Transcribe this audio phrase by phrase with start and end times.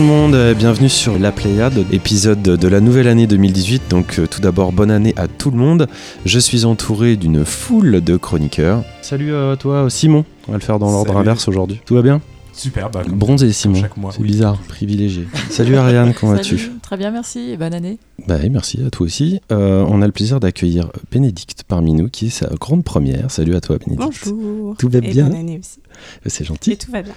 [0.00, 3.82] Bonjour tout le monde, euh, bienvenue sur La Pléiade, épisode de la nouvelle année 2018.
[3.90, 5.88] Donc euh, tout d'abord, bonne année à tout le monde.
[6.24, 8.82] Je suis entouré d'une foule de chroniqueurs.
[9.02, 11.82] Salut à toi Simon, on va le faire dans l'ordre inverse aujourd'hui.
[11.84, 12.22] Tout va bien?
[12.54, 14.28] Super, bah, comme- Bronzé Simon, chaque mois, c'est oui.
[14.28, 15.26] bizarre, privilégié.
[15.50, 16.70] Salut Ariane, comment vas-tu?
[16.80, 17.98] Très bien, merci et bonne année.
[18.26, 19.40] Bah oui, merci à toi aussi.
[19.52, 23.30] Euh, on a le plaisir d'accueillir Bénédicte parmi nous, qui est sa grande première.
[23.30, 24.28] Salut à toi Bénédicte.
[24.30, 24.76] Bonjour.
[24.78, 25.26] Tout va Et bien?
[25.28, 25.78] bonne année aussi.
[26.24, 26.78] C'est Et gentil.
[26.78, 27.12] tout va bien.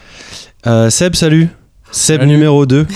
[0.67, 1.47] Euh, Seb, salut
[1.93, 2.31] Seb Salut.
[2.31, 2.87] numéro 2.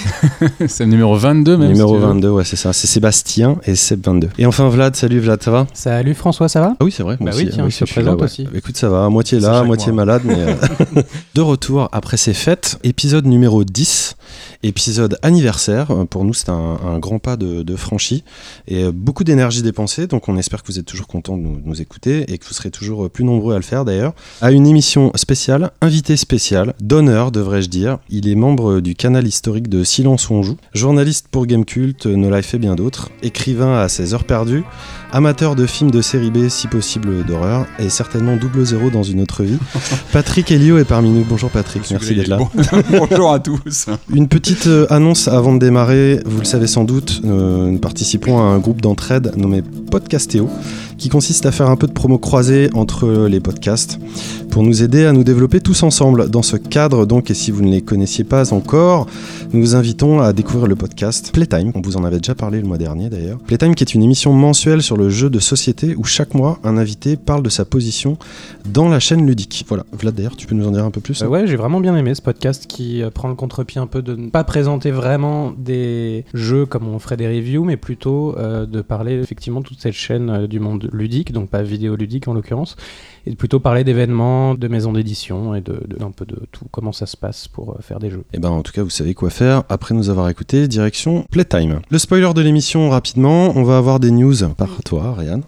[0.67, 1.69] c'est le numéro 22 même.
[1.69, 2.07] Numéro si tu veux.
[2.13, 2.73] 22, ouais, c'est ça.
[2.73, 4.29] C'est Sébastien et Seb 22.
[4.39, 5.67] Et enfin Vlad, salut Vlad, ça va?
[5.71, 6.75] Salut François, ça va?
[6.79, 7.15] Ah oui, c'est vrai.
[7.21, 8.25] Bah aussi, oui, tiens, ah je te suis là, présente ouais.
[8.25, 8.47] aussi.
[8.55, 10.03] Écoute, ça va, à moitié là, à moitié mois.
[10.05, 10.55] malade, mais euh,
[11.35, 12.79] de retour après ces fêtes.
[12.83, 14.15] Épisode numéro 10,
[14.63, 15.91] épisode anniversaire.
[15.91, 18.23] Euh, Pour nous, c'est un, grand pas de, de franchi
[18.67, 20.07] et euh, beaucoup d'énergie dépensée.
[20.07, 22.71] Donc, on espère que vous êtes toujours contents de nous, écouter et que vous serez
[22.71, 24.13] toujours euh, plus nombreux à le faire d'ailleurs.
[24.41, 27.99] À une émission spéciale, invité spécial, d'honneur, devrais-je dire.
[28.09, 32.35] Il est membre du canal historique de Silence où on joue, journaliste pour Gamecult, No
[32.35, 34.63] Life et bien d'autres, écrivain à ses heures perdues,
[35.11, 39.21] amateur de films de série B, si possible d'horreur, et certainement double zéro dans une
[39.21, 39.57] autre vie.
[40.11, 41.25] Patrick Elio est parmi nous.
[41.27, 42.37] Bonjour Patrick, merci d'être là.
[42.37, 42.49] Bon-
[43.09, 43.87] Bonjour à tous.
[44.13, 46.19] Une petite euh, annonce avant de démarrer.
[46.25, 50.49] Vous le savez sans doute, euh, nous participons à un groupe d'entraide nommé Podcastéo,
[50.97, 53.99] qui consiste à faire un peu de promo croisée entre les podcasts
[54.49, 56.29] pour nous aider à nous développer tous ensemble.
[56.29, 59.07] Dans ce cadre, donc, et si vous ne les connaissiez pas encore,
[59.53, 61.71] nous vous invitons à découvrir le podcast Playtime.
[61.75, 63.37] On vous en avait déjà parlé le mois dernier d'ailleurs.
[63.39, 66.77] Playtime qui est une émission mensuelle sur le jeu de société où chaque mois un
[66.77, 68.17] invité parle de sa position
[68.65, 69.65] dans la chaîne ludique.
[69.67, 69.85] Voilà.
[69.93, 71.21] Vlad d'ailleurs, tu peux nous en dire un peu plus?
[71.21, 74.01] Euh, ouais, j'ai vraiment bien aimé ce podcast qui euh, prend le contre-pied un peu
[74.01, 78.65] de ne pas présenter vraiment des jeux comme on ferait des reviews, mais plutôt euh,
[78.65, 82.75] de parler effectivement toute cette chaîne du monde ludique, donc pas vidéo ludique en l'occurrence,
[83.27, 86.65] et de plutôt parler d'événements, de maisons d'édition et de, de- un peu de tout,
[86.71, 88.23] comment ça se passe pour euh, faire des jeux?
[88.33, 91.81] Et ben en tout cas vous savez quoi faire après nous avoir écouté direction Playtime.
[91.89, 95.43] Le spoiler de l'émission rapidement, on va avoir des news par toi Ariane.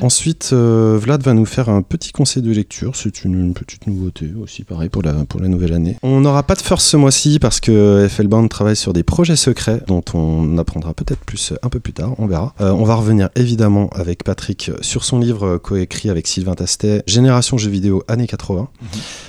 [0.00, 3.86] Ensuite euh, Vlad va nous faire un petit conseil de lecture, c'est une, une petite
[3.86, 5.96] nouveauté aussi pareil pour la, pour la nouvelle année.
[6.02, 9.36] On n'aura pas de first ce mois-ci parce que FL Band travaille sur des projets
[9.36, 12.54] secrets dont on apprendra peut-être plus un peu plus tard, on verra.
[12.60, 17.58] Euh, on va revenir évidemment avec Patrick sur son livre coécrit avec Sylvain Tastet, Génération
[17.58, 18.68] jeux vidéo années 80.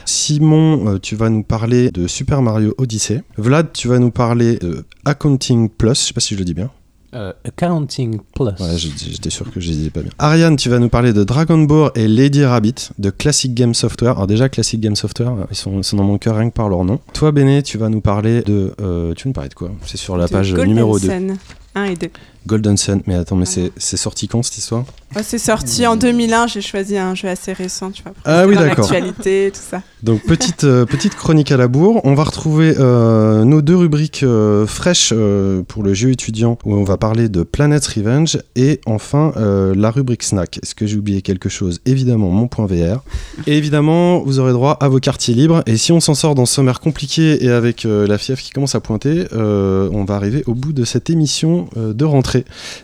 [0.05, 3.23] Simon, euh, tu vas nous parler de Super Mario Odyssey.
[3.37, 6.53] Vlad, tu vas nous parler de Accounting Plus, je sais pas si je le dis
[6.53, 6.69] bien.
[7.13, 8.45] Euh, Accounting Plus.
[8.59, 10.11] Ouais, j'étais sûr que je disais pas bien.
[10.19, 14.11] Ariane, tu vas nous parler de Dragon Ball et Lady Rabbit de Classic Game Software.
[14.11, 16.67] Alors déjà, Classic Game Software, ils sont, ils sont dans mon cœur rien que par
[16.67, 16.99] leur nom.
[17.13, 18.73] Toi, Béné, tu vas nous parler de...
[18.81, 19.71] euh, tu vas nous parler de quoi?
[19.85, 21.07] C'est sur la De page Golden numéro 2.
[21.07, 21.37] Sun
[21.75, 22.09] 1 et 2.
[22.47, 23.01] Golden Sun.
[23.07, 24.85] Mais attends, mais c'est c'est sorti quand cette histoire?
[25.15, 28.11] Oh, c'est sorti en 2001, j'ai choisi un jeu assez récent, tu vois.
[28.11, 28.91] pour Ah oui, d'accord.
[28.91, 29.81] L'actualité, tout ça.
[30.03, 32.01] Donc petite, euh, petite chronique à la bourre.
[32.03, 36.75] On va retrouver euh, nos deux rubriques euh, fraîches euh, pour le jeu étudiant où
[36.75, 40.59] on va parler de Planet Revenge et enfin euh, la rubrique snack.
[40.61, 41.79] Est-ce que j'ai oublié quelque chose?
[41.85, 43.03] Évidemment mon point VR.
[43.47, 45.63] Et évidemment vous aurez droit à vos quartiers libres.
[45.65, 48.51] Et si on s'en sort dans ce sommaire compliqué et avec euh, la fièvre qui
[48.51, 52.34] commence à pointer, euh, on va arriver au bout de cette émission euh, de rentrée.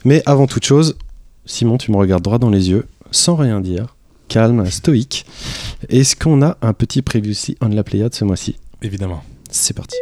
[0.06, 0.96] Mais avant toute chose,
[1.46, 3.96] Simon tu me regardes droit dans les yeux sans rien dire
[4.32, 5.26] calme, stoïque.
[5.90, 8.56] Est-ce qu'on a un petit previously on la Pléiade ce mois-ci?
[8.82, 9.24] Évidemment.
[9.50, 9.98] C'est parti.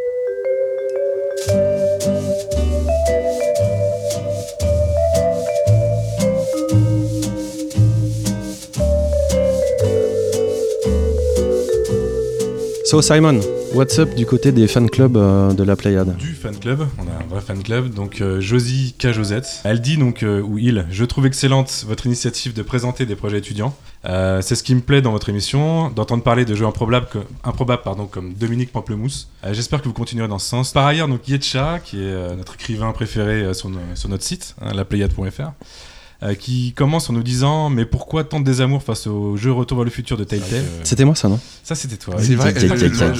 [12.86, 13.40] So Simon,
[13.74, 17.04] what's up du côté des fan clubs euh, de la Pléiade Du fan club, on
[17.04, 17.94] a un vrai fan club.
[17.94, 19.12] Donc euh, Josie K.
[19.12, 23.16] Josette, elle dit donc, euh, ou il, je trouve excellente votre initiative de présenter des
[23.16, 23.76] projets étudiants.
[24.04, 27.08] C'est ce qui me plaît dans votre émission, d'entendre parler de jeux improbables,
[27.44, 29.28] improbables pardon, comme Dominique Pamplemousse.
[29.52, 30.72] J'espère que vous continuerez dans ce sens.
[30.72, 35.52] Par ailleurs, donc Yetcha, qui est notre écrivain préféré sur, sur notre site, hein, laplayade.fr,
[36.22, 39.78] euh, qui commence en nous disant Mais pourquoi tant de désamour face au jeu Retour
[39.78, 42.16] vers le futur de Telltale C'était moi ça, non Ça, c'était toi.
[42.20, 42.54] C'est vrai,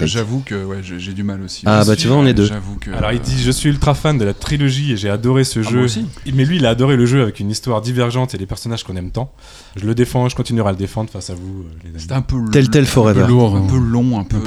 [0.06, 1.64] j'avoue que ouais, j'ai du mal aussi.
[1.66, 2.46] Ah, Je bah, suis- tu vois, on est deux.
[2.46, 2.92] J'avoue que.
[2.92, 5.64] Alors il dit je suis ultra fan de la trilogie et j'ai adoré ce Ah,
[5.64, 5.76] jeu.
[5.78, 6.06] moi aussi.
[6.34, 8.96] Mais lui il a adoré le jeu avec une histoire divergente et des personnages qu'on
[8.96, 9.32] aime tant.
[9.76, 12.00] Je le défends, je continuerai à le défendre face à vous euh, les amis.
[12.02, 13.22] C'était un peu Telltale un Forever.
[13.22, 14.38] peu lourd, un peu long, un peu.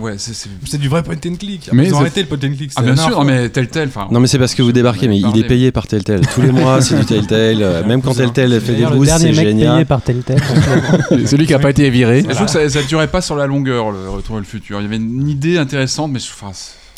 [0.00, 0.34] Ouais, c'est.
[0.34, 1.70] c'est- C'est du vrai point and click.
[1.72, 2.72] Mais Ils ont arrêté le point and click.
[2.76, 3.90] Ah bien sûr, mais Telltale.
[4.10, 6.22] Non mais c'est parce que vous débarquez, mais il est payé par Telltale.
[6.34, 7.59] Tous les mois c'est du Telltale.
[7.62, 9.86] Euh, Même quand Telltale fait des boosts, dernier c'est mec payé génial.
[9.86, 10.38] par Telltale.
[11.26, 12.22] Celui qui a pas été viré.
[12.28, 14.80] Je trouve que ça, ça durait pas sur la longueur, le Retour vers le futur.
[14.80, 16.52] Il y avait une idée intéressante, mais je- enfin,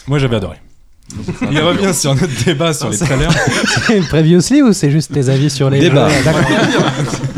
[0.06, 0.56] Moi j'avais adoré.
[1.50, 3.30] Il revient sur notre débat sur les trailers.
[4.08, 6.08] Previously ou c'est juste tes avis sur les Débat.
[6.08, 6.42] jeux D'accord.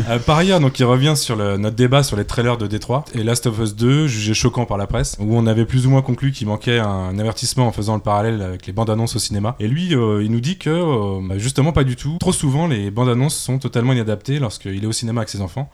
[0.09, 3.05] Euh, par ailleurs, donc, il revient sur le- notre débat sur les trailers de Détroit
[3.15, 5.89] et Last of Us 2, jugé choquant par la presse, où on avait plus ou
[5.89, 9.19] moins conclu qu'il manquait un avertissement en faisant le parallèle avec les bandes annonces au
[9.19, 9.55] cinéma.
[9.59, 12.17] Et lui, euh, il nous dit que euh, bah, justement pas du tout.
[12.19, 15.69] Trop souvent, les bandes annonces sont totalement inadaptées lorsqu'il est au cinéma avec ses enfants.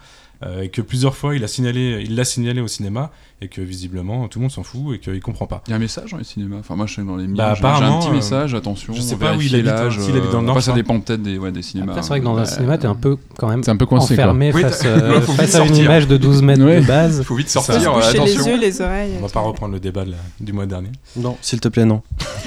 [0.64, 4.28] et que plusieurs fois il a signalé, il l'a signalé au cinéma et que visiblement
[4.28, 5.64] tout le monde s'en fout et qu'il comprend pas.
[5.68, 6.58] Il y a un message dans les cinémas.
[6.60, 8.54] Enfin, moi, je que dans les miens, Bah, j'ai- un petit euh, message.
[8.54, 10.62] Attention, je sais pas où il habite, hein, s'il habite dans le euh, Nord, Après,
[10.62, 11.92] je ça dépend peut-être des, ouais, des cinémas.
[11.92, 13.86] Après, c'est vrai que dans un cinéma, t'es un peu quand même C'est un peu
[13.86, 14.26] coincé, quoi.
[14.26, 15.84] enfermé Oui, face, euh, Ouais, face à une sortir.
[15.86, 16.82] image de 12 mètres Ouais.
[16.82, 17.24] de base.
[17.24, 17.82] Faut vite Ça, sortir.
[17.82, 18.52] Se euh, boucher les attention.
[18.54, 19.12] yeux, les oreilles.
[19.18, 20.90] On va pas reprendre le débat de la- du mois dernier.
[21.16, 22.02] Non, s'il te plaît, non.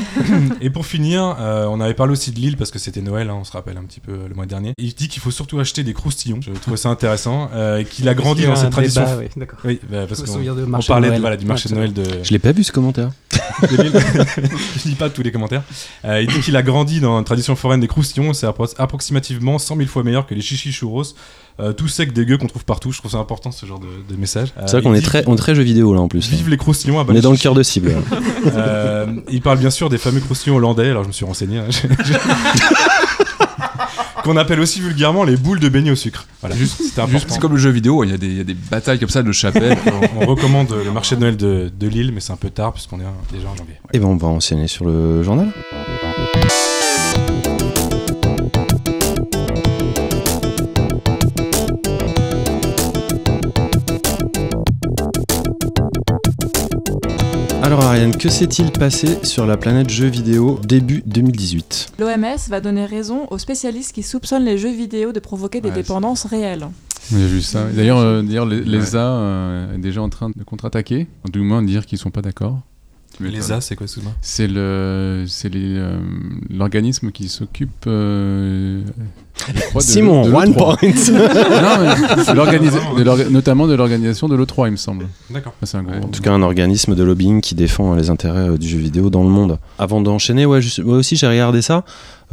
[0.60, 3.36] Et pour finir, euh, on avait parlé aussi de Lille parce que c'était Noël, hein,
[3.40, 4.72] on se rappelle un petit peu euh, le mois dernier.
[4.78, 6.40] Il dit qu'il faut surtout acheter des croustillons.
[6.40, 7.48] Je trouvais ça intéressant.
[7.54, 9.04] euh, et qu'il a grandi Il dans cette tradition.
[9.36, 9.58] d'accord.
[9.64, 11.20] Oui, bah, parce Je on marché de parlait de, Noël.
[11.20, 13.10] voilà, du marché de Ouais, Noël de, Je l'ai pas vu ce commentaire.
[13.70, 15.62] Je lis pas tous les commentaires.
[16.04, 18.32] Euh, il dit qu'il a grandi dans une tradition foraine des croustillons.
[18.32, 21.02] C'est appro- approximativement 100 000 fois meilleur que les chichis churros.
[21.60, 22.90] Euh, tout sec, dégueu qu'on trouve partout.
[22.90, 24.48] Je trouve ça important ce genre de, de message.
[24.58, 26.28] Euh, C'est vrai il qu'on est très, on est très jeux vidéo là en plus.
[26.28, 27.92] Vive les croustillons à On est dans le cœur de cible.
[28.54, 31.58] Euh, il parle bien sûr des fameux croustillons hollandais, alors je me suis renseigné.
[31.58, 31.68] hein.
[34.24, 36.26] Qu'on appelle aussi vulgairement les boules de beignet au sucre.
[36.40, 36.80] Voilà, juste,
[37.28, 39.08] c'est comme le jeu vidéo, il y, a des- il y a des batailles comme
[39.10, 39.76] ça de chapelle.
[39.86, 42.72] on, on recommande le marché de Noël de, de Lille, mais c'est un peu tard
[42.72, 43.74] puisqu'on est déjà en janvier.
[43.92, 45.48] Et ben on va enchaîner sur le journal.
[57.74, 62.84] Alors Ariane, que s'est-il passé sur la planète jeux vidéo début 2018 L'OMS va donner
[62.86, 66.68] raison aux spécialistes qui soupçonnent les jeux vidéo de provoquer des Ouais, dépendances réelles.
[67.10, 67.64] J'ai vu ça.
[67.74, 71.66] D'ailleurs, euh, d'ailleurs, les- l'ESA euh, est déjà en train de contre-attaquer, du moins de
[71.66, 72.60] dire qu'ils sont pas d'accord.
[73.16, 73.40] Tu m'étonnes.
[73.40, 75.98] Les A, c'est quoi, excuse-moi C'est le, c'est les, euh,
[76.50, 77.70] l'organisme qui s'occupe.
[77.86, 78.82] euh,
[79.78, 80.56] Simon, de one l'E3.
[80.56, 80.76] point
[83.04, 85.06] Non, notamment de l'organisation de l'E3, il me semble.
[85.30, 85.54] D'accord.
[85.60, 85.78] Gros.
[85.80, 86.04] Ouais.
[86.04, 89.10] En tout cas, un organisme de lobbying qui défend les intérêts euh, du jeu vidéo
[89.10, 89.58] dans le monde.
[89.78, 91.84] Avant d'enchaîner, ouais, moi aussi j'ai regardé ça.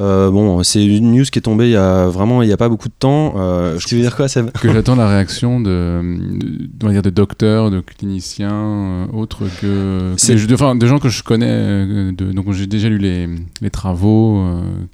[0.01, 2.57] Euh, bon, c'est une news qui est tombée il y a vraiment il y a
[2.57, 3.35] pas beaucoup de temps.
[3.37, 4.49] Euh, tu veux dire quoi, Seb?
[4.51, 10.13] Que j'attends la réaction de, de, dire de docteurs, de cliniciens, euh, autres que, que
[10.17, 11.45] C'est- des- de, enfin, de gens que je connais.
[11.49, 13.27] euh, de- donc j'ai déjà lu les,
[13.61, 14.43] les travaux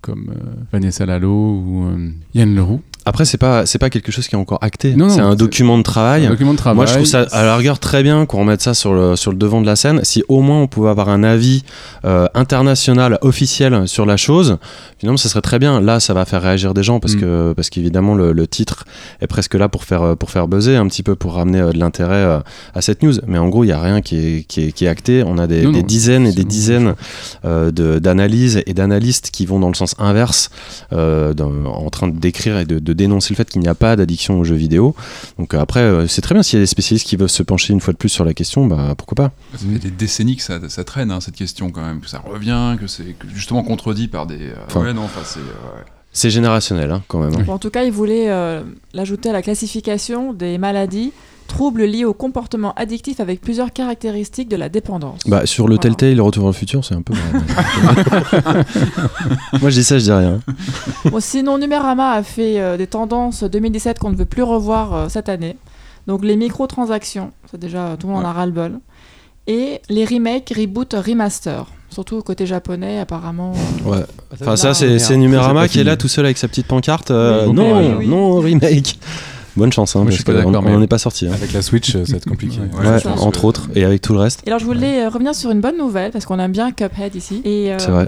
[0.02, 0.28] comme
[0.74, 1.86] Vanessa Lalo ou
[2.34, 2.82] Yann Leroux.
[3.08, 4.96] Après, c'est pas c'est pas quelque chose qui est encore acté.
[4.96, 6.26] Non, non, c'est un document de travail.
[6.26, 6.76] Un document de travail.
[6.76, 9.32] Moi, je trouve ça à la rigueur très bien qu'on remette ça sur le, sur
[9.32, 10.02] le devant de la scène.
[10.04, 11.64] Si au moins on pouvait avoir un avis
[12.06, 14.58] euh, international officiel sur la chose,
[15.00, 15.80] finalement, ça serait très bien.
[15.82, 17.20] Là, ça va faire réagir des gens parce Mm.
[17.22, 18.84] que parce qu'évidemment le, le titre
[19.22, 21.80] est presque là pour faire pour faire buzzer un petit peu pour ramener euh, de
[21.80, 22.40] l'intérêt euh,
[22.76, 23.14] à cette news.
[23.26, 25.24] Mais en gros, il y a rien qui est, qui est, qui est acté.
[25.26, 26.48] On a des, Non, des non, dizaines et des bon.
[26.50, 26.94] dizaines
[27.46, 30.50] de- d'analyses et d'analystes qui vont dans le sens inverse,
[30.92, 33.96] dans- en train de décrire et de, de dénoncer le fait qu'il n'y a pas
[33.96, 34.96] d'addiction aux jeux vidéo.
[35.40, 37.44] Donc euh, après, euh, c'est très bien s'il y a des spécialistes qui veulent se
[37.44, 39.32] pencher une fois de plus sur la question, bah pourquoi pas.
[39.54, 42.20] Ça fait des décennies que ça, ça traîne, hein, cette question quand même, que ça
[42.20, 44.38] revient, que c'est justement contredit par des.
[44.50, 44.82] euh, Enfin.
[44.82, 45.40] ouais, non, enfin, c'est.
[45.40, 45.86] ouais.
[46.18, 47.36] C'est générationnel hein, quand même.
[47.36, 47.44] hein.
[47.46, 51.12] Bon, en tout cas, il voulait euh, l'ajouter à la classification des maladies,
[51.48, 55.20] troubles liés au comportement addictif avec plusieurs caractéristiques de la dépendance.
[55.28, 55.96] Bah sur le Voilà.
[55.96, 57.14] Telltale, Retour vers le futur, c'est un peu.
[59.62, 60.40] Moi je dis ça, je dis rien.
[61.06, 65.10] Bon, sinon, Numérama a fait euh, des tendances 2017 qu'on ne veut plus revoir euh,
[65.10, 65.56] cette année.
[66.08, 68.80] Donc les microtransactions, c'est déjà tout le monde en a ras-le-bol.
[69.46, 71.68] Et les remakes, reboots, remaster.
[71.90, 73.54] Surtout côté japonais, apparemment.
[73.86, 74.04] euh, Ouais.
[74.34, 77.12] Enfin Là, ça c'est Numérama qui est là tout seul avec sa petite pancarte.
[77.12, 78.08] euh, Oui, non, oui, oui.
[78.08, 79.00] non remake.
[79.56, 81.26] Bonne chance, hein, parce on n'en est pas sorti.
[81.28, 81.32] hein.
[81.34, 82.60] Avec la Switch, euh, ça va être compliqué.
[82.60, 83.00] Ouais.
[83.20, 84.42] Entre que- autres, et avec tout le reste.
[84.46, 87.16] Et alors, je voulais euh, revenir sur une bonne nouvelle, parce qu'on aime bien Cuphead
[87.16, 87.42] ici.
[87.46, 88.08] Euh, C'est vrai.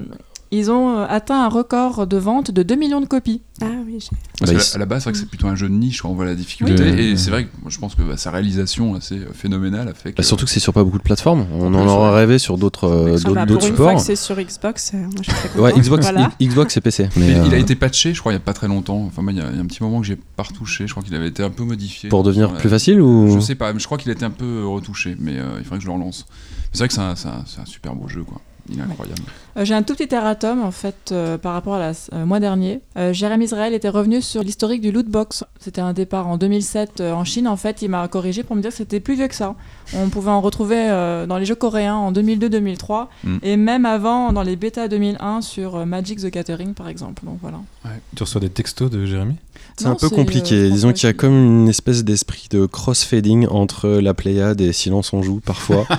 [0.51, 3.41] Ils ont euh, atteint un record de vente de 2 millions de copies.
[3.61, 5.55] Ah oui, j'ai- Parce Bah, que à la base, c'est vrai que c'est plutôt un
[5.55, 6.81] jeu de niche quand on voit la difficulté.
[6.83, 6.99] Oui.
[6.99, 9.93] Et c'est vrai que moi, je pense que bah, sa réalisation assez euh, phénoménale a
[9.93, 10.17] fait que.
[10.17, 11.45] Bah, surtout que c'est sur pas beaucoup de plateformes.
[11.53, 14.97] On En aurait rêvé sur d'autres euh, Ah d'autres une que c'est sur Xbox, euh,
[14.97, 15.61] moi je suis très contente.
[15.63, 16.31] Ouais, Xbox, Voilà.
[16.41, 17.09] Xbox et PC.
[17.15, 19.03] Mais Mais, il a été patché, je crois, il n'y a pas très longtemps.
[19.05, 20.87] Enfin, moi, il y, a il y a un petit moment que j'ai pas retouché.
[20.87, 22.09] Je crois qu'il avait été un peu modifié.
[22.09, 24.31] pour devenir plus facile ou Je sais pas, mais je crois qu'il a été un
[24.31, 25.15] peu retouché.
[25.19, 26.25] Mais euh, il faudrait que je le relance.
[26.71, 28.41] C'est vrai que c'est un, super beau jeu, quoi.
[28.71, 29.23] Il est incroyable.
[29.61, 32.81] J'ai un tout petit erratum en fait euh, par rapport à la euh, mois dernier.
[32.97, 35.43] Euh, Jérémy Israël était revenu sur l'historique du lootbox.
[35.59, 37.47] C'était un départ en 2007 euh, en Chine.
[37.47, 39.55] En fait, il m'a corrigé pour me dire que c'était plus vieux que ça.
[39.95, 43.37] On pouvait en retrouver euh, dans les jeux coréens en 2002-2003 Mm.
[43.43, 47.23] et même avant dans les bêtas 2001 sur euh, Magic the Gathering par exemple.
[47.25, 47.57] Donc voilà.
[48.15, 49.35] Tu reçois des textos de Jérémy?
[49.77, 50.55] C'est un peu compliqué.
[50.55, 54.71] euh, Disons qu'il y a comme une espèce d'esprit de cross-fading entre la Pléiade et
[54.73, 55.85] Silence on joue parfois.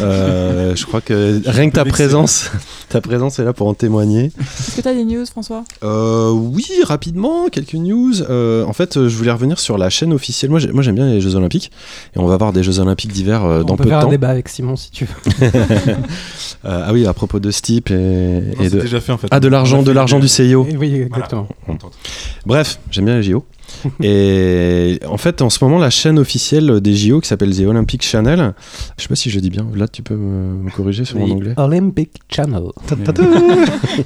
[0.00, 2.50] Euh, je crois que rien que ta présence,
[2.90, 4.26] ta présence est là pour en témoigner.
[4.38, 5.64] Est-ce que tu as des news, François?
[5.82, 8.20] Euh, oui, rapidement, quelques news.
[8.28, 10.50] Euh, en fait, je voulais revenir sur la chaîne officielle.
[10.50, 11.70] Moi, j'ai- moi, j'aime bien les Jeux Olympiques.
[12.14, 13.98] Et on va avoir des Jeux Olympiques d'hiver euh, dans On peut peu de faire
[14.00, 14.08] un temps.
[14.10, 15.46] débat avec Simon si tu veux.
[16.66, 18.00] Euh, ah oui, à propos de Steep et, Non,
[18.64, 18.80] et c'est de.
[18.82, 19.28] déjà fait en fait.
[19.30, 20.66] Ah, de l'argent, On de l'argent du CIO.
[20.68, 21.48] Et oui, exactement.
[22.44, 23.44] Bref, j'aime bien les JO.
[24.02, 28.02] et en fait, en ce moment, la chaîne officielle des JO qui s'appelle The Olympic
[28.02, 28.54] Channel,
[28.96, 31.28] je sais pas si je dis bien, là tu peux me, me corriger sur mon
[31.28, 31.54] The anglais.
[31.56, 32.62] Olympic Channel.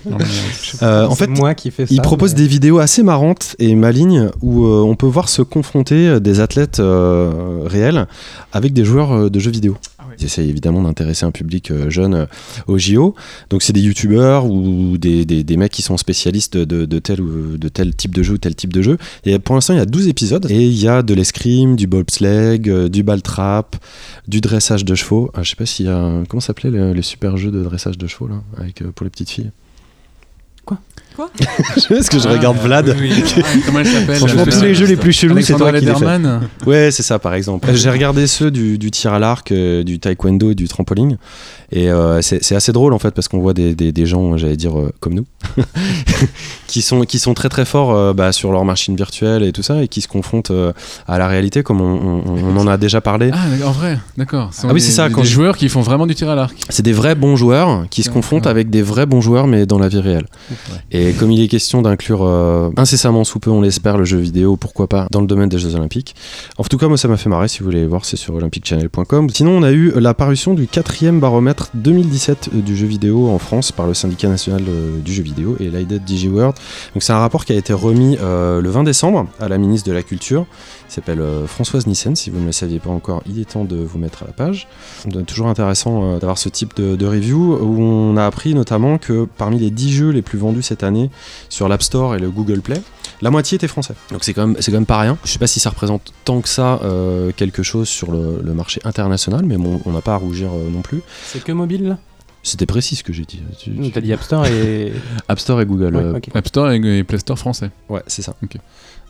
[0.07, 0.25] Mais,
[0.83, 1.95] Euh, en fait, moi qui fais ça.
[1.95, 5.43] il propose mais- des vidéos assez marrantes et malignes où euh, on peut voir se
[5.43, 8.07] confronter euh, des athlètes euh, réels
[8.53, 9.77] avec des joueurs euh, de jeux vidéo.
[10.19, 12.27] Ils essayent évidemment d'intéresser un public euh, jeune euh,
[12.67, 13.15] aux JO.
[13.51, 17.21] Donc c'est des youtubeurs ou des, des, des mecs qui sont spécialistes de, de tel
[17.21, 18.99] ou de tel type de jeu ou tel type de jeu.
[19.25, 21.87] Et pour l'instant il y a 12 épisodes et il y a de l'escrime, du
[21.87, 23.77] bobsleigh, euh, du ball trap,
[24.29, 25.31] du dressage de chevaux.
[25.35, 27.63] Ah, je sais pas s'il y a un- comment s'appelait le, le super jeu de
[27.63, 29.51] dressage de chevaux là avec pour les petites filles?
[30.65, 30.79] Quoi?
[31.17, 31.31] Quoi
[31.91, 33.23] Est-ce que je Ah, regarde Vlad oui, oui.
[33.45, 35.95] Ah, Comment elle s'appelle Franchement, tous les jeux les plus chelous, c'est toi qui les
[35.95, 36.19] fais.
[36.67, 37.69] Ouais, c'est ça, par exemple.
[37.75, 41.17] J'ai regardé ceux du, du tir à l'arc, euh, du taekwondo et du trampoline.
[41.73, 44.57] Et euh, c'est assez drôle, en fait, parce qu'on voit des, des, des gens, j'allais
[44.57, 45.25] dire, euh, comme nous,
[46.67, 49.63] qui, sont, qui sont très très forts euh, bah, sur leur machine virtuelle et tout
[49.63, 50.73] ça, et qui se confrontent euh,
[51.09, 53.31] à la réalité, comme on, on- on en a déjà parlé.
[53.33, 54.51] Ah, en vrai, d'accord.
[54.53, 56.07] Ce sont Ah oui, des- c'est ça, Des, quand des je- joueurs qui font vraiment
[56.07, 56.55] du tir à l'arc.
[56.69, 58.51] C'est des vrais bons joueurs qui se confrontent ouais.
[58.51, 60.27] avec des vrais bons joueurs, mais dans la vie réelle.
[60.93, 64.57] Et comme il est question d'inclure euh, incessamment sous peu, on l'espère, le jeu vidéo,
[64.57, 66.15] pourquoi pas, dans le domaine des Jeux Olympiques.
[66.57, 67.49] En tout cas, moi, ça m'a fait marrer.
[67.49, 69.29] Si vous voulez voir, c'est sur olympicchannel.com.
[69.31, 73.73] Sinon, on a eu la parution du quatrième baromètre 2017 du jeu vidéo en France
[73.73, 76.55] par le syndicat national euh, du jeu vidéo et l'IDET DigiWorld.
[76.95, 79.89] Donc, c'est un rapport qui a été remis euh, le 20 décembre à la ministre
[79.89, 80.47] de la Culture.
[80.89, 82.15] Il s'appelle euh, Françoise Nissen.
[82.15, 84.33] Si vous ne le saviez pas encore, il est temps de vous mettre à la
[84.33, 84.69] page.
[85.07, 88.99] Donc, toujours intéressant euh, d'avoir ce type de, de review où on a appris notamment
[88.99, 90.94] que parmi les 10 jeux les plus vendus cette année
[91.49, 92.81] sur l'App Store et le Google Play,
[93.23, 93.95] la moitié était français.
[94.11, 95.17] Donc c'est quand même c'est quand même pas rien.
[95.25, 98.55] Je sais pas si ça représente tant que ça euh, quelque chose sur le, le
[98.55, 101.01] marché international, mais bon, on n'a pas à rougir euh, non plus.
[101.27, 101.99] C'est que mobile là?
[102.47, 103.41] C'était précis ce que j'ai dit.
[103.59, 104.93] Tu- tu- T'as dit App Store et.
[105.29, 105.97] App Store et Google.
[105.97, 106.21] Ouais, euh.
[106.35, 107.71] App Store et, et Play Store français.
[107.89, 108.35] Ouais, c'est ça.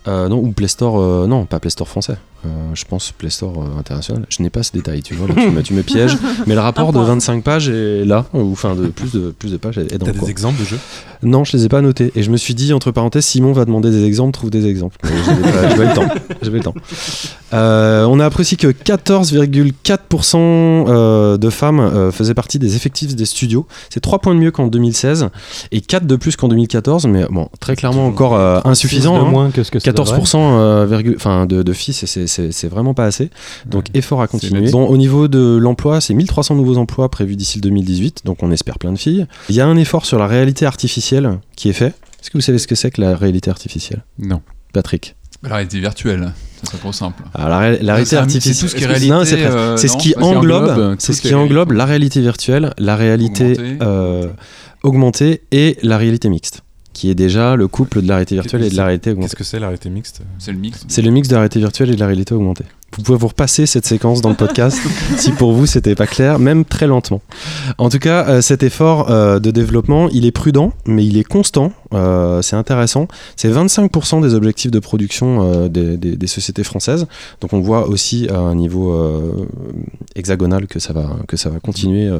[0.07, 2.17] Euh, non, ou Play Store, euh, non, pas Play Store français.
[2.45, 4.27] Euh, je pense Play Store euh, international.
[4.29, 6.17] Je n'ai pas ce détail, tu vois, là, tu, me, tu me pièges.
[6.47, 7.07] Mais le rapport de point.
[7.07, 10.13] 25 pages est là, ou enfin de plus de, plus de pages est dans T'as
[10.13, 10.79] des exemples de jeux?
[11.25, 12.13] Non, je les ai pas notés.
[12.15, 14.97] Et je me suis dit, entre parenthèses, Simon va demander des exemples, trouve des exemples.
[15.71, 16.09] J'avais le temps.
[16.43, 16.75] J'avais le temps.
[17.53, 23.15] Euh, on a appris aussi que 14,4% euh, de femmes euh, faisaient partie des effectifs
[23.15, 23.67] des studios.
[23.91, 25.29] C'est 3 points de mieux qu'en 2016
[25.73, 27.07] et 4 de plus qu'en 2014.
[27.07, 28.35] Mais bon, très clairement encore
[28.67, 29.15] insuffisant.
[29.19, 29.31] de hein.
[29.31, 33.05] moins que ce que ça 14% euh, virgule- enfin, de, de filles, c'est- vraiment pas
[33.05, 33.31] assez.
[33.67, 34.71] Donc effort à continuer.
[34.75, 38.79] au niveau de l'emploi, c'est 1300 nouveaux emplois prévus d'ici le 2018, donc on espère
[38.79, 39.27] plein de filles.
[39.49, 40.67] Il y a un effort sur la réalité
[41.23, 41.95] artificielle qui est fait.
[42.21, 44.03] Est-ce que vous savez ce que c'est que la réalité artificielle?
[44.19, 44.41] Non.
[44.73, 47.23] Patrick La réalité virtuelle, ça serait trop simple.
[47.35, 49.89] Alors, la, ré- la réalité artificielle, c'est tout ce qui est réalité, non, euh, c'est
[49.89, 53.79] ce qui englobe, englobe c'est ce qui englobe la réalité virtuelle, la réalité Augmentée.
[53.83, 54.29] euh,
[54.83, 58.71] augmentée et la réalité mixte, qui est déjà le couple de la réalité virtuelle et
[58.71, 59.29] de la réalité augmentée.
[59.29, 60.23] Qu'est-ce que c'est la réalité mixte?
[60.39, 60.85] C'est le mix.
[60.89, 62.65] C'est le mix de la réalité virtuelle et de la réalité augmentée.
[62.97, 64.79] Vous pouvez vous repasser cette séquence dans le podcast
[65.17, 67.21] si pour vous c'était pas clair, même très lentement.
[67.79, 71.25] En tout cas, euh, cet effort euh, de développement, il est prudent, mais il est
[71.25, 71.73] constant.
[71.93, 73.09] Euh, c'est intéressant.
[73.37, 77.07] C'est 25% des objectifs de production des, des- des sociétés françaises.
[77.41, 78.95] Donc on voit aussi à un niveau
[80.17, 82.11] hexagonal que ça va, que ça va continuer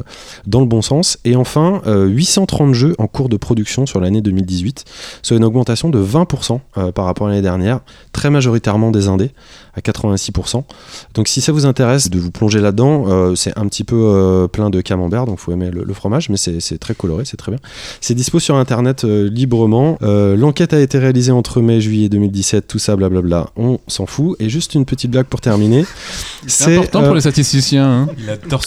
[0.47, 1.17] dans le bon sens.
[1.25, 4.85] Et enfin, euh, 830 jeux en cours de production sur l'année 2018,
[5.21, 7.79] soit une augmentation de 20% euh, par rapport à l'année dernière,
[8.11, 9.31] très majoritairement des indés
[9.75, 10.63] à 86%.
[11.13, 14.47] Donc si ça vous intéresse de vous plonger là-dedans, euh, c'est un petit peu euh,
[14.47, 17.51] plein de camembert, donc faut aimer le, le fromage, mais c'est très coloré, c'est très
[17.51, 17.59] bien.
[18.01, 19.97] C'est dispo sur internet euh, librement.
[20.01, 24.05] Euh, L'enquête a été réalisée entre mai et juillet 2017, tout ça, blablabla, on s'en
[24.05, 24.35] fout.
[24.39, 25.85] Et juste une petite blague pour terminer.
[26.47, 27.85] C'est important euh, pour les statisticiens.
[27.85, 28.07] hein.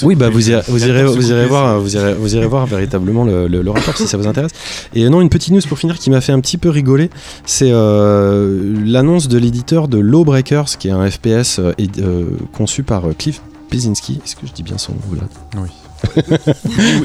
[0.07, 3.49] Oui, bah vous irez, vous irez, vous voir, vous irez, vous irez voir véritablement le,
[3.49, 4.53] le- le rapport si ça vous intéresse.
[4.95, 7.11] Et non, une petite news pour finir qui m'a fait un petit peu rigoler,
[7.47, 13.07] c'est euh, l'annonce de l'éditeur de Lawbreakers, qui est un FPS euh, euh, conçu par
[13.07, 13.41] euh, Cliff
[13.71, 14.21] Pezinski.
[14.25, 15.61] Est-ce que je dis bien son nom là?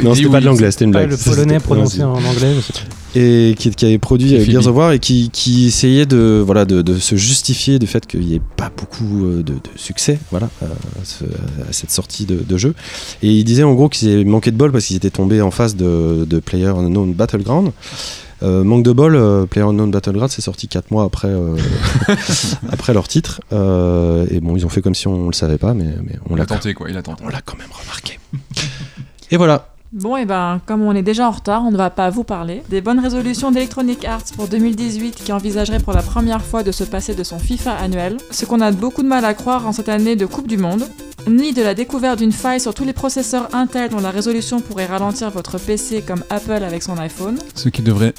[0.03, 1.12] Non, c'était pas de l'anglais, c'était une Pas blague.
[1.12, 2.53] le polonais prononcé en anglais.
[2.55, 3.19] je sais pas.
[3.19, 6.63] et qui, qui avait produit Gears bi- of War et qui, qui essayait de, voilà,
[6.65, 10.50] de, de se justifier du fait qu'il n'y ait pas beaucoup de, de succès voilà,
[10.62, 10.65] à,
[11.03, 11.23] ce-
[11.67, 12.75] à cette sortie de, de jeu.
[13.23, 15.75] Et il disait en gros qu'ils manqué de bol parce qu'ils étaient tombés en face
[15.75, 17.71] de, de PlayerUnknown Battleground.
[18.43, 21.55] Euh, manque de bol, euh, PlayerUnknown Battleground c'est sorti 4 mois après, euh,
[22.71, 23.41] après leur titre.
[23.53, 26.15] Euh, et bon, ils ont fait comme si on ne le savait pas, mais, mais
[26.29, 26.89] on l'a tenté, quoi.
[26.89, 27.23] Il a tenté.
[27.25, 28.19] on l'a quand même remarqué.
[29.31, 32.09] Et voilà, Bon, et ben, comme on est déjà en retard, on ne va pas
[32.09, 36.63] vous parler des bonnes résolutions d'Electronic Arts pour 2018 qui envisagerait pour la première fois
[36.63, 39.67] de se passer de son FIFA annuel, ce qu'on a beaucoup de mal à croire
[39.67, 40.88] en cette année de Coupe du Monde,
[41.27, 44.88] ni de la découverte d'une faille sur tous les processeurs Intel dont la résolution pourrait
[44.88, 48.15] ralentir votre PC comme Apple avec son iPhone, Ce qui devrait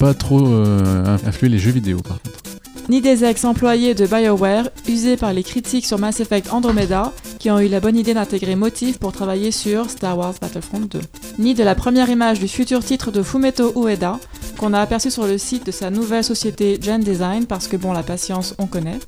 [0.00, 2.61] pas trop euh, influer les jeux vidéo, par contre.
[2.88, 7.58] Ni des ex-employés de BioWare usés par les critiques sur Mass Effect Andromeda qui ont
[7.58, 11.00] eu la bonne idée d'intégrer Motif pour travailler sur Star Wars Battlefront 2.
[11.38, 14.18] Ni de la première image du futur titre de Fumeto Ueda
[14.58, 17.92] qu'on a aperçu sur le site de sa nouvelle société Gen Design parce que bon
[17.92, 18.98] la patience on connaît.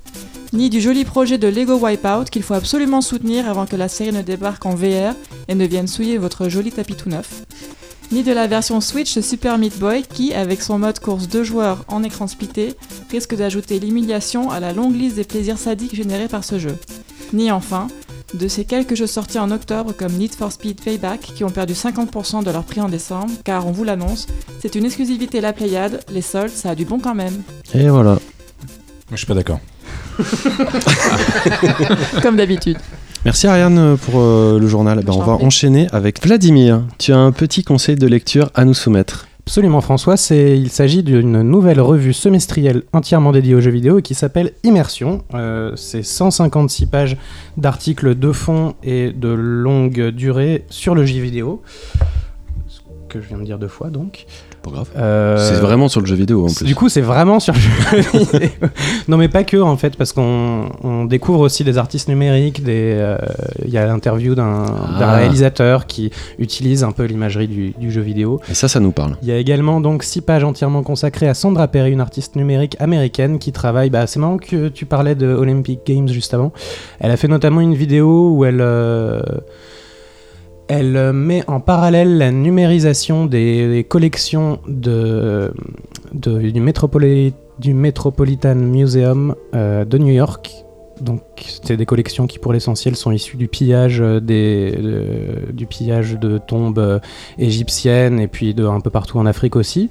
[0.53, 4.13] Ni du joli projet de Lego Wipeout qu'il faut absolument soutenir avant que la série
[4.13, 5.15] ne débarque en VR
[5.47, 7.43] et ne vienne souiller votre joli tapis tout neuf
[8.11, 11.43] ni de la version Switch de Super Meat Boy qui, avec son mode course deux
[11.43, 12.75] joueurs en écran splitté,
[13.11, 16.77] risque d'ajouter l'humiliation à la longue liste des plaisirs sadiques générés par ce jeu.
[17.33, 17.87] Ni enfin,
[18.33, 21.73] de ces quelques jeux sortis en octobre comme Need for Speed Payback qui ont perdu
[21.73, 24.27] 50% de leur prix en décembre, car on vous l'annonce,
[24.61, 27.41] c'est une exclusivité la Pléiade, les soldes ça a du bon quand même.
[27.73, 28.11] Et voilà.
[28.11, 28.19] Moi,
[29.11, 29.59] je suis pas d'accord.
[32.21, 32.77] Comme d'habitude.
[33.25, 35.03] Merci Ariane pour euh, le journal.
[35.03, 36.83] Ben, on va enchaîner avec Vladimir.
[36.99, 39.27] Tu as un petit conseil de lecture à nous soumettre.
[39.47, 44.01] Absolument François, c'est, il s'agit d'une nouvelle revue semestrielle entièrement dédiée aux jeux vidéo et
[44.03, 45.23] qui s'appelle Immersion.
[45.33, 47.17] Euh, c'est 156 pages
[47.57, 51.63] d'articles de fond et de longue durée sur le jeu vidéo.
[52.67, 54.27] Ce que je viens de dire deux fois donc.
[54.65, 54.89] Pas grave.
[54.97, 56.65] Euh, C'est vraiment sur le jeu vidéo en plus.
[56.65, 57.69] Du coup, c'est vraiment sur le jeu
[58.19, 58.49] vidéo.
[59.07, 62.61] Non, mais pas que en fait, parce qu'on on découvre aussi des artistes numériques.
[62.67, 63.17] euh,
[63.63, 65.15] Il y a l'interview d'un d'un Ah.
[65.17, 68.41] réalisateur qui utilise un peu l'imagerie du, du jeu vidéo.
[68.49, 69.17] Et ça, ça nous parle.
[69.21, 72.75] Il y a également donc six pages entièrement consacrées à Sandra Perry, une artiste numérique
[72.79, 73.91] américaine qui travaille.
[73.91, 76.51] Bah, c'est marrant que tu parlais de Olympic Games juste avant.
[76.99, 79.21] Elle a fait notamment une vidéo où elle euh,
[80.67, 89.85] elle euh, met en parallèle la numérisation des, collections du, Metropoli- du Metropolitan Museum euh,
[89.85, 90.51] de New York.
[91.01, 91.21] Donc,
[91.61, 96.17] c'est des collections qui, pour l'essentiel, sont issues du pillage euh, des, de- du pillage
[96.17, 97.01] de tombes
[97.37, 99.89] égyptiennes et puis de un peu partout en Afrique aussi.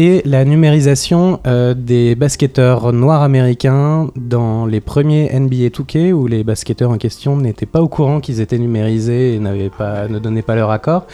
[0.00, 6.44] Et la numérisation euh, des basketteurs noirs américains dans les premiers NBA 2K où les
[6.44, 10.70] basketteurs en question n'étaient pas au courant qu'ils étaient numérisés et ne donnaient pas leur
[10.70, 11.08] accord.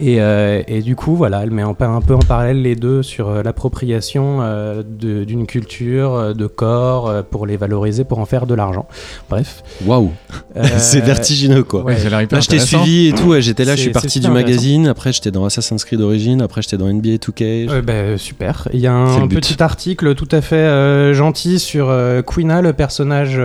[0.00, 3.02] Et, euh, et du coup, voilà, elle met en- un peu en parallèle les deux
[3.02, 8.46] sur euh, l'appropriation euh, d'une culture, de corps, euh, pour les valoriser, pour en faire
[8.46, 8.86] de l'argent.
[9.30, 9.62] Bref.
[9.86, 10.10] Waouh,
[10.78, 11.82] c'est vertigineux quoi.
[11.82, 11.96] ouais.
[11.96, 13.28] Ça Là, je t'ai suivi et tout.
[13.28, 14.86] ouais, J'étais là, je suis parti du magazine.
[14.88, 16.40] Après, j'étais dans Assassin's Creed Origins.
[16.42, 17.68] Après, j'étais dans NBA 2K.
[17.70, 18.68] Euh, bah, super.
[18.72, 22.72] Il y a un petit article tout à fait euh, gentil sur euh, Quina, le
[22.72, 23.40] personnage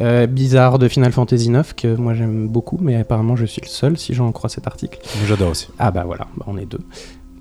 [0.00, 3.68] euh, bizarre de Final Fantasy IX, que moi j'aime beaucoup, mais apparemment je suis le
[3.68, 4.98] seul si j'en crois cet article.
[5.26, 5.68] J'adore aussi.
[5.78, 6.80] Ah bah voilà, bah, on est deux.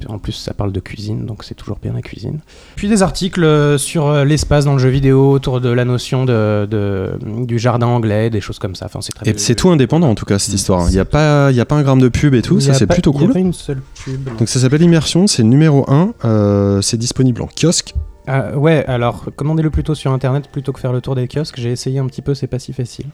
[0.07, 2.39] En plus, ça parle de cuisine, donc c'est toujours bien la cuisine.
[2.77, 6.23] Puis des articles euh, sur euh, l'espace dans le jeu vidéo, autour de la notion
[6.23, 7.11] de, de-
[7.43, 8.85] du jardin anglais, des choses comme ça.
[8.85, 10.87] Enfin, c'est très Et c'est tout indépendant en tout cas cette histoire.
[10.87, 12.61] Il n'y a, pas- il y a pas un gramme de pub et tout.
[12.61, 13.33] Ça, c'est plutôt Il y a cool.
[13.33, 14.37] pas une seule pub.
[14.37, 15.27] Donc, ça s'appelle Immersion.
[15.27, 16.79] C'est numéro 1.
[16.81, 17.93] c'est disponible en kiosque.
[18.31, 21.57] Ah, ouais, alors commandez-le plutôt sur internet plutôt que faire le tour des kiosques.
[21.57, 23.07] J'ai essayé un petit peu, c'est pas si facile.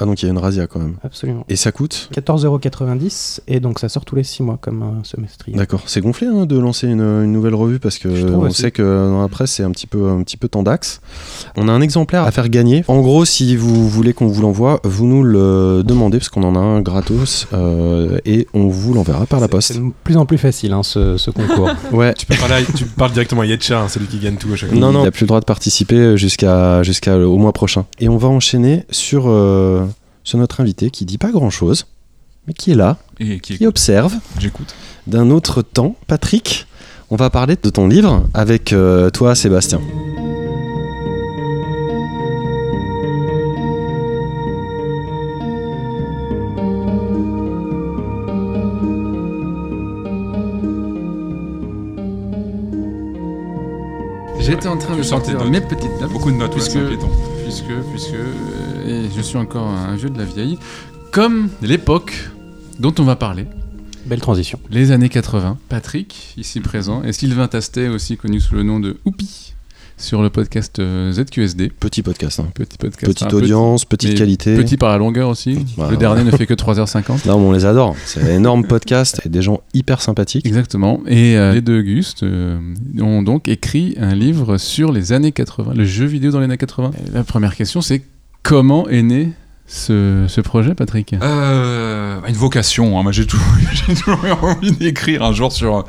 [0.00, 0.96] Ah, donc il y a une razzia quand même.
[1.02, 1.44] Absolument.
[1.48, 5.56] Et ça coûte 14,90€ et donc ça sort tous les 6 mois comme un semestrier.
[5.56, 8.62] D'accord, c'est gonflé hein, de lancer une, une nouvelle revue parce que on aussi.
[8.62, 11.00] sait que dans la presse c'est un petit peu un petit peu tendax.
[11.56, 12.84] On a un exemplaire à faire gagner.
[12.88, 16.54] En gros, si vous voulez qu'on vous l'envoie, vous nous le demandez parce qu'on en
[16.54, 19.72] a un gratos euh, et on vous l'enverra par la poste.
[19.72, 21.68] C'est de plus en plus facile hein, ce, ce concours.
[21.92, 22.12] Ouais.
[22.14, 24.48] Tu peux parler, à- tu parles directement à Yetcha, hein, c'est lui qui gagne tout
[24.52, 24.78] à chaque fois.
[24.78, 27.86] Non, non, il n'a plus le droit de participer jusqu'à jusqu'à au mois prochain.
[27.98, 29.84] Et on va enchaîner sur, euh,
[30.28, 31.86] sur notre invité qui dit pas grand chose,
[32.46, 34.74] mais qui est là, Et qui qui observe j'écoute.
[35.06, 35.96] d'un autre temps.
[36.06, 36.66] Patrick,
[37.08, 39.80] on va parler de ton livre avec euh, toi, Sébastien.
[54.40, 56.12] J'étais en train de sortir mes petites notes.
[56.12, 56.76] Beaucoup de notes, puisque.
[57.48, 60.58] Puisque, puisque, euh, et je suis encore un vieux de la vieille,
[61.12, 62.28] comme l'époque
[62.78, 63.46] dont on va parler,
[64.04, 64.60] Belle transition.
[64.68, 65.56] les années 80.
[65.70, 69.54] Patrick, ici présent, et Sylvain Tastet, aussi connu sous le nom de Oupi,
[69.98, 71.70] sur le podcast euh, ZQSD.
[71.78, 72.40] Petit podcast.
[72.40, 72.46] hein.
[72.54, 73.04] Petit podcast.
[73.12, 74.56] Petite petit- audience, petite qualité.
[74.56, 75.58] Petit par la longueur aussi.
[75.76, 77.26] Bah, le dernier ne fait que 3h50.
[77.26, 77.96] Non, mais on les adore.
[78.04, 80.46] C'est un énorme podcast et des gens hyper sympathiques.
[80.46, 81.00] Exactement.
[81.06, 82.58] Et euh, les deux Auguste euh,
[83.00, 86.56] ont donc écrit un livre sur les années 80, le jeu vidéo dans les années
[86.56, 86.92] 80.
[87.08, 88.02] Et la première question, c'est
[88.42, 89.32] comment est né
[89.66, 91.14] ce, ce projet, Patrick?
[91.22, 92.98] Euh, une vocation.
[92.98, 93.02] hein.
[93.02, 93.44] Moi, j'ai toujours,
[94.42, 95.84] envie d'écrire un jour sur,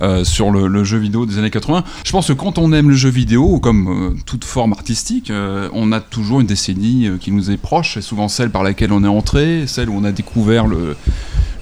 [0.00, 1.84] euh, sur le, jeu vidéo des années 80.
[2.04, 5.68] Je pense que quand on aime le jeu vidéo, comme euh, toute forme artistique, euh,
[5.72, 9.04] on a toujours une décennie qui nous est proche, et souvent celle par laquelle on
[9.04, 10.96] est entré, celle où on a découvert le,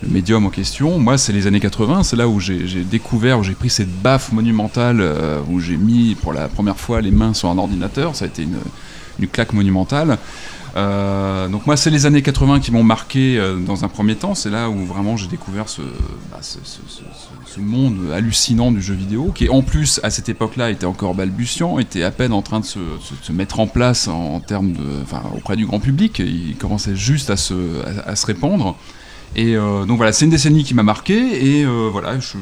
[0.08, 0.98] médium en question.
[0.98, 4.32] Moi, c'est les années 80, c'est là où j'ai découvert, où j'ai pris cette baffe
[4.32, 5.04] monumentale,
[5.50, 8.16] où j'ai mis pour la première fois les mains sur un ordinateur.
[8.16, 8.56] Ça a été une,
[9.18, 10.16] une claque monumentale.
[10.76, 14.34] Euh, donc moi, c'est les années 80 qui m'ont marqué euh, dans un premier temps.
[14.34, 15.82] C'est là où vraiment j'ai découvert ce,
[16.30, 21.14] bah, ce, monde hallucinant du jeu vidéo, qui en plus à cette époque-là était encore
[21.14, 22.78] balbutiant, était à peine en train de se,
[23.32, 25.04] mettre en place en, termes de,
[25.36, 26.20] auprès du grand public.
[26.20, 28.76] Il commençait juste à se répandre.
[29.36, 31.14] Et euh, donc voilà, c'est une décennie qui m'a marqué
[31.60, 32.36] et euh, voilà, je,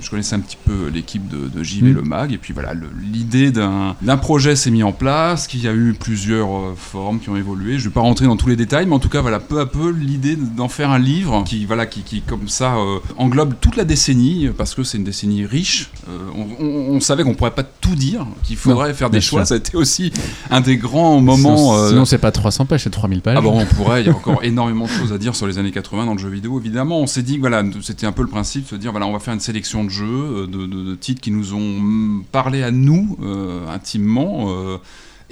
[0.00, 1.94] je connaissais un petit peu l'équipe de, de JV Mm.
[1.94, 5.72] Le Mag et puis voilà, l'idée d'un projet s'est mis en place, qu'il y a
[5.72, 7.78] eu plusieurs euh, formes qui ont évolué.
[7.78, 9.66] Je vais pas rentrer dans tous les détails, mais en tout cas voilà, peu à
[9.66, 12.74] peu l'idée d'en faire un livre qui voilà, qui, qui comme ça
[13.16, 15.90] englobe toute la décennie parce que c'est une décennie riche.
[16.36, 19.40] On, on- on savait qu'on pourrait pas tout dire, qu'il faudrait faire des choix.
[19.42, 19.48] sûr.
[19.48, 20.12] Ça a été aussi
[20.50, 21.56] un des grands moments.
[21.76, 23.36] Sinon, sinon, c'est pas 300 pages, c'est 3000 pages.
[23.38, 25.58] ah bon, on pourrait, il y a encore énormément de choses à dire sur les
[25.58, 26.58] années 80 dans le jeu vidéo.
[26.58, 29.12] Évidemment, on s'est dit que voilà, c'était un peu le principe, se dire voilà, on
[29.12, 32.70] va faire une sélection de jeux, euh, de, titres qui nous ont mm, parlé à
[32.70, 34.46] nous euh, intimement.
[34.48, 34.78] euh,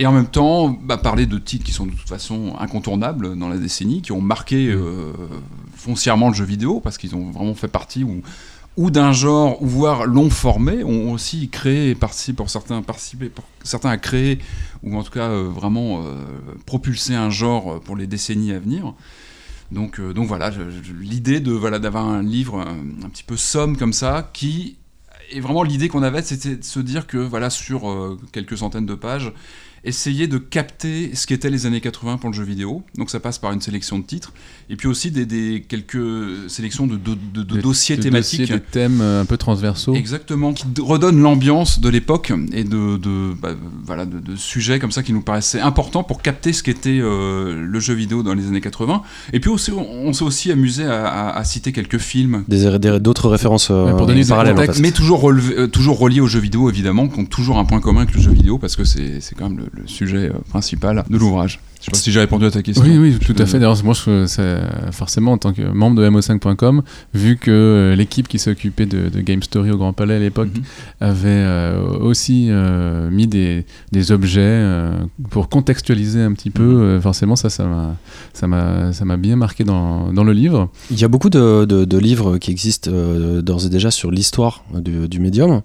[0.01, 3.49] et en même temps, bah, parler de titres qui sont de toute façon incontournables dans
[3.49, 4.73] la décennie, qui ont marqué
[5.75, 8.23] foncièrement le jeu vidéo, parce qu'ils ont vraiment fait partie ou,
[8.79, 13.29] ou d'un genre, ou voire l'ont formé, ont aussi créé, participé pour certains, participé
[13.65, 14.39] certains à créer,
[14.85, 16.15] ou en tout cas vraiment euh,
[16.65, 18.95] propulser un genre pour les décennies à venir.
[19.71, 20.51] Donc, euh, donc voilà,
[20.99, 24.79] l'idée de voilà d'avoir un livre un, petit peu somme comme ça, qui
[25.31, 28.87] et vraiment l'idée qu'on avait, c'était de se dire que voilà sur euh, quelques centaines
[28.87, 29.33] de pages,
[29.85, 32.83] essayer de capter ce qu'étaient les années 80 pour le jeu vidéo.
[32.97, 34.33] Donc ça passe par une sélection de titres
[34.71, 35.99] et puis aussi des, des- quelques
[36.49, 38.41] sélections de, de- de- de Des- dossiers de thématiques.
[38.41, 39.95] dossiers, des thèmes euh, un peu transversaux.
[39.95, 43.51] Exactement, qui d- redonne l'ambiance de l'époque et de, de, bah,
[43.85, 47.65] voilà, de, de sujets comme ça qui nous paraissaient importants pour capter ce qu'était euh,
[47.67, 49.03] le jeu vidéo dans les années 80.
[49.33, 52.45] Et puis aussi, on, on s'est aussi amusé à, à- à citer quelques films.
[53.01, 54.81] D'autres références euh, Ouais, pour donner parallèles en fait.
[54.81, 57.81] Mais toujours, relevé- euh, toujours reliés aux jeux vidéo, évidemment, qui ont toujours un point
[57.81, 60.33] commun avec le jeu vidéo, parce que c'est c'est quand même le, le sujet euh,
[60.51, 61.61] principal de l'ouvrage.
[61.81, 62.85] Je sais pas si j'ai répondu à ta question.
[62.85, 63.59] Oui, oui, tout Je- à fait.
[63.61, 64.27] D'ailleurs, moi, je,
[64.91, 66.83] forcément, en tant que membre de MO5.com,
[67.15, 70.49] vu que euh, l'équipe qui s'occupait de, de Game Story au Grand Palais à l'époque
[70.55, 70.63] Mhm.
[71.01, 74.93] avait euh, aussi euh, mis des, des objets euh,
[75.31, 76.81] pour contextualiser un petit peu, Mhm.
[76.81, 77.97] euh, forcément, ça, ça m'a,
[78.33, 80.69] ça m'a, ça m'a bien marqué dans, dans le livre.
[80.91, 84.11] Il y a beaucoup de, de- de livres qui existent euh, d'ores et déjà sur
[84.11, 85.63] l'histoire du, du médium,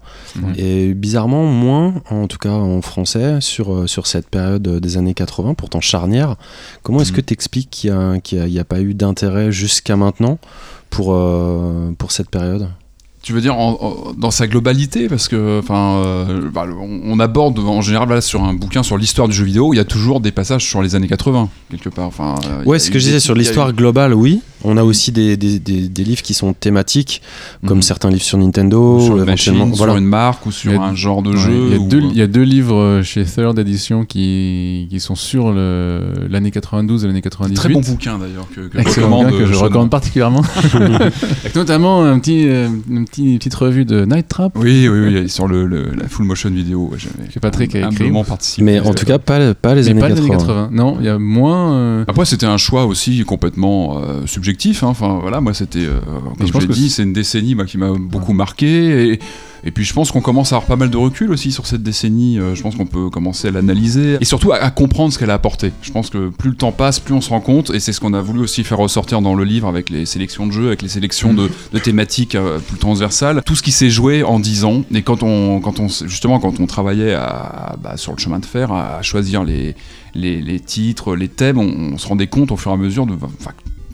[0.57, 5.55] et bizarrement moins, en tout cas en français, sur, sur cette période des années 80,
[5.55, 6.35] pourtant charnière.
[6.81, 7.87] Comment est-ce que tu expliques
[8.23, 10.37] qu'il n'y a, pas eu d'intérêt jusqu'à maintenant
[10.89, 12.69] pour, euh, pour cette période?
[13.23, 13.77] Tu veux dire en-
[14.09, 18.19] en- dans sa globalité parce que enfin euh, bah, on, on aborde en général voilà,
[18.19, 20.81] sur un bouquin sur l'histoire du jeu vidéo il y a toujours des passages sur
[20.81, 23.71] les années 80 quelque part enfin euh, Ouais, ce que je disais sur eu- l'histoire
[23.71, 24.41] globale, oui.
[24.65, 27.21] On a aussi des, des, des- des livres qui sont thématiques,
[27.65, 27.81] comme Mhm.
[27.81, 29.65] certains livres sur Nintendo, sur une éventuellement.
[29.65, 29.91] machine, voilà.
[29.93, 31.87] sur une marque ou sur a- un genre de Ouais, jeu il, y a ou-
[31.89, 36.13] deux, il y a deux livres euh, chez Third Edition qui, qui sont sur le-
[36.29, 37.55] l'année 92 et l'année 98.
[37.55, 40.43] très bon bouquin d'ailleurs que, que recommande que je recommande particulièrement.
[40.73, 44.57] Avec notamment un petit, euh, une, petite, une petite revue de Night Trap.
[44.57, 47.79] oui oui oui sur le, le- la full motion vidéo ouais, j'avais Que Patrick a
[47.79, 47.87] écrit.
[47.87, 50.33] humblement participé Mais en tout cas, pas, pas les années pas les 80.
[50.33, 50.69] années 80.
[50.71, 51.73] Non, il y a moins.
[51.75, 54.83] euh, Après, c'était un choix aussi complètement euh, subjectif.
[54.83, 54.87] hein.
[54.87, 55.99] Enfin, voilà, moi, c'était, euh,
[56.37, 59.13] comme je l'ai dit, c'est- une décennie bah, qui m'a beaucoup marqué.
[59.13, 59.19] Et,
[59.65, 61.83] et puis, je pense qu'on commence à avoir pas mal de recul aussi sur cette
[61.83, 62.37] décennie.
[62.37, 65.35] Euh, je pense qu'on peut commencer à l'analyser et surtout à, comprendre ce qu'elle a
[65.35, 65.71] apporté.
[65.81, 67.69] Je pense que plus le temps passe, plus on se rend compte.
[67.69, 70.47] Et c'est ce qu'on a voulu aussi faire ressortir dans le livre avec les sélections
[70.47, 71.49] de jeux, avec les sélections de,
[71.79, 73.41] thématiques euh, plus transversales.
[73.45, 74.83] Tout ce qui s'est joué en 10 ans.
[74.93, 78.45] Et quand on, quand on, justement, quand on travaillait à, bah, sur le chemin de
[78.45, 79.75] fer, à choisir les,
[80.13, 83.13] les, titres, les thèmes, on, se rendait compte au fur et à mesure de.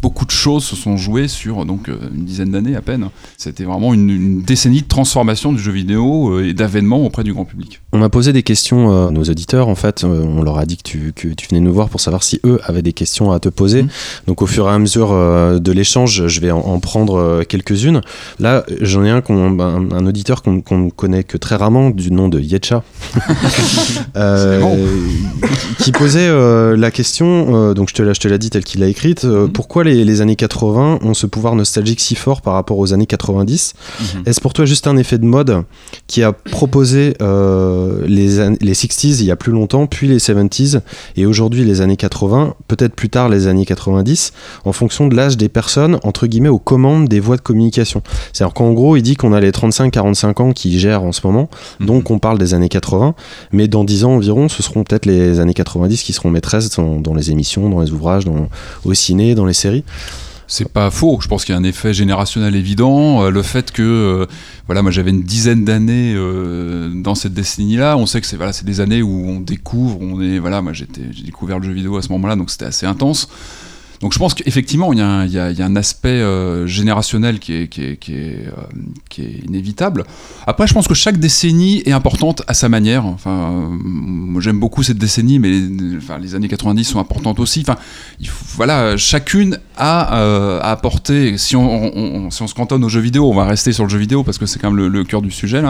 [0.02, 3.10] Beaucoup de choses se sont jouées sur donc euh, une dizaine d'années à peine.
[3.38, 7.34] C'était vraiment une, une décennie de transformation du jeu vidéo euh, et d'avènement auprès du
[7.34, 7.82] grand public.
[7.92, 10.04] On a posé des questions euh, à nos auditeurs, en fait.
[10.04, 12.60] On leur a dit que tu, que tu venais nous voir pour savoir si eux
[12.66, 13.84] avaient des questions à te poser.
[13.84, 13.90] Mhm.
[14.28, 15.10] Donc, au fur et à mesure
[15.60, 18.02] de l'échange, je vais en, en prendre quelques-unes.
[18.40, 22.12] Là, j'en ai un, ben, un auditeur qu'on qu'on ne connaît que très rarement, du
[22.12, 22.84] nom de Yetcha,
[24.16, 24.78] Euh, bon.
[25.80, 28.64] qui posait euh, la question, euh, donc je te l'ai je te l'ai dit telle
[28.64, 29.50] qu'il l'a écrite, Mhm.
[29.52, 33.06] pourquoi les, les années 80 ont ce pouvoir nostalgique si fort par rapport aux années
[33.06, 34.24] 90 Mhm.
[34.26, 35.64] Est-ce pour toi juste un effet de mode
[36.08, 40.20] qui a proposé euh, les, an- les 60s il y a plus longtemps, puis les
[40.20, 40.82] 70s,
[41.16, 44.32] et aujourd'hui les années 80, peut-être plus tard les années 90,
[44.66, 48.02] en fonction de l'âge des personnes, entre guillemets, aux commandes des voies de communication?
[48.34, 51.50] C'est-à-dire qu'en gros, il dit qu'on a les 35-45 ans qui gèrent en ce moment,
[51.80, 51.86] Mhm.
[51.88, 53.16] donc on parle des années 80,
[53.52, 57.00] mais dans 10 ans environ, ce seront peut-être les années 90 qui seront maîtresses dans,
[57.00, 58.48] dans les émissions, dans les ouvrages, dans,
[58.86, 59.79] au ciné, dans les séries.
[60.52, 61.20] C'est pas faux.
[61.22, 63.24] Je pense qu'il y a un effet générationnel évident.
[63.24, 64.26] Euh, le fait que, euh,
[64.66, 67.96] voilà, moi j'avais une dizaine d'années euh, dans cette décennie-là.
[67.98, 70.74] On sait que c'est voilà, c'est des années où on découvre, on est, voilà, moi
[70.74, 73.30] j'étais, j'ai découvert le jeu vidéo à ce moment-là, donc c'était assez intense.
[74.02, 78.46] Donc je pense qu'effectivement il y, a un- aspect euh, générationnel qui est, euh,
[79.46, 80.06] inévitable.
[80.48, 83.06] Après je pense que chaque décennie est importante à sa manière.
[83.06, 87.62] Enfin, euh, j'aime beaucoup cette décennie, mais les, enfin, les années 90 sont importantes aussi.
[87.62, 87.78] Enfin,
[88.56, 91.38] voilà, chacune a euh, à apporter.
[91.38, 94.38] Si on, se cantonne aux jeux vidéo, on va rester sur le jeu vidéo parce
[94.38, 95.62] que c'est quand même le, cœur du sujet.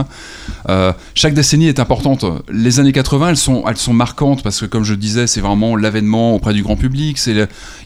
[0.67, 2.25] Euh, chaque décennie est importante.
[2.51, 6.53] Les années 80, elles sont, marquantes parce que, comme je disais, c'est vraiment l'avènement auprès
[6.53, 7.19] du grand public.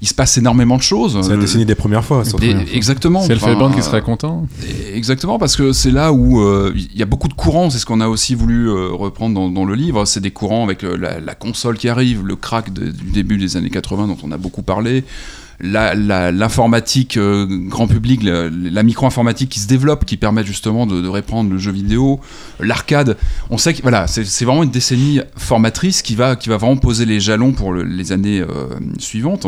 [0.01, 1.19] Il se passe énormément de choses.
[1.21, 2.23] C'est la décennie des premières fois.
[2.25, 2.45] surtout.
[2.45, 3.21] Et- exactement.
[3.21, 4.45] C'est le Enfin, Band qui serait content.
[4.93, 7.85] Exactement, parce que c'est là où euh, il y a beaucoup de courants, c'est ce
[7.85, 10.95] qu'on a aussi voulu euh, reprendre dans, dans le livre, c'est des courants avec euh,
[10.97, 14.31] la, la console qui arrive, le crack de- du début des années 80 dont on
[14.31, 15.03] a beaucoup parlé,
[15.59, 20.85] la- la- l'informatique euh, grand public, la, la micro-informatique qui se développe, qui permet justement
[20.85, 22.19] de, de reprendre le jeu vidéo,
[22.59, 23.17] l'arcade.
[23.49, 26.77] On sait que voilà, c'est c'est vraiment une décennie formatrice qui va, qui va vraiment
[26.77, 28.67] poser les jalons pour le- les années euh,
[28.99, 29.45] suivantes.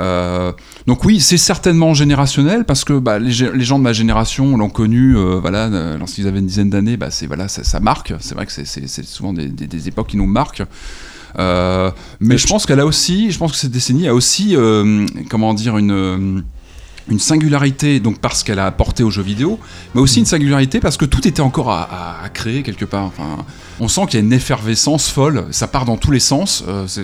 [0.00, 0.52] Euh,
[0.86, 5.16] donc oui, c'est certainement générationnel parce que bah, les, gens de ma génération l'ont connu,
[5.16, 8.12] euh, voilà, euh, lorsqu'ils avaient une dizaine d'années, bah, c'est voilà, ça, ça marque.
[8.20, 10.62] C'est vrai que c'est- souvent des, des- des époques qui nous marquent.
[11.38, 14.56] Euh, mais je pense qu'elle a aussi, je pense que cette décennie a aussi,
[15.28, 16.44] comment dire, une
[17.10, 19.58] une singularité, donc parce qu'elle a apporté aux jeux vidéo,
[19.94, 23.04] mais aussi une singularité parce que tout était encore à, à- à créer quelque part.
[23.04, 23.46] Enfin,
[23.80, 26.86] on sent qu'il y a une effervescence folle, ça part dans tous les sens, euh,
[26.88, 27.02] c'est-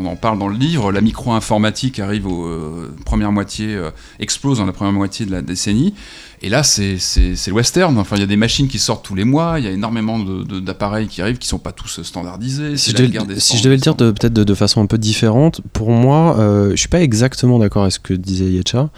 [0.00, 4.58] on en parle dans le livre, la micro-informatique arrive aux euh, première moitié, euh, explose
[4.58, 5.94] dans la première moitié de la décennie,
[6.46, 6.96] et là c'est
[7.48, 9.68] le western, enfin il y a des machines qui sortent tous les mois, il y
[9.68, 10.18] a énormément
[10.62, 12.76] d'appareils qui arrivent qui sont pas tous standardisés.
[12.76, 14.86] Si je, devais, guerre des si je devais le dire peut-être de, de façon un
[14.86, 18.90] peu différente, pour moi, euh, je suis pas exactement d'accord avec ce que disait Yetcha.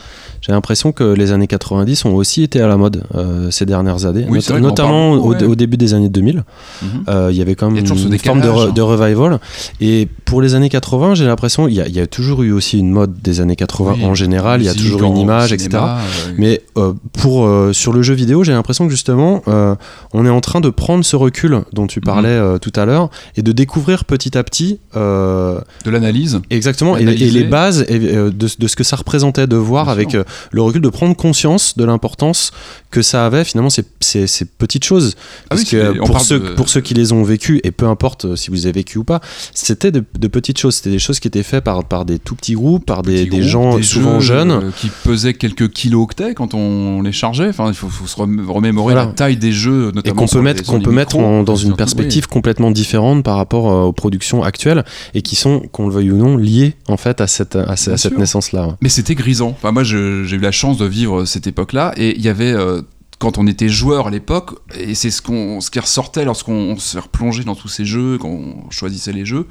[0.42, 4.04] J'ai l'impression que les années 90 ont aussi été à la mode euh, ces dernières
[4.04, 5.44] années, Oui, Not- notamment beaucoup, au, ouais.
[5.44, 6.44] au début des années 2000.
[6.82, 6.88] Mhm.
[7.08, 8.44] Euh, Il y avait quand même une forme de, décalage.
[8.44, 9.40] re- de revival.
[9.80, 12.52] Et pour les années 80, j'ai l'impression il y, a- il y a toujours eu
[12.52, 14.60] aussi une mode des années 80 Oui, en général.
[14.60, 15.68] Il y a toujours une image, etc.
[15.70, 16.92] cinéma, euh, Mais euh,
[17.38, 19.74] pour euh, sur le jeu vidéo, j'ai l'impression que justement, euh,
[20.12, 22.44] on est en train de prendre ce recul dont tu parlais Mhm.
[22.54, 24.80] euh, tout à l'heure et de découvrir petit à petit.
[24.94, 26.40] de l'analyse.
[26.50, 30.16] Exactement, et, les bases et, de, de ce que ça représentait de voir Bien avec
[30.50, 32.50] le recul, de prendre conscience de l'importance
[32.90, 35.14] que ça avait finalement ces, ces- ces petites choses.
[35.50, 37.86] Ah oui, Parce que pour, ceux, de- pour ceux qui les ont vécues, et peu
[37.86, 39.20] importe si vous avez vécu ou pas,
[39.54, 40.76] c'était de, de petites choses.
[40.76, 43.24] C'était des choses qui étaient faites par, par des tout petits groupes, par des, petits
[43.24, 44.72] des groupes, gens des souvent jeunes.
[44.80, 47.12] qui pesaient quelques kilooctets quand on les
[47.48, 49.08] Enfin, il faut, faut se rem- remémorer Voilà.
[49.08, 51.42] la taille des jeux, et notamment qu'on sur peut les- mettre, qu'on peut mettre en-
[51.42, 55.88] dans une perspective complètement différente par rapport euh, aux productions actuelles et qui sont, qu'on
[55.88, 58.76] le veuille ou non, liées en fait à cette, à, cette naissance-là.
[58.80, 59.50] Mais c'était grisant.
[59.50, 62.52] Enfin, moi, j'ai eu la chance de vivre cette époque-là, et il y avait.
[62.52, 62.82] euh,
[63.20, 67.00] quand on était joueur à l'époque, et c'est ce, qu'on, ce qui ressortait lorsqu'on s'est
[67.00, 69.48] replongé dans tous ces jeux, qu'on choisissait les jeux.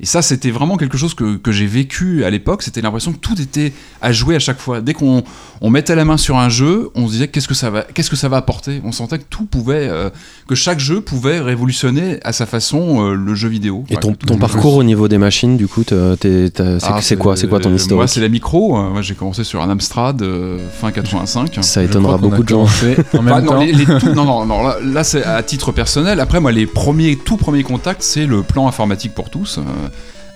[0.00, 2.62] Et ça, c'était vraiment quelque chose que, que j'ai vécu à l'époque.
[2.62, 4.80] C'était l'impression que tout était à jouer à chaque fois.
[4.80, 5.22] Dès qu'on
[5.60, 8.10] on mettait la main sur un jeu, on se disait qu'est-ce que ça va, qu'est-ce
[8.10, 8.80] que ça va apporter?
[8.84, 10.10] On sentait que tout pouvait, euh,
[10.48, 13.84] que chaque jeu pouvait révolutionner à sa façon euh, le jeu vidéo.
[13.90, 17.48] Et Ouais, ton, parcours au niveau des machines, du coup, c'est Ah, c'est quoi, c'est
[17.48, 18.76] quoi ton Moi, c'est la micro.
[18.76, 21.58] Euh, Moi, j'ai commencé sur un Amstrad euh, fin 85.
[21.60, 22.66] Ça Je étonnera beaucoup de gens.
[23.18, 23.60] En même Enfin, non, temps.
[23.60, 26.18] les- les tout- non, non, non, là, là, c'est à titre personnel.
[26.18, 29.62] Après, moi, les premiers, tout premiers contacts, c'est le plan informatique pour tous euh,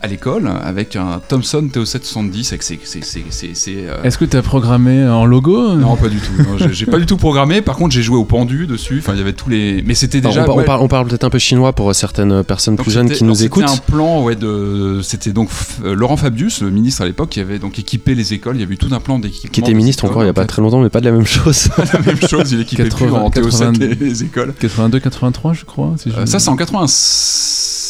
[0.03, 2.79] à l'école avec un Thomson TO770 avec ses.
[2.85, 5.75] ses- ses- ses- ses, euh, Est-ce que tu as programmé en logo?
[5.75, 6.33] Non, pas du tout.
[6.71, 7.63] J'ai- pas du tout programmé.
[7.63, 8.99] Par contre, j'ai joué au pendu dessus.
[8.99, 9.83] Enfin, il y avait tous les.
[9.87, 10.51] Mais c'était Alors, déjà.
[10.51, 13.25] on, parle, on parle peut-être un peu chinois pour certaines personnes donc plus jeunes qui
[13.25, 13.71] nous alors, c'était écoutent.
[13.71, 15.01] un plan, ouais, de.
[15.03, 15.49] C'était donc
[15.83, 18.57] euh, Laurent Fabius, le ministre à l'époque, qui avait donc équipé les écoles.
[18.57, 19.51] Il y avait eu tout un plan d'équipement.
[19.51, 20.49] Qui était ministre encore il n'y a pas fait.
[20.49, 21.71] très longtemps, mais pas de la même chose.
[21.95, 22.53] la même chose.
[22.53, 24.05] Il équipait plus 80, en TO7 les, 82.
[24.05, 24.55] les écoles.
[24.61, 25.95] 82-83, je crois.
[25.97, 27.86] si je- Euh, ça, c'est en 85,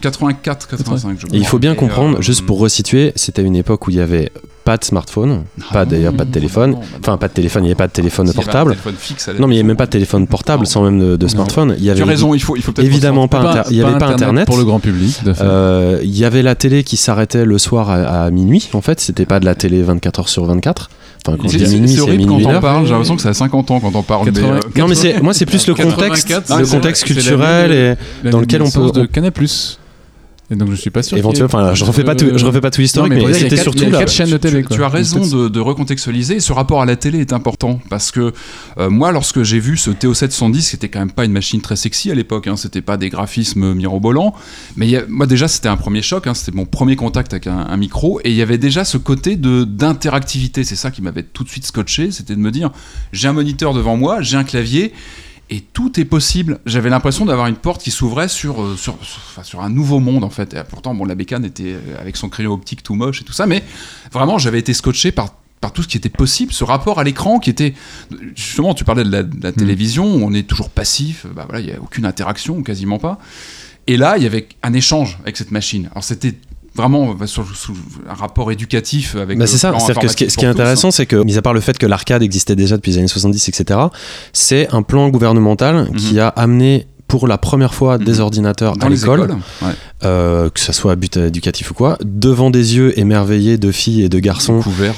[0.00, 1.36] 84, 85, je crois.
[1.36, 4.00] Et il faut bien comprendre, euh, juste pour resituer, c'était une époque où il y
[4.00, 4.30] avait
[4.64, 6.72] pas de smartphone, Ah pas d'ailleurs pas de téléphone.
[6.72, 8.72] non, non, Enfin, pas de téléphone, il n'y avait pas de téléphone portable.
[8.72, 11.16] téléphone fixe Non, mais il n'y avait même pas de téléphone portable sans même de,
[11.16, 11.74] de smartphone.
[11.78, 12.86] Il y Tu avait as raison, il faut, il faut peut-être.
[12.86, 14.46] évidemment pas, Pas- il y avait pas internet.
[14.46, 15.18] pour le grand public.
[15.40, 18.68] Euh, Il y avait la télé qui s'arrêtait le soir à, à minuit.
[18.74, 20.90] En fait, c'était pas de la télé 24 heures sur 24.
[21.26, 22.60] Enfin, quand C'est horrible quand on heure.
[22.60, 22.84] parle.
[22.86, 24.26] J'ai l'impression que ça a 50 ans quand on parle.
[24.26, 24.54] mais, 80.
[24.56, 27.14] euh, Non, mais c'est moi, c'est plus le 84, contexte, c'est le la- contexte la
[27.14, 29.32] culturel et La dans lequel on peut- de Canal+.
[30.52, 31.16] Et donc je suis pas sûr.
[31.16, 31.46] éventuellement.
[31.46, 33.36] Enfin, je refais pas tout, je refais pas tout l'historique, Non, mais mais, il y
[33.36, 33.98] a c'était quatre- surtout a là.
[34.00, 34.62] quatre chaînes de télé.
[34.62, 34.76] Tu, quoi.
[34.76, 36.36] tu as raison de, de recontextualiser.
[36.36, 38.32] Et ce rapport à la télé est important parce que
[38.78, 42.10] euh, moi, lorsque j'ai vu ce TO710, c'était quand même pas une machine très sexy
[42.10, 42.48] à l'époque.
[42.48, 44.34] Hein, c'était pas des graphismes mirobolants.
[44.76, 46.26] Mais a- moi, déjà, c'était un premier choc.
[46.26, 48.20] hein, c'était mon premier contact avec un, un micro.
[48.24, 50.64] Et il y avait déjà ce côté de d'interactivité.
[50.64, 52.10] C'est ça qui m'avait tout de suite scotché.
[52.10, 52.70] C'était de me dire
[53.12, 54.92] j'ai un moniteur devant moi, j'ai un clavier.
[55.52, 56.60] Et tout est possible.
[56.64, 59.98] J'avais l'impression d'avoir une porte qui s'ouvrait sur, euh, sur, sur, enfin, sur un nouveau
[59.98, 60.54] monde, en fait.
[60.54, 63.32] Et pourtant, bon, la bécane était euh, avec son crayon optique tout moche et tout
[63.32, 63.64] ça, mais
[64.12, 67.40] vraiment, j'avais été scotché par, par tout ce qui était possible, ce rapport à l'écran
[67.40, 67.74] qui était.
[68.36, 71.60] Justement, tu parlais de la, de la télévision, où on est toujours passif, bah voilà,
[71.60, 73.18] il n'y a aucune interaction, quasiment pas.
[73.88, 75.88] Et là, il y avait un échange avec cette machine.
[75.90, 76.34] Alors, c'était
[76.74, 77.44] vraiment bah, sur,
[78.08, 79.38] un rapport éducatif avec.
[79.38, 81.42] Bah c'est ça, c'est-à-dire que ce qui, est- ce qui intéressant, c'est que, mis à
[81.42, 83.80] part le fait que l'arcade existait déjà depuis les années 70, etc.,
[84.32, 88.20] c'est un plan gouvernemental qui a amené pour la première fois des Mhm.
[88.20, 89.20] ordinateurs dans à l'école,
[89.62, 89.68] ouais.
[90.04, 94.02] euh, que ce soit à but éducatif ou quoi, devant des yeux émerveillés de filles
[94.04, 94.92] et de garçons qui, euh,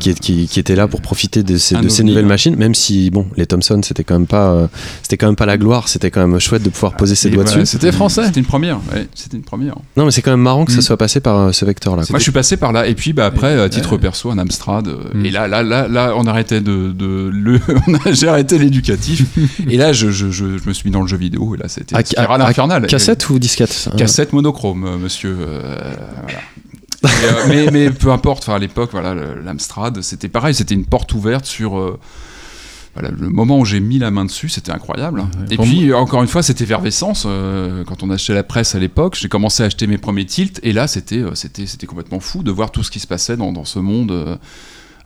[0.00, 3.10] qui, qui, qui étaient là pour profiter de ces, de ces nouvelles machines, même si
[3.10, 4.66] bon, les Thomson c'était quand même pas, euh,
[5.02, 7.32] c'était quand même pas la gloire, c'était quand même chouette de pouvoir poser ses Et
[7.32, 7.66] doigts dessus.
[7.66, 8.24] C'était français.
[8.24, 8.78] C'était une première.
[8.92, 9.74] ouais, c'était une première.
[9.96, 10.82] Non, mais c'est quand même marrant que ça Mm.
[10.82, 12.04] soit passé par euh, ce vecteur-là.
[12.08, 12.86] Moi, je suis passé par là.
[12.86, 14.88] Et puis, bah, après, à titre perso, un Amstrad.
[14.88, 15.26] euh, Mm.
[15.26, 17.60] Et là, là, là, là, on arrêtait de, de le,
[18.12, 19.26] j'ai arrêté l'éducatif.
[19.68, 21.54] et là, je, je, je, je me suis mis dans le jeu vidéo.
[21.58, 21.94] Là, c'était
[22.48, 22.86] infernale.
[22.86, 25.36] Cassette ou disquette Cassette monochrome, euh, monsieur.
[25.40, 25.76] euh,
[26.22, 26.38] voilà.
[27.04, 30.84] Et, euh, mais, mais peu importe, enfin, à l'époque, voilà, l'Amstrad, c'était pareil, c'était une
[30.86, 31.78] porte ouverte sur.
[31.78, 31.98] euh,
[32.94, 35.24] voilà, le moment où j'ai mis la main dessus, c'était incroyable.
[35.50, 39.16] Et puis, encore une fois, cette effervescence, euh, quand on achetait la presse à l'époque,
[39.20, 41.22] j'ai commencé à acheter mes premiers tilts, et là, c'était
[41.86, 44.38] complètement fou de voir tout ce qui se passait dans, dans ce monde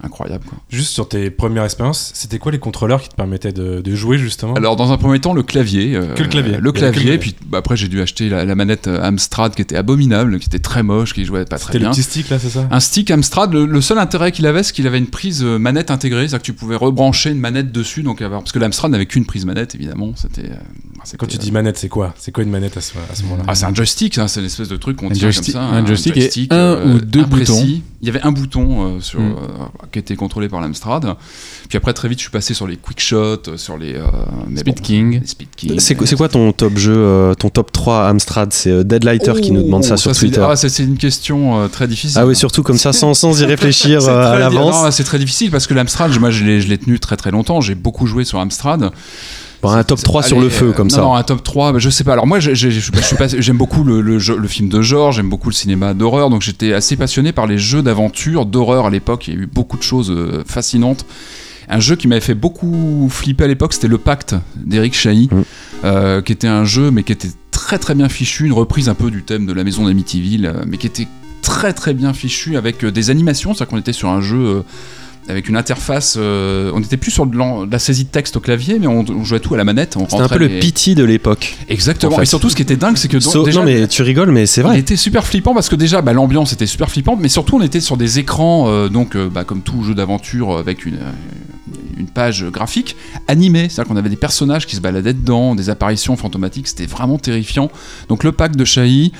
[0.03, 0.45] incroyable.
[0.49, 0.59] Quoi.
[0.71, 4.19] Juste sur tes premières expériences, c'était quoi les contrôleurs qui te permettaient de, de jouer
[4.19, 4.55] justement?
[4.55, 5.95] Alors, dans un premier temps, le clavier.
[5.97, 6.57] euh, Que le clavier.
[6.61, 9.77] Le clavier, puis bah, après, j'ai dû acheter la, la manette euh, Amstrad qui était
[9.77, 11.91] abominable, qui était très moche, qui jouait pas très C'était le bien.
[11.93, 12.67] petit stick là, c'est ça?
[12.71, 15.59] Un stick Amstrad, le, le seul intérêt qu'il avait, c'est qu'il avait une prise euh,
[15.59, 18.41] manette intégrée, c'est-à-dire que tu pouvais rebrancher une manette dessus, donc avoir...
[18.41, 20.13] parce que l'Amstrad n'avait qu'une prise manette, évidemment.
[20.17, 20.51] C'était.
[20.51, 22.15] euh, Quand tu euh, dis manette, c'est quoi?
[22.19, 23.45] C'est quoi une manette à ce, à ce moment-là?
[23.47, 25.69] Ah, c'est un joystick, hein, c'est l'espèce de truc qu'on Un tient joystick- comme ça.
[25.69, 27.53] un joystick et un ou deux imprécis.
[27.53, 27.83] boutons.
[28.03, 29.37] Il y avait un bouton euh, sur, Mm.
[29.93, 31.15] Qui était contrôlé par l'Amstrad.
[31.69, 33.17] Puis après, très vite, je suis passé sur les quick shots,
[33.49, 33.95] euh, sur les.
[33.95, 34.07] euh,
[34.57, 35.21] Speed bon, King.
[35.79, 38.53] C'est quoi, ton top jeu, euh, ton top 3 Amstrad?
[38.53, 40.45] C'est Deadlighter qui nous demande ça Oh, sur c'est- Twitter.
[40.49, 42.19] Ah, c'est une question très difficile.
[42.21, 44.83] Ah oui, surtout comme ça, sans, sans y réfléchir à l'avance.
[44.85, 47.31] non, C'est très difficile parce que l'Amstrad, moi je l'ai je l'ai tenu très très
[47.31, 48.91] longtemps, j'ai beaucoup joué sur Amstrad.
[49.63, 51.01] Bon, un top 3 sur Allez, le feu, euh, comme non, ça.
[51.03, 52.13] Non, un top 3, bah, je sais pas.
[52.15, 56.43] Alors moi, j'aime beaucoup le, le film de genre, j'aime beaucoup le cinéma d'horreur, donc
[56.43, 59.29] j'étais assez passionné par les jeux d'aventure, d'horreur à l'époque.
[59.29, 61.07] Il y a eu beaucoup de choses euh, fascinantes.
[61.69, 65.43] Un jeu qui m'avait fait beaucoup flipper à l'époque, c'était Le Pacte d'Eric Chahi, Mm.
[65.85, 68.95] euh, qui était un jeu, mais qui était très très bien fichu, une reprise un
[68.95, 71.07] peu du thème de la maison d'Amityville, mais qui était
[71.41, 74.63] très très bien fichu avec des animations, c'est-à-dire qu'on était sur un jeu euh,
[75.29, 76.17] avec une interface.
[76.19, 77.37] euh, on n'était plus sur de,
[77.71, 79.97] la saisie de texte au clavier, mais on, on jouait tout à la manette.
[80.09, 81.57] C'était un peu le PT de l'époque.
[81.69, 82.13] Exactement.
[82.15, 82.23] en fait.
[82.23, 84.33] Et surtout, ce qui était dingue, c'est que donc, So- déjà, non, mais tu rigoles,
[84.33, 84.79] mais c'est il vrai.
[84.79, 87.81] était super flippant parce que déjà, bah, l'ambiance était super flippante, mais surtout, on était
[87.81, 90.99] sur des écrans, euh, donc euh, bah, comme tout jeu d'aventure, avec une,
[91.97, 92.97] une page graphique
[93.29, 93.69] animée.
[93.69, 96.67] C'est-à-dire qu'on avait des personnages qui se baladaient dedans, des apparitions fantomatiques.
[96.69, 97.71] C'était vraiment terrifiant.
[98.09, 99.13] Donc, le pack de Shahi,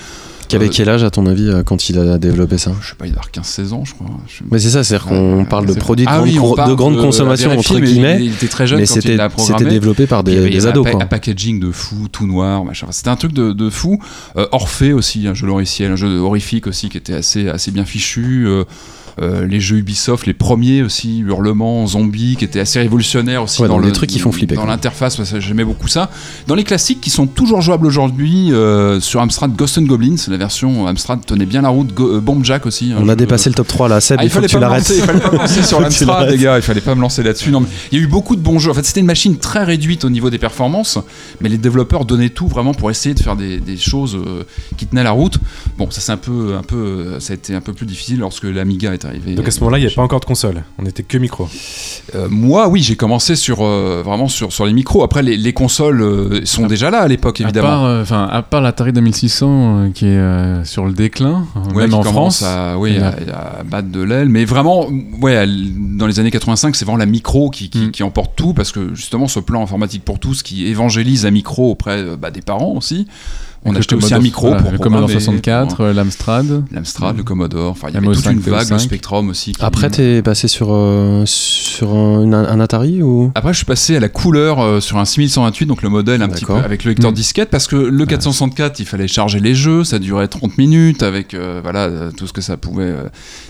[0.53, 2.95] Qui avait quel âge, à ton avis, euh, quand il a développé ça je sais
[2.95, 4.07] pas, il doit avoir 15-16 ans, je crois.
[4.27, 6.75] Je- Mais c'est ça, c'est-à-dire qu'on parle de produits de Ah grande, oui, parle de
[6.75, 8.19] grande de- consommation, entre guillemets.
[8.21, 9.17] Il était très jeune Mais c'était
[9.65, 11.03] développé par des, des ados, un, quoi.
[11.03, 12.87] un packaging de fou, tout noir, machin.
[12.91, 13.99] C'était un truc de, de fou.
[14.37, 17.85] Euh, Orphée aussi, un jeu loriciel, un jeu horrifique aussi qui était assez, assez bien
[17.85, 18.45] fichu.
[18.47, 18.63] Euh,
[19.21, 23.67] euh, les jeux Ubisoft, les premiers aussi, Hurlement, Zombie, qui étaient assez révolutionnaires aussi Ouais,
[23.67, 26.09] dans donc le des trucs qui font flipper, Dans l'interface, j'aimais beaucoup ça.
[26.47, 30.37] Dans les classiques qui sont toujours jouables aujourd'hui, euh, sur Amstrad Ghost and Goblins, la
[30.43, 31.93] version Amstrad tenait bien la route.
[31.93, 32.93] Go- euh, Bomb Jack aussi.
[32.93, 34.57] un On a dépassé le top 3 là, Seb, ah, il faut que tu pas
[34.57, 34.79] me l'arrêtes.
[34.89, 36.57] lancer, il fallait pas me lancer sur l'Amstrad, les gars.
[36.57, 37.51] Il fallait pas me lancer là-dessus.
[37.51, 38.71] Non, mais il y a eu beaucoup de bons jeux.
[38.71, 40.99] En fait, c'était une machine très réduite au niveau des performances,
[41.41, 44.43] mais les développeurs donnaient tout vraiment pour essayer de faire des, des choses euh,
[44.77, 45.37] qui tenaient la route.
[45.77, 48.19] Bon, ça c'est un peu, un peu, euh, ça a été un peu plus difficile
[48.19, 49.35] lorsque l'Amiga est arrivé.
[49.35, 50.63] Donc à ce moment-là, il n'y avait pas encore de console.
[50.79, 51.47] On était que micro.
[52.15, 55.03] Euh, moi, oui, j'ai commencé sur euh, vraiment sur, sur les micros.
[55.03, 57.67] Après, les, les consoles euh, sont déjà là à l'époque, À évidemment.
[57.67, 59.47] part, euh, enfin, à part l'Atari 2600
[59.85, 62.41] euh, qui est euh, sur le déclin, euh, Ouais, même en France.
[62.43, 64.29] à, oui, à, à battre de l'aile.
[64.29, 64.87] Mais vraiment,
[65.21, 65.45] ouais,
[65.97, 67.91] dans les années 85, c'est vraiment la micro qui, qui, Mm.
[67.91, 71.71] qui emporte tout, parce que justement, ce plan informatique pour tous qui évangélise la micro
[71.71, 73.07] auprès euh, bah, des parents aussi.
[73.65, 76.63] On achetait aussi un micro voilà, pour le Commodore programmer, 64, pour- euh, l'Amstrad.
[76.71, 78.79] L'Amstrad, le Commodore, enfin il y avait toute MO5, une vague, le PO5.
[78.79, 79.53] Spectrum aussi.
[79.53, 83.31] qui- Après, t'es passé sur, euh, sur un, Atari ou?
[83.35, 86.29] Après, je suis passé à la couleur euh, sur un 6128, donc le modèle un
[86.29, 87.15] petit peu avec le lecteur Mm.
[87.15, 91.33] disquette, parce que le 464, il fallait charger les jeux, ça durait 30 minutes avec
[91.33, 92.83] euh, voilà tout ce que ça pouvait.
[92.85, 93.03] euh.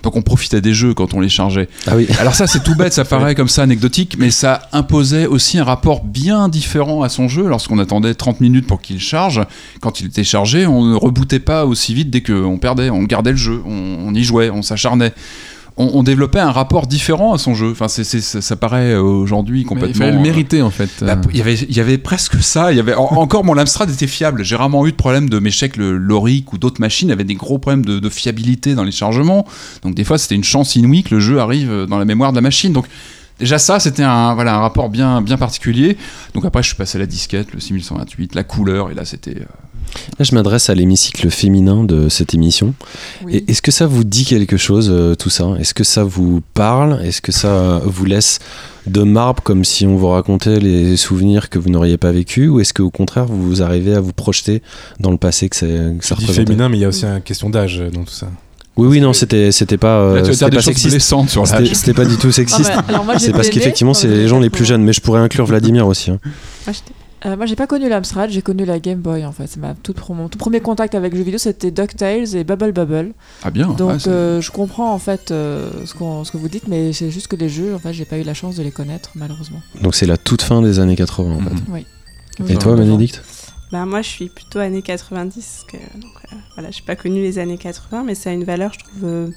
[0.03, 1.69] Donc on profitait des jeux quand on les chargeait.
[1.87, 2.07] Ah oui.
[2.19, 5.63] Alors ça, c'est tout bête, ça paraît comme ça anecdotique, mais ça imposait aussi un
[5.63, 7.47] rapport bien différent à son jeu.
[7.47, 9.41] Lorsqu'on attendait 30 minutes pour qu'il charge,
[9.81, 13.31] quand il était chargé, on ne rebootait pas aussi vite dès qu'on perdait, on gardait
[13.31, 15.13] le jeu, on, on y jouait, on s'acharnait.
[15.75, 17.71] On, on développait un rapport différent à son jeu.
[17.71, 20.05] Enfin, c'est, c'est- ça, ça paraît euh, aujourd'hui Mais, complètement.
[20.05, 20.89] mais elle euh, méritait en fait.
[21.01, 22.71] bah, euh, il y avait, il y avait presque ça.
[22.71, 24.43] Il y avait en- encore mon Amstrad était fiable.
[24.43, 27.33] J'ai rarement eu de problème de mes chèques, le Loric ou d'autres machines avaient des
[27.33, 29.47] gros problèmes de, de fiabilité dans les chargements.
[29.81, 32.37] Donc des fois c'était une chance inouïe que le jeu arrive dans la mémoire de
[32.37, 32.71] la machine.
[32.71, 32.85] Donc
[33.39, 35.97] déjà ça c'était un voilà un rapport bien bien particulier.
[36.35, 39.37] Donc après je suis passé à la disquette, le 6128, la couleur et là c'était.
[40.19, 42.73] Là, je m'adresse à l'hémicycle féminin de cette émission.
[43.25, 43.43] Oui.
[43.47, 45.45] Est-ce que ça vous dit quelque chose, euh, tout ça?
[45.59, 46.99] Est-ce que ça vous parle?
[47.03, 48.39] Est-ce que ça vous laisse
[48.87, 52.59] de marbre comme si on vous racontait les souvenirs que vous n'auriez pas vécu Ou
[52.59, 54.61] est-ce qu'au contraire, vous arrivez à vous projeter
[54.99, 56.45] dans le passé que, c'est- que ça représentait?
[56.47, 58.27] féminin, mais il y a aussi une question d'âge euh, dans tout ça.
[58.75, 60.99] Oui, oui, non, c'était c'était pas, euh, c'était pas sexiste.
[60.99, 62.71] sur C'était pas du tout Ah sexiste.
[62.87, 64.67] bah, moi, C'est parce qu'effectivement, c'est les gens les plus 80.
[64.69, 64.83] jeunes.
[64.83, 66.09] Mais je pourrais inclure Vladimir aussi.
[66.09, 66.17] hein.
[66.65, 66.91] Moi, j'étais-
[67.25, 69.47] Euh, moi, j'ai pas connu l'Amstrad, j'ai connu la Game Boy en fait.
[69.47, 72.73] C'est ma toute, mon tout premier contact avec le jeu vidéo, c'était DuckTales et Bubble
[72.73, 73.13] Bubble.
[73.43, 73.69] Ah bien.
[73.69, 77.35] Donc, euh, je comprends en fait euh, ce, que vous dites, mais c'est juste que
[77.35, 79.61] les jeux, en fait, j'ai pas eu la chance de les connaître malheureusement.
[79.81, 81.83] Donc c'est la toute fin des années 80 en fait.
[82.39, 82.49] Mhm.
[82.49, 83.21] Et toi, Bénédicte
[83.71, 85.65] Bah, moi, je suis plutôt années 90.
[85.71, 88.73] Que, donc, euh, voilà, j'ai pas connu les années 80, mais ça a une valeur,
[88.73, 89.27] je trouve, euh,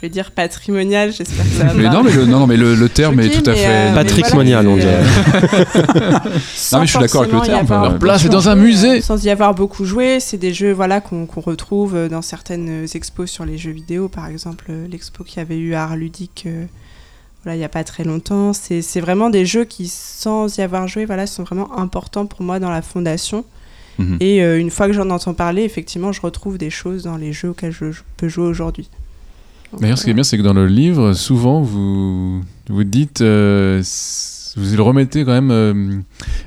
[0.00, 1.12] je vais dire patrimoniale.
[1.12, 3.50] J'espère que ça va Mais non, mais le, non, mais le, le terme est tout
[3.50, 3.66] à fait.
[3.66, 4.94] euh, Patrick voilà, Monial, on dirait.
[4.94, 6.18] euh,
[6.72, 8.24] Non, mais je suis d'accord avec le sans forcément y terme, avoir leur beaucoup place
[8.24, 8.98] est dans un joué, musée.
[8.98, 12.86] euh, Sans y avoir beaucoup joué, c'est des jeux voilà, qu'on retrouve euh, dans certaines
[12.94, 14.08] expos sur les jeux vidéo.
[14.08, 16.64] Par exemple, euh, l'expo qu'il y avait eu à Art Ludique euh,
[17.44, 18.52] voilà, il n'y a pas très longtemps.
[18.52, 22.58] C'est vraiment des jeux qui, sans y avoir joué, voilà, sont vraiment importants pour moi
[22.58, 23.44] dans la fondation.
[23.98, 24.18] Mhm.
[24.20, 27.32] Et euh, une fois que j'en entends parler, effectivement, je retrouve des choses dans les
[27.32, 28.88] jeux auxquels je, je peux jouer aujourd'hui.
[29.78, 33.82] D'ailleurs, ce qui est bien, c'est que dans le livre, souvent, vous vous dites, euh,
[34.56, 36.00] vous le remettez quand même euh,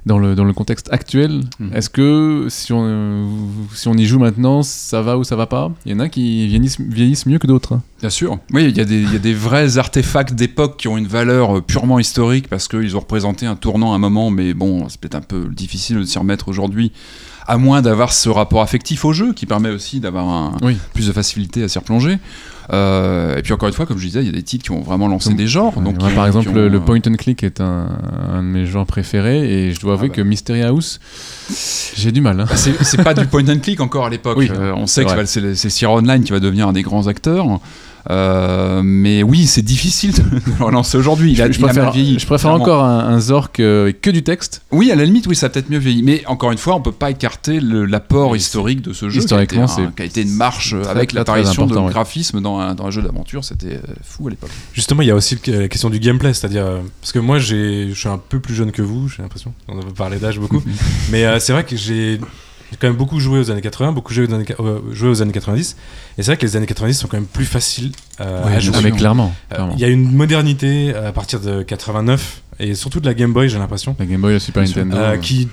[0.06, 1.42] dans, le, dans le contexte actuel.
[1.60, 1.72] Mhm.
[1.74, 3.26] Est-ce que si on, euh,
[3.74, 5.72] si on y joue maintenant, ça va ou ça va pas?
[5.86, 7.74] Il y en a qui vieillissent, vieillissent mieux que d'autres.
[7.76, 7.82] hein.
[8.02, 8.40] Bien sûr.
[8.52, 11.58] Oui, il y, a des- y a des vrais artefacts d'époque qui ont une valeur
[11.58, 15.00] euh, purement historique parce qu'ils ont représenté un tournant à un moment, mais bon, c'est
[15.00, 16.92] peut-être un peu difficile de s'y remettre aujourd'hui,
[17.48, 20.78] à moins d'avoir ce rapport affectif au jeu qui permet aussi d'avoir Oui.
[20.94, 22.18] plus de facilité à s'y replonger.
[22.72, 24.72] Euh, et puis encore une fois, comme je disais, il y a des titres qui
[24.72, 25.80] ont vraiment lancé des genres.
[25.82, 27.90] Donc par exemple, ont, le, euh, point and click est un,
[28.32, 30.16] un de mes genres préférés et je dois avouer bah.
[30.16, 31.00] que Mystery House,
[31.96, 32.40] j'ai du mal.
[32.40, 32.46] hein.
[32.48, 34.38] bah, c'est pas du point and click encore à l'époque.
[34.38, 37.60] Oui, Euh, on sait que c'est Sierra Online qui va devenir un des grands acteurs.
[38.10, 40.22] Euh, mais oui, c'est difficile de
[40.60, 41.32] le relancer aujourd'hui.
[41.32, 42.64] Il a, je, il a mal préfère, vieilli, je préfère clairement.
[42.64, 44.62] encore un, un Zork euh, que du texte.
[44.72, 46.04] Oui, à la limite, oui, ça a peut-être mieux vieilli.
[46.04, 49.20] Mais encore une fois, on peut pas écarter l'apport historique de ce jeu.
[49.22, 51.66] historiquement, qui a été, un- c'est qui a été une marche euh, très, avec l'apparition
[51.66, 51.92] de ouais.
[51.92, 53.44] graphisme dans un, dans un jeu d'aventure.
[53.46, 54.50] C'était fou à l'époque.
[54.74, 56.66] Justement, il y a aussi la question du gameplay, c'est-à-dire
[57.02, 59.54] parce que moi, je suis un peu plus jeune que vous, j'ai l'impression.
[59.68, 60.62] On a parlé d'âge beaucoup,
[61.12, 62.20] mais euh, c'est vrai que j'ai
[62.74, 65.22] j'ai quand même beaucoup joué aux années 80, beaucoup joué aux années, euh, joué aux
[65.22, 65.76] années 90,
[66.18, 68.60] et c'est vrai que les années 90 sont quand même plus faciles euh, Ouais, à
[68.60, 68.74] jouer.
[68.78, 69.34] Ah, mais clairement.
[69.52, 69.74] Euh, clairement.
[69.76, 73.32] Il y a une modernité euh, à partir de 89 et surtout de la Game
[73.32, 74.64] Boy, j'ai l'impression, La Game Boy, la Super.
[74.64, 74.98] Nintendo.
[74.98, 75.48] euh, euh, qui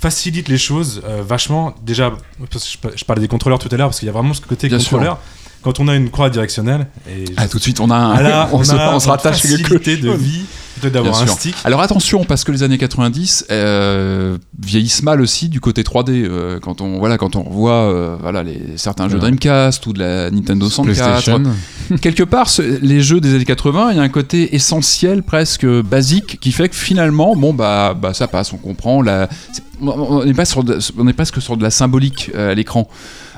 [0.00, 1.74] facilite les choses euh, vachement.
[1.84, 2.12] Déjà,
[2.50, 4.12] parce que je, par- je parlais des contrôleurs tout à l'heure parce qu'il y a
[4.12, 4.90] vraiment ce côté Bien sûr.
[4.90, 5.18] contrôleur.
[5.62, 8.22] Quand on a une croix directionnelle et Ah, tout de suite, on a un, ah
[8.22, 10.44] là, on, se, a on se une rattache quelque facilité de vie
[10.82, 11.54] d'avoir Bien un stick.
[11.64, 16.10] Alors attention, parce que les années 90 euh, vieillissent mal aussi du côté 3D.
[16.10, 19.18] euh, quand on voilà, quand on revoit euh, voilà les certains jeux.
[19.18, 21.42] Dreamcast ou de la Nintendo 64, PlayStation.
[22.00, 25.66] quelque part, ce- les jeux des années 80, il y a un côté essentiel, presque
[25.66, 29.02] basique, qui fait que finalement, bon, bah, bah ça passe, on comprend.
[29.02, 29.28] La,
[29.80, 32.88] on n'est pas sur de- on est presque sur de la symbolique euh, à l'écran.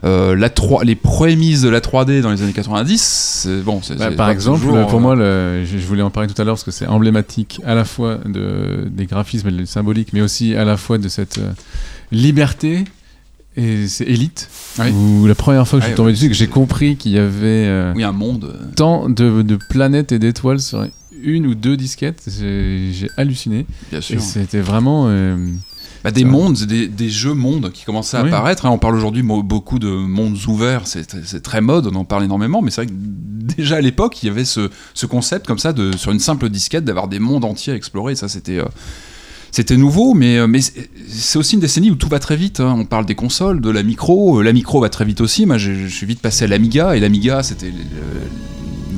[0.05, 3.01] Euh, la 3, les prémices de la 3D dans les années 90,
[3.43, 3.80] c'est bon.
[3.99, 6.41] Bah, par pas exemple, toujours, pour euh, moi, le- je, je voulais en parler tout
[6.41, 10.12] à l'heure parce que c'est emblématique à la fois de, des graphismes et des symboliques,
[10.12, 11.51] mais aussi à la fois de cette euh,
[12.12, 12.84] liberté.
[13.57, 14.91] Et c'est Elite, Oui.
[14.93, 17.11] où la première fois que je Ouais, suis tombé ouais, dessus, que j'ai compris qu'il
[17.11, 18.57] y avait oui, un monde.
[18.76, 20.86] tant de, de planètes et d'étoiles sur
[21.20, 23.66] une ou deux disquettes, j'ai halluciné.
[23.91, 24.20] Bien Et sûr.
[24.20, 25.09] c'était vraiment.
[26.05, 28.29] Bah, des mondes, des, des jeux mondes qui commençaient à Oui.
[28.29, 28.67] apparaître.
[28.67, 28.71] hein.
[28.71, 32.71] On parle aujourd'hui beaucoup de mondes ouverts, c'est très mode, on en parle énormément, mais
[32.71, 32.93] c'est vrai que
[33.57, 36.49] déjà à l'époque, il y avait ce, ce concept comme ça, de, sur une simple
[36.51, 38.15] disquette, d'avoir des mondes entiers à explorer.
[38.15, 38.59] Ça, c'était.
[38.59, 38.65] euh,
[39.51, 42.61] c'était nouveau, mais, euh, mais c'est aussi une décennie où tout va très vite.
[42.61, 42.77] hein.
[42.79, 44.41] On parle des consoles, de la micro.
[44.41, 45.47] euh, La micro va très vite aussi.
[45.47, 47.73] Moi, je, je suis vite passé à l'Amiga, et l'Amiga, c'était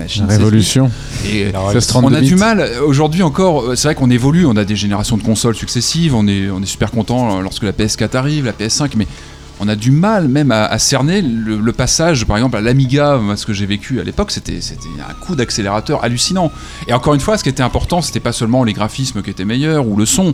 [0.00, 0.26] machine.
[0.26, 0.90] la révolution.
[1.26, 3.62] Et La on 1632 a du mal euh, aujourd'hui encore.
[3.62, 6.60] euh, C'est vrai qu'on évolue, on a des générations de consoles successives, on est, on
[6.62, 9.06] est super content euh, lorsque la PS4 arrive, la PS5, mais
[9.60, 13.20] on a du mal même à, à cerner le, le passage, par exemple, à l'Amiga,
[13.36, 14.58] ce que j'ai vécu à l'époque, c'était
[15.08, 16.50] un coup d'accélérateur hallucinant.
[16.88, 19.44] Et encore une fois, ce qui était important, c'était pas seulement les graphismes qui étaient
[19.44, 20.32] meilleurs ou le son,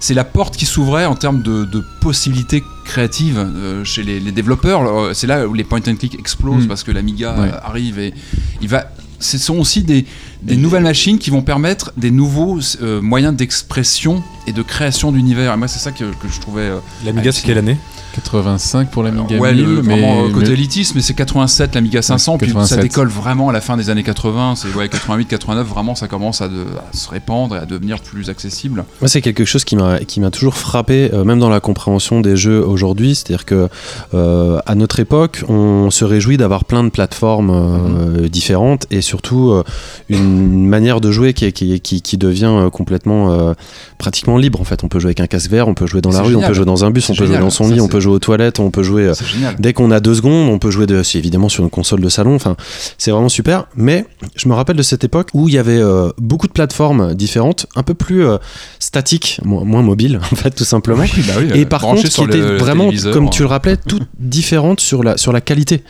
[0.00, 4.32] c'est la porte qui s'ouvrait en termes de, de possibilités créatives euh, chez les, les
[4.32, 4.80] développeurs.
[4.80, 6.68] Alors, C'est là où les point and click explosent Mm.
[6.68, 7.48] parce que l'Amiga Ouais.
[7.48, 8.12] euh, arrive et
[8.60, 8.86] il va.
[9.20, 10.04] Ce sont aussi des,
[10.42, 15.52] des nouvelles machines qui vont permettre des nouveaux euh, moyens d'expression et de création d'univers.
[15.54, 16.62] Et moi, c'est ça que, que je trouvais.
[16.62, 17.76] euh, L'Amiga, c'est quelle année?
[18.12, 22.02] 85 pour l'Amiga ouais, 1000, le, mais vraiment, euh, côté élitisme, mais c'est 87 l'Amiga
[22.02, 22.80] 500, puis ça 87.
[22.80, 26.40] décolle vraiment à la fin des années 80, c'est ouais, 88, 89, vraiment ça commence
[26.42, 28.84] à, de- à se répandre et à devenir plus accessible.
[29.00, 32.20] Moi, c'est quelque chose qui m'a qui m'a toujours frappé, euh, même dans la compréhension
[32.20, 33.14] des jeux aujourd'hui.
[33.14, 33.68] C'est-à-dire que
[34.14, 39.50] euh, à notre époque, on se réjouit d'avoir plein de plateformes euh, différentes et surtout
[39.50, 39.62] euh,
[40.08, 43.54] une manière de jouer qui, est- qui, qui, qui devient complètement euh,
[43.98, 44.60] pratiquement libre.
[44.60, 46.36] En fait, on peut jouer avec un casque vert, on peut jouer dans la rue,
[46.36, 48.00] on peut jouer dans un bus, on peut jouer dans son Ça, lit, on peut
[48.02, 49.04] jouer aux toilettes, on peut jouer.
[49.06, 49.14] euh.
[49.58, 52.34] Dès qu'on a deux secondes, on peut jouer de, évidemment sur une console de salon.
[52.34, 52.56] Enfin,
[52.98, 53.64] c'est vraiment super.
[53.76, 54.04] Mais
[54.36, 57.66] je me rappelle de cette époque où il y avait euh, beaucoup de plateformes différentes,
[57.76, 58.36] un peu plus euh,
[58.78, 61.02] statiques, moins, moins mobiles en fait, tout simplement.
[61.02, 64.80] Oui, bah oui, Et par contre, qui étaient vraiment, comme tu le rappelais, toutes différentes
[64.80, 65.82] sur la, sur la qualité.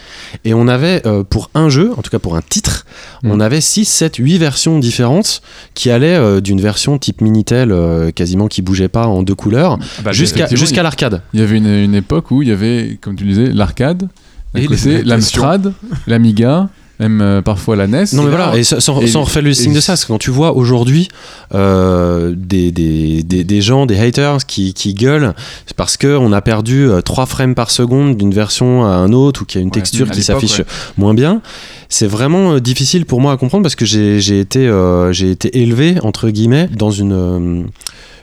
[0.44, 2.84] Et on avait, euh, pour un jeu, en tout cas pour un titre,
[3.22, 3.30] Mm.
[3.30, 5.42] on avait 6, 7, 8 versions différentes
[5.74, 7.74] qui allaient d'une version type Minitel,
[8.14, 11.22] quasiment qui bougeait pas en deux couleurs, Bah, jusqu'à effectivement, jusqu'à l'arcade.
[11.32, 14.08] Il y avait une, une époque où il y avait, comme tu disais, l'arcade,
[14.54, 15.72] d'un côté, l'Amstrad,
[16.06, 16.68] l'Amiga,
[17.00, 18.04] même euh, parfois la NES.
[18.12, 20.04] Non mais voilà, là, et sans, sans- et- sans refaire le signe de ça, parce
[20.04, 21.08] que quand tu vois aujourd'hui
[21.54, 25.34] euh, des, des, des, des gens, des haters qui, qui gueulent
[25.66, 29.42] c'est parce qu'on a perdu euh, 3 frames par seconde d'une version à un autre
[29.42, 30.66] ou qu'il y a une Ouais, texture qui l'époque, s'affiche ouais.
[30.98, 31.40] moins bien,
[31.88, 35.60] c'est vraiment euh, difficile pour moi à comprendre parce que j'ai été, euh, j'ai été
[35.62, 37.66] élevé, entre guillemets, dans une...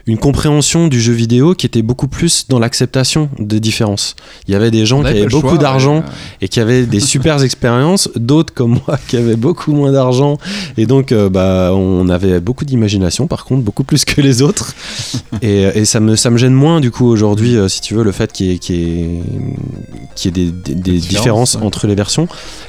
[0.08, 4.16] euh, une compréhension du jeu vidéo qui était beaucoup plus dans l'acceptation des différences.
[4.48, 6.04] Il y avait des gens qui avaient beaucoup d'argent ouais.
[6.42, 10.38] et qui avaient des super expériences, d'autres comme moi qui avaient beaucoup moins d'argent
[10.76, 14.74] et donc euh, bah on avait beaucoup d'imagination par contre beaucoup plus que les autres
[15.42, 18.02] et, et ça me ça me gêne moins du coup aujourd'hui euh, si tu veux
[18.04, 19.22] le fait qu'il y ait qu'il y ait,
[20.16, 21.62] qu'il y ait des, des- des différences, différences ouais.
[21.62, 22.24] entre les versions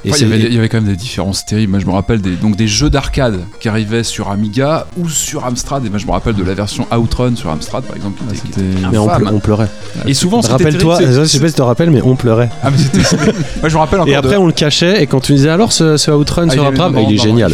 [0.06, 1.72] et Enfin, il, c'est- y avait, il y avait quand même des différences terribles.
[1.72, 5.46] Moi, je me rappelle des, donc des jeux d'arcade qui arrivaient sur Amiga ou sur
[5.46, 5.86] Amstrad.
[5.86, 8.18] Et moi, je me rappelle de la version Outrun sur Amstrad, par exemple.
[8.20, 9.68] qui Ah, était- qui c'était- était mais on, ple- on pleurait.
[10.08, 12.50] Et souvent, Rappelle-toi, je sais pas si tu te rappelles, mais on pleurait.
[12.64, 13.00] Ah, mais c'était.
[13.62, 14.12] Moi, je me rappelle encore.
[14.14, 16.54] Et après, de- on le cachait, et quand tu disais alors ce, ce Outrun Ah,
[16.54, 17.54] sur Amstrad, non, il est génial.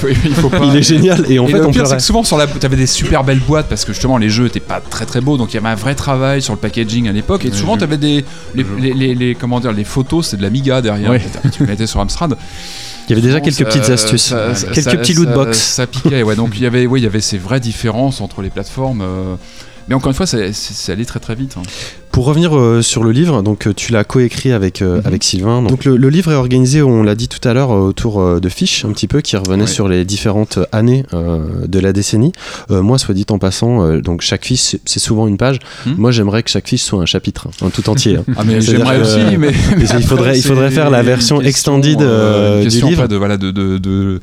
[0.64, 2.00] Il, est génial, et en fait, on pleurait.
[2.00, 4.80] souvent sur la, t'avais des super belles boîtes parce que justement les jeux étaient pas
[4.82, 7.46] très très beaux, donc il y avait un vrai travail sur le packaging à l'époque.
[7.46, 8.70] Et souvent t'avais des les, jeux.
[8.80, 11.12] les, les- les- comment dire les photos, c'est de l'Amiga derrière.
[11.52, 12.36] Tu mettais sur Amstrad.
[13.08, 15.58] Il y avait déjà quelques petites astuces, ça- quelques ça- petits loot box.
[15.58, 16.36] Ça piquait, ouais.
[16.36, 19.02] Donc il y avait, oui, il y avait ces vraies différences entre les plateformes.
[19.90, 21.56] Mais encore une fois, c'est allé très très vite.
[21.58, 21.64] hein.
[22.12, 25.02] Pour revenir euh, sur le livre, donc euh, tu l'as coécrit avec euh, Mhm.
[25.06, 25.62] avec Sylvain.
[25.62, 28.86] Donc le, le livre est organisé, on l'a dit tout à l'heure, autour de fiches
[28.86, 29.68] un petit peu qui revenaient Ouais.
[29.68, 32.32] sur les différentes années euh, de la décennie.
[32.70, 35.60] Moi, soit dit en passant, donc chaque fiche c'est- souvent une page.
[35.86, 35.96] Mhm.
[35.98, 38.18] Moi, j'aimerais que chaque fiche soit un chapitre, hein, tout entier.
[38.18, 38.24] hein.
[38.38, 42.82] Ah mais j'aimerais aussi, mais, mais il faudrait- il faudrait faire la version extended, du
[42.82, 43.08] livre.
[43.08, 44.20] de voilà de, de, de-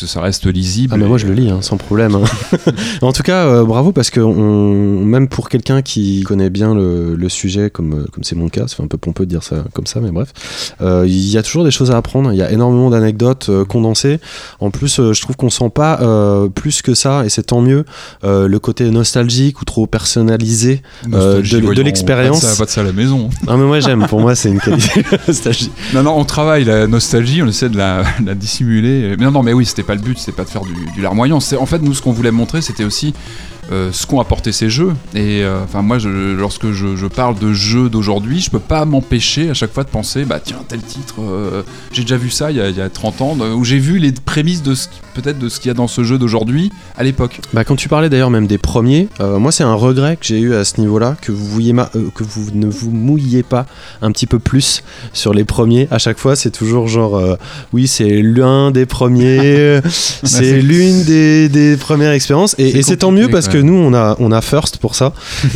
[0.00, 0.92] que ça reste lisible.
[0.94, 2.14] Ah mais moi je le lis hein, sans problème.
[2.16, 2.56] hein.
[3.02, 7.14] en tout cas, euh, bravo parce que on- même pour quelqu'un qui connaît bien le,
[7.14, 9.42] le sujet, comme euh, comme c'est mon cas, ça fait un peu pompeux de dire
[9.42, 10.32] ça comme ça, mais bref,
[10.80, 12.32] euh, il y a toujours des choses à apprendre.
[12.32, 14.18] Il y a énormément d'anecdotes euh, condensées.
[14.60, 17.60] En plus, euh, je trouve qu'on sent pas euh, plus que ça, et c'est tant
[17.60, 17.84] mieux
[18.24, 20.82] euh, le côté nostalgique ou trop personnalisé.
[21.06, 22.40] Nostalgie, euh, de- de voyons, l'expérience.
[22.40, 23.28] Pas de, ça, pas de ça à la maison.
[23.48, 24.06] Ah mais moi j'aime.
[24.08, 25.72] Pour moi c'est une qualité nostalgique.
[25.94, 29.14] Non, non, on travaille la nostalgie, on essaie de la, la dissimuler.
[29.18, 31.00] Mais non, non, mais oui, c'était pas le but, c'était pas de faire du, du
[31.02, 31.40] larmoyant.
[31.40, 33.14] C'est- En fait, nous, ce qu'on voulait montrer, c'était aussi
[33.72, 34.92] euh, ce qu'ont apporté ces jeux.
[35.14, 38.84] Et euh, enfin, moi, je, lorsque je, je parle de jeux d'aujourd'hui, je peux pas
[38.84, 42.50] m'empêcher à chaque fois de penser, bah tiens, tel titre, euh, j'ai déjà vu ça
[42.50, 44.74] il y a, il y a 30 ans, où j'ai vu les prémices de
[45.14, 47.40] peut-être de ce qu'il y a dans ce jeu d'aujourd'hui à l'époque.
[47.54, 50.54] Bah, quand tu parlais d'ailleurs même des premiers, moi c'est un regret que j'ai eu
[50.54, 51.74] à ce niveau-là, que vous vouliez
[52.14, 53.66] que vous ne vous mouilliez pas
[54.02, 55.88] un petit peu plus sur les premiers.
[55.90, 57.22] À chaque fois, c'est toujours genre,
[57.72, 62.96] oui, c'est l'un des premiers c'est l'une des, des premières expériences et, C'est et c'est
[62.98, 63.61] tant mieux parce que.
[63.62, 65.12] Nous on a on a First pour ça.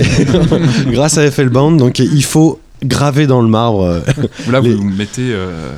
[0.86, 4.00] Grâce à FL donc il faut graver dans le marbre euh,
[4.50, 5.32] Là, Les- vous mettez.
[5.32, 5.70] euh,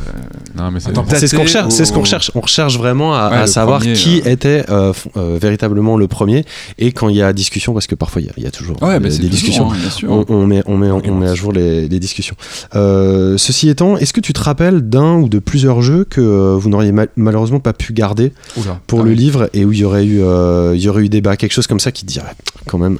[0.57, 0.88] Non, mais c'est.
[0.88, 3.40] Ce qu'on Daté cherche au- c'est ce qu'on cherche on recherche vraiment à, Ouais, à
[3.42, 4.30] le savoir premier, qui euh.
[4.30, 6.44] était euh, euh, véritablement le premier
[6.78, 8.51] et quand il y a discussion parce que parfois il y a, il y a
[8.51, 9.76] toujours Ouais, des toujours, discussions hein,
[10.09, 12.34] on, on met, on, met, on met à jour les, les discussions.
[12.74, 16.20] Euh, ceci étant, est-ce que tu te rappelles d'un ou de plusieurs jeux que
[16.57, 18.80] vous n'auriez ma- malheureusement pas pu garder Oula.
[18.86, 19.16] pour Ah le oui.
[19.16, 21.66] livre et où il y aurait eu, euh, il y aurait eu débat, quelque chose
[21.66, 22.34] comme ça qui te dirait
[22.66, 22.99] quand même.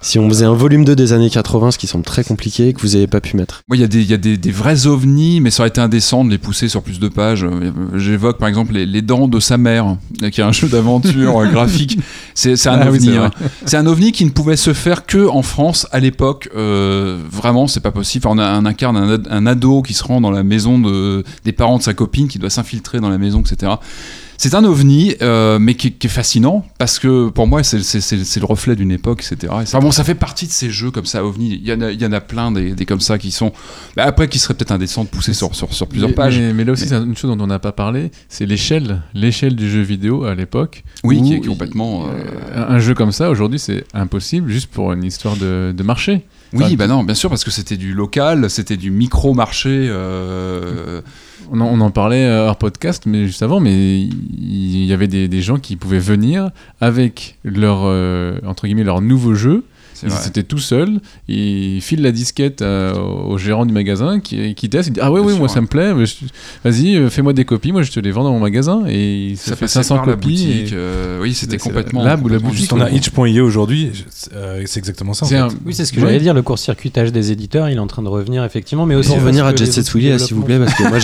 [0.00, 2.80] Si on faisait un volume 2 des années 80, ce qui semble très compliqué, que
[2.80, 3.62] vous n'avez pas pu mettre.
[3.68, 5.68] Moi, il y a, des, il y a des, des vrais ovnis, mais ça aurait
[5.70, 7.44] été indécent de les pousser sur plus de pages.
[7.96, 9.96] J'évoque par exemple les, les dents de sa mère,
[10.32, 11.98] qui est un jeu d'aventure graphique.
[12.34, 13.06] C'est un Ah oui, ovni.
[13.08, 13.30] c'est hein.
[13.64, 16.48] C'est un ovni qui ne pouvait se faire que en France à l'époque.
[16.56, 18.26] Euh, vraiment, c'est pas possible.
[18.28, 21.24] On, a, on incarne un, ad- un ado qui se rend dans la maison de,
[21.44, 23.72] des parents de sa copine, qui doit s'infiltrer dans la maison, etc.
[24.40, 28.44] C'est un ovni, euh, mais qui, qui est fascinant parce que pour moi, c'est le
[28.46, 29.52] reflet d'une époque, etc.
[29.52, 31.58] Et Enfin bon, ça fait partie de ces jeux comme ça, ovni.
[31.60, 33.52] Il y en a, il y en a plein des, des comme ça qui sont.
[33.96, 36.38] bah, après, qui seraient peut-être indécents de pousser sur, sur, sur plusieurs mais, pages.
[36.38, 39.56] Mais, mais là aussi, c'est une chose dont on n'a pas parlé, c'est l'échelle, l'échelle
[39.56, 40.84] du jeu vidéo à l'époque.
[41.02, 42.20] Oui, qui est complètement, il-
[42.56, 45.82] euh, Un un jeu comme ça, aujourd'hui, c'est impossible juste pour une histoire de, de
[45.82, 46.24] marché.
[46.52, 49.88] Oui, Enfin, bah non, bien sûr, parce que c'était du local, c'était du micro-marché.
[49.90, 51.02] euh,
[51.50, 55.40] On en, parlait euh, hors podcast, mais juste avant, mais il y avait des, des
[55.40, 59.64] gens qui pouvaient venir avec leur, euh, entre guillemets, leur nouveau jeu.
[60.02, 60.26] Ils vrai.
[60.28, 64.88] étaient tout seuls, ils filent la disquette euh, au gérant du magasin qui, qui teste,
[64.88, 65.54] il dit Ah ouais, Bien oui, sûr, moi ouais.
[65.54, 65.92] ça me plaît,
[66.64, 68.82] vas-y, euh, fais-moi des copies, moi je te les vends dans mon magasin.
[68.88, 70.50] Et ça, fait passait 500 par la copies.
[70.50, 72.02] et- euh, oui, c'était complètement.
[72.02, 73.90] la- la boule à complètement boutique, Juste on a itch.io aujourd'hui,
[74.34, 75.24] euh, c'est exactement ça.
[75.24, 75.40] en C'est fait.
[75.40, 76.06] un- Oui, c'est ce que Ouais.
[76.06, 79.12] j'allais dire, le court-circuitage des éditeurs, il est en train de revenir effectivement, mais aussi
[79.14, 80.98] revenir à Jet Set Willy, là, s'il vous plaît, parce que moi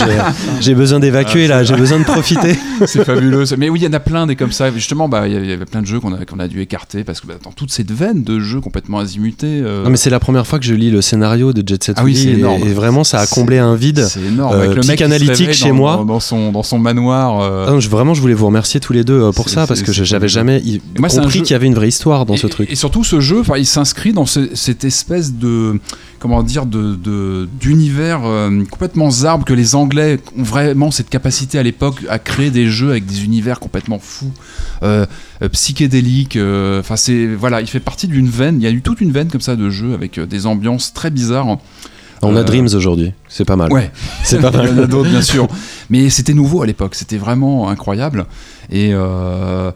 [0.61, 2.55] j'ai- besoin d'évacuer là, j'ai besoin de profiter.
[2.85, 3.45] C'est fabuleux.
[3.45, 3.55] ça.
[3.57, 4.71] Mais oui, il y en a plein des comme ça.
[4.71, 7.21] Justement, bah, il y avait- plein de jeux qu'on a, qu'on a dû écarter parce
[7.21, 9.61] que bah, dans toute cette veine de jeux complètement azimutés.
[9.63, 11.95] euh, Non mais c'est la première fois que je lis le scénario de Jet Set
[11.99, 12.61] Ah oui, et- énorme.
[12.63, 14.05] et, vraiment ça a comblé un vide.
[14.09, 14.53] c'est énorme.
[14.55, 15.95] euh, avec le mec réveille chez dans- moi.
[15.97, 17.41] dans, dans son, dans son manoir.
[17.41, 19.81] euh, Ah non, je- vraiment, je voulais vous remercier tous les deux pour ça parce
[19.81, 20.61] que j'avais jamais
[20.99, 22.69] moi, compris jeu- qu'il y avait une vraie histoire dans et, ce truc.
[22.71, 25.79] Et surtout, ce jeu, il s'inscrit dans ce- cette espèce de
[26.25, 31.63] comment dire de d'univers euh, complètement zarbe que les Anglais ont vraiment cette capacité à
[31.63, 34.31] l'époque à créer des jeux avec des univers complètement fous,
[34.81, 35.05] euh,
[35.43, 36.35] euh, psychédéliques.
[36.35, 38.55] euh, Enfin, c'est voilà, il fait partie d'une veine.
[38.59, 41.11] Il y a eu toute une veine comme ça de jeux avec des ambiances très
[41.11, 41.59] bizarres.
[42.23, 43.71] On a euh, Dreams aujourd'hui, c'est pas mal.
[43.71, 43.91] Ouais,
[44.23, 44.87] C'est pas il y en a mal.
[44.87, 45.47] d'autres bien sûr.
[45.91, 48.25] Mais c'était nouveau à l'époque, c'était vraiment incroyable.
[48.71, 49.69] Et euh,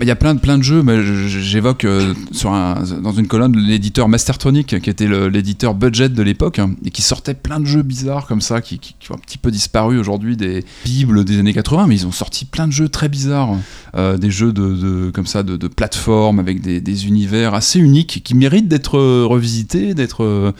[0.00, 3.28] il y a plein de, plein de jeux, mais j'évoque euh, sur un- dans une
[3.28, 7.64] colonne l'éditeur Mastertronic, qui était l'éditeur budget de l'époque, hein, et qui sortait plein de
[7.66, 11.24] jeux bizarres comme ça, qui, qui- qui ont un petit peu disparu aujourd'hui des bibles
[11.24, 13.56] des années 80, mais ils ont sorti plein de jeux très bizarres,
[13.96, 17.78] euh, des jeux de, de- comme ça de, de plateforme avec des, des univers assez
[17.78, 20.52] uniques qui méritent d'être euh, revisités, d'être euh,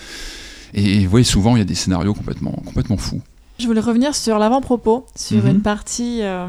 [0.74, 3.20] et, et vous voyez, souvent il y a des scénarios complètement, complètement fous.
[3.58, 5.50] Je voulais revenir sur l'avant-propos, sur Mhm.
[5.50, 6.46] une partie euh,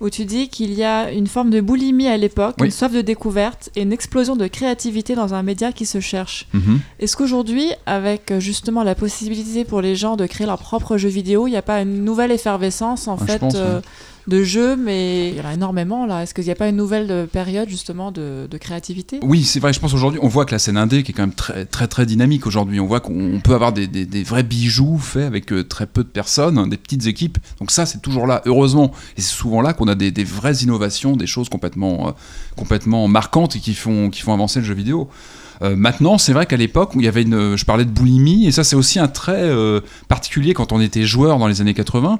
[0.00, 2.66] où tu dis qu'il y a une forme de boulimie à l'époque, Oui.
[2.68, 6.48] une soif de découverte et une explosion de créativité dans un média qui se cherche.
[6.98, 11.08] Est-ce qu'aujourd'hui, avec euh, justement la possibilité pour les gens de créer leur propre jeu
[11.10, 13.82] vidéo, il n'y a pas une nouvelle effervescence en Ah, fait pense, euh, ouais.
[14.30, 16.22] De jeux, mais il y en a énormément là.
[16.22, 19.18] Est-ce qu'il n'y a pas une nouvelle euh, période justement de, de créativité?
[19.22, 19.74] Oui, c'est vrai.
[19.74, 21.86] Je pense aujourd'hui, on voit que la scène indé qui est quand même très très
[21.88, 22.80] très dynamique aujourd'hui.
[22.80, 26.02] On voit qu'on peut avoir des, des- des vrais bijoux faits avec euh, très peu
[26.02, 27.36] de personnes, hein, des petites équipes.
[27.58, 28.92] Donc ça, c'est toujours là, heureusement.
[29.18, 32.12] Et c'est souvent là qu'on a des, des vraies innovations, des choses complètement euh,
[32.56, 35.08] complètement marquantes et qui font qui font avancer le jeu vidéo.
[35.62, 38.46] Euh, maintenant, c'est vrai qu'à l'époque où il y avait une, je parlais de boulimie,
[38.46, 41.74] et ça c'est aussi un trait euh, particulier quand on était joueur dans les années
[41.74, 42.18] 80,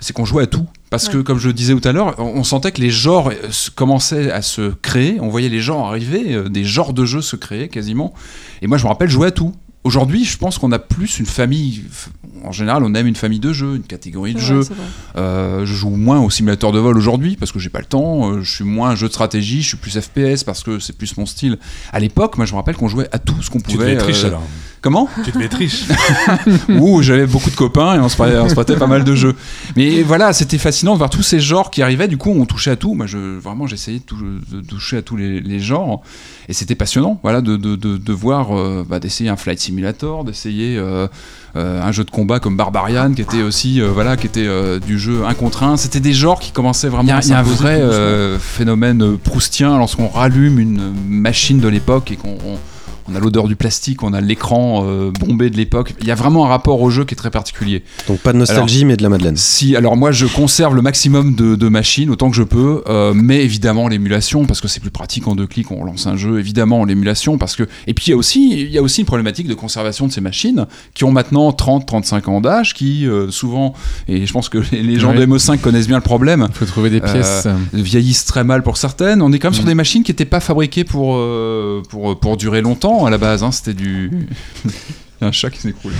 [0.00, 0.66] c'est qu'on jouait à tout.
[0.90, 3.50] Parce que, comme je le disais tout à l'heure, on sentait que les genres euh,
[3.74, 7.36] commençaient à se créer, on voyait les genres arriver, euh, des genres de jeux se
[7.36, 8.14] créer quasiment,
[8.62, 9.52] et moi je me rappelle jouer à tout.
[9.86, 11.84] Aujourd'hui, je pense qu'on a plus une famille.
[12.44, 14.60] En général, on aime une famille de jeux, une catégorie de jeux.
[15.16, 18.30] Euh, je joue moins au simulateur de vol aujourd'hui parce que j'ai pas le temps.
[18.32, 20.96] Euh, je suis moins un jeu de stratégie, je suis plus FPS parce que c'est
[20.96, 21.58] plus mon style.
[21.92, 23.84] À l'époque, moi, je me rappelle qu'on jouait à tout ce qu'on Tu pouvait.
[23.86, 24.42] devais être riche euh, alors.
[24.82, 25.84] Comment Tu devais être riche.
[26.68, 29.14] Ouh, j'avais beaucoup de copains et on se, prêtait, on se prêtait pas mal de
[29.16, 29.34] jeux.
[29.76, 32.06] Mais voilà, c'était fascinant de voir tous ces genres qui arrivaient.
[32.08, 32.94] Du coup, on touchait à tout.
[32.94, 34.16] Moi, je, vraiment, j'essayais de, tou-
[34.52, 36.02] de toucher à tous les, les genres.
[36.48, 39.75] Et c'était passionnant, voilà, de, de, de, de voir, euh, bah, d'essayer un flight simulator,
[40.24, 41.06] d'essayer euh,
[41.56, 44.48] euh, un jeu de combat comme Barbarian, qui était aussi, euh, voilà, qui était
[44.80, 45.76] du jeu un contre un.
[45.76, 47.04] C'était des genres qui commençaient vraiment.
[47.04, 47.82] Il y a, il y a un vrai
[48.38, 52.36] phénomène proustien lorsqu'on rallume une machine de l'époque et qu'on
[53.08, 55.94] on- a l'odeur du plastique, on a l'écran euh, bombé de l'époque.
[56.00, 57.82] Il y a vraiment un rapport au jeu qui est très particulier.
[58.08, 59.36] Donc pas de nostalgie, mais de la Madeleine.
[59.36, 63.12] Si, alors moi je conserve le maximum de, de machines autant que je peux, euh,
[63.14, 66.38] mais évidemment l'émulation parce que c'est plus pratique en deux clics, on lance un jeu,
[66.38, 69.06] évidemment l'émulation parce que et puis il y a aussi il y a aussi une
[69.06, 73.30] problématique de conservation de ces machines qui ont maintenant 30 35 ans d'âge qui euh,
[73.30, 73.74] souvent
[74.08, 75.18] et je pense que les, gens Ouais.
[75.18, 77.46] de MO5 connaissent bien le problème Il faut trouver des Euh, pièces.
[77.72, 79.22] vieillissent très mal pour certaines.
[79.22, 79.68] On est quand même sur Mm.
[79.68, 83.42] des machines qui n'étaient pas fabriquées pour, euh, pour, pour durer longtemps à la base.
[83.42, 83.52] hein.
[83.52, 84.10] C'était du.
[84.64, 84.70] Il
[85.22, 85.92] y a un chat qui s'écroule.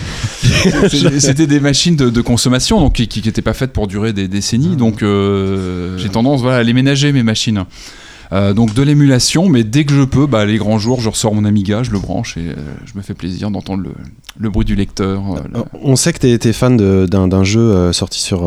[0.88, 4.28] C'était- C'était des machines de, de consommation donc qui n'étaient pas faites pour durer des
[4.28, 4.76] décennies.
[4.76, 7.64] Donc euh, j'ai tendance voilà, à les ménager mes machines.
[8.32, 11.34] Euh, donc de l'émulation, mais dès que je peux, bah, les grands jours, je ressors
[11.34, 12.54] mon Amiga, je le branche et euh,
[12.84, 13.90] je me fais plaisir d'entendre le,
[14.38, 15.22] le bruit du lecteur.
[15.54, 18.44] euh, On sait que tu étais fan d'un jeu sorti sur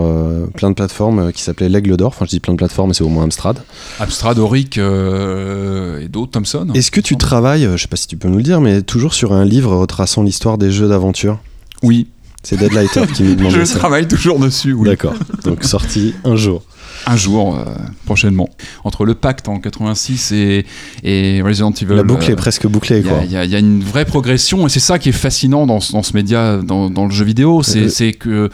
[0.55, 2.09] plein de plateformes qui s'appelait L'Aigle d'Or.
[2.09, 3.59] Enfin, je dis plein de plateformes, mais c'est au moins Amstrad.
[3.99, 6.67] Amstrad, Auric et d'autres, Thomson.
[6.73, 9.13] Est-ce que tu travailles, je sais pas si tu peux nous le dire, mais toujours
[9.13, 11.39] sur un livre retraçant l'histoire des jeux d'aventure?
[11.84, 12.07] Oui,
[12.43, 13.80] C'est Deadlighter qui nous je demandait ça.
[13.80, 14.73] travaille toujours dessus.
[14.73, 14.89] Oui.
[14.89, 15.13] D'accord.
[15.45, 16.63] Donc sorti un jour.
[17.08, 17.64] Un jour, euh,
[18.06, 18.50] prochainement.
[18.84, 20.66] Entre le pacte en 86 et,
[21.04, 21.95] et Resident Evil.
[21.95, 23.20] La boucle euh, est presque bouclée, il y, quoi.
[23.20, 25.14] a, il y a- il y a une vraie progression et c'est ça qui est
[25.14, 27.64] fascinant dans, ce- dans ce média, dans, dans le jeu vidéo.
[27.64, 28.50] C'est Euh, c'est que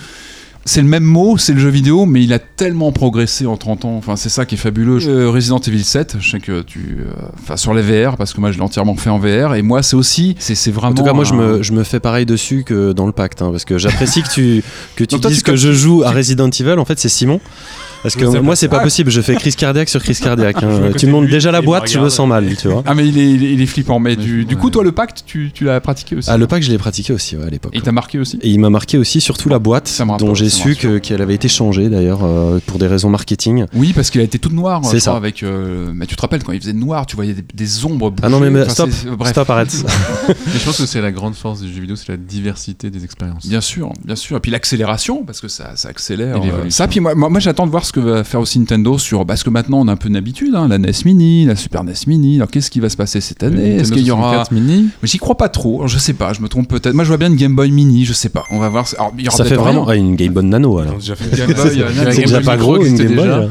[0.67, 3.85] c'est le même mot, c'est le jeu vidéo, mais il a tellement progressé en 30
[3.85, 3.97] ans.
[3.97, 4.97] Enfin, c'est ça qui est fabuleux.
[5.07, 6.97] Euh, Resident Evil 7, je sais que tu.
[7.01, 9.61] euh, Enfin, sur les VR, parce que moi je l'ai entièrement fait en VR, et
[9.61, 10.35] moi c'est aussi.
[10.39, 10.93] C'est vraiment.
[10.93, 13.43] En tout cas, moi, je me, je me fais pareil dessus que dans le pacte,
[13.43, 14.63] hein, parce que j'apprécie que tu,
[14.95, 16.79] que tu Donc toi, dises tu- que je joue à Resident Evil.
[16.79, 17.39] En fait, c'est Simon.
[18.03, 19.09] Parce que c'est moi, c'est pas possible.
[19.11, 20.61] Je fais crise cardiaque sur crise cardiaque.
[20.61, 20.91] hein.
[20.97, 22.83] Tu me de montres lui, déjà la boîte, je me sens mal, tu vois.
[22.85, 23.99] Ah, mais il est, il est- il est flippant.
[23.99, 26.29] Mais du, du coup, toi, le pacte, tu, tu l'as pratiqué aussi?
[26.31, 27.73] Ah, le pacte, je l'ai pratiqué aussi ouais, à l'époque.
[27.73, 28.37] Et il t'a marqué aussi?
[28.41, 31.89] Et il m'a marqué aussi, surtout la boîte, dont j'ai su qu'elle avait été changée
[31.89, 33.65] d'ailleurs euh, pour des raisons marketing.
[33.73, 34.81] Oui, parce qu'il a été toute noire.
[34.83, 35.17] C'est je crois, ça.
[35.17, 38.13] Avec, euh, mais tu te rappelles quand il faisait noir, tu voyais des, des ombres.
[38.21, 38.69] Ah non, mais, bouger.
[38.69, 39.31] stop, c'est- bref.
[39.31, 39.73] stop, arrête.
[40.27, 43.03] Mais je pense que c'est la grande force du jeu vidéo, c'est la diversité des
[43.03, 43.45] expériences.
[43.47, 44.37] Bien sûr, bien sûr.
[44.37, 46.37] Et puis l'accélération, parce que ça, ça accélère.
[46.37, 48.97] Euh, ça, puis moi, moi, moi, j'attends de voir ce que va faire aussi Nintendo
[48.97, 49.25] sur.
[49.25, 51.83] Parce que maintenant, on a un peu une habitude, hein, la NES Mini, la Super
[51.83, 52.35] NES Mini.
[52.35, 53.75] Alors, qu'est-ce qui va se passer cette année?
[53.75, 54.33] Est-ce Nintendo qu'il y aura.
[54.33, 54.89] 64 mini?
[55.01, 55.77] Mais j'y crois pas trop.
[55.77, 56.93] Alors, je sais pas, je me trompe peut-être.
[56.93, 58.43] Moi, je vois bien une Game Boy Mini, je sais pas.
[58.51, 58.85] On va voir.
[58.97, 60.01] Alors, il y aura Ça fait vraiment rien.
[60.01, 60.97] une Game Boy Nano alors.
[61.37, 63.49] Game Boy, euh, C'est déjà pas gros une Game Boy.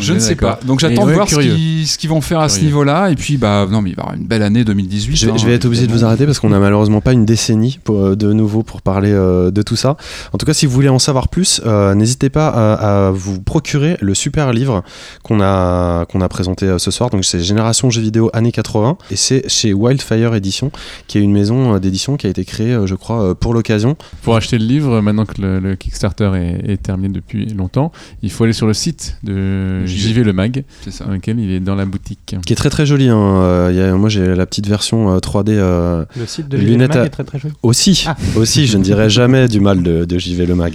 [0.00, 0.58] Je ne sais pas.
[0.64, 1.54] Donc, j'attends de ouais, voir ce curieux.
[1.54, 3.10] qu'ils ce qu'ils vont faire à ce niveau-là.
[3.10, 5.16] Et puis, bah, non, mais il va y avoir une belle année 2018.
[5.16, 7.12] Je vais, hein, je vais être obligé de vous arrêter parce qu'on a malheureusement pas
[7.12, 9.96] une décennie pour, euh, de nouveau pour parler euh, de tout ça.
[10.32, 13.40] En tout cas, si vous voulez en savoir plus, euh, n'hésitez pas à, à vous
[13.40, 14.82] procurer le super livre
[15.22, 17.10] qu'on a, qu'on a présenté euh, ce soir.
[17.10, 20.70] Donc, c'est Génération jeux vidéo années 80 et c'est chez Wildfire Edition,
[21.06, 23.54] qui est une maison euh, d'édition qui a été créée, euh, je crois, euh, pour
[23.54, 23.96] l'occasion.
[24.22, 28.30] Pour acheter le livre, maintenant que le, le Kickstarter est, est terminé depuis longtemps, il
[28.30, 30.08] faut aller sur le site de JV.
[30.08, 31.04] JV Le Mag, C'est ça.
[31.04, 32.36] dans lequel il est dans la boutique.
[32.46, 33.08] Qui est très très joli.
[33.08, 33.16] hein.
[33.18, 36.56] Euh, il y a- moi, j'ai la petite version euh, 3D euh, Le site de
[36.56, 37.54] JV lunettes Mag à- est très très joli.
[37.62, 38.16] Aussi, Ah.
[38.36, 40.74] aussi, je ne dirais jamais du mal de, de JV Le Mag.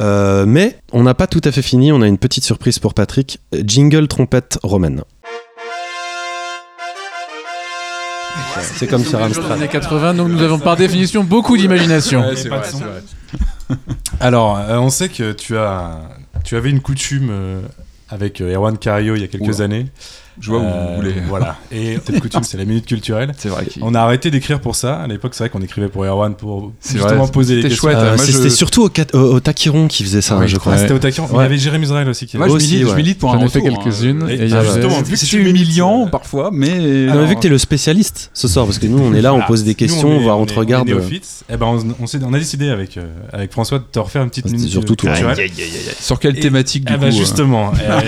[0.00, 2.94] Euh, mais on n'a pas tout à fait fini, on a une petite surprise pour
[2.94, 3.38] Patrick.
[3.64, 5.02] Jingle trompette romaine.
[8.76, 9.52] C'est comme sur Les Amstrad.
[9.52, 12.26] années 80, donc nous avons par définition beaucoup d'imagination.
[12.28, 12.34] Ouais.
[14.20, 16.00] Alors, euh, on sait que tu as,
[16.44, 17.60] tu avais une coutume euh,
[18.14, 19.64] avec euh, Erwan Cario il y a quelques Oula.
[19.64, 19.86] années.
[20.40, 21.14] Je vois où Euh, vous voulez.
[21.28, 21.56] Voilà.
[21.72, 23.32] Et coutume, c'est la minute culturelle.
[23.36, 23.66] C'est vrai.
[23.66, 24.96] qu'il- On a arrêté d'écrire pour ça.
[24.96, 27.68] À l'époque, c'est vrai qu'on écrivait pour Erwan pour C'est justement vrai, poser les c'était
[27.70, 27.88] questions.
[27.90, 27.98] chouette.
[27.98, 30.56] Euh, moi, je- C'était surtout au, cat- au- au Taquiron qui faisait ça, Ah je
[30.56, 30.72] crois.
[30.74, 31.24] Ah, c'était au taquin.
[31.30, 31.44] Il y Ouais.
[31.44, 32.96] avait Jérémy Israël aussi qui Moi, je Aussi, milite, je ouais.
[32.96, 33.62] milite pour un J'en ai fait hein.
[33.82, 34.24] quelques-unes.
[34.52, 34.62] Ah,
[35.16, 37.06] C'était humiliant euh, parfois, mais.
[37.08, 39.30] Ah, Alors, vu que t'es le spécialiste ce soir, parce que nous on est là,
[39.32, 39.46] on Voilà.
[39.46, 40.88] pose des questions, on te regarde.
[41.50, 41.66] Eh ben,
[42.00, 44.86] on, a décidé avec, euh, avec François de te refaire une petite Ah, c'était minute
[44.86, 45.36] culturelle.
[46.00, 48.00] Sur quelle thématique du Eh coup ben, euh justement, euh,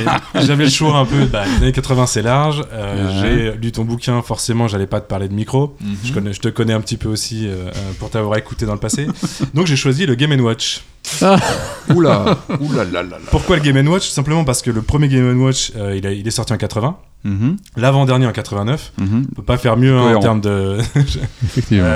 [0.47, 1.25] j'avais le choix un peu.
[1.27, 2.63] Bah, les années 80, c'est large.
[2.73, 3.21] Euh.
[3.21, 5.77] J'ai lu ton bouquin, forcément, j'allais pas te parler de micro.
[5.83, 5.97] Mhm.
[6.03, 8.73] Je, connais, je te connais un petit peu aussi euh, euh, pour t'avoir écouté dans
[8.73, 9.07] le passé.
[9.55, 10.83] Donc j'ai choisi le Game Watch.
[11.95, 13.19] Oula, oula là là là.
[13.31, 14.09] Pourquoi le Game Watch?
[14.09, 16.97] Simplement parce que le premier Game Watch, euh, il, a- il est sorti en 80,
[17.25, 18.93] Mhm, l'avant-dernier en 89.
[18.99, 19.27] mhm.
[19.31, 20.79] On peut pas faire mieux hein, en termes de.
[21.45, 21.89] Effectivement.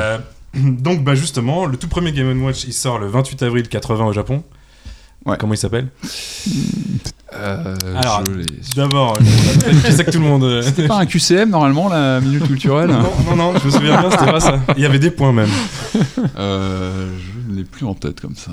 [0.54, 4.12] Donc bah justement, le tout premier Game Watch, il sort le 28 avril 80 au
[4.12, 4.42] Japon.
[5.26, 5.36] Ouais.
[5.38, 5.88] Comment il s'appelle
[7.34, 8.22] Euh, Alors,
[8.74, 9.16] D'abord,
[9.86, 10.42] je sais que tout le monde.
[10.44, 14.00] euh, C'est pas un QCM normalement la minute culturelle non, non, non, je me souviens
[14.00, 14.58] bien, c'était pas ça.
[14.76, 15.48] Il y avait des points même.
[16.38, 17.08] Euh,
[17.48, 18.50] Je ne l'ai plus en tête comme ça.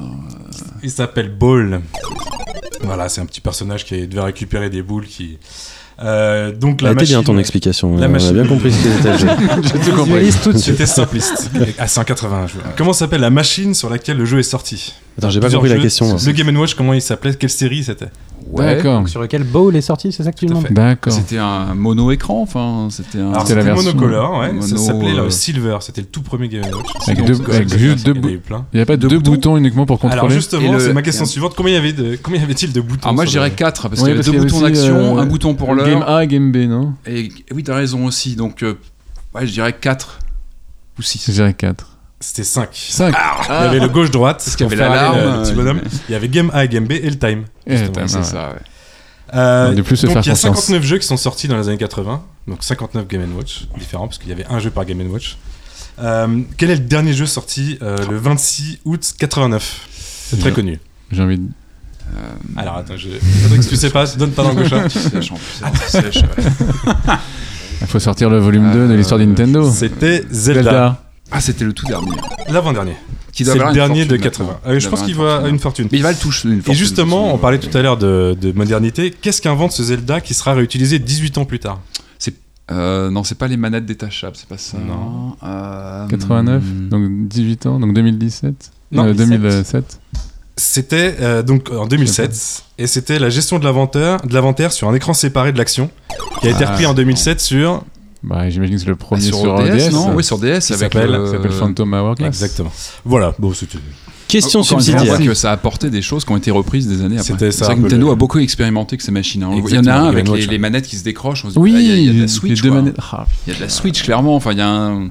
[0.83, 1.81] Il s'appelle Ball.
[2.83, 5.39] Voilà, c'est un petit personnage qui devait récupérer des boules qui.
[5.99, 8.83] Euh, donc la était bien machine- ton explication, la on a machine- bien compris ce
[8.83, 9.27] que c'était le jeu.
[9.63, 10.31] J'ai tout compris.
[10.59, 11.49] C'était simpliste.
[11.87, 12.47] C'est en 80.
[12.47, 12.63] je vois.
[12.77, 14.93] Comment s'appelle la machine sur laquelle le jeu est sorti?
[15.17, 16.11] Attends, j'ai pas compris la question.
[16.11, 16.17] hein.
[16.25, 18.07] Le Game Watch, comment il s'appelait Quelle série c'était
[18.49, 18.75] Ouais.
[18.75, 19.09] D'accord.
[19.09, 20.67] Sur lequel Bowl est sorti, c'est ça que tu demandes.
[20.69, 21.11] D'accord.
[21.11, 23.31] C'était un mono-écran, enfin, c'était un.
[23.33, 24.47] Alors C'était la c'était version monocolore, ouais.
[24.47, 26.85] ça mono, s'appelait euh, le Silver, c'était le tout premier Game Watch.
[27.07, 27.33] Avec deux-
[27.77, 28.39] juste il
[28.73, 30.93] n'y a pas Deux deux boutons boutons uniquement pour Alors contrôler justement, Et le- c'est
[30.93, 31.55] ma question suivante.
[31.57, 33.99] Combien y avait de combien y avait-il de boutons Ah, moi je dirais 4 parce
[34.01, 36.09] qu'il y avait deux avait boutons d'action, euh, un bouton pour Game l'heure.
[36.09, 38.75] A, Game B, non Et oui, t'as raison aussi, donc euh,
[39.35, 40.19] ouais, je dirais 4
[40.99, 41.25] ou 6.
[41.27, 41.96] Je dirais 4.
[42.19, 42.69] C'était 5.
[42.73, 43.15] 5.
[43.49, 45.81] Il y avait le gauche-droite, Parce qu'il y avait l'alarme, le petit euh, bonhomme.
[46.09, 47.43] Il y avait Game A et Game B et le time.
[47.67, 48.55] Eh, c'est ça, ouais.
[49.33, 50.39] Euh, donc il y a confiance.
[50.39, 54.19] 59 jeux qui sont sortis dans les années 80, donc 59 Game Watch différents parce
[54.19, 55.37] qu'il y avait un jeu par Game Watch.
[55.99, 59.87] Euh, quel est le dernier jeu sorti euh, le 26 août 89
[60.29, 60.79] C'est très connu.
[61.11, 61.47] J'ai envie de.
[62.55, 63.09] Alors attends, je...
[63.43, 64.87] Patrick, si tu sais pas, donne ta langue au chat.
[64.87, 67.13] Tu sèches, en plus, c'est sèche, ouais.
[67.81, 69.69] Il faut sortir le volume Euh, 2 de l'histoire de Nintendo.
[69.69, 72.11] C'était Zelda, Ah, c'était le tout dernier.
[72.49, 72.95] l'avant-dernier.
[73.33, 74.45] C'est le dernier de fortune 80.
[74.47, 74.71] maintenant.
[74.71, 75.87] Euh, Il je pense qu'il va à une fortune.
[75.91, 76.73] Mais il va le toucher une Et fortune.
[76.73, 79.11] justement, de on parlait tout à l'heure de, de modernité.
[79.11, 81.79] Qu'est-ce qu'invente ce Zelda qui sera réutilisé 18 ans plus tard?
[82.69, 84.77] Euh, non, c'est pas les manettes détachables, c'est pas ça.
[84.77, 85.37] Non.
[85.41, 86.89] Euh, 89, hmm.
[86.89, 88.71] donc 18 ans, donc 2017.
[88.91, 89.29] Non, Euh, 17.
[89.39, 89.99] 2007.
[90.57, 94.93] C'était euh, donc en 2007 et c'était la gestion de l'inventaire, de l'inventaire sur un
[94.95, 95.89] écran séparé de l'action
[96.41, 96.71] qui a été Ah.
[96.71, 97.85] repris en 2007 sur
[98.27, 99.91] Bah, j'imagine que c'est le Ah, premier sur, sur, DS, DS.
[99.93, 100.13] non.
[100.15, 102.27] Oui, sur DS Qui avec s'appelle- le- Ça s'appelle Phantom Hourglass.
[102.27, 102.71] exactement.
[103.05, 103.77] Voilà, bon c'était
[104.27, 105.01] Question subsidiaire.
[105.03, 107.23] on voit que ça a apporté des choses qui ont été reprises des années après.
[107.31, 109.43] C'était C'est ça, vrai un que peu Nintendo le- a beaucoup expérimenté avec ces machines.
[109.43, 109.51] hein.
[109.53, 111.45] Il y en a un avec les, manettes qui se décrochent.
[111.45, 112.61] On se dit, Oui, ah, il y a- il y, a de la les Switch.
[112.61, 112.81] deux quoi.
[112.81, 112.95] manettes.
[113.11, 114.35] Ah, Il y a de la Switch, clairement.
[114.35, 115.09] Enfin, il y a un.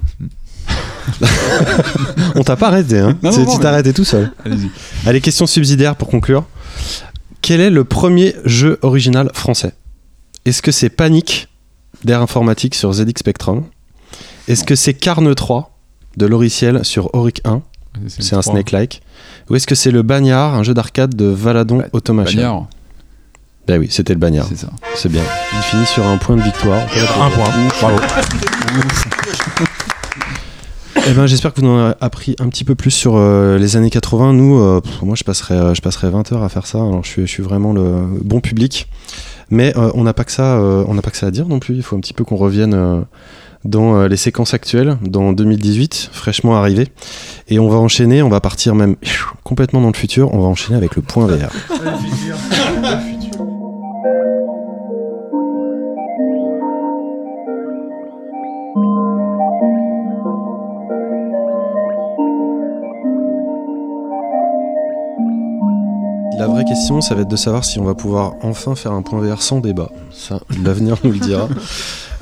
[2.35, 4.31] On t'a pas arrêté, hein Non, non, Tu t'es arrêté tout seul.
[4.45, 4.69] Allez-y.
[5.07, 6.45] Allez, question subsidiaire pour conclure.
[7.41, 9.73] Quel est le premier jeu original français?
[10.45, 11.47] Est-ce que c'est Panic?
[12.07, 13.65] d'Air Informatique sur ZX Spectrum
[14.47, 15.77] Est-ce que c'est Carne 3
[16.15, 17.61] de Loriciel sur Auric 1
[18.07, 19.01] C'est un Snake-like.
[19.49, 22.67] Ou est-ce que c'est le Bagnard, un jeu d'arcade de Valadon Bah, Automachine Bagnard,
[23.67, 24.47] Ben oui, c'était le Bagnard.
[24.47, 24.69] c'est ça.
[24.95, 25.21] C'est bien.
[25.53, 26.79] Il finit sur un point de victoire.
[26.81, 27.49] Un point.
[27.81, 27.97] Bravo.
[31.09, 33.75] Eh ben, j'espère que vous en avez appris un petit peu plus sur euh, les
[33.75, 34.33] années 80.
[34.33, 36.77] Nous, euh, pff, moi, je passerais, euh, je passerais 20 heures à faire ça.
[36.79, 38.87] Alors, je suis, je suis vraiment le bon public.
[39.49, 41.47] Mais euh, on n'a pas que ça, euh, on n'a pas que ça à dire
[41.47, 41.75] non plus.
[41.75, 43.01] Il faut un petit peu qu'on revienne euh,
[43.63, 46.87] dans les séquences actuelles, dans 2018, fraîchement arrivé.
[47.49, 48.21] Et on va enchaîner.
[48.21, 48.95] On va partir même
[49.43, 50.33] complètement dans le futur.
[50.33, 51.51] On va enchaîner avec le point VR.
[66.37, 69.01] La vraie question, ça va être de savoir si on va pouvoir enfin faire un
[69.01, 69.89] point VR sans débat.
[70.17, 71.47] Ça, l'avenir nous le dira.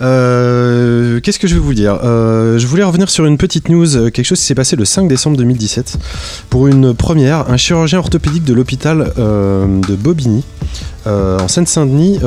[0.01, 1.97] Euh, Qu'est-ce que je vais vous dire?
[2.03, 4.83] Euh, Je voulais revenir sur une petite news, euh, quelque chose qui s'est passé le
[4.83, 5.97] 5 décembre 2017.
[6.49, 10.43] Pour une première, un chirurgien orthopédique de l'hôpital de Bobigny,
[11.05, 12.19] en Seine-Saint-Denis,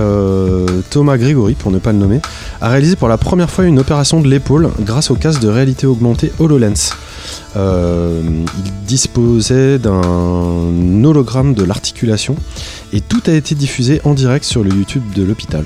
[0.90, 2.20] Thomas Grégory, pour ne pas le nommer,
[2.60, 5.86] a réalisé pour la première fois une opération de l'épaule grâce au casque de réalité
[5.86, 6.94] augmentée HoloLens.
[7.56, 8.44] Il
[8.86, 12.36] disposait d'un hologramme de l'articulation
[12.92, 15.64] et tout a été diffusé en direct sur le YouTube de l'hôpital.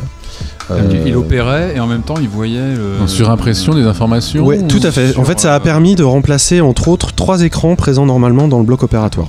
[0.71, 2.75] Euh, Il opérait et en même temps, il voyait.
[2.75, 5.17] le- En surimpression des informations Ouais, tout à fait.
[5.19, 8.59] En fait, ça a euh, permis de remplacer entre autres trois écrans présents normalement dans
[8.59, 9.29] le bloc opératoire.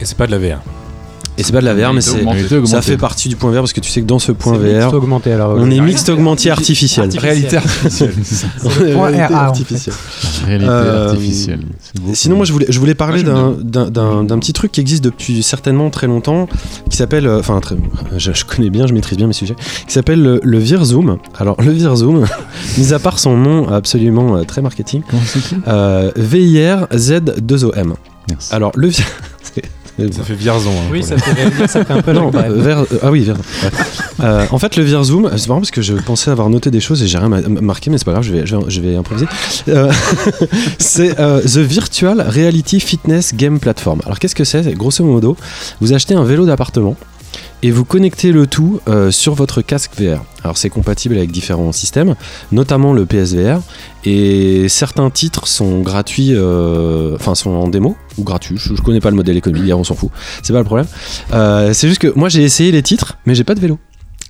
[0.00, 0.60] Et c'est pas de la VR.
[1.36, 2.24] Et c'est pas de la VR, mais c'est
[2.66, 4.94] ça fait partie du point VR parce que tu sais que dans ce point VR,
[4.94, 5.56] augmenté alors.
[5.58, 7.10] on est mixte augmenté artificiel.
[7.18, 8.14] Réalité artificielle.
[8.64, 9.94] réalité artificielle.
[10.46, 11.60] Réalité Euh, artificielle.
[12.12, 13.54] Sinon, moi, je voulais, je voulais parler d'un-
[14.38, 16.48] petit truc qui existe depuis certainement très longtemps,
[16.90, 17.60] qui s'appelle, euh, enfin,
[18.16, 19.56] je, je connais bien, je maîtrise bien mes sujets,
[19.86, 21.18] qui s'appelle le, le VirZoom.
[21.38, 22.26] Alors, le VirZoom,
[22.78, 25.02] mis à part son nom absolument euh, très marketing,
[25.66, 27.94] euh, V-I-R-Z-2-O-M.
[28.30, 28.54] Merci.
[28.54, 28.90] Alors, le
[30.10, 30.70] Ça fait Vierzon.
[30.72, 32.52] hein, Oui, ça fait, ça fait un peu Non, même.
[32.66, 33.70] euh, ah oui, ouais.
[34.24, 37.02] Euh, en fait, le VirZoom, c'est marrant parce que je pensais avoir noté des choses
[37.02, 38.96] et j'ai rien ma- marqué, mais c'est pas grave, je vais, je vais, je vais
[38.96, 39.26] improviser.
[39.68, 39.92] Euh,
[40.78, 44.00] c'est euh, The Virtual Reality Fitness Game Platform.
[44.04, 44.62] Alors, qu'est-ce que c'est?
[44.74, 45.36] Grosso modo,
[45.80, 46.96] vous achetez un vélo d'appartement
[47.62, 50.22] et vous connectez le tout euh, sur votre casque VR.
[50.42, 52.14] Alors c'est compatible avec différents systèmes,
[52.52, 53.60] notamment le PSVR,
[54.04, 58.56] et certains titres sont gratuits, euh, enfin sont en démo ou gratuits.
[58.58, 60.10] Je, je connais pas le modèle économique, on s'en fout.
[60.42, 60.86] C'est pas le problème.
[61.32, 63.78] Euh, c'est juste que moi j'ai essayé les titres, mais j'ai pas de vélo.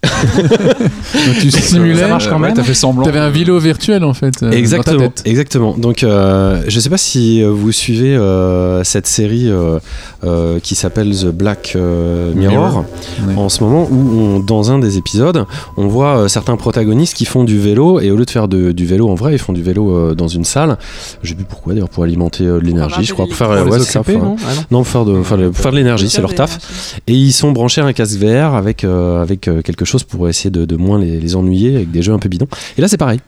[1.26, 1.96] Donc tu simulais.
[1.96, 2.54] Ça marche quand Ouais, même.
[2.54, 3.04] T'as fait semblant.
[3.04, 4.42] T'avais un vélo virtuel en fait.
[4.42, 5.22] euh, exactement, Dans ta tête.
[5.26, 5.74] exactement.
[5.76, 9.78] Donc, euh, je sais pas si euh, vous suivez euh, cette série euh,
[10.24, 12.54] euh, qui s'appelle The Black euh, Mirror.
[12.54, 12.84] Mirror.
[13.28, 13.34] Ouais.
[13.36, 15.46] En ce moment, où on- dans un des épisodes,
[15.76, 18.72] on voit euh, certains protagonistes qui font du vélo et au lieu de faire de-
[18.72, 20.76] du vélo en vrai, ils font du vélo euh, dans une salle.
[21.22, 23.26] Je sais plus pourquoi d'ailleurs pour alimenter euh, de l'énergie, je crois.
[23.26, 24.62] Pour faire, Pour ouais, ça, occuper, pour- non Ah non.
[24.70, 26.58] non, pour faire de, enfin, le- pour faire de l'énergie, c'est leur taf.
[27.06, 30.28] Et ils sont branchés à un casque VR avec, euh, avec euh, quelque chose pour
[30.28, 32.48] essayer de, moins les ennuyer avec des jeux un peu bidons.
[32.76, 33.20] Et là, c'est pareil.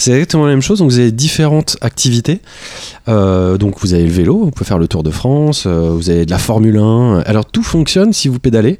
[0.00, 0.78] C'est exactement la même chose.
[0.78, 2.40] Donc, vous avez différentes activités.
[3.08, 6.10] Euh, donc, vous avez le vélo, vous pouvez faire le Tour de France, euh, vous
[6.10, 7.20] avez de la Formule 1.
[7.26, 8.78] Alors, tout fonctionne si vous pédalez.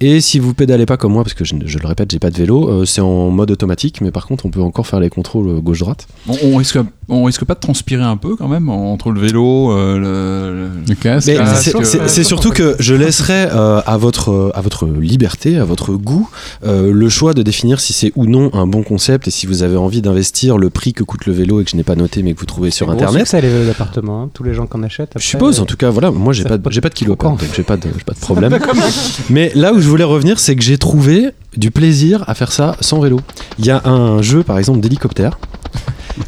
[0.00, 2.30] Et si vous pédalez pas comme moi, parce que je, je le répète, j'ai pas
[2.30, 4.00] de vélo, euh, c'est en mode automatique.
[4.00, 6.06] Mais par contre, on peut encore faire les contrôles gauche-droite.
[6.28, 9.70] On, on risque, on risque pas de transpirer un peu quand même entre le vélo,
[9.72, 11.28] euh, le, Le casque.
[11.28, 11.36] Mais
[12.08, 16.28] c'est- surtout que je laisserai euh, à, votre, à votre liberté, à votre goût,
[16.64, 19.62] euh, le choix de définir si c'est ou non un bon concept et si vous
[19.62, 22.22] avez envie d'investir le prix que coûte le vélo et que je n'ai pas noté
[22.22, 23.20] mais que vous trouvez sur internet.
[23.20, 24.22] succès, les vélos d'appartement.
[24.22, 24.30] hein.
[24.32, 25.10] Tous les gens qu'on achète.
[25.14, 26.94] Je après, suppose, euh, en tout cas, voilà, moi j'ai pas, pas j'ai pas de
[26.94, 28.58] kilo, donc j'ai pas de, j'ai pas de problème.
[29.30, 32.76] Mais là où je voulais revenir, c'est que j'ai trouvé du plaisir à faire ça
[32.80, 33.20] sans vélo.
[33.58, 35.38] Il y a un jeu, par exemple, d'hélicoptère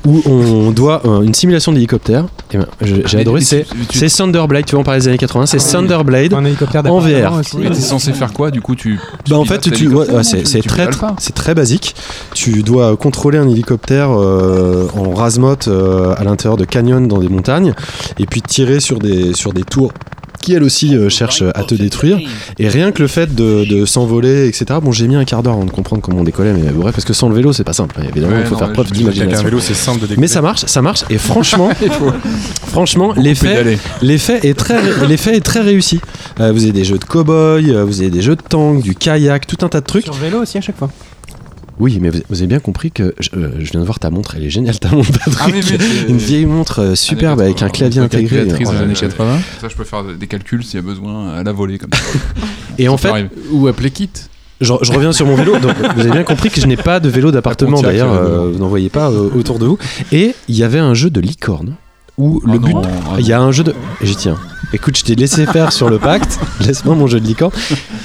[0.07, 2.27] où on doit euh, une simulation d'hélicoptère.
[2.53, 3.41] Et ben, je- j'ai Mais- adoré.
[3.41, 4.65] mais C'est tu- tu- c'est Thunderblade.
[4.65, 5.47] Tu vois, on parlait des années 80.
[5.47, 6.33] C'est Thunderblade.
[6.35, 7.41] Un hélicoptère En d'appartement VR.
[7.41, 7.57] aussi.
[7.59, 9.99] Mais t'es censé faire quoi du coup tu, tu Bah en pilotes fait, tu, l'hélicoptère,
[10.01, 11.95] ouais, ouais, non c'est Tu- c'est tu très, pédales pas c'est très basique.
[12.35, 17.29] Tu dois contrôler un hélicoptère euh, en rasemote euh, à l'intérieur de canyons dans des
[17.29, 17.75] montagnes
[18.19, 19.93] et puis tirer sur des, sur des tours
[20.41, 22.19] qui elles aussi euh, cherchent à te détruire.
[22.59, 24.67] Et rien que le fait de, de s'envoler, etc.
[24.83, 27.05] Bon, j'ai mis un quart d'heure avant de comprendre comment on décollait, mais bref, parce
[27.05, 27.97] que sans le vélo, c'est pas simple.
[28.09, 29.45] Évidemment, Ouais, il faut non, faire preuve je- Avec un d'imagination.
[29.45, 30.21] vélo, c'est simple de décoller.
[30.21, 31.05] Mais ça marche, ça marche.
[31.11, 32.13] Et franchement, faut
[32.67, 33.79] franchement, l'effet.
[34.03, 36.01] L'effet est très, l'effet est très réussi.
[36.41, 38.95] Euh, vous avez des jeux de cow-boy, euh, vous avez des jeux de tank, du
[38.95, 40.05] kayak, tout un tas de trucs.
[40.05, 40.91] Sur vélo aussi à chaque fois.
[41.81, 44.11] Oui, mais vous, vous avez bien compris que je, euh, je viens de voir ta
[44.11, 45.39] montre, elle est géniale ta montre, Patrick.
[45.41, 48.39] Ah mais Une vieille montre euh, superbe avec un clavier intégré.
[48.47, 49.01] Calculatrice Oh des là années là.
[49.01, 49.39] 80.
[49.61, 52.19] Ça, je peux faire des calculs s'il y a besoin à la volée comme ça.
[52.79, 53.29] Et en fait, arrive.
[53.53, 54.11] Ou appeler Kit.
[54.61, 55.59] je, je reviens sur mon vélo.
[55.59, 58.13] Donc, vous avez bien compris que je n'ai pas de vélo d'appartement d'ailleurs.
[58.13, 59.79] euh, vous n'en voyez pas euh, autour de vous.
[60.13, 61.75] Et il y avait un jeu de licorne
[62.17, 63.73] où Oh le but non, ah Il y a un jeu de.
[64.03, 64.37] J'y tiens.
[64.73, 66.41] Écoute, je t'ai laissé faire sur le pacte.
[66.61, 67.53] Laisse-moi mon jeu de licorne.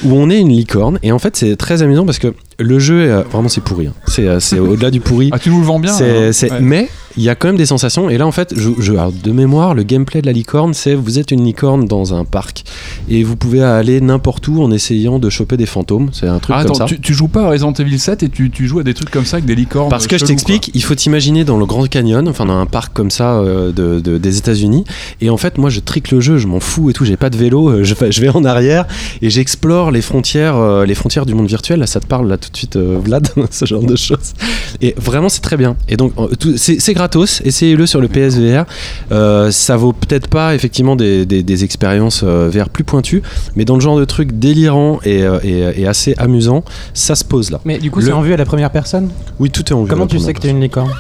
[0.04, 1.00] Où on est une licorne.
[1.02, 3.88] Et en fait, c'est très amusant parce que le jeu, est, euh, vraiment, c'est pourri.
[3.88, 3.94] hein.
[4.08, 5.30] C'est, euh, c'est au-delà du pourri.
[5.32, 5.92] Ah, tu nous le vends bien.
[5.94, 6.32] C'est- hein.
[6.32, 6.60] c'est- Ouais.
[6.62, 8.10] Mais il y a quand même des sensations.
[8.10, 10.94] Et là, en fait, je, je- alors, de mémoire, le gameplay de la licorne, c'est
[10.96, 12.64] vous êtes une licorne dans un parc
[13.10, 16.10] et vous pouvez aller n'importe où en essayant de choper des fantômes.
[16.12, 16.86] C'est un truc Ah, comme attends, ça.
[16.86, 19.10] tu, tu joues pas à Resident Evil 7 et tu, tu joues à des trucs
[19.12, 21.66] comme ça avec des licornes Parce que je chelous, t'explique, il faut t'imaginer dans le
[21.66, 24.84] Grand Canyon, enfin dans un parc comme ça euh, de, de- des États-Unis.
[25.22, 27.06] Et en fait, moi, je trique le jeu, je m'en fous et tout.
[27.06, 28.86] J'ai pas de vélo, euh, je, vais en arrière
[29.22, 31.80] et j'explore les frontières, euh, les frontières du monde virtuel.
[31.80, 34.34] Là, ça te parle là tout de suite, euh, Vlad, ce genre de choses.
[34.82, 35.76] Et vraiment, c'est très bien.
[35.90, 36.28] Et donc, euh,
[36.58, 37.42] c'est gratos.
[37.46, 38.66] Essayez-le sur le PSVR.
[39.12, 43.22] Euh, ça vaut peut-être pas effectivement des, des- des expériences euh, VR plus pointues,
[43.56, 46.64] mais dans le genre de truc délirant et, euh, et- et assez amusant,
[46.94, 47.60] ça se pose là.
[47.66, 49.10] Mais du coup, Le- c'est en vue à la première personne?
[49.40, 49.90] Oui, tout est en vue.
[49.90, 50.92] Comment tu sais que t'es une licorne?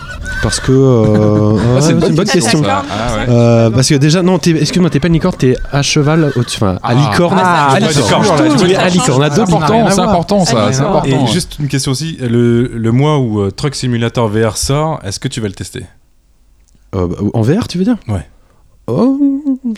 [0.41, 0.71] Parce que.
[0.71, 2.61] euh, Ah, c'est une bonne question.
[2.67, 2.83] Ah,
[3.17, 3.25] ouais.
[3.29, 6.57] Euh, parce que déjà, non, t'es- excuse-moi, t'es pas une licorne, t'es à cheval au-dessus.
[6.61, 6.93] Enfin, à Ah.
[6.93, 7.37] licorne.
[7.41, 8.25] Ah, à licorne.
[8.25, 9.29] à que licorne, à
[10.03, 14.99] important, à juste une question aussi, le, le mois où euh, Truck Simulator VR sort,
[15.03, 15.85] est-ce que tu vas le tester?
[16.95, 17.97] Euh, en VR, tu veux dire?
[18.07, 18.27] Ouais.
[18.87, 19.17] Oh,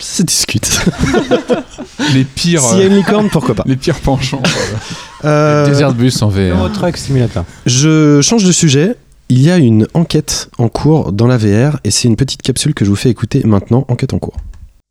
[0.00, 0.68] ça discute.
[2.14, 4.42] Les pires, S'il y a euh, une licorne, pourquoi pas les pires penchants.
[5.24, 6.56] Euh, Desert Bus en VR.
[6.56, 7.44] Euro Truck Simulator.
[7.66, 8.96] Je change de sujet.
[9.28, 12.74] Il y a une enquête en cours dans la VR et c'est une petite capsule
[12.74, 13.84] que je vous fais écouter maintenant.
[13.88, 14.36] Enquête en cours.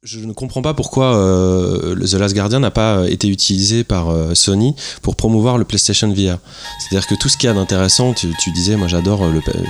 [0.05, 4.35] Je ne comprends pas pourquoi euh, The Last Guardian n'a pas été utilisé par euh,
[4.35, 6.37] Sony pour promouvoir le PlayStation VR.
[6.77, 9.39] C'est-à-dire que tout ce qu'il y a d'intéressant, tu, tu disais, moi j'adore euh, le,
[9.39, 9.63] euh,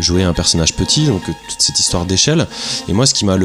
[0.00, 2.46] jouer un personnage petit, donc euh, toute cette histoire d'échelle.
[2.88, 3.36] Et moi, ce qui m'a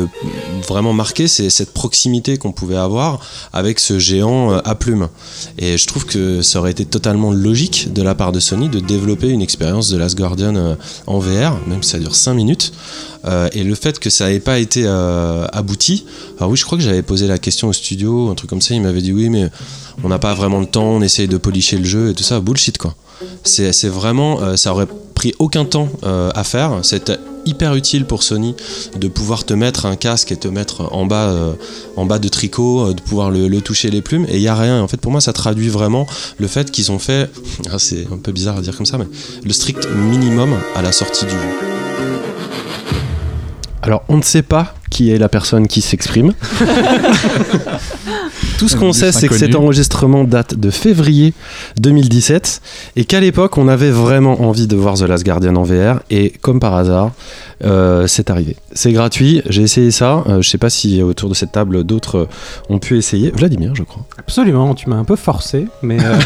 [0.68, 3.20] vraiment marqué, c'est cette proximité qu'on pouvait avoir
[3.54, 5.10] avec ce géant euh, à plumes.
[5.58, 8.80] Et je trouve que ça aurait été totalement logique de la part de Sony de
[8.80, 10.76] développer une expérience de Last Guardian euh,
[11.08, 12.72] en VR, même si ça dure 5 minutes.
[13.26, 16.06] Euh, et le fait que ça n'ait pas été euh, abouti,
[16.38, 18.74] alors oui, je crois que j'avais posé la question au studio, un truc comme ça,
[18.74, 19.50] il m'avait dit oui, mais
[20.04, 22.40] on n'a pas vraiment le temps, on essaye de policher le jeu et tout ça,
[22.40, 22.96] bullshit quoi.
[23.44, 24.88] C'est vraiment, euh, ça aurait
[25.20, 28.56] pris aucun temps euh, à faire, c'était hyper utile pour Sony
[28.96, 31.54] de pouvoir te mettre un casque et te mettre en bas, euh,
[31.98, 34.48] en bas de tricot, euh, de pouvoir le, le toucher les plumes, et il y
[34.48, 34.82] a rien.
[34.82, 36.08] En fait, pour moi, ça traduit vraiment
[36.38, 37.30] le fait qu'ils ont fait,
[37.70, 39.08] ah, c'est un peu bizarre à dire comme ça, mais
[39.44, 41.38] le strict minimum à la sortie du jeu.
[43.82, 46.34] Alors, on ne sait pas qui est la personne qui s'exprime.
[48.60, 51.34] Tout ce qu'on sait, c'est que cet enregistrement date de février
[51.80, 52.62] 2017
[52.98, 56.02] et qu'à l'époque, on avait vraiment envie de voir The Last Guardian en VR.
[56.10, 57.12] Et comme par hasard,
[57.64, 58.58] euh, c'est arrivé.
[58.74, 59.42] C'est gratuit.
[59.48, 60.24] J'ai essayé ça.
[60.28, 62.28] Euh, je sais pas si autour de cette table d'autres euh,
[62.70, 63.32] ont pu essayer.
[63.32, 64.04] Vladimir, je crois.
[64.18, 66.16] Absolument, tu m'as un peu forcé, mais euh,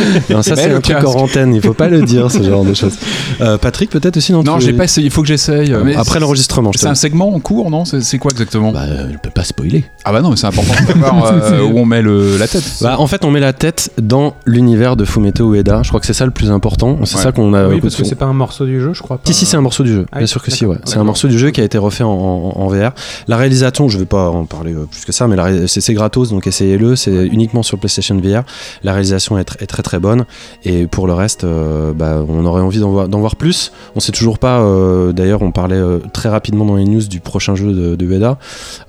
[0.30, 1.06] Non, ça c'est le un truc casque.
[1.06, 1.54] hors antenne.
[1.54, 2.96] Il faut pas le dire, ce genre de choses.
[3.40, 5.06] Euh, Patrick, peut-être aussi non Non, j'ai pas essayé.
[5.06, 5.72] Il faut que j'essaye.
[5.72, 7.84] Euh, Après l'enregistrement, je te C'est un segment en cours, non?
[7.84, 8.72] C'est c'est quoi exactement?
[8.72, 9.84] Bah, je peux pas spoiler.
[10.04, 12.64] Ah bah non, mais c'est important de savoir euh, où on met le, la tête.
[12.80, 15.82] Bah, en fait, on met la tête dans l'univers de Fumeto Ueda.
[15.82, 16.98] Je crois que c'est ça le plus important.
[17.04, 17.22] C'est Ouais.
[17.22, 17.68] ça qu'on a.
[17.68, 19.18] oui, parce que c'est pas un morceau du jeu, je crois.
[19.18, 19.22] Pas.
[19.26, 20.06] Si, si, c'est un morceau du jeu.
[20.12, 20.76] Ah Bien sûr que si, ouais.
[20.84, 22.92] C'est un morceau du jeu qui a été refait en, en- en VR.
[23.28, 25.36] La réalisation, je vais pas en parler euh, plus que ça, mais
[25.66, 26.96] c'est gratos, donc essayez-le.
[26.96, 28.42] C'est uniquement sur PlayStation VR.
[28.82, 30.24] La réalisation est, tr- est très très bonne.
[30.64, 32.90] Et pour le reste, euh, bah, on aurait envie d'en
[33.20, 33.72] voir, plus.
[33.96, 34.60] On sait toujours pas.
[34.60, 38.04] euh, D'ailleurs, on parlait euh, très rapidement dans les news du prochain jeu de, de
[38.06, 38.38] Ueda.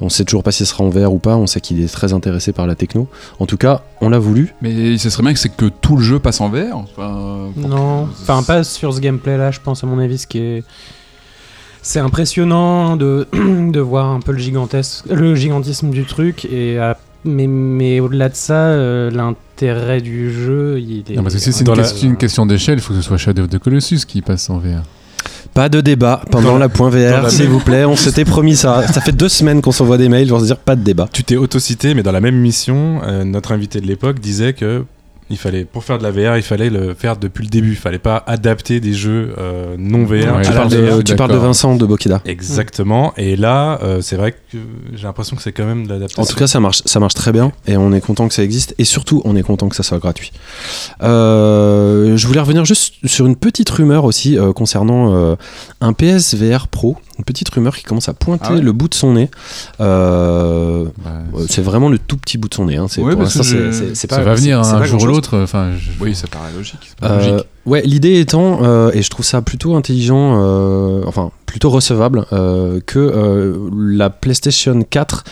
[0.02, 1.36] On sait toujours pas si ce sera en VR ou pas.
[1.36, 3.08] On sait qu'il est très intéressé par la techno.
[3.40, 4.54] En tout cas, on l'a voulu.
[4.62, 6.76] Mais ce serait bien que c'est que tout le jeu passe en VR.
[6.78, 10.64] Enfin, Non, enfin pas sur ce gameplay-là, je pense à mon avis, ce qui est...
[11.82, 16.78] C'est impressionnant de, de voir un peu le, gigantesque, le gigantisme du truc, et,
[17.26, 21.16] mais, mais au-delà de ça, euh, l'intérêt du jeu, il est...
[21.16, 23.18] Non, parce que si c'est une, la- une question d'échelle, il faut que ce soit
[23.18, 24.84] Shadow of the Colossus qui passe en VR.
[25.54, 27.86] Pas de débat pendant la point VR, s'il vous plaît.
[27.86, 28.88] On s'était promis ça.
[28.88, 30.28] Ça fait deux semaines qu'on s'envoie des mails.
[30.28, 31.08] Je veux dire, pas de débat.
[31.12, 34.84] Tu t'es auto-cité, mais dans la même mission, euh, notre invité de l'époque disait que
[35.30, 37.70] il fallait, pour faire de la VR, il fallait le faire depuis le début.
[37.72, 40.12] Il fallait pas adapter des jeux euh, non VR.
[40.38, 41.38] Ouais, tu parles, de, tu parles de.
[41.38, 42.22] Vincent de Bokida.
[42.26, 43.14] Exactement.
[43.18, 44.58] Et là, euh, c'est vrai que
[44.94, 46.22] j'ai l'impression que c'est quand même de l'adaptation.
[46.22, 48.44] En tout cas, ça marche, ça marche très bien et on est content que ça
[48.44, 50.32] existe et surtout, on est content que ça soit gratuit.
[51.02, 55.36] Euh, je voulais revenir juste sur une petite rumeur aussi euh, concernant euh,
[55.82, 58.94] un PSVR Pro, une petite rumeur qui commence à pointer Ah ouais le bout de
[58.96, 59.30] son nez.
[59.82, 62.78] Euh, Bah, c'est vraiment le tout petit bout de son nez.
[62.78, 62.88] Hein.
[62.90, 65.13] C'est, Ouais, pour l'instant, c'est- c'est ça pas- va venir c'est un pas jour ou.
[65.14, 65.40] L'autre.
[65.42, 66.80] Enfin, je- Oui, ça paraît logique.
[66.88, 67.48] c'est pas Euh, logique.
[67.66, 72.80] ouais, l'idée étant, euh, et je trouve ça plutôt intelligent, euh, enfin plutôt recevable, euh,
[72.86, 75.24] que la PlayStation 4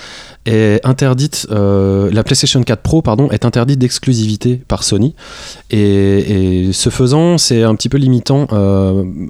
[0.45, 5.15] est interdite, la PlayStation 4 Pro pardon, est interdite d'exclusivité par Sony,
[5.71, 8.45] et, et ce faisant, c'est un petit peu limitant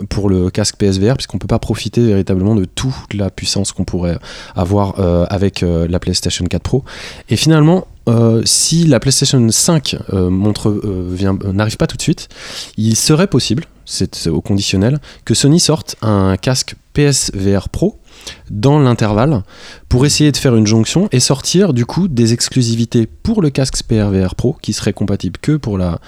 [0.09, 4.17] pour le casque PSVR puisqu'on peut pas profiter véritablement de toute la puissance qu'on pourrait
[4.55, 4.95] avoir
[5.31, 6.83] avec la PlayStation 4 Pro.
[7.29, 10.29] Et finalement, euh, si la PlayStation 5 euh,
[10.65, 12.29] euh, n'arrive pas tout de suite,
[12.77, 17.99] il serait possible, c'est au conditionnel, que Sony sorte un casque PSVR Pro
[18.49, 19.43] dans l'intervalle
[19.87, 23.83] pour essayer de faire une jonction et sortir du coup des exclusivités pour le casque
[23.87, 25.99] PRVR Pro qui serait compatible que pour la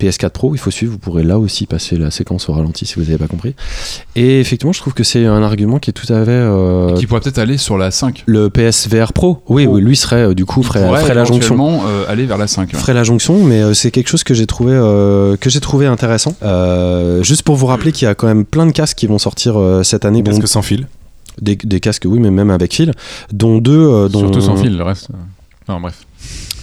[0.00, 0.54] PS4 Pro.
[0.54, 3.18] Il faut suivre, vous pourrez là aussi passer la séquence au ralenti si vous n'avez
[3.18, 3.54] pas compris.
[4.16, 6.30] Et effectivement, je trouve que c'est un argument qui est tout à fait.
[6.30, 8.24] euh, Qui pourrait peut-être aller sur la 5.
[8.26, 9.74] le PSVR Pro, oui, Pro.
[9.74, 12.72] oui, lui serait euh, du coup Il ferait, la jonction euh, aller vers la 5.
[12.72, 12.78] ouais.
[12.78, 15.86] ferait la jonction, mais euh, c'est quelque chose que j'ai trouvé euh, que j'ai trouvé
[15.86, 16.34] intéressant.
[16.42, 19.18] Euh, juste pour vous rappeler qu'il y a quand même plein de casques qui vont
[19.18, 20.86] sortir euh, cette année, Parce bon, que sans fil.
[21.40, 22.92] des, des casques oui, mais même avec fil,
[23.32, 25.08] dont deux, euh, dont Surtout sans fil, le reste.
[25.68, 25.94] Non, bref.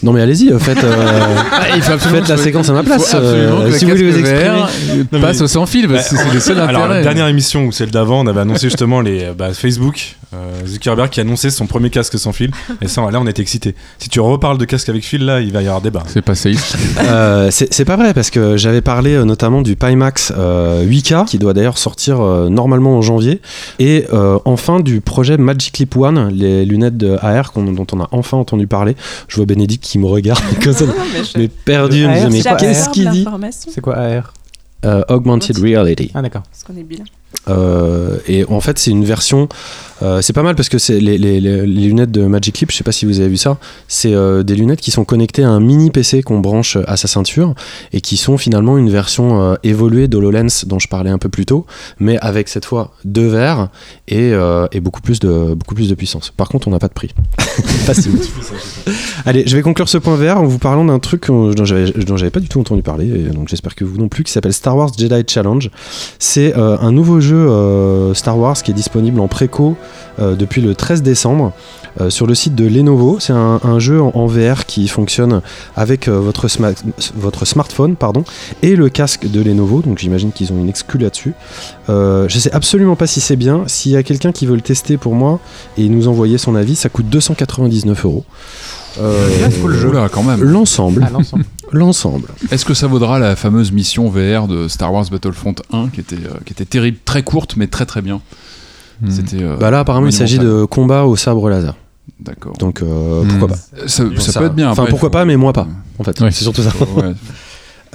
[0.04, 1.36] Non mais allez-y, euh, faites, euh,
[1.76, 3.16] il faut faites la que- séquence à ma place.
[3.16, 5.02] euh, si vous voulez vous exprimer.
[5.22, 7.89] Passe au sans fil, parce que c'est le seul Alors, la dernière émission ou celle
[7.91, 11.89] d'avant, on avait annoncé justement les euh, bah, Facebook, euh, Zuckerberg qui annonçait son premier
[11.89, 12.51] casque sans fil.
[12.82, 13.75] Et ça, là, on était excités.
[13.97, 16.03] Si tu reparles de casque avec fil, là, il va y avoir débat.
[16.07, 16.75] C'est pas safe.
[17.07, 21.38] Euh, c'est pas vrai parce que j'avais parlé euh, notamment du Pimax euh, 8K qui
[21.39, 23.39] doit d'ailleurs sortir euh, normalement en janvier
[23.80, 28.07] et euh, enfin du projet Magic Leap One, les lunettes de AR dont on a
[28.11, 28.95] enfin entendu parler.
[29.30, 30.86] Je vois Bénédicte qui me regarde comme ça.
[30.86, 33.25] Non, mais je- perdu, AR, mais qu'est-ce qu'il dit?
[33.51, 34.34] C'est quoi AR
[34.86, 36.11] Euh, Augmented Reality.
[36.13, 36.43] Ah d'accord.
[36.51, 37.07] Parce qu'on est bilingue.
[37.49, 39.47] Euh, et en fait, c'est une version.
[40.03, 42.71] euh, c'est pas mal parce que c'est les, les- les- les lunettes de Magic Leap,
[42.71, 43.57] je sais pas si vous avez vu ça,
[43.88, 47.07] c'est euh, des lunettes qui sont connectées à un mini PC qu'on branche à sa
[47.07, 47.55] ceinture
[47.93, 51.65] et qui sont finalement une version évoluée d'HoloLens dont je parlais un peu plus tôt,
[51.99, 53.69] mais avec cette fois deux verres
[54.07, 54.34] et,
[54.71, 56.32] et beaucoup, plus de, beaucoup plus de puissance.
[56.36, 57.09] Par contre, on n'a pas de prix.
[59.25, 62.39] Allez, je vais conclure ce point vert en vous parlant d'un truc dont j'avais pas
[62.39, 64.91] du tout entendu parler, et donc j'espère que vous non plus, qui s'appelle Star Wars
[64.97, 65.69] Jedi Challenge.
[66.19, 69.76] C'est un nouveau jeu euh, Star Wars qui est disponible en préco
[70.20, 71.51] euh, depuis le 13 décembre
[72.01, 73.18] euh, sur le site de Lenovo.
[73.20, 75.41] C'est un, un jeu en, en VR qui fonctionne
[75.76, 76.76] avec euh, votre, sma-
[77.15, 78.24] votre smartphone pardon,
[78.61, 81.34] et le casque de Lenovo, donc j'imagine qu'ils ont une exclu là-dessus.
[81.89, 83.63] Euh, je sais absolument pas si c'est bien.
[83.68, 85.39] S'il y a quelqu'un qui veut le tester pour moi
[85.78, 88.26] et nous envoyer son avis, ça coûte 299 euros.
[88.99, 89.30] Euh,
[89.63, 90.41] Oula, quand même.
[90.43, 91.18] L'ensemble, Ah
[91.72, 92.28] l'ensemble.
[92.51, 96.16] Est-ce que ça vaudra la fameuse mission VR de Star Wars Battlefront 1 qui était,
[96.16, 98.21] euh, qui était terrible, très courte mais très très bien
[99.00, 99.12] Hmm.
[99.12, 99.43] C'était.
[99.43, 101.75] euh, Bah là, apparemment, il s'agit de combat au sabre laser.
[102.20, 102.54] D'accord.
[102.58, 103.28] Donc euh, Hmm.
[103.28, 103.87] pourquoi pas Ça,
[104.17, 104.71] ça Ça- peut être bien.
[104.71, 105.67] Enfin après, pourquoi faut- pas, mais moi pas.
[106.00, 106.32] En fait, Ouais.
[106.32, 106.71] c'est surtout ça.
[106.96, 107.13] Ouais.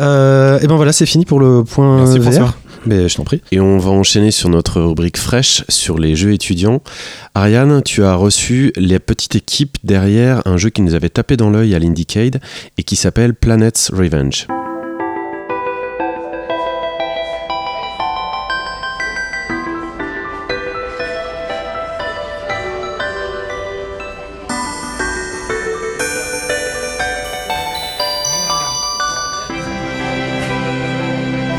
[0.00, 2.22] Euh, et ben voilà, c'est fini pour le point Merci, VR.
[2.32, 2.54] François.
[3.52, 6.82] Et on va enchaîner sur notre rubrique fraîche sur les jeux étudiants.
[7.34, 11.50] Ariane, tu as reçu la petite équipe derrière un jeu qui nous avait tapé dans
[11.50, 12.40] l'œil à l'Indiecade
[12.78, 14.46] et qui s'appelle Planet's Revenge.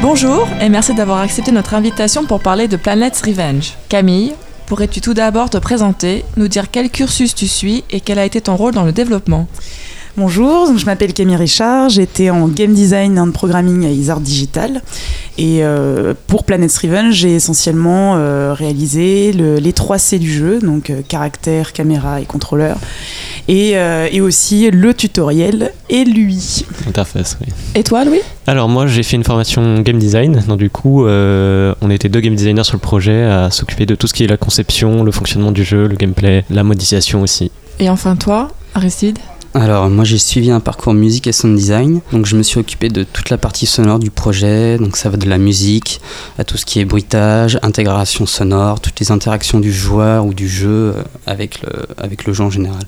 [0.04, 3.76] Bonjour et merci d'avoir accepté notre invitation pour parler de Planet's Revenge.
[3.88, 4.34] Camille,
[4.66, 8.42] pourrais-tu tout d'abord te présenter, nous dire quel cursus tu suis et quel a été
[8.42, 9.48] ton rôle dans le développement?
[10.16, 14.84] Bonjour, je m'appelle Camille Richard, j'étais en game design and programming à Isard Digital.
[15.40, 20.60] Et euh, pour Planet's Revenge, j'ai essentiellement euh, réalisé le- les 3 C du jeu,
[20.60, 22.78] donc euh, caractère, caméra et contrôleur.
[23.48, 26.64] Et, euh, et aussi le tutoriel et l'UI.
[26.88, 27.48] Interface, oui.
[27.74, 28.22] Et toi, Louis?
[28.46, 32.20] Alors moi j'ai fait une formation game design, donc du coup euh, on était deux
[32.20, 35.12] game designers sur le projet à s'occuper de tout ce qui est la conception, le
[35.12, 37.50] fonctionnement du jeu, le gameplay, la modélisation aussi.
[37.80, 39.18] Et enfin toi, Aristide
[39.56, 42.02] Alors, moi j'ai suivi un parcours musique et sound design.
[42.12, 44.80] Donc, je me suis occupé de toute la partie sonore du projet.
[44.80, 46.02] Donc, ça va de la musique
[46.40, 50.50] à tout ce qui est bruitage, intégration sonore, toutes les interactions du joueur ou du
[50.50, 52.84] jeu euh, avec le, avec le jeu en général.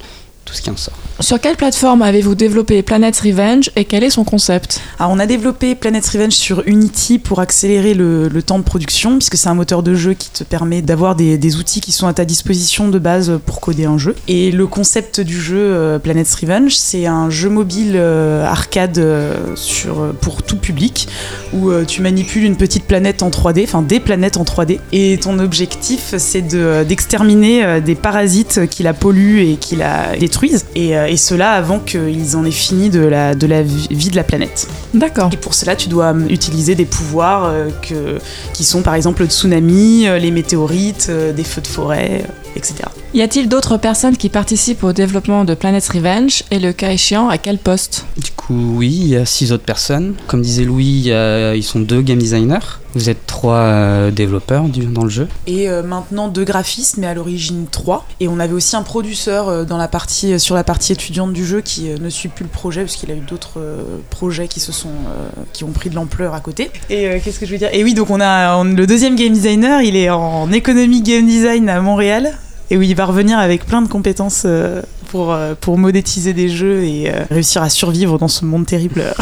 [0.46, 0.94] Tout ce qui en sort.
[1.22, 4.80] Sur quelle plateforme avez-vous développé Planet's Revenge et quel est son concept?
[5.00, 9.18] Alors, on a développé Planet's Revenge sur Unity pour accélérer le, le temps de production,
[9.18, 12.06] puisque c'est un moteur de jeu qui te permet d'avoir des, des outils qui sont
[12.06, 14.14] à ta disposition de base pour coder un jeu.
[14.28, 19.56] Et le concept du jeu euh, Planet's Revenge, c'est un jeu mobile euh, arcade euh,
[19.56, 21.08] sur, euh, pour tout public,
[21.54, 24.80] où euh, tu manipules une petite planète en 3D, enfin des planètes en 3D.
[24.92, 30.16] Et ton objectif, c'est de- d'exterminer euh, des parasites qui la polluent et qui la
[30.18, 30.35] détruisent.
[30.76, 34.16] Et, euh, et cela avant qu'ils en aient fini de la, de la vie de
[34.16, 34.68] la planète.
[34.94, 35.30] D'accord.
[35.34, 38.20] Et pour cela, tu dois hum, utiliser des pouvoirs euh, que,
[38.54, 42.26] qui sont par exemple le tsunami, euh, les météorites, des feux de forêt,
[42.56, 42.76] etc.
[43.16, 47.30] Y a-t-il d'autres personnes qui participent au développement de Planet's Revenge et le cas échéant
[47.30, 48.06] à quel poste?
[48.18, 50.16] Du coup, oui, il y a six autres personnes.
[50.28, 52.60] Comme disait Louis, il y a- ils sont deux game designers.
[52.94, 55.30] Vous êtes trois euh, développeurs du- dans le jeu.
[55.48, 58.06] Et euh, maintenant deux graphistes, mais à l'origine trois.
[58.20, 61.46] Et on avait aussi un producteur euh, dans la partie, sur la partie étudiante du
[61.46, 64.60] jeu qui ne suit plus le projet parce qu'il a eu d'autres euh, projets qui
[64.60, 66.70] se sont, euh, qui ont pris de l'ampleur à côté.
[66.90, 67.70] Et euh, qu'est-ce que je veux dire?
[67.72, 71.26] Et oui, donc on a on- le deuxième game designer, il est en économie game
[71.26, 72.38] design à Montréal.
[72.72, 76.50] Et oui, il va revenir avec plein de compétences euh, pour, euh, pour modétiser des
[76.50, 79.14] jeux et euh, réussir à survivre dans ce monde terrible.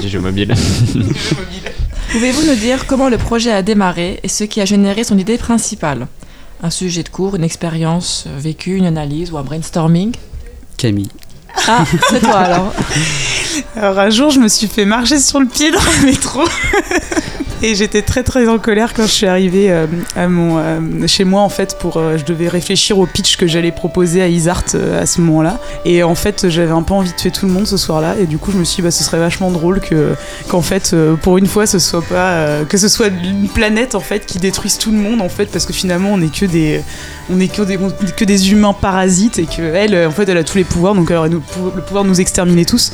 [0.00, 0.54] Du jeu mobile.
[2.12, 5.36] Pouvez-vous nous dire comment le projet a démarré et ce qui a généré son idée
[5.36, 6.06] principale?
[6.62, 10.12] Un sujet de cours, une expérience vécue, une analyse ou un brainstorming?
[10.78, 11.10] Camille.
[11.66, 12.72] Ah, c'est toi alors.
[13.76, 16.42] Alors un jour, je me suis fait marcher sur le pied dans le métro.
[17.60, 19.86] Et j'étais très très en colère quand je suis arrivée euh,
[20.16, 24.22] euh, chez moi en fait pour euh, je devais réfléchir au pitch que j'allais proposer
[24.22, 25.58] à Isart à ce moment-là.
[25.84, 28.14] Et en fait j'avais un peu envie de tuer tout le monde ce soir-là.
[28.20, 30.14] Et du coup je me suis dit bah ce serait vachement drôle que
[30.48, 34.24] qu'en fait pour une fois ce soit pas que ce soit une planète en fait
[34.24, 36.82] qui détruise tout le monde en fait parce que finalement on est que des
[37.30, 37.78] on que des,
[38.16, 40.94] que des humains parasites et que elle euh, en fait elle a tous les pouvoirs.
[40.94, 42.92] Donc elle aurait le pouvoir de nous exterminer tous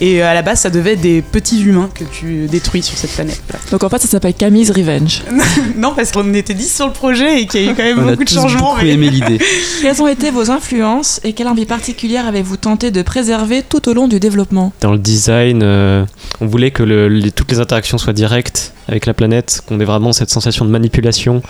[0.00, 2.96] et euh, à la base, ça devait être des petits humains que tu détruis sur
[2.96, 3.40] cette planète.
[3.70, 5.22] Donc en fait, ça s'appelle Camille's Revenge.
[5.76, 7.98] non, parce qu'on était 10 sur le projet et qu'il y a eu quand même
[7.98, 8.70] On a beaucoup de changements.
[8.74, 9.38] beaucoup mais- aimé l'idée.
[9.82, 13.94] Quelles ont été vos influences et quelle envie particulière avez-vous tenté de préserver tout au
[13.94, 14.72] long du développement?
[14.80, 16.04] Dans le design, euh,
[16.40, 19.84] on voulait que le- les- toutes les interactions soient directes avec la planète, qu'on ait
[19.84, 21.42] vraiment cette sensation de manipulation,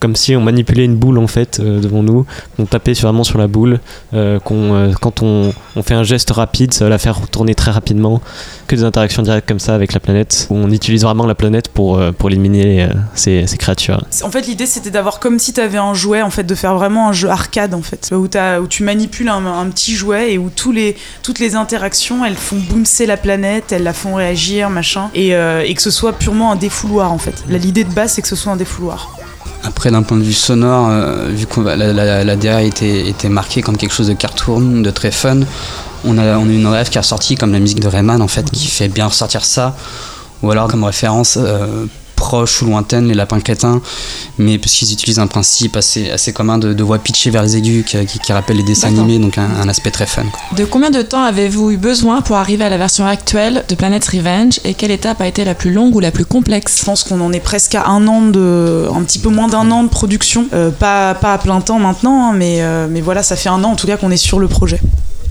[0.00, 2.24] comme si on manipulait une boule en fait euh, devant nous,
[2.56, 3.80] qu'on tapait vraiment sur la boule,
[4.14, 7.54] euh, qu'on, euh, quand on, on fait un geste rapide, ça va la faire tourner
[7.54, 8.22] très rapidement,
[8.66, 11.68] que des interactions directes comme ça avec la planète, où on utilise vraiment la planète
[11.68, 14.02] pour, pour éliminer ces, créatures.
[14.22, 16.74] En fait, l'idée c'était d'avoir comme si tu avais un jouet, en fait, de faire
[16.74, 18.28] vraiment un jeu arcade, en fait, où,
[18.68, 23.04] tu manipules un, petit jouet et où tous les, toutes les interactions elles font bouncer
[23.06, 25.30] la planète, elles la font réagir, machin, et,
[25.74, 27.44] que ce soit purement un défouloir, en fait.
[27.48, 29.10] L'idée de base c'est que ce soit un défouloir.
[29.62, 33.28] Après, d'un point de vue sonore, euh, vu que la, la, la DA était, était
[33.28, 35.40] marquée comme quelque chose de cartoon, de très fun,
[36.04, 38.28] on a, on a une rêve qui a ressorti comme la musique de Rayman en
[38.28, 39.76] fait, qui fait bien ressortir ça,
[40.42, 41.84] ou alors comme référence euh,
[42.26, 43.80] proches ou lointaines, les lapins crétins,
[44.38, 47.56] mais parce qu'ils utilisent un principe assez, assez commun de, de voix pitchée vers les
[47.56, 50.24] aigus qui, qui, qui rappelle les dessins animés, donc un, un aspect très fun.
[50.32, 50.40] quoi.
[50.56, 54.04] De combien de temps avez-vous eu besoin pour arriver à la version actuelle de Planet
[54.06, 56.78] Revenge et quelle étape a été la plus longue ou la plus complexe?
[56.80, 59.70] Je pense qu'on en est presque à un an de, un petit peu moins d'un
[59.70, 63.22] an de production, Euh, pas, pas à plein temps maintenant, hein, mais, euh, mais voilà,
[63.22, 64.80] ça fait un an en tout cas qu'on est sur le projet.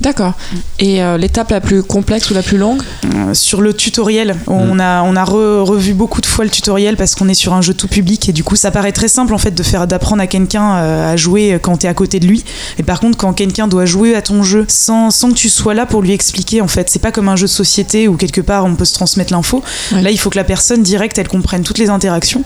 [0.01, 0.33] D'accord.
[0.79, 4.79] Et euh, l'étape la plus complexe ou la plus longue Euh, sur le tutoriel, on
[4.79, 7.61] a, on a re- revu beaucoup de fois le tutoriel parce qu'on est sur un
[7.61, 10.21] jeu tout public et du coup ça paraît très simple en fait de faire d'apprendre
[10.21, 12.43] à quelqu'un euh, à jouer quand tu es à côté de lui.
[12.77, 15.73] Et par contre quand quelqu'un doit jouer à ton jeu sans, sans que tu sois
[15.73, 18.41] là pour lui expliquer en fait, c'est pas comme un jeu de société où quelque
[18.41, 19.61] part on peut se transmettre l'info.
[19.91, 20.01] Ouais.
[20.01, 22.43] Là il faut que la personne directe elle comprenne toutes les interactions.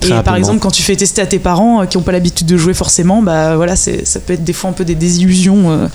[0.00, 2.12] Très et par exemple quand tu fais tester à tes parents euh, qui n'ont pas
[2.12, 5.70] l'habitude de jouer forcément, bah voilà ça peut être des fois un peu des désillusions.
[5.70, 5.86] euh.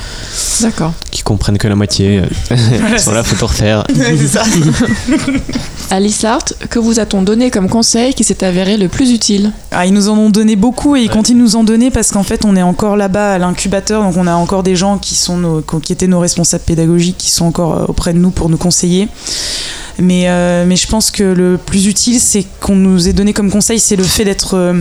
[0.61, 0.93] D'accord.
[1.11, 2.20] Qui comprennent que la moitié.
[2.20, 2.56] euh,
[2.91, 3.84] Ils sont là, faut tout refaire.
[5.91, 9.52] Alice Art, que vous a-t-on donné comme conseil qui s'est avéré le plus utile?
[9.72, 12.11] Ah, ils nous en ont donné beaucoup et ils continuent de nous en donner parce
[12.11, 15.14] qu'en fait on est encore là-bas à l'incubateur donc on a encore des gens qui
[15.15, 18.49] sont nos, qui étaient nos responsables pédagogiques qui sont encore euh, auprès de nous pour
[18.49, 19.07] nous conseiller.
[19.99, 23.52] Mais, euh, mais je pense que le plus utile c'est qu'on nous ait donné comme
[23.52, 24.74] conseil c'est le fait d'être euh,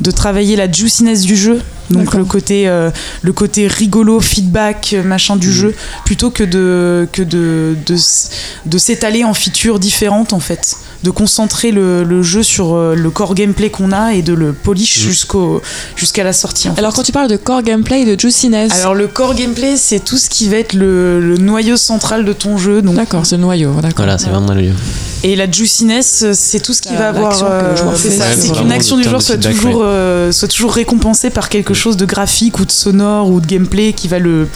[0.00, 2.90] de travailler la juiciness du jeu donc le côté euh,
[3.22, 5.74] le côté rigolo feedback euh, machin du jeu
[6.04, 12.02] plutôt que de que de de, s'étaler en features différentes en fait de concentrer le,
[12.02, 15.60] le jeu sur euh, le core gameplay qu'on a et de le polish jusqu'au
[15.96, 16.68] jusqu'à la sortie.
[16.68, 16.80] en fait.
[16.80, 20.00] Alors quand tu parles de core gameplay et de juiciness, Alors le core gameplay, c'est
[20.00, 22.80] tout ce qui va être le, le noyau central de ton jeu.
[22.80, 23.92] Donc, d'accord, c'est le noyau, d'accord.
[23.96, 24.72] Voilà, c'est vraiment le lieu.
[25.22, 27.34] et la juiciness, c'est tout ce qui va avoir.
[27.96, 31.73] c'est Ouais, c'est qu'une action du joueur soit toujours, euh, soit toujours récompensée par quelque
[31.74, 34.48] chose de graphique ou de sonore ou de gameplay qui va le,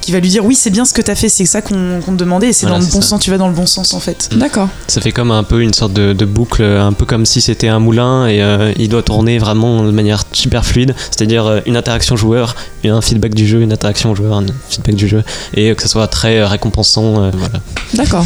[0.00, 2.10] qui va lui dire oui c'est bien ce que t'as fait, c'est ça qu'on te
[2.12, 3.08] demandait et c'est Voilà, dans le bon ça.
[3.08, 4.28] sens, tu vas dans le bon sens en fait.
[4.36, 4.68] D'accord.
[4.88, 7.68] Ça fait comme un peu une sorte de, de boucle, un peu comme si c'était
[7.68, 11.76] un moulin et euh, il doit tourner vraiment de manière super fluide, c'est-à-dire euh, une
[11.76, 15.22] interaction joueur, et un feedback du jeu, une interaction joueur, un feedback du jeu,
[15.54, 17.22] et que ça soit très euh, récompensant.
[17.22, 17.60] euh, voilà.
[17.94, 18.24] D'accord.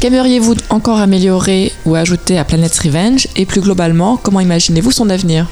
[0.00, 3.26] Qu'aimeriez-vous encore améliorer ou ajouter à Planet Revenge?
[3.36, 5.46] Et plus globalement, comment imaginez-vous son avenir?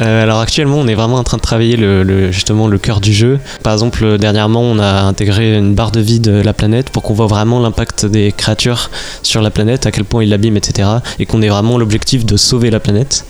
[0.00, 3.00] Euh, alors actuellement, on est vraiment en train de travailler le, le- justement le cœur
[3.00, 3.38] du jeu.
[3.62, 7.02] Par exemple, euh, dernièrement, on a intégré une barre de vie de la planète pour
[7.02, 8.90] qu'on voit vraiment l'impact des créatures
[9.22, 10.88] sur la planète, à quel point ils l'abîment, etc.
[11.18, 13.24] Et qu'on ait vraiment l'objectif de sauver la planète.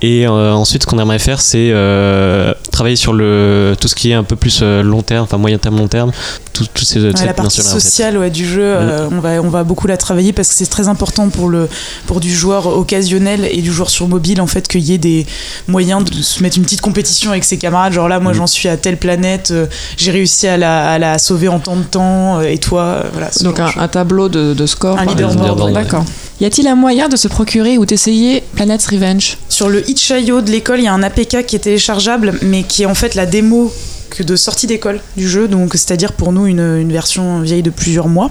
[0.00, 4.12] Et euh, ensuite, ce qu'on aimerait faire, c'est euh, travailler sur le, tout ce qui
[4.12, 6.12] est un peu plus euh, long terme, enfin moyen terme, long terme,
[6.52, 7.80] tout- toutes ces Ouais, cette la partie dimension-là, en fait.
[7.80, 10.66] sociale ouais, du jeu, euh, on, va, on va beaucoup la travailler parce que c'est
[10.66, 11.68] très important pour, le,
[12.06, 15.26] pour du joueur occasionnel et du joueur sur mobile en fait qu'il y ait des
[15.66, 17.92] moyens de se mettre une petite compétition avec ses camarades.
[17.92, 18.36] Genre là, moi Mm.
[18.36, 19.66] j'en suis à telle planète, euh,
[19.96, 23.30] j'ai réussi à la, à la sauver en tant de temps euh, et toi, voilà.
[23.42, 24.96] Donc un, tableau de, de score.
[24.96, 25.96] Un leaderboard, exemple.
[25.96, 26.02] ouais.
[26.40, 29.38] Y a-t-il un moyen de se procurer ou d'essayer Planet Revenge?
[29.48, 32.84] Sur le itch.io de l'école, il y a un APK qui est téléchargeable, mais qui
[32.84, 33.72] est en fait la démo
[34.10, 37.70] que de sortie d'école du jeu, donc c'est-à-dire pour nous une, une version vieille de
[37.70, 38.30] plusieurs mois.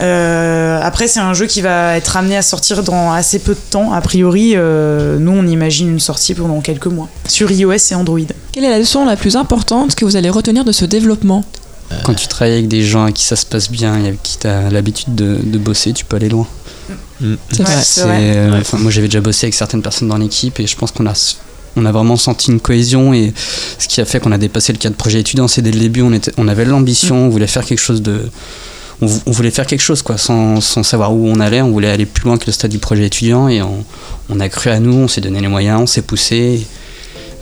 [0.00, 3.60] Euh, après, c'est un jeu qui va être amené à sortir dans assez peu de
[3.70, 3.92] temps.
[3.92, 8.18] A priori, euh, nous, on imagine une sortie pendant quelques mois sur iOS et Android.
[8.50, 11.44] Quelle est la leçon la plus importante que vous allez retenir de ce développement?
[12.04, 14.38] Quand tu travailles avec des gens à qui ça se passe bien et avec qui
[14.38, 16.46] tu as l'habitude de, de bosser, tu peux aller loin.
[17.20, 17.36] Ouais,
[17.82, 18.18] c'est vrai.
[18.36, 21.34] euh, moi j'avais déjà bossé avec certaines personnes dans l'équipe et je pense qu'on a
[21.76, 23.32] on a vraiment senti une cohésion et
[23.78, 26.02] ce qui a fait qu'on a dépassé le cadre projet étudiant c'est dès le début
[26.02, 28.22] on, était, on avait l'ambition on voulait faire quelque chose de
[29.00, 31.62] on, on voulait faire quelque chose quoi sans, sans savoir où on allait.
[31.62, 33.84] On voulait aller plus loin que le stade du projet étudiant et on,
[34.28, 36.66] on a cru à nous on s'est donné les moyens on s'est poussé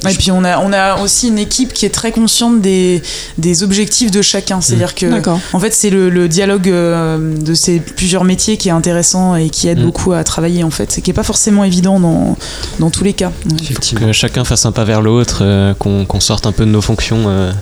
[0.08, 3.02] Et puis on a, on a aussi une équipe qui est très consciente des,
[3.38, 4.60] des objectifs de chacun.
[4.60, 5.38] C'est-à-dire que D'accord.
[5.52, 9.50] En fait, c'est le, le dialogue euh, de ces plusieurs métiers qui est intéressant et
[9.50, 9.84] qui aide Mm.
[9.84, 12.36] beaucoup à travailler en fait, et qui est pas forcément évident dans,
[12.78, 13.30] dans tous les cas.
[13.60, 16.80] Effectivement Que chacun fasse un pas vers l'autre, euh, qu'on sorte un peu de nos
[16.80, 17.24] fonctions.
[17.26, 17.52] euh.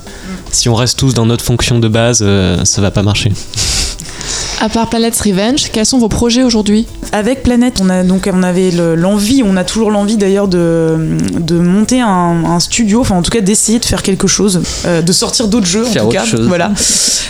[0.52, 3.32] Si on reste tous dans notre fonction de base, euh, ça va pas marcher.
[4.60, 6.86] À part Planet Revenge, quels sont vos projets aujourd'hui?
[7.12, 11.16] Avec Planète, on a donc on avait le- l'envie, on a toujours l'envie d'ailleurs de,
[11.38, 15.02] de monter un, un studio, enfin en tout cas d'essayer de faire quelque chose, euh,
[15.02, 16.24] de sortir d'autres jeux en tout autre cas.
[16.24, 16.46] chose.
[16.48, 16.72] Voilà.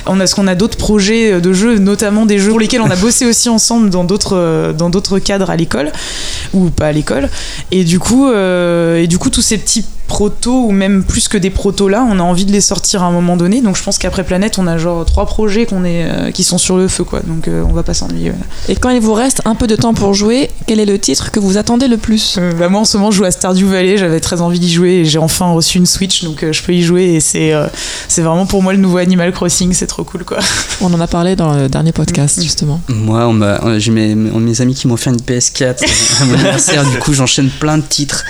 [0.06, 2.90] On a ce qu'on a d'autres projets de jeux, notamment des jeux pour lesquels on
[2.90, 5.90] a bossé aussi ensemble dans d'autres euh, dans d'autres cadres à l'école
[6.52, 7.28] ou pas à l'école.
[7.72, 11.38] Et du coup, euh, et du coup tous ces petits protos ou même plus que
[11.38, 13.62] des protos là, on a envie de les sortir à un moment donné.
[13.62, 16.58] Donc je pense qu'après Planète, on a genre trois projets qu'on est, euh, qui sont
[16.58, 17.20] sur le feu quoi.
[17.20, 18.30] Donc euh, on va pas s'ennuyer.
[18.30, 18.44] voilà.
[18.68, 21.30] Et quand il vous reste un peu de temps pour jouer, quel est le titre
[21.30, 22.36] que vous attendez le plus?
[22.38, 24.72] Euh, bah, moi en ce moment je joue à Stardew Valley, j'avais très envie d'y
[24.72, 27.52] jouer et j'ai enfin reçu une Switch donc euh, je peux y jouer et c'est
[27.52, 27.66] euh,
[28.08, 30.38] c'est vraiment pour moi le nouveau Animal Crossing, c'est trop cool quoi.
[30.80, 32.80] On en a parlé dans le dernier podcast justement.
[32.88, 35.84] Moi, on m'a- euh, j'ai mes, mes amis qui m'ont fait une PS4
[36.20, 38.24] à mon anniversaire, du coup j'enchaîne plein de titres.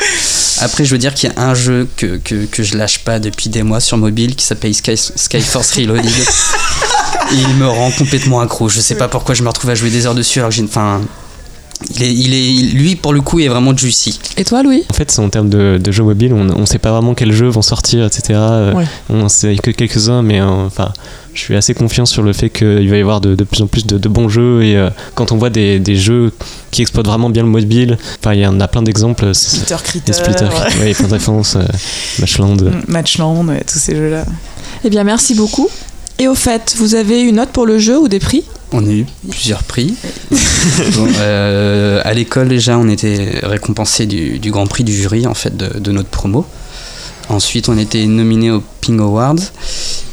[0.60, 3.18] Après, je veux dire qu'il y a un jeu que, que, que je lâche pas
[3.18, 6.04] depuis des mois sur mobile qui s'appelle Sky, Skyforce Reloaded.
[7.32, 8.68] Et il me rend complètement accro.
[8.68, 10.62] Je sais pas pourquoi je me retrouve à jouer des heures dessus alors que j'ai
[10.62, 10.68] une.
[10.68, 11.00] Enfin.
[11.96, 14.18] Il est, il est, lui, pour le coup, est vraiment juicy.
[14.38, 14.84] Et toi, Louis?
[14.90, 17.32] En fait, c'est en termes de, de jeux mobiles, on ne sait pas vraiment quels
[17.32, 18.22] jeux vont sortir, etc.
[18.30, 18.84] Euh, Ouais.
[19.10, 20.92] On sait que quelques-uns, mais euh, enfin,
[21.34, 23.66] je suis assez confiant sur le fait qu'il va y avoir de, de plus en
[23.66, 24.62] plus de, de bons jeux.
[24.62, 26.32] Et euh, quand on voit des, des jeux
[26.70, 29.34] qui exploitent vraiment bien le mobile, enfin, il y en a plein d'exemples.
[29.34, 30.44] c'est- Splitter Critter, et Splitter,
[30.80, 30.94] ouais.
[30.94, 31.64] ouais, Défense, euh,
[32.20, 32.56] Matchland.
[32.88, 34.24] Matchland, ouais, tous ces jeux là.
[34.84, 35.68] Eh bien, merci beaucoup.
[36.18, 38.44] Et au fait, vous avez une note pour le jeu ou des prix?
[38.72, 39.94] On a eu plusieurs prix.
[40.96, 45.34] Bon, euh, à l'école, déjà, on était récompensé du, du grand prix du jury en
[45.34, 46.46] fait de, de notre promo.
[47.28, 49.36] Ensuite, on était nominé au Ping Awards.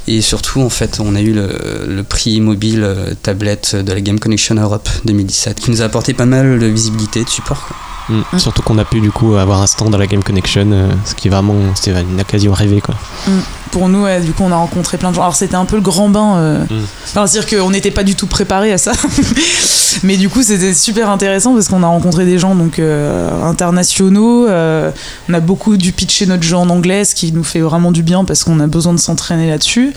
[0.08, 1.48] Et surtout, en fait, on a eu le,
[1.88, 6.14] le prix mobile euh, tablette de la Game Connection Europe 2017, qui nous a apporté
[6.14, 7.68] pas mal de visibilité, de support.
[7.68, 7.76] quoi.
[8.34, 8.40] Mm.
[8.40, 11.14] Surtout qu'on a pu du coup avoir un stand à la Game Connection, euh, ce
[11.16, 12.96] qui est vraiment c'était une occasion rêvée quoi.
[13.28, 13.32] Mm.
[13.72, 15.22] Pour nous, ouais, du coup, on a rencontré plein de gens.
[15.22, 16.36] Alors, c'était un peu le grand bain.
[16.38, 16.84] euh, Mm.
[17.06, 18.92] enfin, c'est-à-dire qu'on n'était pas du tout préparé à ça.
[20.04, 24.48] Mais du coup, c'était super intéressant parce qu'on a rencontré des gens donc, euh, internationaux.
[24.48, 24.90] euh,
[25.30, 28.02] on a beaucoup dû pitcher notre jeu en anglais, ce qui nous fait vraiment du
[28.04, 29.94] bien parce qu'on a besoin de s'entraîner là-dessus.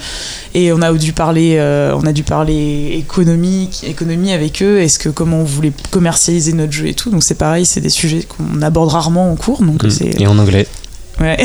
[0.53, 4.79] Et on a dû parler, euh, on a dû parler économie, économie avec eux.
[4.79, 7.09] Est-ce que comment on voulait commercialiser notre jeu et tout.
[7.09, 9.61] Donc c'est pareil, c'est des sujets qu'on aborde rarement en cours.
[9.63, 9.89] Donc Mm.
[9.89, 10.67] c'est Et en anglais.
[11.21, 11.37] Ouais.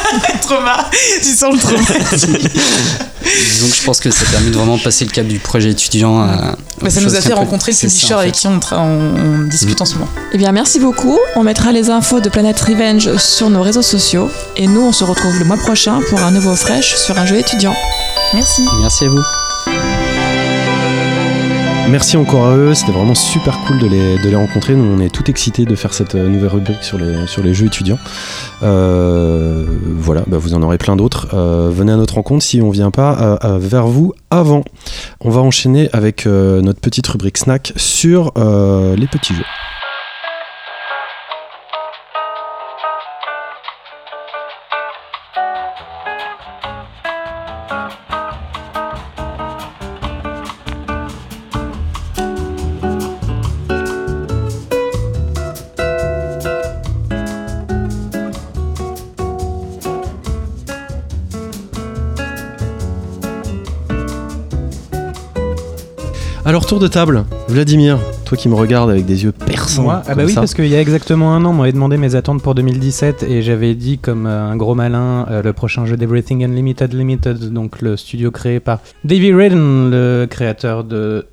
[0.42, 0.88] trauma.
[1.22, 1.82] Tu sens le trauma.
[2.10, 5.70] Disons que je pense que ça a permis de vraiment passer le cap du projet
[5.70, 6.56] étudiant à.
[6.80, 9.38] Bah, ça nous a fait rencontrer le publisher en avec qui on, tra- on- on
[9.48, 10.08] discute en ce moment.
[10.32, 11.18] Eh bien, merci beaucoup.
[11.36, 14.30] On mettra les infos de Planet Revenge sur nos réseaux sociaux.
[14.56, 17.36] Et nous, on se retrouve le mois prochain pour un nouveau Fresh sur un jeu
[17.36, 17.74] étudiant.
[18.34, 18.62] Merci.
[18.80, 20.07] Merci à vous.
[21.90, 24.74] Merci encore à eux, c'était vraiment super cool de les, rencontrer.
[24.74, 27.98] Nous, on est tout excités de faire cette euh, nouvelle rubrique sur les, jeux étudiants.
[28.62, 29.64] Euh,
[29.96, 31.28] voilà, bah, vous en aurez plein d'autres.
[31.32, 34.64] Euh, venez à notre rencontre si on vient pas vers vous avant.
[35.20, 39.44] On va enchaîner avec notre petite rubrique snack sur les petits jeux.
[66.68, 69.84] Tour de table, Vladimir, toi qui me regardes avec des yeux perçants.
[69.84, 70.40] Moi Ah bah oui, ça.
[70.42, 73.40] parce qu'il y a exactement un an, on m'avait demandé mes attentes pour 2017 et
[73.40, 77.80] j'avais dit comme euh, un gros malin euh, le prochain jeu d'Everything Unlimited Limited, donc
[77.80, 81.26] le studio créé par Davey Redden, le créateur de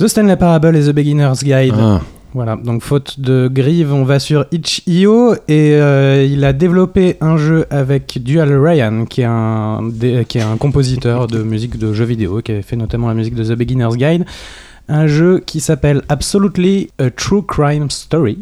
[0.00, 1.74] The Stanley Parable et The Beginner's Guide.
[1.78, 2.00] Ah,
[2.34, 7.36] Voilà, donc faute de grive, on va sur itch.io et euh, il a développé un
[7.36, 9.88] jeu avec Dual Ryan, qui est, un,
[10.26, 13.36] qui est un compositeur de musique de jeux vidéo, qui avait fait notamment la musique
[13.36, 14.24] de The Beginner's Guide.
[14.88, 18.38] Un jeu qui s'appelle Absolutely a True Crime Story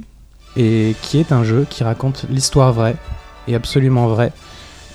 [0.56, 2.96] et qui est un jeu qui raconte l'histoire vraie
[3.46, 4.32] et absolument vraie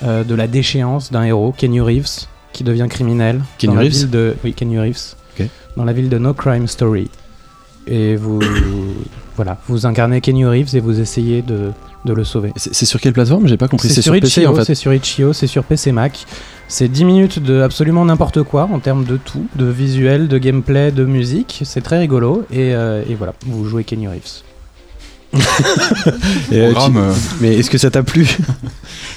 [0.04, 4.54] euh, de la déchéance d'un héros, Kenny Reeves, qui devient criminel la Reeves de oui
[4.54, 5.14] Kenny Reeves
[5.76, 7.08] dans la ville de No Crime Story
[7.88, 8.40] et vous
[9.36, 11.72] voilà vous incarnez Kenny Reeves et vous essayez de,
[12.06, 12.52] de le sauver.
[12.56, 13.48] c'est sur quelle plateforme?
[13.48, 13.90] J'ai pas compris.
[13.90, 14.66] C'est sur, PC itch.io, en fait.
[14.66, 16.26] c'est sur itch.io, c'est sur PC Mac.
[16.68, 20.92] C'est 10 minutes de absolument n'importe quoi en termes de tout, de visuel, de gameplay,
[20.92, 21.62] de musique.
[21.64, 24.42] C'est très rigolo et, euh, et voilà, vous jouez Kenny Reeves.
[26.52, 28.28] Et, euh, tu- euh, Mais est-ce que ça t'a plu?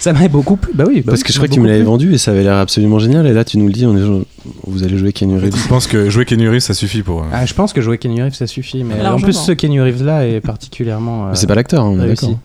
[0.00, 0.72] Ça m'avait beaucoup plu.
[0.74, 2.18] Bah oui, bah Parce oui, que je crois m'a que tu me l'avais vendu et
[2.18, 3.26] ça avait l'air absolument génial.
[3.26, 4.24] Et là, tu nous le dis, on est,
[4.66, 5.56] vous allez jouer Kenny Reeves.
[5.56, 7.20] Je pense que jouer Kenny Reeves, ça suffit pour.
[7.22, 9.16] euh, Ah, je pense que jouer Kenny Reeves ça suffit, mais Largement.
[9.16, 11.28] en plus ce Kenny Reeves là est particulièrement.
[11.28, 12.38] euh, c'est pas l'acteur, hein, on est d'accord.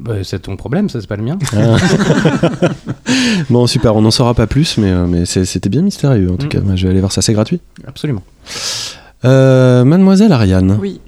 [0.00, 1.38] Bah, c'est ton problème, ça c'est pas le mien.
[1.54, 1.76] Ah.
[3.50, 6.50] bon, super, on n'en saura pas plus, mais, mais c'était bien mystérieux en tout Mm.
[6.50, 6.60] cas.
[6.60, 7.60] Bah, je vais aller voir ça, c'est gratuit.
[7.86, 8.22] Absolument.
[9.24, 11.00] Euh, Mademoiselle Ariane, Oui.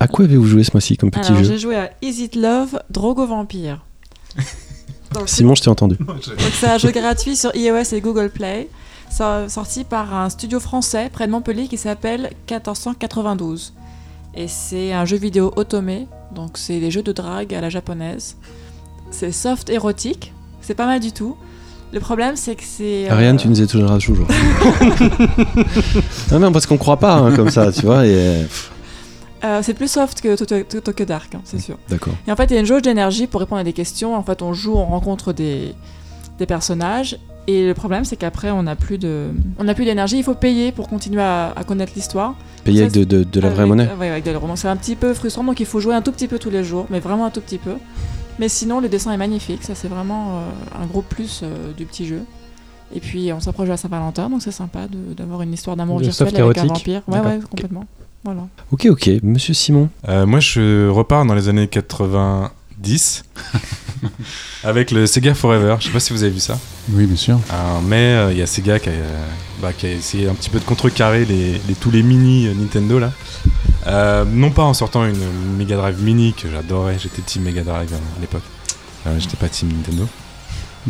[0.00, 2.36] À quoi avez-vous joué ce mois-ci comme petit Alors, jeu j'ai joué à Is It
[2.36, 3.84] Love, Drogo Vampire.
[5.26, 5.96] Simon, je t'ai entendu.
[6.60, 8.68] c'est un jeu gratuit sur iOS et Google Play,
[9.10, 13.72] so- sorti par un studio français près de Montpellier qui s'appelle 1492.
[14.34, 18.36] Et c'est un jeu vidéo automé, donc c'est des jeux de drague à la japonaise.
[19.10, 21.36] c'est soft érotique, c'est pas mal du tout.
[21.90, 23.08] Le problème, c'est que c'est.
[23.08, 24.28] euh, Ariane, tu nous étonneras toujours.
[26.30, 28.06] non, non, parce qu'on croit pas hein, comme ça, tu vois.
[28.06, 28.46] Et...
[29.44, 31.78] euh, euh, c'est plus soft que Dark, hein, c'est sûr.
[31.88, 32.14] D'accord.
[32.26, 34.14] Et en fait, il y a une jauge d'énergie pour répondre à des questions.
[34.16, 35.74] En fait, on joue, on rencontre des,
[36.38, 37.18] des personnages.
[37.46, 40.18] Et le problème, c'est qu'après, on n'a plus de, on n'a plus d'énergie.
[40.18, 42.34] Il faut payer pour continuer à, à connaître l'histoire.
[42.64, 43.88] Payer Ça, avec de, de- de la vraie monnaie.
[43.90, 44.60] euh, ouais, avec de romance.
[44.60, 46.62] C'est un petit peu frustrant, donc il faut jouer un tout petit peu tous les
[46.62, 47.74] jours, mais vraiment un tout petit peu.
[48.38, 49.64] Mais sinon, le dessin est magnifique.
[49.64, 52.20] Ça, c'est vraiment euh, un gros plus euh, du petit jeu.
[52.94, 54.80] Et puis, on s'approche de la Saint-Valentin, donc c'est sympa
[55.16, 55.96] d'avoir une histoire d'amour
[56.26, 57.02] virtuel avec un vampire.
[57.08, 57.84] Ouais, ouais, complètement.
[58.24, 58.46] Voilà.
[58.72, 59.10] Ok, ok.
[59.22, 59.88] Monsieur Simon.
[60.08, 63.24] Euh, moi, je repars dans les années 90
[64.64, 65.76] avec le Sega Forever.
[65.80, 66.58] Je sais pas si vous avez vu ça.
[66.92, 67.40] Oui, bien sûr.
[67.52, 69.26] En mai, euh, il y a Sega qui a, euh,
[69.62, 72.54] bah, qui a essayé un petit peu de contrecarrer les, les- tous les mini euh,
[72.54, 73.12] Nintendo là.
[73.86, 75.16] Euh, non pas en sortant une
[75.56, 78.42] Mega Drive mini que j'adorais, j'étais team Mega Drive euh, à l'époque.
[79.06, 80.06] Euh, j'étais pas team Nintendo.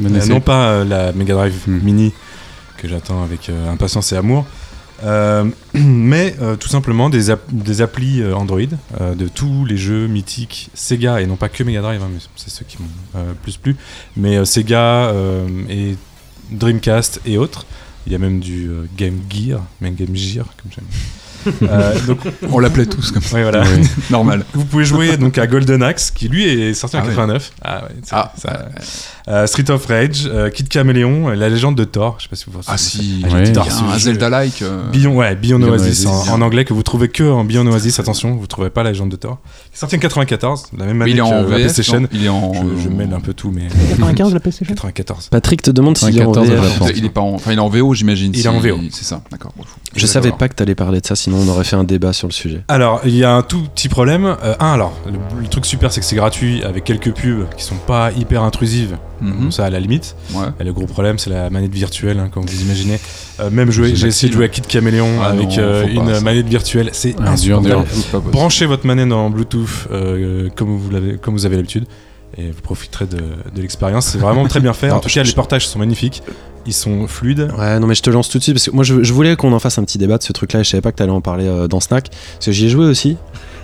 [0.03, 1.79] Euh, non pas euh, la Mega Drive Hmm.
[1.83, 2.13] mini
[2.77, 4.47] que j'attends avec euh, impatience et amour.
[5.03, 5.45] Euh,
[5.75, 8.61] mais euh, tout simplement des, des applis euh, Android
[9.01, 12.51] de tous les jeux mythiques Sega et non pas que Mega Drive, hein, mais c'est
[12.51, 13.77] ceux qui m'ont plus plu.
[14.17, 15.13] Mais Sega
[15.69, 15.97] et
[16.51, 17.67] Dreamcast et autres.
[18.07, 20.87] Il y a même du Game Gear, même Game Gear comme j'aime.
[21.63, 22.19] Euh, donc
[22.51, 23.37] On l'appelait tous comme ça.
[23.37, 23.63] Ouais, voilà.
[23.63, 24.45] Oui, Normal.
[24.55, 27.09] Vous pouvez jouer donc à Golden Axe, qui lui est sorti en Ah ouais.
[27.11, 27.53] 89.
[27.63, 28.69] Ah ouais, Ah, ça-
[29.29, 32.17] euh, Street of Rage, euh, Kid Caméléon, La légende de Thor.
[32.19, 33.53] Je sais pas si vous vous Ah si, Ah, Ouais.
[33.59, 33.99] un.
[33.99, 34.63] Zelda-like.
[34.63, 37.67] euh, Beyond, ouais, Beyond Beyond Oasis, Oasis, en, anglais que vous trouvez que en Beyond
[37.67, 37.99] Oasis.
[38.01, 39.39] Attention, vous trouverez pas la légende de Thor.
[39.71, 42.01] Il est sorti en 94, la même année il est que en la VF, PlayStation.
[42.01, 42.09] non?
[42.13, 42.53] Il est en.
[42.55, 44.75] Je, je mêle un peu tout, mais 95 la PlayStation?
[44.75, 45.29] 94.
[45.31, 46.73] Patrick te demande s'il est en 94 VF.
[46.73, 46.93] Japon.
[46.97, 47.35] Il est pas en.
[47.35, 48.33] Enfin, il est en VO, j'imagine.
[48.35, 48.79] Il est en VO.
[48.91, 49.53] C'est ça, d'accord.
[49.95, 52.27] Je savais pas que t'allais parler de ça, sinon on aurait fait un débat sur
[52.29, 52.63] le sujet.
[52.69, 54.25] Alors, il y a un tout petit problème.
[54.43, 57.65] Euh, un, alors, le, le truc super, c'est que c'est gratuit avec quelques pubs qui
[57.65, 58.97] sont pas hyper intrusives.
[59.21, 59.51] Mhm.
[59.51, 60.15] Ça, à la limite.
[60.33, 60.47] Ouais.
[60.61, 62.99] Et le gros problème, c'est la manette virtuelle, hein, comme vous imaginez.
[63.41, 65.89] Euh, même jouer, j'ai essayé de jouer à Kid Caméléon Ah avec non, euh, pas,
[65.91, 66.21] une ça.
[66.21, 66.91] manette virtuelle.
[66.93, 68.31] C'est dur, insupportable.
[68.31, 71.85] Branchez votre manette en Bluetooth euh, comme, vous l'avez, comme vous avez l'habitude
[72.39, 74.07] et vous profiterez de, de l'expérience.
[74.07, 74.91] C'est vraiment très bien fait.
[74.99, 76.23] En tout cas, les portages sont magnifiques.
[76.67, 77.51] Ils sont fluides.
[77.59, 79.37] Ouais, non, mais je te lance tout de suite parce que moi je, je voulais
[79.37, 81.21] qu'on en fasse un petit débat de ce truc-là je savais pas que t'allais en
[81.21, 83.17] parler euh, dans Snack parce que j'y ai joué aussi.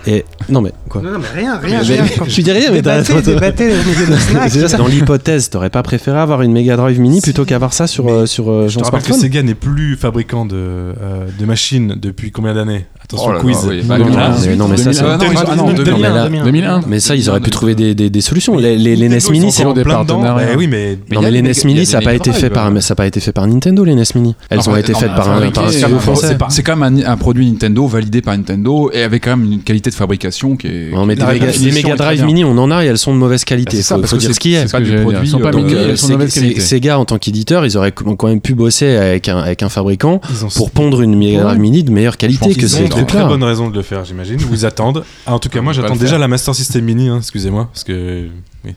[0.07, 2.05] Et non, mais quoi Non, non, mais rien, rien, Mais- rien.
[2.27, 7.01] Je dis rien, mais t'as de Dans l'hypothèse, t'aurais pas préféré avoir une Mega Drive
[7.01, 9.97] Mini plutôt qu'avoir ça sur, euh, sur euh, Je te rappelle que Sega n'est plus
[9.97, 10.93] fabricant de, euh,
[11.39, 12.87] de machines depuis combien d'années?
[13.03, 13.59] Attention, Oh là là, quiz.
[13.69, 13.83] oui.
[13.85, 15.03] Bah, mais, non, mais ça, c'est.
[15.05, 15.97] Ah, non, Ah, non, non, 2001,
[16.29, 16.81] mais là- 2001.
[16.87, 18.57] Mais ça, ils auraient pu trouver des, des, des solutions.
[18.57, 19.73] Les, les, les NES Nintendo, Mini, c'est.
[19.75, 20.49] des partenariats.
[20.53, 22.33] Eh oui, mais Mais Non, mais les NES y Mini, ça a des pas été
[22.33, 24.35] fait par, ça pas été fait par Nintendo, les NES Mini.
[24.51, 26.37] Elles ont été faites par un, studio français.
[26.49, 29.63] c'est quand même un, un produit Nintendo validé par Nintendo et avec quand même une
[29.63, 30.91] qualité de fabrication qui est.
[30.93, 32.25] Non, mais des Mega, définition des Mega très Drive.
[32.27, 33.77] Mini, on en a et elles sont de mauvaise Bah, qualité.
[33.79, 34.67] C'est ça, faut, parce faut que dire c'est ce qui est.
[34.67, 35.21] c'est pas du produit.
[35.23, 36.61] Ils sont pas euh, Donc, Mega- euh, elles sont de Sega- mauvaise qualité.
[36.61, 40.21] Sega, en tant qu'éditeur, ils auraient quand même pu bosser avec un, avec un fabricant
[40.31, 42.85] ils ont pour pondre une Mega Drive Mini de meilleure qualité que Ils ces ont
[42.85, 43.27] de très trucs-là.
[43.27, 44.39] bonnes raisons de le faire, j'imagine.
[44.51, 45.05] Ou ils attendent.
[45.27, 47.09] Ah, en tout cas, moi, j'attends déjà la Master System Mini.
[47.09, 48.27] hein, Excusez-moi, parce que
[48.65, 48.75] oui.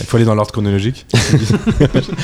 [0.00, 1.06] il faut aller dans l'ordre chronologique.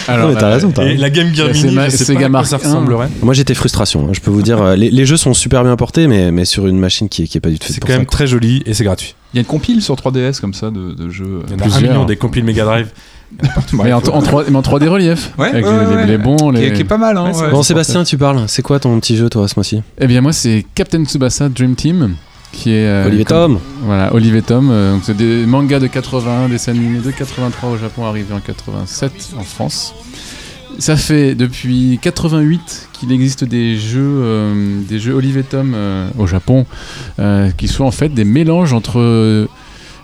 [0.08, 1.00] Non, mais t'as bah, raison, t'as Et raison.
[1.02, 3.08] la Game Gear Mini, c'est ma- je sais Sega pas Mark ça ressemblerait.
[3.22, 4.06] Moi, j'étais frustration.
[4.06, 6.44] hein, Je peux vous dire, euh, les, les jeux sont super bien portés, mais, mais
[6.44, 7.94] sur une machine qui est, qui est pas du tout C'est quand ça.
[7.94, 8.12] même quoi.
[8.16, 9.14] très joli et c'est gratuit.
[9.34, 11.42] Il y a une compile sur 3DS comme ça de, de jeux.
[11.48, 12.88] Il y en a un million des compiles Mega Drive.
[13.72, 15.32] Mais en, en 3, mais en 3D relief.
[15.36, 16.36] Ouais, avec ouais, les, ouais, les- les bons.
[16.52, 16.66] Qui Les...
[16.68, 17.24] est, qui est pas mal, hein.
[17.26, 17.50] Ouais, c'est ouais.
[17.50, 18.44] Bon, Sébastien, tu parles.
[18.46, 19.82] C'est quoi ton petit jeu, toi, ce mois-ci?
[19.98, 22.14] Eh bien, moi, c'est Captain Tsubasa Dream Team.
[22.56, 24.70] Qui est, euh, Olivier Tom Voilà, Olivier Tom.
[24.70, 28.40] euh, donc c'est des mangas de 81, des animés de 83 au Japon, arrivé en
[28.40, 29.94] 87 en France.
[30.78, 36.26] Ça fait depuis 88 qu'il existe des jeux, euh, des jeux Olivier Tom euh, au
[36.26, 36.66] Japon,
[37.18, 39.46] euh, qui sont en fait des mélanges entre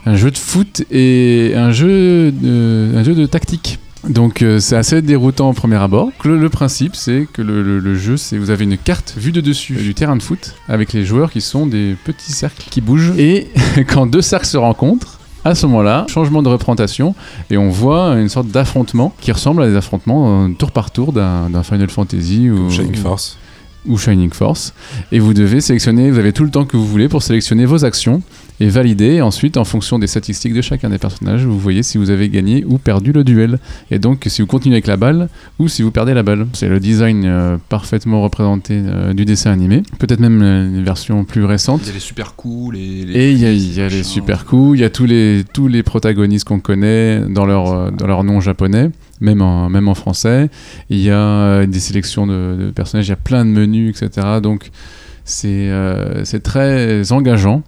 [0.05, 3.79] un jeu de foot et un jeu de, un jeu de tactique.
[4.09, 6.11] Donc euh, c'est assez déroutant au premier abord.
[6.25, 9.31] Le, le principe c'est que le, le- le jeu c'est vous avez une carte vue
[9.33, 12.81] de dessus du terrain de foot avec les joueurs qui sont des petits cercles qui
[12.81, 13.49] bougent et
[13.89, 17.15] quand deux cercles se rencontrent à ce moment-là, changement de représentation
[17.51, 21.13] et on voit une sorte d'affrontement qui ressemble à des affrontements euh, tour par tour
[21.13, 23.39] d'un d'un Final Fantasy ou Shining Force.
[23.87, 24.73] ou Shining Force.
[25.11, 27.85] Et vous devez sélectionner, vous avez tout le temps que vous voulez pour sélectionner vos
[27.85, 28.23] actions
[28.61, 29.21] et valider.
[29.21, 32.65] Ensuite, en fonction des statistiques de chacun des personnages, vous voyez si vous avez gagné
[32.67, 33.59] ou perdu le duel.
[33.91, 36.47] Et donc, si vous continuez avec la balle ou si vous perdez la balle.
[36.53, 39.83] C'est le design euh, parfaitement représenté euh, du dessin animé.
[39.99, 41.81] Peut-être même euh, une version plus récente.
[41.83, 43.05] Il y a les super coups, les.
[43.05, 45.07] les- Et il y a, il y a les super coups, il y a tous
[45.07, 49.69] les, tous les protagonistes qu'on connaît dans leur, euh, dans leur nom japonais, même en,
[49.69, 50.51] même en français.
[50.91, 54.27] Il y a des sélections de, de personnages, il y a plein de menus, etc.
[54.43, 54.71] Donc
[55.25, 57.63] c'est euh, c'est très engageant.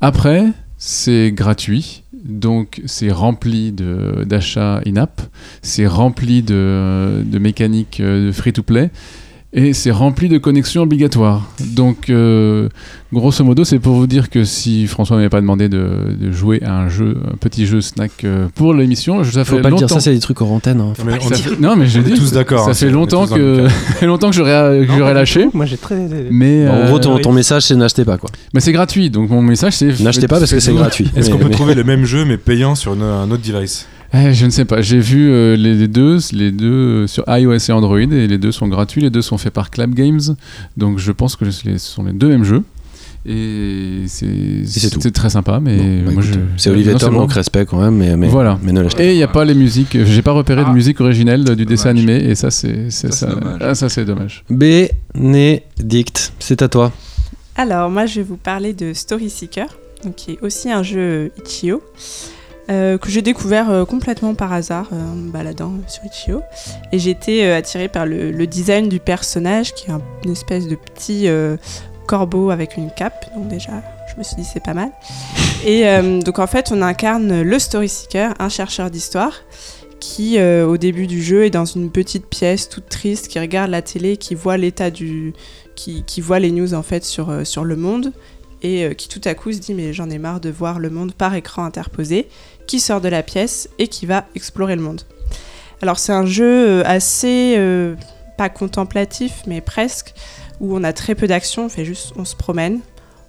[0.00, 0.46] Après,
[0.76, 5.22] c'est gratuit, donc c'est rempli d'achats in-app,
[5.62, 8.90] c'est rempli de, de mécaniques euh, de free-to-play,
[9.52, 11.48] et c'est rempli de connexions obligatoires.
[11.74, 12.68] Donc, euh,
[13.12, 15.88] grosso modo, c'est pour vous dire que si François m'avait pas demandé de,
[16.20, 19.62] de jouer à un jeu, un petit jeu snack euh, pour l'émission, ça Faut fait
[19.62, 19.86] pas le longtemps.
[19.86, 20.80] dire, ça c'est des trucs hors antenne.
[20.80, 20.92] hein.
[20.98, 22.14] Non, mais on fait- non, mais est dit.
[22.14, 23.66] tous d'accord, Ça hein, fait longtemps que,
[24.04, 25.48] longtemps que j'aurais que j'aurais lâché.
[25.54, 25.96] Moi j'ai très.
[26.30, 28.28] Mais, En gros, euh, ton, ton message c'est n'achetez pas quoi.
[28.52, 30.00] mais c'est gratuit, donc mon message c'est.
[30.00, 31.10] N'achetez pas parce que c'est gratuit.
[31.16, 33.86] Est-ce qu'on peut trouver le même jeu mais payant sur un autre device?
[34.18, 34.80] Eh, je ne sais pas.
[34.82, 38.52] J'ai vu euh, les deux, les deux euh, sur iOS et Android, et les deux
[38.52, 39.00] sont gratuits.
[39.02, 40.20] Les deux sont faits par Clap Games,
[40.76, 42.62] donc je pense que ce sont les deux mêmes jeux.
[43.28, 46.40] Et c'est très sympa, mais Bon, bah, moi écoute, je.
[46.62, 47.20] C'est Olivier Non, Tom, bon.
[47.22, 48.56] donc respect quand même, mais, mais, Voilà.
[48.62, 49.98] mais ne l'achetez Et il n'y a pas les musiques.
[50.04, 50.72] J'ai pas repéré de Ah.
[50.72, 53.58] musique originelle du dessin animé, et ça c'est Ça, dommage.
[53.60, 54.44] Ah, ça c'est dommage.
[54.48, 56.92] Bénédicte, c'est à toi.
[57.56, 59.66] Alors, moi, je vais vous parler de Story Seeker,
[60.04, 61.82] donc, qui est aussi un jeu Itch.io,
[62.68, 66.42] euh, que j'ai découvert euh, complètement par hasard euh, en me baladant sur Itch.io.
[66.92, 70.66] Et j'ai été attirée par le, le design du personnage, qui est un- une espèce
[70.66, 71.28] de petit
[72.06, 73.26] corbeau avec une cape.
[73.36, 73.82] Donc, déjà,
[74.12, 74.90] je me suis dit, c'est pas mal.
[75.66, 75.84] Et
[76.24, 79.32] donc, en fait, on incarne le Story Seeker, un chercheur d'histoire.
[79.98, 83.80] Qui, au début du jeu, est dans une petite pièce toute triste, qui regarde la
[83.82, 85.32] télé, qui voit l'état du,
[85.74, 88.12] qui, qui voit les news en fait sur, sur le monde
[88.62, 91.12] et qui tout à coup se dit mais j'en ai marre de voir le monde
[91.14, 92.28] par écran interposé,
[92.66, 95.02] qui sort de la pièce et qui va explorer le monde.
[95.82, 97.94] Alors c'est un jeu euh, assez euh,
[98.38, 100.14] pas contemplatif mais presque
[100.60, 102.80] où on a très peu d'action, on fait juste on se promène,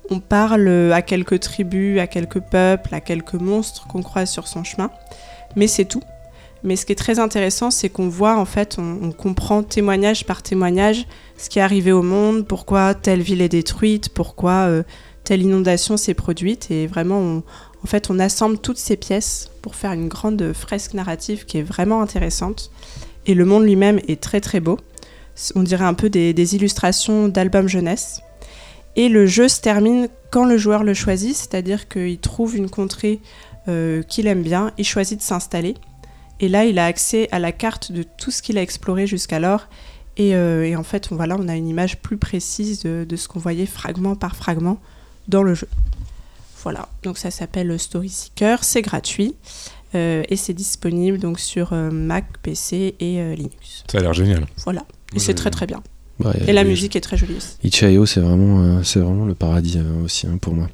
[0.10, 4.48] on parle euh, à quelques tribus, à quelques peuples, à quelques monstres qu'on croise sur
[4.48, 4.92] son chemin,
[5.56, 6.04] mais c'est tout.
[6.64, 10.42] Mais ce qui est très intéressant, c'est qu'on voit en fait, on, comprend témoignage par
[10.42, 11.06] témoignage
[11.38, 14.68] ce qui est arrivé au monde, pourquoi telle ville est détruite, pourquoi
[15.24, 16.72] telle inondation s'est produite.
[16.72, 17.44] Et vraiment, on-
[17.88, 21.64] en fait, on assemble toutes ces pièces pour faire une grande fresque narrative qui est
[21.64, 22.70] vraiment intéressante.
[23.26, 24.78] Et le monde lui-même est très très beau.
[25.56, 28.20] On dirait un peu des, illustrations d'albums jeunesse.
[28.98, 33.22] Et le jeu se termine quand le joueur le choisit, c'est-à-dire qu'il trouve une contrée
[33.70, 35.76] euh, qu'il aime bien, il choisit de s'installer.
[36.42, 39.70] Et là, il a accès à la carte de tout ce qu'il a exploré jusqu'alors.
[40.18, 43.40] Et, euh, en fait, on, voilà, on a une image plus précise de ce qu'on
[43.40, 44.78] voyait fragment par fragment
[45.30, 45.70] dans le jeu.
[46.70, 49.38] Voilà, donc ça s'appelle Story Seeker, c'est gratuit.
[49.96, 53.86] euh, et c'est disponible donc sur euh, Mac, PC et euh, Linux.
[53.90, 54.46] Ça a l'air génial.
[54.66, 54.84] Voilà,
[55.16, 55.82] et c'est très très bien.
[56.48, 57.50] Et la les- musique est très jolie aussi.
[57.64, 60.68] Itch.io, c'est vraiment, euh, c'est vraiment le paradis euh, aussi hein, pour moi.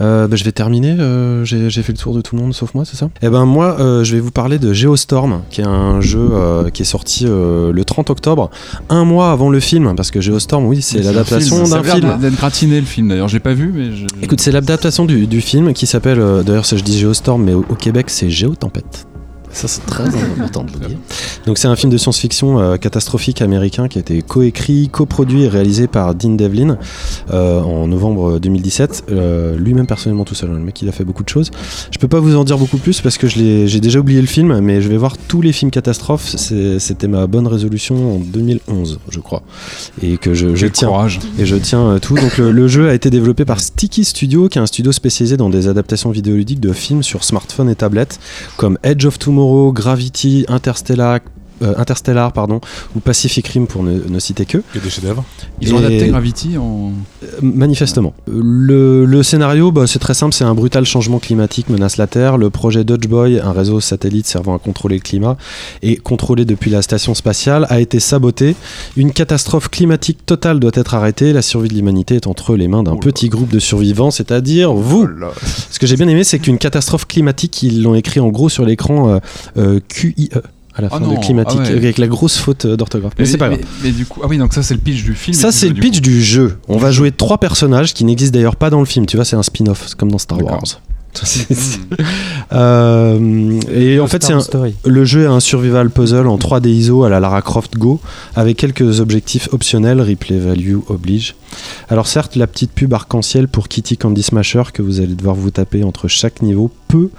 [0.00, 0.96] Euh, bah, je vais terminer.
[0.98, 3.08] euh, j'ai fait le tour de tout le monde sauf moi, c'est ça?
[3.22, 6.70] Eh ben moi, euh, je vais vous parler de Geostorm, qui est un jeu euh,
[6.70, 8.50] qui est sorti euh, le 30 octobre,
[8.88, 11.66] un mois avant le film, parce que Geostorm, oui, c'est l'adaptation film.
[11.66, 12.18] Ça d'un a l'air film.
[12.20, 14.06] d'être gratiné le film d'ailleurs, je l'ai pas vu mais je...
[14.22, 17.54] Écoute, c'est l'adaptation du, du film qui s'appelle, euh, d'ailleurs, ça je dis Geostorm, mais
[17.54, 19.06] au, au Québec, c'est Géotempête.
[19.52, 20.04] Ça, c'est très
[20.38, 20.98] important de le dire.
[21.46, 25.48] Donc, c'est un film de science-fiction euh, catastrophique américain qui a été coécrit, coproduit et
[25.48, 26.78] réalisé par Dean Devlin
[27.32, 29.04] euh, en novembre 2017.
[29.10, 30.50] Euh, Lui-même, personnellement, tout seul.
[30.50, 30.54] hein.
[30.54, 31.50] Le mec, il a fait beaucoup de choses.
[31.90, 34.20] Je peux pas vous en dire beaucoup plus parce que je l'ai- j'ai déjà oublié
[34.20, 36.36] le film, mais je vais voir tous les films catastrophes.
[36.78, 39.42] C'était ma bonne résolution en 2011, je crois.
[40.02, 40.88] Et que je, tiens.
[40.88, 41.18] courage.
[41.38, 42.14] Et je tiens tout.
[42.14, 45.36] Donc le, le jeu a été développé par Sticky Studio, qui est un studio spécialisé
[45.36, 48.20] dans des adaptations vidéoludiques de films sur smartphone et tablette,
[48.56, 49.39] comme Edge of Tomorrow,
[49.72, 51.20] Gravity, Interstellar.
[51.62, 52.60] Euh, Interstellar pardon
[52.96, 55.24] ou Pacific Rim pour ne, ne citer que Que des chefs-d'œuvre.
[55.60, 56.92] Ils ont Et- adapté Gravity en.
[57.22, 58.14] euh, manifestement.
[58.26, 62.38] Le, le scénario, bah, c'est très simple, c'est un brutal changement climatique menace la Terre.
[62.38, 65.36] Le projet Dodge Boy, un réseau satellite servant à contrôler le climat
[65.82, 68.56] et contrôlé depuis la station spatiale, a été saboté.
[68.96, 71.32] Une catastrophe climatique totale doit être arrêtée.
[71.32, 75.08] La survie de l'humanité est entre les mains d'un petit groupe de survivants, c'est-à-dire vous.
[75.70, 78.64] Ce que j'ai bien aimé, c'est qu'une catastrophe climatique, ils l'ont écrit en gros sur
[78.64, 79.18] l'écran euh,
[79.56, 80.30] euh, QIE.
[80.74, 81.76] À la Ah fin non, de climatique, ah ouais.
[81.76, 83.12] avec la grosse faute euh, d'orthographe.
[83.18, 83.60] Mais, c'est pas grave.
[83.82, 85.34] Mais, du coup, ah oui, donc ça c'est le pitch du film.
[85.36, 86.00] Ça, c'est le du pitch coup.
[86.02, 86.58] du jeu.
[86.68, 89.04] On va jouer trois personnages qui n'existent d'ailleurs pas dans le film.
[89.06, 90.42] Tu vois, c'est un spin-off, c'est comme dans Star.
[90.42, 90.62] Wars.
[92.52, 94.40] Euh, et en fait, c'est un-
[94.84, 98.00] le jeu est un survival puzzle en 3D ISO à la Lara Croft Go,
[98.34, 101.36] avec quelques objectifs optionnels, replay value oblige.
[101.88, 105.50] Alors certes, la petite pub arc-en-ciel pour Kitty Candy Smasher que vous allez devoir vous
[105.50, 107.10] taper entre chaque niveau peut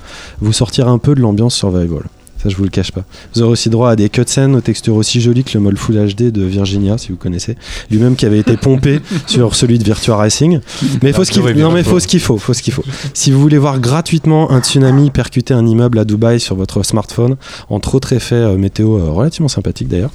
[0.42, 2.04] vous sortir un peu de l'ambiance survival.
[2.42, 3.04] Ça, je vous le cache pas.
[3.36, 5.96] Vous aurez aussi droit à des cutscenes aux textures aussi jolies que le mode Full
[5.96, 7.56] HD de Virginia, si vous connaissez.
[7.92, 10.60] Lui-même qui avait été pompé sur celui de Virtua Racing.
[11.04, 12.84] Mais il faut ce qu'il non, mais faut ce qu'il faut, faut ce qu'il faut.
[13.14, 17.36] Si vous voulez voir gratuitement un tsunami percuter un immeuble à Dubaï sur votre smartphone,
[17.70, 20.12] entre autres effets euh, météo euh, relativement sympathiques d'ailleurs,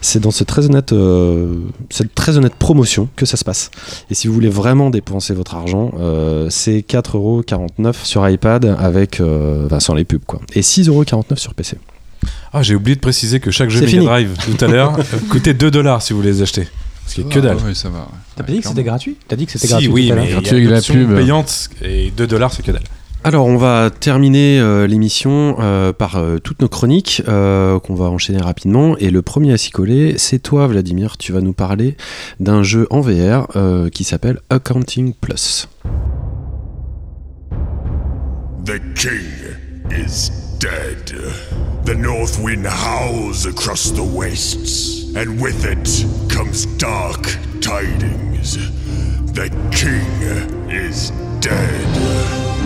[0.00, 1.54] c'est dans ce très honnête, euh,
[1.90, 3.70] cette très honnête promotion que ça se passe.
[4.10, 5.92] Et si vous voulez vraiment dépenser votre argent,
[6.50, 10.40] c'est 4,49€ sur iPad avec, enfin, sans les pubs quoi.
[10.54, 11.67] Et 6,49€ sur PC.
[12.52, 14.00] Ah, j'ai oublié de préciser que chaque jeu Mega.
[14.02, 16.66] Drive tout à l'heure euh, coûtait 2 dollars si vous les achetez.
[17.06, 17.56] Ce qui est que dalle.
[17.66, 18.08] Ah, ça va.
[18.36, 20.30] T'as pas Ouais, dit que c'était gratuit T'as dit que c'était Si, gratuit oui, mais
[20.30, 21.14] Gratuit la pub.
[21.16, 22.82] payante et 2 dollars c'est que dalle.
[23.24, 28.04] Alors, on va terminer euh, l'émission euh, par euh, toutes nos chroniques euh, qu'on va
[28.06, 28.96] enchaîner rapidement.
[28.98, 31.16] Et le premier à s'y coller, c'est toi, Vladimir.
[31.18, 31.96] Tu vas nous parler
[32.38, 35.66] d'un jeu en VR euh, qui s'appelle Accounting Plus.
[38.64, 41.06] The king is dead.
[41.84, 45.88] The north wind howls across the wastes, and with it
[46.32, 47.22] comes dark
[47.60, 48.56] tidings.
[49.32, 51.10] The king is
[51.40, 52.57] dead.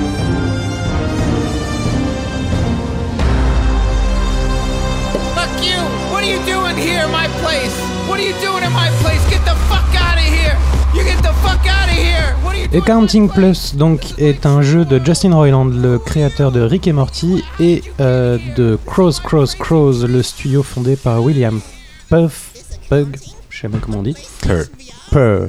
[5.62, 5.78] You!
[6.10, 7.74] What are you doing here in my place?
[8.08, 9.22] What are you doing in my place?
[9.30, 10.56] Get the fuck out of here!
[10.94, 12.34] You get the fuck out of here!
[12.42, 12.82] What are you doing?
[12.82, 17.44] Accounting Plus donc est un jeu de Justin Roiland, le créateur de Rick et Morty,
[17.60, 21.60] et euh, de Crows Crows Crows, le studio fondé par William
[22.08, 22.50] Puff
[22.88, 23.16] Pug,
[23.52, 24.16] je sais pas comment on dit.
[24.40, 24.64] Purr.
[25.10, 25.48] Purr.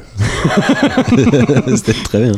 [1.78, 2.34] C'était très bien.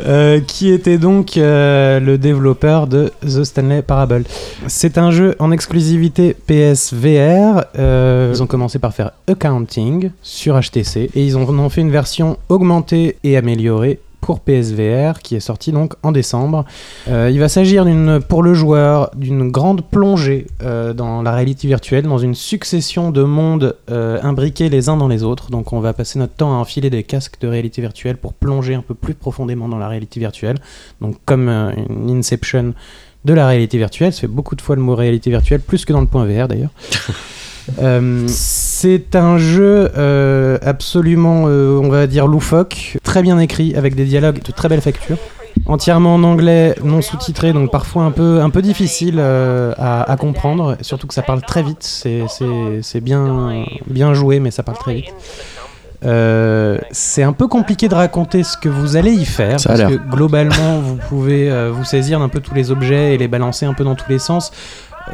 [0.00, 4.24] Euh, qui était donc euh, le développeur de The Stanley Parable.
[4.66, 7.64] C'est un jeu en exclusivité PSVR.
[7.78, 11.92] Euh, ils ont commencé par faire Accounting sur HTC et ils en ont fait une
[11.92, 16.64] version augmentée et améliorée pour PSVR qui est sortie donc en décembre.
[17.08, 17.86] Euh, il va s'agir
[18.26, 23.22] pour le joueur d'une grande plongée euh, dans la réalité virtuelle, dans une succession de
[23.22, 25.50] mondes euh, imbriqués les uns dans les autres.
[25.50, 28.72] Donc on va passer notre temps à enfiler des casques de réalité virtuelle pour plonger
[28.72, 30.56] un peu plus profondément dans la réalité virtuelle.
[31.02, 32.72] Donc comme une Inception
[33.26, 35.92] de la réalité virtuelle, ça fait beaucoup de fois le mot réalité virtuelle, plus que
[35.92, 36.72] dans le point VR d'ailleurs.
[38.76, 44.04] C'est un jeu euh, absolument, euh, on va dire, loufoque, très bien écrit, avec des
[44.04, 45.16] dialogues de très belle facture.
[45.66, 50.16] Entièrement en anglais, non sous-titré, donc parfois un peu, un peu difficile euh, à, à
[50.16, 54.94] comprendre, surtout que ça parle très vite, c'est- bien, bien joué, mais ça parle très
[54.94, 55.14] vite.
[56.04, 60.10] Euh, c'est un peu compliqué de raconter ce que vous allez y faire, parce que
[60.10, 63.72] globalement, vous pouvez euh, vous saisir d'un peu tous les objets et les balancer un
[63.72, 64.50] peu dans tous les sens.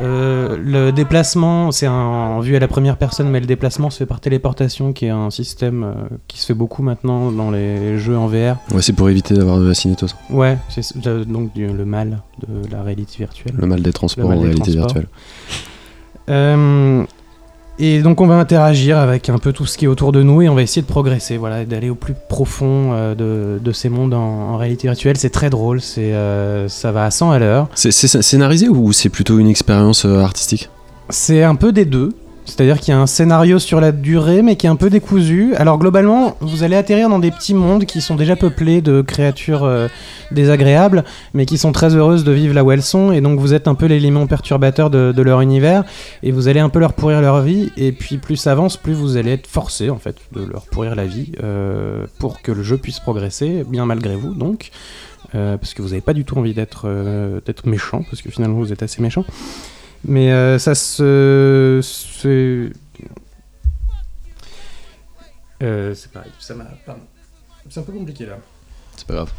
[0.03, 4.07] Euh, le déplacement, c'est en vue à la première personne, mais le déplacement se fait
[4.07, 5.95] par téléportation, qui est un système euh,
[6.29, 8.57] qui se fait beaucoup maintenant dans les jeux en VR.
[8.73, 10.15] Ouais, c'est pour éviter d'avoir de la cinétose.
[10.31, 13.55] Ouais, c'est euh, donc du- le mal de la réalité virtuelle.
[13.59, 15.03] Le mal des transports mal en des réalité transports.
[16.29, 17.07] virtuelle.
[17.83, 20.43] Et donc on va interagir avec un peu tout ce qui est autour de nous
[20.43, 23.89] et on va essayer de progresser, voilà, d'aller au plus profond euh, de, de ces
[23.89, 25.17] mondes en, en réalité virtuelle.
[25.17, 27.69] C'est très drôle, c'est euh, ça va à 100 à l'heure.
[27.75, 30.69] C'est c'est scénarisé ou c'est plutôt une expérience euh, artistique?
[31.09, 32.11] C'est un peu des deux.
[32.51, 35.55] C'est-à-dire qu'il y a un scénario sur la durée, mais qui est un peu décousu.
[35.55, 39.63] Alors globalement, vous allez atterrir dans des petits mondes qui sont déjà peuplés de créatures
[39.63, 39.87] euh,
[40.33, 43.13] désagréables, mais qui sont très heureuses de vivre là où elles sont.
[43.13, 45.85] Et donc vous êtes un peu l'élément perturbateur de, leur univers,
[46.25, 47.71] et vous allez un peu leur pourrir leur vie.
[47.77, 50.97] Et puis plus ça avance, plus vous allez être forcé en fait de leur pourrir
[50.97, 54.71] la vie euh, pour que le jeu puisse progresser, bien malgré vous donc.
[55.37, 56.89] Euh, parce que vous n'avez pas du tout envie d'être
[57.65, 59.25] méchant, parce que finalement vous êtes assez méchant.
[60.05, 61.81] Mais euh, ça se.
[61.83, 62.73] C'est.
[65.63, 66.65] Euh, c'est pareil, ça m'a.
[66.87, 67.03] Pardon.
[67.69, 68.39] C'est un peu compliqué là.
[68.97, 69.33] C'est pas grave.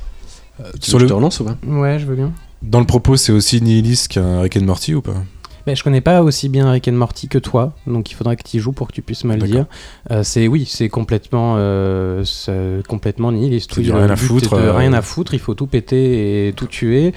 [0.59, 1.57] Euh, Tu sur veux le que je te relance ou pas?
[1.65, 2.31] Ouais, je veux bien.
[2.61, 5.23] Dans le propos, c'est aussi nihiliste qu'un Rick and Morty ou pas?
[5.67, 8.43] Mais je connais pas aussi bien Rick and Morty que toi, donc il faudra que
[8.43, 9.65] tu y joues pour que tu puisses me le dire.
[10.09, 13.71] Euh, c'est oui, c'est complètement, euh, c'est complètement nihiliste.
[13.75, 14.73] C'est Oui, rien à foutre, de euh.
[14.73, 15.33] rien à foutre.
[15.33, 17.13] Il faut tout péter et tout tuer.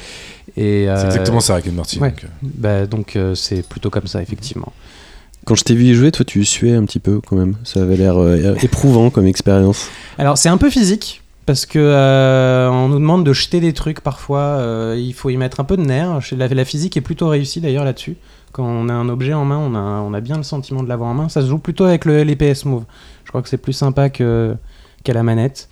[0.56, 1.98] Et C'est euh, exactement ça, Rick and Morty.
[1.98, 2.10] Ouais.
[2.10, 2.24] donc.
[2.42, 4.72] Bah, donc euh, c'est plutôt comme ça effectivement.
[5.46, 7.56] Quand je t'ai vu y jouer, toi, tu suais un petit peu quand même.
[7.64, 9.88] Ça avait l'air euh, éprouvant comme expérience.
[10.16, 14.00] Alors c'est un peu physique parce que euh, on nous demande de jeter des trucs
[14.00, 14.40] parfois.
[14.40, 16.20] euh, il faut y mettre un peu de nerf.
[16.32, 18.16] La, physique est plutôt réussie d'ailleurs là-dessus.
[18.52, 21.14] Quand on a un objet en main, on a, bien le sentiment de l'avoir en
[21.14, 21.28] main.
[21.28, 22.84] Ça se joue plutôt avec le, les PS Move.
[23.24, 24.56] Je crois que c'est plus sympa qu'à
[25.06, 25.68] la manette.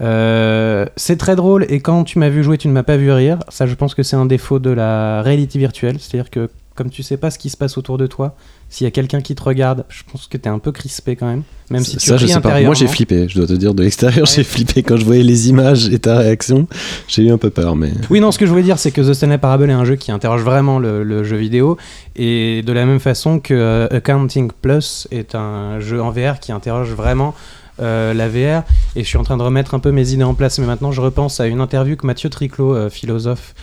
[0.00, 3.10] Euh, c'est très drôle et quand tu m'as vu jouer, tu ne m'as pas vu
[3.12, 3.38] rire.
[3.48, 5.98] Ça, je pense que c'est un défaut de la réalité virtuelle.
[6.00, 8.36] C'est-à-dire que comme tu sais pas ce qui se passe autour de toi,
[8.68, 11.26] s'il y a quelqu'un qui te regarde, je pense que t'es un peu crispé quand
[11.26, 11.42] même.
[11.70, 12.60] Même si tu ça, je sais pas.
[12.62, 13.28] Moi, j'ai flippé.
[13.28, 16.18] Je dois te dire, de l'extérieur, j'ai flippé quand je voyais les images et ta
[16.18, 16.68] réaction.
[17.08, 17.90] J'ai eu un peu peur, mais.
[18.10, 19.96] Oui, non, ce que je voulais dire, c'est que The Stanley Parable est un jeu
[19.96, 21.76] qui interroge vraiment le, le jeu vidéo,
[22.14, 26.52] et de la même façon que euh, Accounting Plus est un jeu en VR qui
[26.52, 27.34] interroge vraiment
[27.80, 28.62] euh, la VR,
[28.94, 30.92] et je suis en train de remettre un peu mes idées en place, mais maintenant
[30.92, 33.54] je repense à une interview que Mathieu Triclot, euh, philosophe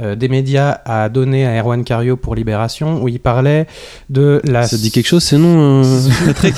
[0.00, 3.66] euh, des médias, a donnée à Erwan Cario pour Libération, où il parlait
[4.08, 4.66] de la...
[4.66, 6.54] Ça dit quelque chose, c'est non euh, Patrick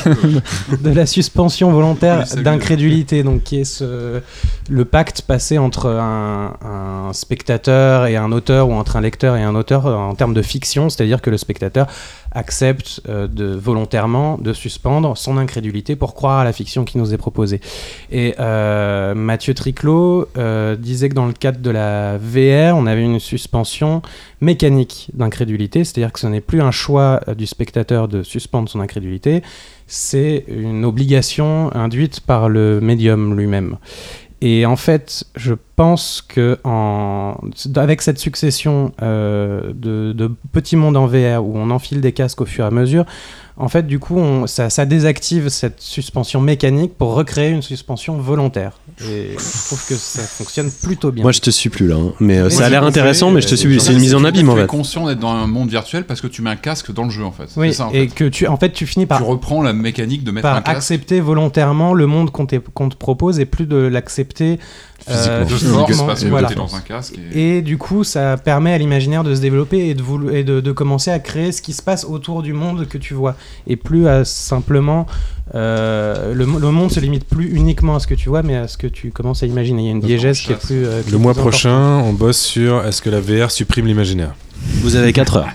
[0.81, 4.21] de la suspension volontaire Oui, d'incrédulité, donc qui est ce,
[4.71, 9.43] le pacte passé entre un, un spectateur et un auteur ou entre un lecteur et
[9.43, 11.89] un auteur en termes de fiction, c'est-à-dire que le spectateur
[12.35, 13.29] accepte euh,
[13.59, 17.61] volontairement de suspendre son incrédulité pour croire à la fiction qui nous est proposée.
[18.11, 23.03] Et euh, Mathieu Triclot euh, disait que dans le cadre de la VR, on avait
[23.03, 24.03] une suspension
[24.41, 29.43] mécanique d'incrédulité, c'est-à-dire que ce n'est plus un choix du spectateur de suspendre son incrédulité,
[29.87, 33.77] c'est une obligation induite par le médium lui-même.
[34.41, 37.35] Et en fait, je pense que en,
[37.77, 42.41] avec cette succession euh, de, de petits mondes en VR où on enfile des casques
[42.41, 43.05] au fur et à mesure,
[43.57, 48.17] en fait, du coup, on- ça, ça désactive cette suspension mécanique pour recréer une suspension
[48.19, 48.73] volontaire.
[49.01, 51.23] Et je trouve que ça fonctionne plutôt bien.
[51.23, 51.95] Moi, je te suis plus là.
[51.97, 52.13] hein.
[52.19, 53.77] Mais euh, ça a l'air intéressant, mais je te euh, suis plus.
[53.77, 54.69] en C'est fait, une mise en abîme, en Tu es fait.
[54.69, 57.25] conscient d'être dans un monde virtuel parce que tu mets un casque dans le jeu,
[57.25, 57.49] en fait.
[57.57, 58.15] Oui, ça, en et fait.
[58.15, 60.63] que tu, en fait, tu finis par Tu reprends la mécanique de mettre un par
[60.65, 60.77] casque.
[60.79, 64.59] accepter volontairement le monde qu'on qu'on te propose et plus de l'accepter
[65.11, 65.51] euh, De
[66.07, 66.49] parce que voilà.
[66.51, 69.95] dans un casque et- Et du coup, ça permet à l'imaginaire de se développer et,
[69.95, 72.87] de, voulo- et de, de commencer à créer ce qui se passe autour du monde
[72.89, 73.37] que tu vois.
[73.67, 75.07] Et plus à simplement.
[75.55, 78.67] euh, le, le monde se limite plus uniquement à ce que tu vois, mais à
[78.69, 79.83] ce que tu commences à imaginer.
[79.83, 80.87] Il y a une diégèse qui est plus.
[80.87, 83.87] euh, qui Le est mois plus prochain, on bosse sur est-ce que la VR supprime
[83.87, 84.35] l'imaginaire?
[84.83, 85.49] Vous avez 4 heures.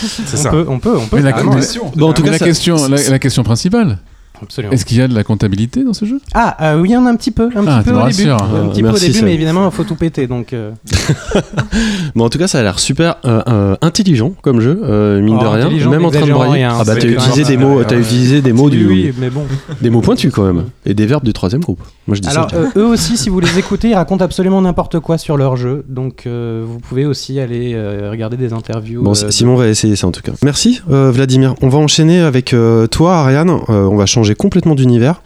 [0.00, 0.50] C'est On ça.
[0.50, 1.16] peut, on peut, on peut.
[1.18, 1.54] Mais la, carrément.
[1.54, 1.62] mais-
[1.96, 3.98] Bon, en tout cas, la ça- question, la, la question principale.
[4.42, 4.72] Absolument.
[4.72, 6.20] Est-ce qu'il y a de la comptabilité dans ce jeu?
[6.34, 8.08] Ah, euh, oui, il y en a un petit peu, un Ah, petit peu au
[8.08, 8.28] début.
[8.30, 10.26] Un Euh, petit peu au début, mais évidemment, il faut tout péter.
[10.26, 10.70] Donc, euh,
[12.14, 15.36] Bon, en tout cas, ça a l'air super euh, euh, intelligent comme jeu, euh, mine
[15.38, 15.66] Oh, de rien.
[15.66, 18.42] intelligent, Même en train de rien, ah bah, t'as utilisé des mots, t'as euh, utilisé
[18.42, 19.44] des mots oui, du, oui, mais bon.
[19.80, 21.80] des mots pointus quand même, et des verbes du troisième groupe.
[22.06, 22.56] Moi, je dis Alors, ça.
[22.56, 25.84] euh, eux aussi, si vous les écoutez, ils racontent absolument n'importe quoi sur leur jeu.
[25.88, 29.02] Donc, euh, vous pouvez aussi aller euh, regarder des interviews.
[29.02, 30.32] Bon, euh, Simon va essayer ça en tout cas.
[30.42, 31.54] Merci euh, Vladimir.
[31.62, 33.50] On va enchaîner avec euh, toi, Ariane.
[33.50, 35.22] Euh, on va changer complètement d'univers.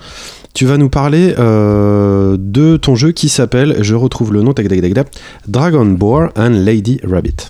[0.55, 4.53] Tu vas nous parler euh, de ton jeu qui s'appelle, je retrouve le nom,
[5.49, 7.49] Dragon Ball and Lady Rabbit.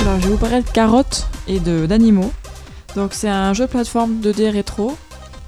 [0.00, 2.30] Alors, je vais vous parler de carottes et d'animaux.
[2.94, 4.96] Donc, c'est un jeu plateforme 2D rétro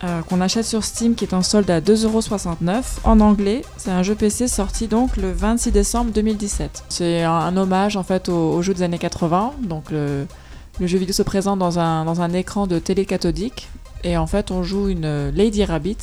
[0.04, 3.62] euh, qu'on achète sur Steam qui est en solde à 2,69€ en anglais.
[3.76, 6.84] C'est un jeu PC sorti donc le 26 décembre 2017.
[6.88, 9.52] C'est un, un hommage en fait au, au jeu des années 80.
[9.62, 10.26] Donc, le,
[10.80, 13.68] le jeu vidéo se présente dans un, dans un écran de télé cathodique
[14.04, 15.96] et en fait, on joue une Lady Rabbit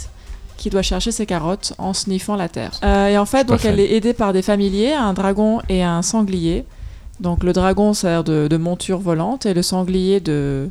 [0.58, 2.72] qui doit chercher ses carottes en sniffant la terre.
[2.84, 6.02] Euh, et en fait, donc, elle est aidée par des familiers, un dragon et un
[6.02, 6.66] sanglier.
[7.20, 10.70] Donc le dragon sert de, de monture volante et le sanglier de,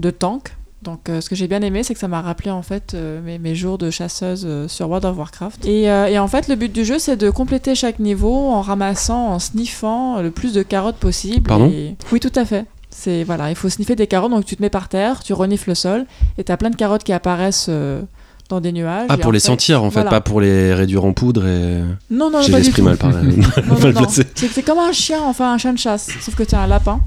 [0.00, 0.54] de tank.
[0.82, 3.20] Donc euh, ce que j'ai bien aimé, c'est que ça m'a rappelé en fait euh,
[3.22, 5.66] mes, mes jours de chasseuse euh, sur World of Warcraft.
[5.66, 9.28] Et, et en fait le but du jeu c'est de compléter chaque niveau en ramassant,
[9.28, 11.46] en sniffant le plus de carottes possible.
[11.46, 11.66] Pardon?
[11.70, 12.64] Et- Oui tout à fait.
[12.88, 15.68] C'est voilà, il faut sniffer des carottes, donc tu te mets par terre, tu renifles
[15.68, 16.06] le sol,
[16.38, 17.70] et t'as plein de carottes qui apparaissent
[18.48, 19.06] dans des nuages.
[19.10, 20.10] Ah, pour les fait- sentir en fait, voilà.
[20.10, 21.82] pas pour les réduire en poudre et.
[22.10, 23.36] Non, non, J'ai l'esprit mal parlé.
[24.34, 27.00] C'est comme un chien, enfin un chien de chasse, sauf que tu as un lapin.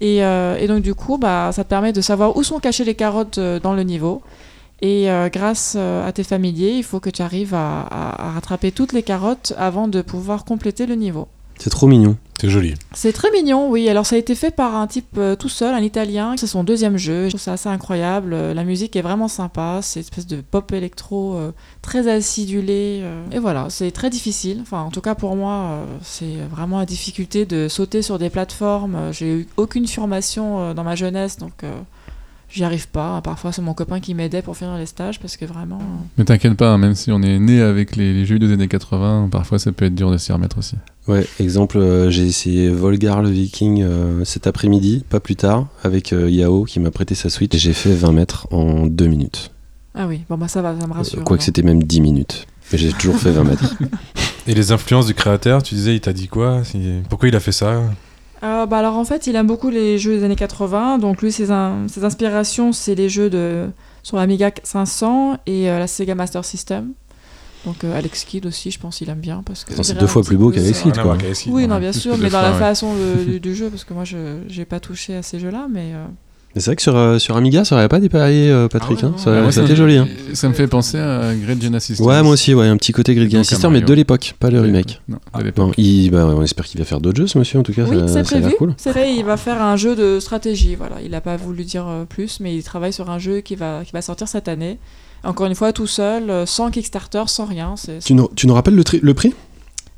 [0.00, 2.84] Et, euh, et donc du coup, bah, ça te permet de savoir où sont cachées
[2.84, 4.22] les carottes euh, dans le niveau.
[4.80, 9.02] Et euh, grâce à tes familiers, il faut que tu arrives à rattraper toutes les
[9.02, 11.26] carottes avant de pouvoir compléter le niveau.
[11.58, 12.16] C'est trop mignon.
[12.40, 12.74] C'est joli.
[12.94, 13.88] C'est très mignon, oui.
[13.88, 16.34] Alors ça a été fait par un type euh, tout seul, un Italien.
[16.36, 17.24] C'est son deuxième jeu.
[17.24, 18.32] Je trouve ça assez incroyable.
[18.32, 19.80] Euh, La musique est vraiment sympa.
[19.82, 21.50] C'est une espèce de pop électro euh,
[21.82, 23.00] très acidulé.
[23.02, 23.24] euh.
[23.32, 24.60] Et voilà, c'est très difficile.
[24.62, 28.30] Enfin, en tout cas pour moi, euh, c'est vraiment la difficulté de sauter sur des
[28.30, 28.96] plateformes.
[29.10, 31.72] J'ai eu aucune formation euh, dans ma jeunesse, donc euh,
[32.50, 33.20] j'y arrive pas.
[33.22, 35.78] Parfois c'est mon copain qui m'aidait pour finir les stages parce que vraiment.
[35.80, 38.52] euh, Mais t'inquiète pas, hein, même si on est né avec les, les jeux des
[38.52, 40.76] années 80, parfois ça peut être dur de s'y remettre aussi.
[41.06, 46.12] Ouais, exemple, euh, j'ai essayé Volgar le Viking euh, cet après-midi, pas plus tard, avec
[46.12, 49.50] euh, Yao qui m'a prêté sa Switch et j'ai fait 20 mètres en 2 minutes.
[49.94, 51.24] Ah oui, bon bah ça va, ça me rassure.
[51.24, 52.46] Quoique c'était même 10 minutes.
[52.70, 53.74] Mais j'ai toujours fait 20 mètres.
[54.46, 56.62] Et les influences du créateur, tu disais, il t'a dit quoi?
[57.08, 57.82] Pourquoi il a fait ça?
[58.42, 60.98] Euh, bah alors en fait, il aime beaucoup les jeux des années 80.
[60.98, 63.68] Donc lui, ses, in- ses inspirations, c'est les jeux de
[64.02, 66.92] sur l'Amiga 500 et euh, la Sega Master System.
[67.66, 70.22] Donc euh, Alex Kidd aussi, je pense qu'il aime bien parce que c'est deux fois
[70.22, 70.82] plus beau qu'Alex.
[70.82, 71.16] Kidd, quoi.
[71.16, 73.92] Kidd, Oui, non, bien sûr, mais dans la façon de- du, du jeu, parce que
[73.94, 76.04] moi, je j'ai pas touché à ces jeux-là, mais euh,
[76.54, 78.98] Mais c'est vrai que sur, euh, sur Amiga, ça aurait pas dépareillé, euh, Patrick.
[79.02, 79.18] Ah ouais, hein.
[79.18, 79.96] ça, Ouais, moi, ça a ça été me- joli.
[79.98, 80.08] Hein.
[80.32, 82.00] Ça me fait penser à Great Genesis.
[82.00, 84.60] Ouais, moi aussi, ouais, un petit côté Grid à System, mais de l'époque, pas le
[84.60, 85.00] remake.
[85.08, 87.58] Non, de Non, il, bah, ouais, on espère qu'il va faire d'autres jeux, ce monsieur,
[87.58, 88.54] en tout cas, oui, c'est prévu.
[88.58, 88.74] cool.
[88.78, 90.74] C'est vrai, il va faire un jeu de stratégie.
[90.74, 93.54] Voilà, il a pas voulu dire euh, plus, mais il travaille sur un jeu qui
[93.54, 94.78] va qui va sortir cette année.
[95.24, 97.74] Encore une fois, tout seul, euh, sans Kickstarter, sans rien.
[97.76, 99.34] C'est Tu nous, tu nous rappelles le, tri- le prix?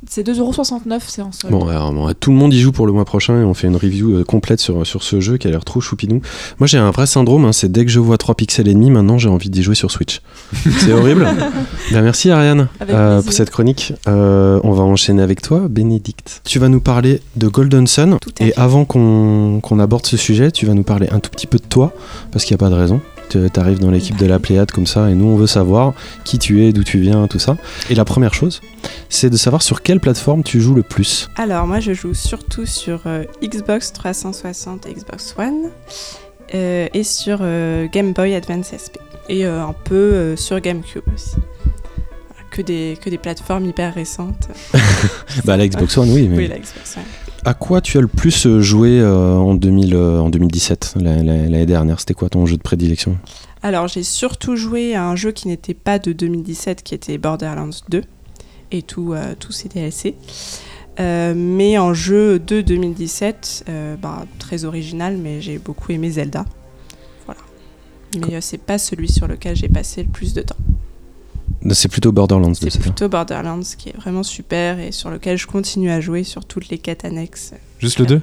[0.08, 1.52] C'est 2,69€, c'est en solde.
[1.52, 3.66] Bon, alors, bon, tout le monde y joue pour le mois prochain et on fait
[3.66, 6.22] une review euh, complète sur, sur ce jeu qui a l'air trop choupinou.
[6.58, 8.90] Moi, j'ai un vrai syndrome, hein, c'est dès que je vois 3 pixels et demi,
[8.90, 10.22] maintenant j'ai envie d'y jouer sur Switch.
[10.78, 11.28] c'est horrible.
[11.92, 13.92] Ben, merci Ariane euh, pour cette chronique.
[14.08, 16.40] Euh, on va enchaîner avec toi, Bénédicte.
[16.44, 18.16] Tu vas nous parler de Golden Sun.
[18.40, 18.58] Et fait.
[18.58, 21.64] avant qu'on qu'on aborde ce sujet, tu vas nous parler un tout petit peu de
[21.64, 21.92] toi,
[22.32, 23.00] parce qu'il n'y a pas de raison.
[23.30, 25.94] Tu arrives dans l'équipe de la Pléiade comme ça, et nous on veut savoir
[26.24, 27.56] qui tu es, d'où tu viens, tout ça.
[27.88, 28.60] Et la première chose,
[29.08, 31.28] c'est de savoir sur quelle plateforme tu joues le plus.
[31.36, 35.70] Alors moi je joue surtout sur euh, Xbox 360 et Xbox One
[36.54, 38.98] euh, et sur euh, Game Boy Advance SP
[39.28, 41.36] et euh, un peu euh, sur GameCube aussi.
[42.50, 44.48] Que, des, que des plateformes hyper récentes.
[45.44, 47.04] Bah la Xbox One, oui, mais Oui, la Xbox One.
[47.44, 51.16] À quoi tu as le plus euh, joué euh, en, 2000, euh, en 2017, la-
[51.22, 51.98] la- l'année dernière?
[52.00, 53.16] C'était quoi ton jeu de prédilection?
[53.62, 57.70] Alors j'ai surtout joué à un jeu qui n'était pas de 2017 qui était Borderlands
[57.90, 58.02] 2
[58.72, 60.14] et tout, euh, tous ses DLC.
[60.98, 66.44] Euh, mais en jeu de 2017, euh, bah, très original, mais j'ai beaucoup aimé Zelda.
[67.26, 67.40] Voilà.
[68.26, 70.56] Mais euh, c'est pas celui sur lequel j'ai passé le plus de temps.
[71.70, 75.46] C'est plutôt Borderlands 2, C'est plutôt Borderlands qui est vraiment super et sur lequel je
[75.46, 77.52] continue à jouer sur toutes les quêtes annexes.
[77.78, 78.20] Juste le 2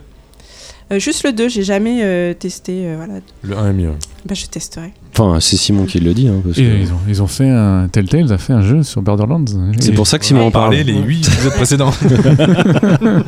[0.92, 2.88] Euh, juste le 2, j'ai jamais euh, testé.
[2.88, 3.20] euh, voilà.
[3.44, 3.92] Le 1 est mieux.
[4.26, 4.94] Bah, je testerai.
[5.14, 6.30] Enfin, c'est Simon qui le dit.
[6.30, 7.88] hein, parce que- ils, ont, ils ont fait un.
[7.90, 9.44] Telltale a fait un jeu sur Borderlands.
[9.82, 10.70] C'est pour ça que Simon en parle.
[10.76, 11.92] Parler les 8 épisodes précédents.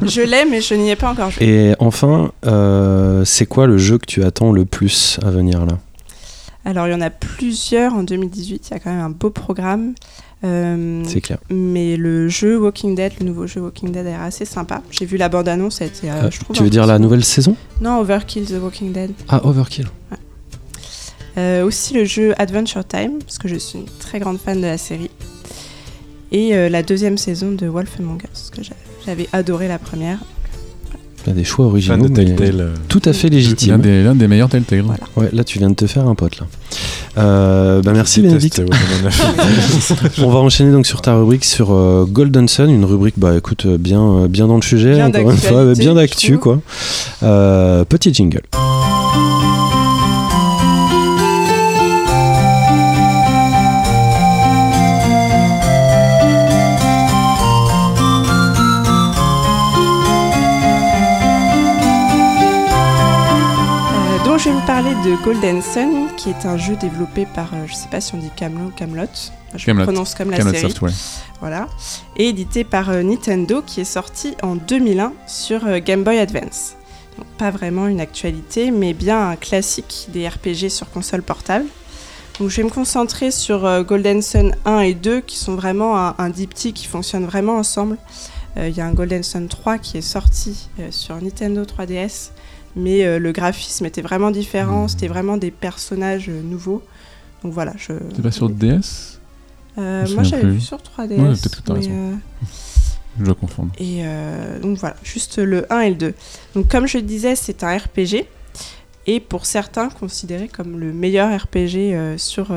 [0.04, 1.46] je l'ai, mais je n'y ai pas encore joué.
[1.46, 5.78] Et enfin, euh, c'est quoi le jeu que tu attends le plus à venir là?
[6.66, 8.68] Alors, il y en a plusieurs en 2018.
[8.68, 9.94] Il y a quand même un beau programme.
[10.44, 11.38] Euh, C'est clair.
[11.50, 14.82] Mais le jeu Walking Dead, le nouveau jeu Walking Dead, a l'air assez sympa.
[14.92, 17.00] J'ai vu la bande-annonce, ça a été, euh, Euh, je trouve, tu veux dire la
[17.00, 17.56] nouvelle saison?
[17.82, 19.12] Non, Overkill The Walking Dead.
[19.28, 19.88] Ah, Overkill.
[21.38, 24.66] Euh, aussi le jeu Adventure Time, parce que je suis une très grande fan de
[24.66, 25.12] la série.
[26.32, 28.74] Et euh, la deuxième saison de Wolf Among Us, que j'a-
[29.06, 30.20] j'avais adoré la première.
[31.26, 33.78] Il y a des choix originaux, de mais euh, tout à fait L'un légitimes.
[33.80, 34.86] des, l'un des meilleurs Telltale.
[35.16, 36.48] Ouais, là tu viens de te faire un pote là.
[37.18, 38.62] Euh, bah, merci Bénédicte.
[40.22, 43.66] On va enchaîner donc sur ta rubrique sur euh, Golden Sun, une rubrique bah écoute
[43.66, 46.60] euh, bien euh, bien dans le sujet Bien encore une fois, bien d'actu quoi.
[47.24, 48.44] Euh, petit jingle.
[65.10, 68.20] De Golden Sun, qui est un jeu développé par, euh, je sais pas si on
[68.20, 69.08] dit Camelot ou Camelot.
[69.56, 69.86] Je Camelot.
[69.86, 70.70] le prononce comme la Camelot série.
[70.70, 70.92] Software.
[71.40, 71.68] Voilà.
[72.16, 76.76] Et édité par euh, Nintendo, qui est sorti en 2001 sur euh, Game Boy Advance.
[77.18, 81.66] Donc, pas vraiment une actualité, mais bien un classique des RPG sur console portable.
[82.40, 86.16] Donc je vais me concentrer sur Golden Sun 1 et 2, qui sont vraiment un,
[86.20, 87.98] un diptyque qui fonctionne vraiment ensemble.
[88.58, 92.32] Euh, Il y a un Golden Sun 3 qui est sorti euh, sur Nintendo 3DS,
[92.80, 96.82] mais euh, le graphisme était vraiment différent, c'était vraiment des personnages euh, nouveaux.
[97.44, 97.94] Donc voilà, je...
[98.16, 99.20] C'est pas sur DS?
[99.78, 101.12] Euh, moi j'avais vu sur 3DS.
[101.20, 101.92] Ouais, peut-être que t'as raison.
[101.92, 102.14] euh,
[103.20, 103.72] Je dois confondre.
[103.80, 104.04] et
[104.62, 106.14] donc voilà, juste le 1 et le 2.
[106.56, 108.26] Donc comme je disais, c'est un RPG.
[109.08, 112.50] Et pour certains, considéré comme le meilleur RPG sur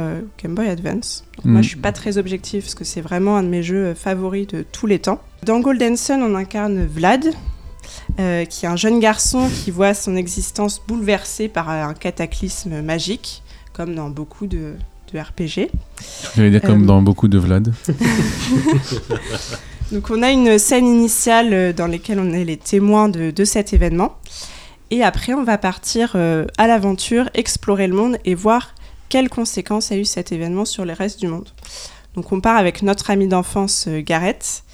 [0.42, 1.24] Game Boy Advance.
[1.36, 1.62] Donc Moi, Mm.
[1.62, 4.62] je suis pas très objective parce que c'est vraiment un de mes jeux favoris de
[4.70, 5.22] tous les temps.
[5.44, 7.24] Dans Golden Sun, on incarne Vlad,
[8.20, 13.42] euh, qui est un jeune garçon qui voit son existence bouleversée par un cataclysme magique,
[13.72, 14.74] comme dans beaucoup de,
[15.12, 15.70] de RPG.
[16.36, 17.72] J'allais dire comme Euh, dans beaucoup de Vlad.
[19.92, 23.44] Donc on a une scène initiale euh, dans laquelle on est les témoins de, de
[23.44, 24.16] cet événement.
[24.90, 28.74] Et après, on va partir à l'aventure, explorer le monde et voir
[29.08, 31.48] quelles conséquences a eu cet événement sur le reste du monde.
[32.14, 34.64] Donc on part avec notre ami d'enfance Gareth.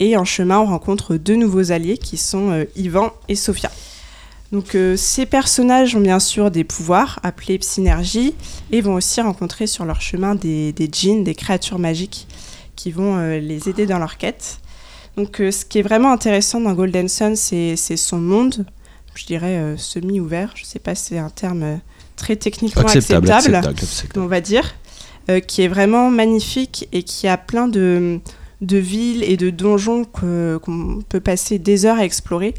[0.00, 3.70] Et en chemin, on rencontre deux nouveaux alliés qui sont euh, Ivan et Sophia.
[4.52, 8.34] Donc euh, ces personnages ont bien sûr des pouvoirs appelés psynergie
[8.72, 12.26] et vont aussi rencontrer sur leur chemin des, des djinns, des créatures magiques
[12.74, 14.58] qui vont euh, les aider dans leur quête.
[15.16, 18.66] Donc euh, ce qui est vraiment intéressant dans Golden Sun, c'est son monde,
[19.14, 20.52] je dirais, semi-ouvert.
[20.56, 21.80] Je sais pas si c'est un terme
[22.16, 24.24] très techniquement Acceptable, acceptable, acceptable, acceptable.
[24.24, 24.74] on va dire,
[25.46, 28.20] qui est vraiment magnifique et qui a plein de,
[28.60, 32.54] de villes et de donjons qu'on peut passer des heures à explorer.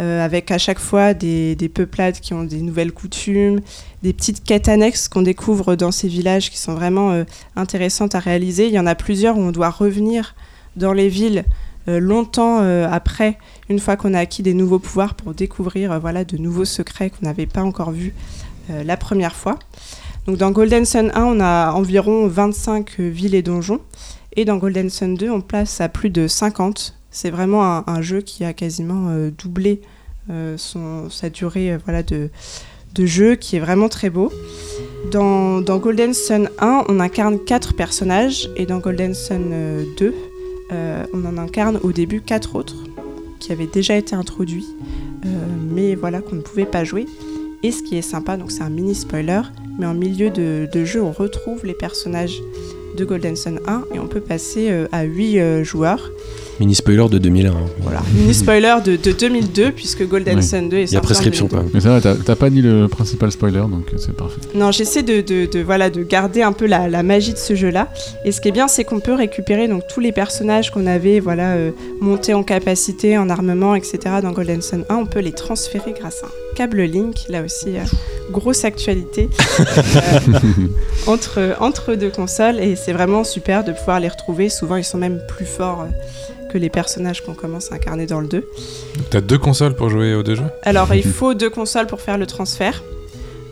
[0.00, 3.60] euh, avec à chaque fois des, des peuplades qui ont des nouvelles coutumes,
[4.02, 7.24] des petites quêtes annexes qu'on découvre dans ces villages qui sont vraiment euh,
[7.56, 8.68] intéressantes à réaliser.
[8.68, 10.34] Il y en a plusieurs où on doit revenir
[10.76, 11.44] dans les villes
[11.88, 12.58] euh, longtemps
[12.90, 13.36] après,
[13.68, 17.26] une fois qu'on a acquis des nouveaux pouvoirs pour découvrir voilà, de nouveaux secrets qu'on
[17.26, 18.14] n'avait pas encore vus
[18.68, 19.58] la première fois.
[20.26, 23.80] Donc dans Golden Sun 1, on a environ 25 euh, villes et donjons.
[24.34, 26.94] Et dans Golden Sun 2, on place à plus de 50.
[27.10, 29.82] C'est vraiment un, jeu qui a quasiment euh, doublé
[30.30, 32.30] euh, son, sa durée euh, voilà, de,
[32.94, 34.32] de jeu, qui est vraiment très beau.
[35.10, 38.50] Dans, Golden Sun 1, on incarne 4 personnages.
[38.56, 40.14] Et dans Golden Sun euh, 2,
[40.72, 42.76] euh, on en incarne au début 4 autres,
[43.40, 44.66] qui avaient déjà été introduits,
[45.70, 47.06] mais voilà, qu'on ne pouvait pas jouer.
[47.62, 49.42] Et ce qui est sympa, donc c'est un mini spoiler,
[49.78, 52.40] mais en milieu de jeu, on retrouve les personnages
[52.96, 56.10] de Golden Sun 1 et on peut passer euh, à 8 joueurs.
[56.60, 57.50] Mini spoiler de 2001.
[57.50, 57.54] hein.
[57.80, 60.42] Voilà, mini spoiler de, de 2002, puisque Golden Oui.
[60.42, 61.56] Sun 2 est Il y a sorti prescription 2002.
[61.56, 61.70] quand même.
[61.74, 64.38] Mais c'est vrai, t'as- t'as pas dit le principal spoiler, donc euh, c'est parfait.
[64.54, 67.54] Non, j'essaie de, de, de, voilà, de garder un peu la, la magie de ce
[67.54, 67.88] jeu-là.
[68.24, 71.18] Et ce qui est bien, c'est qu'on peut récupérer donc, tous les personnages qu'on avait
[71.20, 71.70] voilà, euh,
[72.00, 73.98] montés en capacité, en armement, etc.
[74.22, 74.94] dans Golden Sun 1.
[74.94, 77.28] On peut les transférer grâce à un câble Link.
[77.28, 77.82] Là aussi, euh,
[78.30, 79.28] grosse actualité
[79.60, 80.66] euh,
[81.06, 82.58] entre, entre deux consoles.
[82.60, 84.48] Et c'est vraiment super de pouvoir les retrouver.
[84.48, 88.20] Souvent, ils sont même plus forts euh, que les personnages qu'on commence à incarner dans
[88.20, 88.40] le 2.
[88.40, 90.50] Donc, T'as deux consoles pour jouer aux deux jeux?
[90.62, 92.82] Alors, il faut deux consoles pour faire le transfert.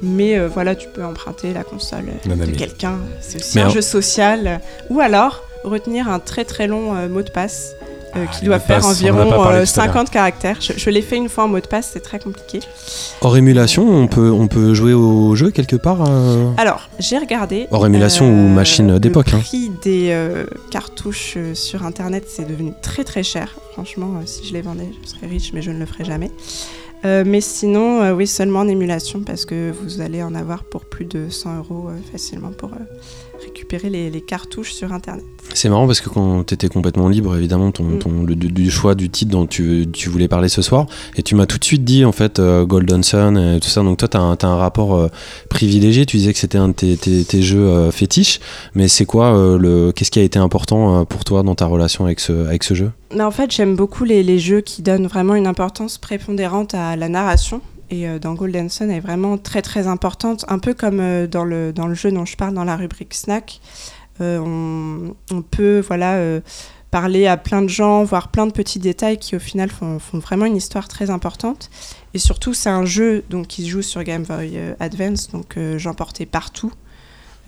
[0.03, 2.99] Mais euh, voilà, tu peux emprunter la console de quelqu'un.
[3.21, 4.61] C'est aussi Mais un jeu social.
[4.89, 7.75] Ou alors, retenir un très très long euh, mot de passe.
[8.17, 9.67] Euh, qui les doit faire passe, environ pas parlé euh.
[9.67, 10.57] 50 caractères.
[10.61, 12.61] Je, je l'ai fait une fois en mot de passe, c'est très compliqué.
[13.21, 17.67] Hors émulation, on peut, on peut jouer au jeu quelque part euh Alors, j'ai regardé.
[17.71, 19.41] Hors émulation ou machine d'époque, Le hein.
[19.41, 20.15] prix des
[20.71, 23.57] cartouches sur internet, c'est devenu très très cher.
[23.73, 26.31] Franchement, si je les vendais, je serais riche, mais je ne le ferai jamais.
[27.05, 31.29] Mais sinon, oui, seulement en émulation parce que vous allez en avoir pour plus de
[31.29, 32.71] 100 euros facilement pour
[33.71, 35.25] récupérer les, les cartouches sur internet.
[35.55, 37.99] C'est marrant parce que quand tu étais complètement libre, évidemment, ton, Mm.
[37.99, 40.87] ton- le- du, choix du titre dont tu, tu voulais parler ce soir,
[41.17, 43.83] et tu m'as tout de suite dit en fait euh, Golden Sun et tout ça.
[43.83, 45.09] Donc toi, tu as, un t'as un rapport euh,
[45.49, 46.05] privilégié.
[46.07, 48.41] Tu disais que c'était un de tes, tes- tes jeux euh, fétiches,
[48.75, 52.21] mais c'est quoi le Qu'est-ce qui a été important pour toi dans ta relation avec
[52.21, 52.91] ce, avec ce jeu?
[53.15, 56.97] Mais en fait, j'aime beaucoup les, les jeux qui donnent vraiment une importance prépondérante à
[56.97, 57.61] la narration.
[57.91, 61.45] Et euh, dans Golden Sun, est vraiment très très importante, un peu comme euh, dans,
[61.45, 63.61] le, dans le jeu dont je parle dans la rubrique snack.
[64.21, 66.41] Euh, on, on peut voilà,
[66.91, 70.19] parler à plein de gens, voir plein de petits détails qui au final font, font
[70.19, 71.71] vraiment une histoire très importante.
[72.15, 75.79] Et surtout, c'est un jeu donc, qui se joue sur Game Boy Advance, donc euh,
[75.79, 76.73] j'emportais partout.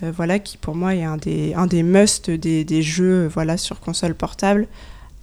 [0.01, 3.79] Voilà, qui pour moi est un des, un des must des, des jeux voilà, sur
[3.79, 4.67] console portable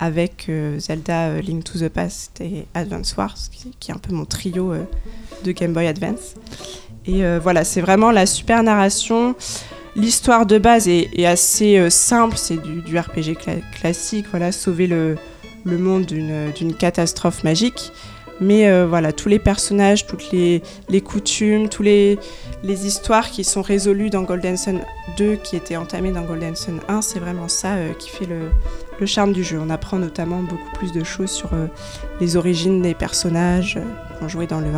[0.01, 3.37] avec euh, Zelda euh, Link to the Past et Advance Wars,
[3.79, 4.85] qui, est un peu mon trio euh,
[5.45, 6.35] de Game Boy Advance.
[7.07, 9.35] Et voilà, c'est vraiment la super narration.
[9.97, 15.17] L'histoire de base est, assez simple, c'est du, RPG cla- classique, voilà, sauver le,
[15.65, 17.91] monde d'une catastrophe magique.
[18.39, 20.63] Mais voilà, tous les personnages, toutes les,
[21.01, 22.19] coutumes, tous les,
[22.63, 24.81] histoires qui sont résolues dans Golden Sun
[25.17, 28.51] 2, qui étaient entamées dans Golden Sun 1, c'est vraiment ça qui fait le,
[29.01, 29.59] le charme du jeu.
[29.65, 31.67] On apprend notamment beaucoup plus de choses sur euh,
[32.21, 34.71] les origines des personnages euh, qu'on jouait dans le 1.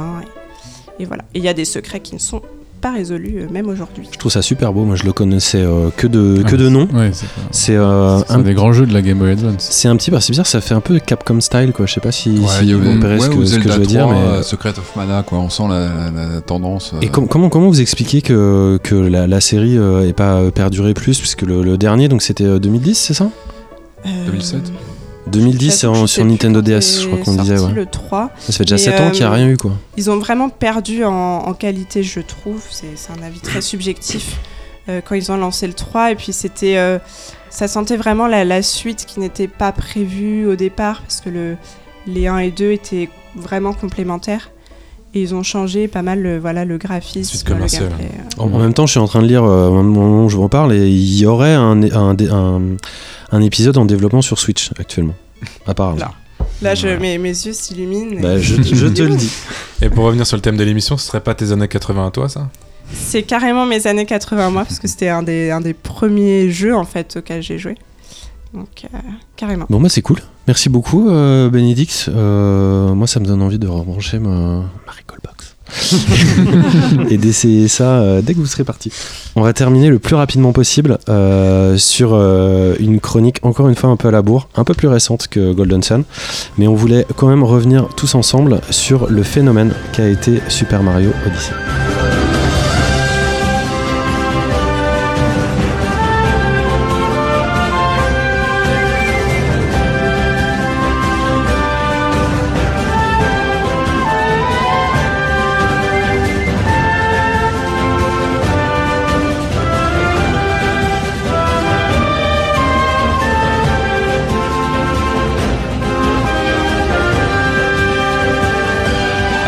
[0.99, 1.24] Et, et voilà.
[1.35, 2.40] Et il y a des secrets qui ne sont
[2.81, 4.09] pas résolus, euh, même aujourd'hui.
[4.11, 4.85] Je trouve ça super beau.
[4.85, 6.89] Moi, je le connaissais euh, que de que Ah, de nom.
[6.93, 7.12] Ouais,
[7.53, 9.69] c'est euh, un des grands jeux de la Game Boy Advance.
[9.70, 11.86] C'est un petit peu, c'est bizarre, ça fait un peu Capcom style quoi.
[11.86, 13.57] Je sais pas si, Ouais, si il y a- vous repérez ce ouais, que, ce
[13.57, 15.39] que je veux 3, dire, mais Secret of Mana, quoi.
[15.39, 16.93] On sent la, la- la tendance.
[17.03, 20.51] Et euh, com- comment, comment vous expliquez que, que la, la série euh, ait pas
[20.51, 23.28] perduré plus Puisque le, le dernier, donc c'était euh, 2010, c'est ça?
[24.05, 24.73] 2007
[25.29, 27.59] 2010 c'est en- sur Nintendo DS, je crois qu'on disait.
[27.59, 27.73] Ouais.
[27.73, 28.31] le 3.
[28.41, 29.70] Ça fait déjà Mais, 7 ans qu'il n'y a euh, rien eu, quoi.
[29.97, 31.12] Ils ont vraiment perdu en,
[31.47, 32.61] en qualité, je trouve.
[32.70, 32.89] C'est
[33.19, 34.37] un avis très subjectif
[34.89, 36.11] euh, quand ils ont lancé le 3.
[36.12, 36.77] Et puis c'était.
[36.77, 36.99] euh,
[37.51, 41.57] ça sentait vraiment la, la suite qui n'était pas prévue au départ parce que le,
[42.07, 44.51] les 1 et 2 étaient vraiment complémentaires.
[45.15, 47.79] Et ils ont changé pas mal le, voilà, le graphisme, Suite le gameplay.
[47.85, 48.43] euh.
[48.43, 50.37] En, en même temps, je suis en train de lire euh, au moment où je
[50.37, 52.61] vous en parle et il y aurait un, un, un, un
[53.41, 55.15] épisode en développement sur Switch actuellement.
[55.67, 55.99] Apparemment.
[55.99, 56.13] Là.
[56.61, 58.21] Là, je, mes, mes yeux s'illuminent.
[58.21, 59.33] Bah, je, je te le dis.
[59.81, 62.11] Et pour revenir sur le thème de l'émission, ce serait pas tes années 80 à
[62.11, 62.49] toi, ça?
[62.93, 66.75] C'est carrément mes années 80 moi, parce que c'était un des, un des premiers jeux
[66.75, 67.75] en fait auxquels j'ai joué.
[68.53, 68.99] Donc, euh,
[69.37, 69.67] carrément.
[69.71, 70.19] Bon, bah c'est cool.
[70.47, 72.07] Merci beaucoup, euh, Bénédicte.
[72.09, 75.32] Euh, moi, ça me donne envie de rebrancher ma, ma Recallbox.
[77.11, 78.93] et d'essayer ça euh, dès que vous serez parti.
[79.36, 83.90] On va terminer le plus rapidement possible euh, sur euh, une chronique, encore une fois
[83.90, 86.05] un peu à la bourre, un peu plus récente que Golden Sun.
[86.59, 91.11] Mais on voulait quand même revenir tous ensemble sur le phénomène qu'a été Super Mario
[91.27, 91.53] Odyssey.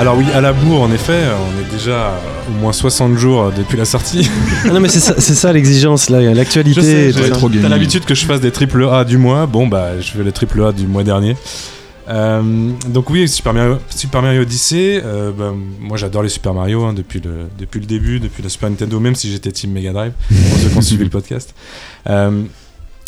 [0.05, 2.13] Alors oui, à la bourre, en effet, on est déjà
[2.51, 4.29] au moins 60 jours depuis la sortie.
[4.67, 7.11] Ah non mais c'est ça, ça l'exigence, l'actualité.
[7.11, 9.47] T'as l'habitude que je fasse des triple A du mois.
[9.47, 11.39] Bon, bah, je fais le triple A du mois dernier.
[12.11, 12.43] Euh,
[12.87, 16.93] donc oui, Super Mario, Super Mario Odyssey, euh, bah, moi j'adore les Super Mario hein,
[16.93, 20.13] depuis, le, depuis le début, depuis la Super Nintendo, même si j'étais Team Mega Drive,
[20.29, 21.55] pour ceux qui ont suivi le podcast.
[22.11, 22.43] Euh,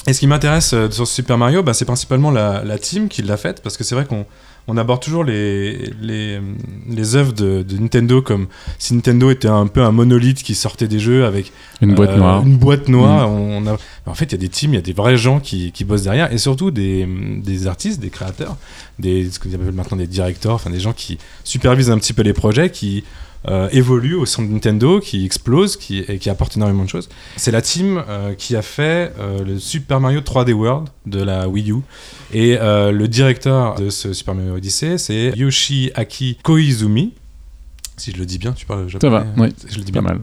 [0.06, 3.36] et ce qui m'intéresse sur Super Mario, bah, c'est principalement la, la team qui l'a
[3.36, 4.24] faite, parce que c'est vrai qu'on
[4.68, 6.40] on aborde toujours les, les,
[6.88, 8.48] les œuvres de, de Nintendo comme
[8.78, 12.42] si Nintendo était un peu un monolithe qui sortait des jeux avec Une boîte noire.
[12.44, 13.28] Une boîte noire.
[13.28, 13.32] Mm.
[13.32, 13.76] On a...
[14.06, 15.84] En fait, il y a des teams, il y a des vrais gens qui, qui
[15.84, 17.06] bossent derrière et surtout des,
[17.42, 18.56] des artistes, des créateurs,
[18.98, 22.22] des, ce qu'on appelle maintenant des directeurs, enfin des gens qui supervisent un petit peu
[22.22, 23.04] les projets, qui
[23.48, 27.08] euh, évoluent au sein de Nintendo, qui explosent qui, et qui apportent énormément de choses.
[27.36, 31.48] C'est la team euh, qui a fait euh, le Super Mario 3D World de la
[31.48, 31.76] Wii U.
[32.32, 37.12] Et le directeur de ce Super Mario Odyssey, c'est Yoshiaki Koizumi.
[37.96, 39.54] Si je le dis bien, tu parles Ça japonais va, oui.
[39.70, 40.10] Je le dis Pas bien.
[40.10, 40.20] mal.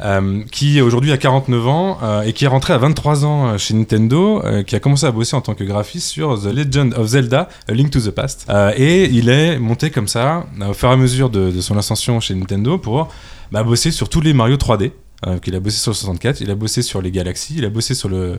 [0.00, 3.58] Euh, qui aujourd'hui a 49 ans euh, et qui est rentré à 23 ans euh,
[3.58, 6.94] chez Nintendo, euh, qui a commencé à bosser en tant que graphiste sur The Legend
[6.94, 8.46] of Zelda, A Link to the Past.
[8.76, 12.18] Et il est monté comme ça, au fur et à mesure de, de son ascension
[12.20, 13.08] chez Nintendo, pour
[13.52, 14.90] bah, bosser sur tous les Mario 3D.
[15.26, 17.70] Euh, il a bossé sur le 64, il a bossé sur les Galaxies, il a
[17.70, 18.38] bossé sur le,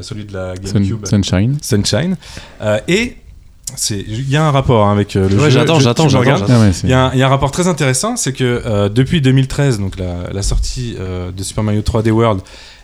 [0.00, 1.06] celui de la GameCube.
[1.06, 1.58] Sunshine.
[1.62, 2.16] Sunshine.
[2.88, 3.16] Et
[3.90, 5.50] il y a un rapport hein, avec euh, le Ouais, jeu.
[5.50, 6.46] j'attends, je- j'attends, regardes.
[6.46, 6.62] j'attends.
[6.62, 8.88] Ah Il y, a un- il y a un rapport très intéressant, c'est que euh,
[8.88, 12.40] depuis 2013, donc la, la sortie euh, de Super Mario 3D World,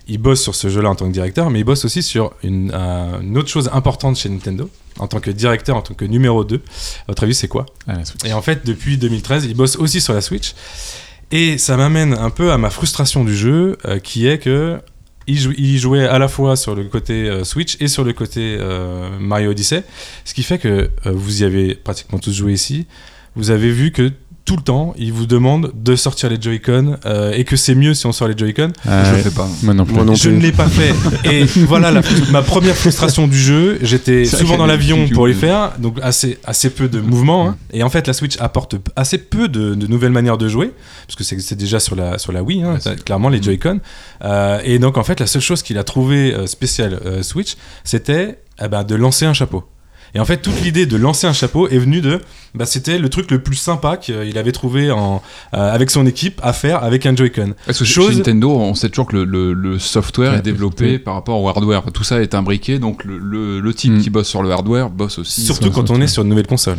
[0.08, 2.72] il bosse sur ce jeu-là en tant que directeur, mais il bosse aussi sur une,
[2.74, 4.68] euh, une autre chose importante chez Nintendo,
[4.98, 6.56] en tant que directeur, en tant que numéro 2.
[6.56, 6.60] À
[7.08, 7.66] votre avis, c'est quoi?
[7.86, 7.94] Ah.
[8.24, 10.54] Et en fait, depuis 2013, il bosse aussi sur la Switch.
[11.30, 14.78] Et ça m'amène un peu à ma frustration du jeu, euh, qui est que
[15.26, 18.12] il, jou- il jouait à la fois sur le côté euh, Switch et sur le
[18.12, 19.84] côté euh, Mario Odyssey,
[20.24, 22.86] ce qui fait que euh, vous y avez pratiquement tous joué ici.
[23.34, 24.10] Vous avez vu que
[24.44, 27.94] tout le temps, il vous demande de sortir les Joy-Con euh, et que c'est mieux
[27.94, 28.72] si on sort les Joy-Con.
[28.86, 29.22] Ah, Je le ouais.
[29.22, 29.48] fais pas.
[29.62, 29.94] Moi non plus.
[29.94, 30.92] Moi non Je ne l'ai pas fait.
[31.30, 32.02] Et voilà la-
[32.32, 33.78] ma première frustration du jeu.
[33.82, 37.50] J'étais souvent dans l'avion pour les faire, donc assez, assez peu de mouvements.
[37.50, 37.56] hein.
[37.72, 40.72] Et en fait, la Switch apporte assez peu de, de nouvelles manières de jouer,
[41.06, 43.40] parce que c'est déjà sur la, sur la Wii, hein, Ouais, clairement les.
[43.42, 43.80] Joy-Con.
[44.24, 47.56] Euh, et donc, en fait, la seule chose qu'il a trouvé euh, spéciale euh, Switch,
[47.84, 49.64] c'était eh ben, de lancer un chapeau.
[50.14, 52.20] Et en fait, toute l'idée de lancer un chapeau est venue de.
[52.54, 55.22] Bah, c'était le truc le plus sympa qu'il avait trouvé en,
[55.54, 57.54] euh, avec son équipe à faire avec un Joy-Con.
[57.64, 60.42] Parce que Chose- chez Nintendo, on sait toujours que le, le- le software Ouais, est
[60.42, 60.98] développé oui.
[60.98, 61.82] par rapport au hardware.
[61.94, 64.00] Tout ça est imbriqué, donc le, le, le team Mm.
[64.02, 65.40] qui bosse sur le hardware bosse aussi.
[65.46, 66.76] Surtout sur- quand on est sur une nouvelle console.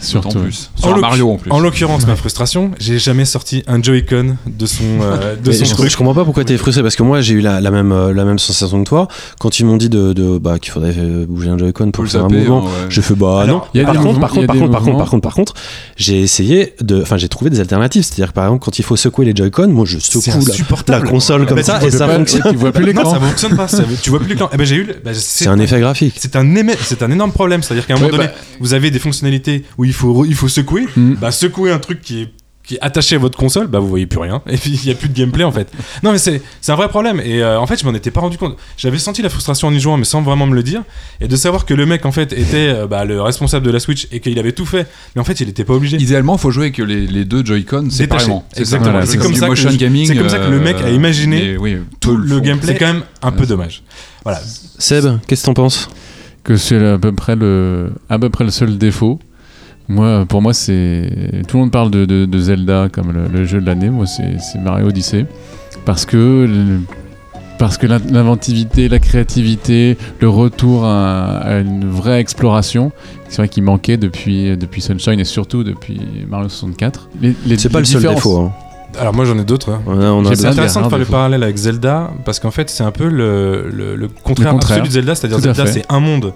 [0.00, 0.44] Surtout Surtout.
[0.44, 0.70] plus.
[0.76, 1.50] Sur Mario en plus.
[1.50, 5.96] En l'occurrence, ma frustration, j'ai jamais sorti un Joy-Con de son, euh, de son je,
[5.96, 8.24] comprends pas pourquoi t'es frustré parce que moi j'ai eu la, la même euh, la
[8.24, 9.08] même sensation que toi
[9.38, 12.10] quand ils m'ont dit de, de bah qu'il faudrait euh, bouger un Joy-Con pour le
[12.10, 12.64] faire un mouvement.
[12.64, 12.70] ouais.
[12.88, 13.62] Je fais bah Alors, non.
[13.74, 14.80] il y a par, des contre, par il y a contre, par des contre, par
[14.80, 14.98] contre, mouvements.
[14.98, 15.54] par contre, par contre,
[15.96, 18.02] j'ai essayé de, enfin j'ai trouvé des alternatives.
[18.04, 20.30] C'est-à-dire que par exemple quand il faut secouer les Joy-Con, moi je secoue
[20.88, 22.42] la, console Ah comme bah, ça et ça fonctionne.
[22.50, 23.10] Tu vois plus Non, l'écran.
[23.12, 23.66] ça fonctionne pas.
[24.02, 24.50] tu vois plus l'écran.
[24.52, 24.86] Eh ben, j'ai eu.
[25.04, 26.14] bah, C'est un effet graphique.
[26.18, 27.62] C'est un, éme- c'est un énorme problème.
[27.62, 30.48] C'est-à-dire qu'à un moment donné, bah- vous avez des fonctionnalités où il faut, il faut
[30.48, 30.86] secouer.
[30.96, 31.14] Mm.
[31.14, 32.28] Bah, secouer un truc qui est,
[32.66, 34.42] qui est attaché à votre console, bah, vous voyez plus rien.
[34.48, 35.70] Et puis, il n'y a plus de gameplay en fait.
[36.02, 37.20] Non, mais c'est, c'est un vrai problème.
[37.24, 38.56] Et euh, en fait, je m'en étais pas rendu compte.
[38.76, 40.82] J'avais senti la frustration en y jouant, mais sans vraiment me le dire.
[41.20, 43.78] Et de savoir que le mec en fait était euh, bah, le responsable de la
[43.78, 44.86] Switch et qu'il avait tout fait.
[45.14, 45.96] Mais en fait, il était pas obligé.
[45.96, 48.44] Idéalement, il faut jouer avec les, les deux Joy-Con séparément.
[48.52, 49.00] C'est Exactement.
[49.04, 50.06] c'est comme, ça que le- gaming.
[50.06, 52.72] c'est comme ça que le mec a euh, imaginé oui, tout le gameplay.
[52.72, 53.84] C'est quand même un peu dommage.
[54.24, 54.40] Voilà.
[54.78, 55.88] Seb, qu'est-ce que t'en penses?
[56.42, 59.20] Que c'est à peu près le à peu près le seul défaut.
[59.88, 61.08] Moi, pour moi, c'est
[61.46, 63.88] tout le monde parle de, de- de Zelda comme le, le jeu de l'année.
[63.90, 65.26] Moi, c'est c'est Mario Odyssey
[65.84, 66.16] parce que
[66.48, 66.80] le-
[67.58, 72.90] parce que l'in- l'inventivité, la créativité, le retour à, à une vraie exploration,
[73.28, 77.08] c'est vrai qu'il manquait depuis depuis Sunshine et surtout depuis Mario 64.
[77.22, 78.38] Les- les- C'est pas les le seul défaut.
[78.40, 78.52] hein.
[78.98, 79.70] Alors moi j'en ai d'autres.
[79.70, 79.82] hein.
[79.86, 81.18] On a, on a C'est intéressant de faire hein, le fois.
[81.18, 84.78] parallèle avec Zelda parce qu'en fait c'est un peu le, le- le contraire, contraire.
[84.78, 86.32] absolu de Zelda, c'est-à-dire Zelda c'est un monde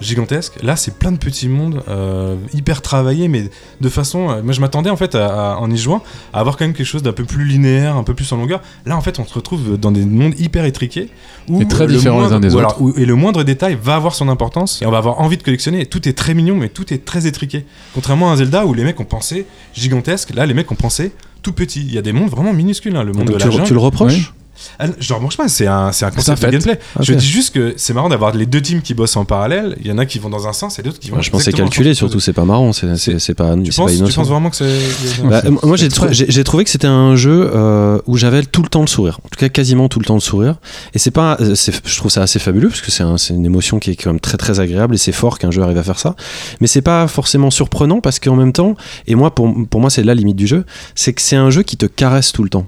[0.00, 0.62] gigantesque.
[0.62, 3.48] Là c'est plein de petits mondes euh, hyper travaillés mais
[3.80, 4.30] de façon.
[4.30, 6.02] euh, moi je m'attendais en fait à- à- en y jouant
[6.32, 8.60] à avoir quand même quelque chose d'un peu plus linéaire, un peu plus en longueur.
[8.84, 11.08] Là en fait on se retrouve dans des mondes hyper étriqués
[11.48, 12.80] où Et très le différents les moindre- uns des autres.
[12.80, 15.42] où- et le moindre détail va avoir son importance et on va avoir envie de
[15.42, 15.80] collectionner.
[15.80, 17.64] Et tout est très mignon mais tout est très étriqué.
[17.94, 21.12] Contrairement à un Zelda où les mecs ont pensé gigantesque, là les mecs ont pensé
[21.42, 21.80] tout petit.
[21.86, 23.66] Il y a des mondes vraiment minuscules, hein, le monde Donc de tu, la jungle.
[23.68, 24.34] tu le reproches
[24.78, 26.78] Ah, je ne reproche pas, c'est un, c'est un concept de gameplay.
[26.96, 27.04] Ok.
[27.04, 29.76] Je dis juste que c'est marrant d'avoir les deux teams qui bossent en parallèle.
[29.80, 31.16] Il y en a qui vont dans un sens et d'autres qui vont.
[31.18, 33.86] Ouais, Je pensais calculer, sens surtout, c'est pas marrant, c'est c'est- c'est pas, Tu pas
[34.08, 34.78] tu penses vraiment que c'est.
[35.24, 37.98] Bah, c'est- moi, j'ai c'est trou- très- j'ai j'ai trouvé que c'était un jeu euh,
[38.06, 39.18] où j'avais tout le temps le sourire.
[39.24, 40.56] En tout cas, quasiment tout le temps le sourire.
[40.94, 43.34] Et c'est pas, euh, c'est- je trouve ça assez fabuleux parce que c'est un- c'est
[43.34, 45.78] une émotion qui est quand même très très agréable et c'est fort qu'un jeu arrive
[45.78, 46.16] à faire ça.
[46.60, 48.74] Mais c'est pas forcément surprenant parce qu'en même temps,
[49.06, 50.64] et moi pour, pour moi c'est la limite du jeu,
[50.94, 52.66] c'est que c'est un jeu qui te caresse tout le temps,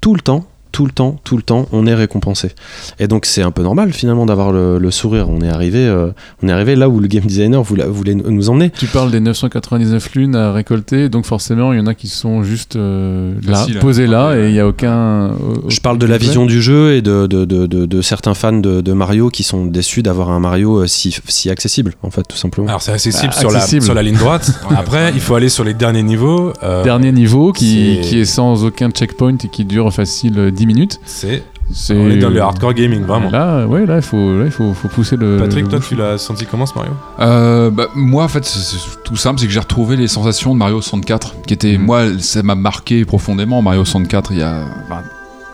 [0.00, 0.44] tout le temps.
[0.72, 2.50] Tout le temps, tout le temps, on est récompensé.
[2.98, 5.28] Et donc c'est un peu normal finalement d'avoir le, le sourire.
[5.28, 6.10] On est arrivé, euh,
[6.42, 8.70] on est arrivé là où le game designer voulait, voulait nous emmener.
[8.70, 12.42] Tu parles des 999 lunes à récolter, donc forcément il y en a qui sont
[12.42, 15.32] juste euh, là, Facile posées là, et il n'y a aucun.
[15.68, 18.52] Je parle de la vision du jeu et de, de, de, de- de certains fans
[18.52, 22.22] de, de Mario qui sont déçus d'avoir un Mario euh, si, si accessible, en fait,
[22.28, 22.68] tout simplement.
[22.68, 23.82] Alors c'est accessible, Ah, sur, la, accessible.
[23.84, 24.50] sur la ligne droite.
[24.76, 26.52] Après, il faut aller sur les derniers niveaux.
[26.62, 31.00] euh, Dernier niveau qui, qui est sans aucun checkpoint et qui dure facile 10 minutes.
[31.04, 31.42] C'est.
[31.70, 33.30] C'est- On est dans le hardcore gaming, vraiment.
[33.30, 35.36] Là, ouais, là, il faut, là, il faut, faut pousser le.
[35.36, 36.92] Patrick, toi, tu l'as senti comment ce Mario?
[37.20, 40.54] Euh, bah, moi, en fait, c'est c'est tout simple, c'est que j'ai retrouvé les sensations
[40.54, 41.84] de Mario 64, qui était, Mhm.
[41.84, 43.60] moi, ça m'a marqué profondément.
[43.60, 45.02] Mario 64, il y a 20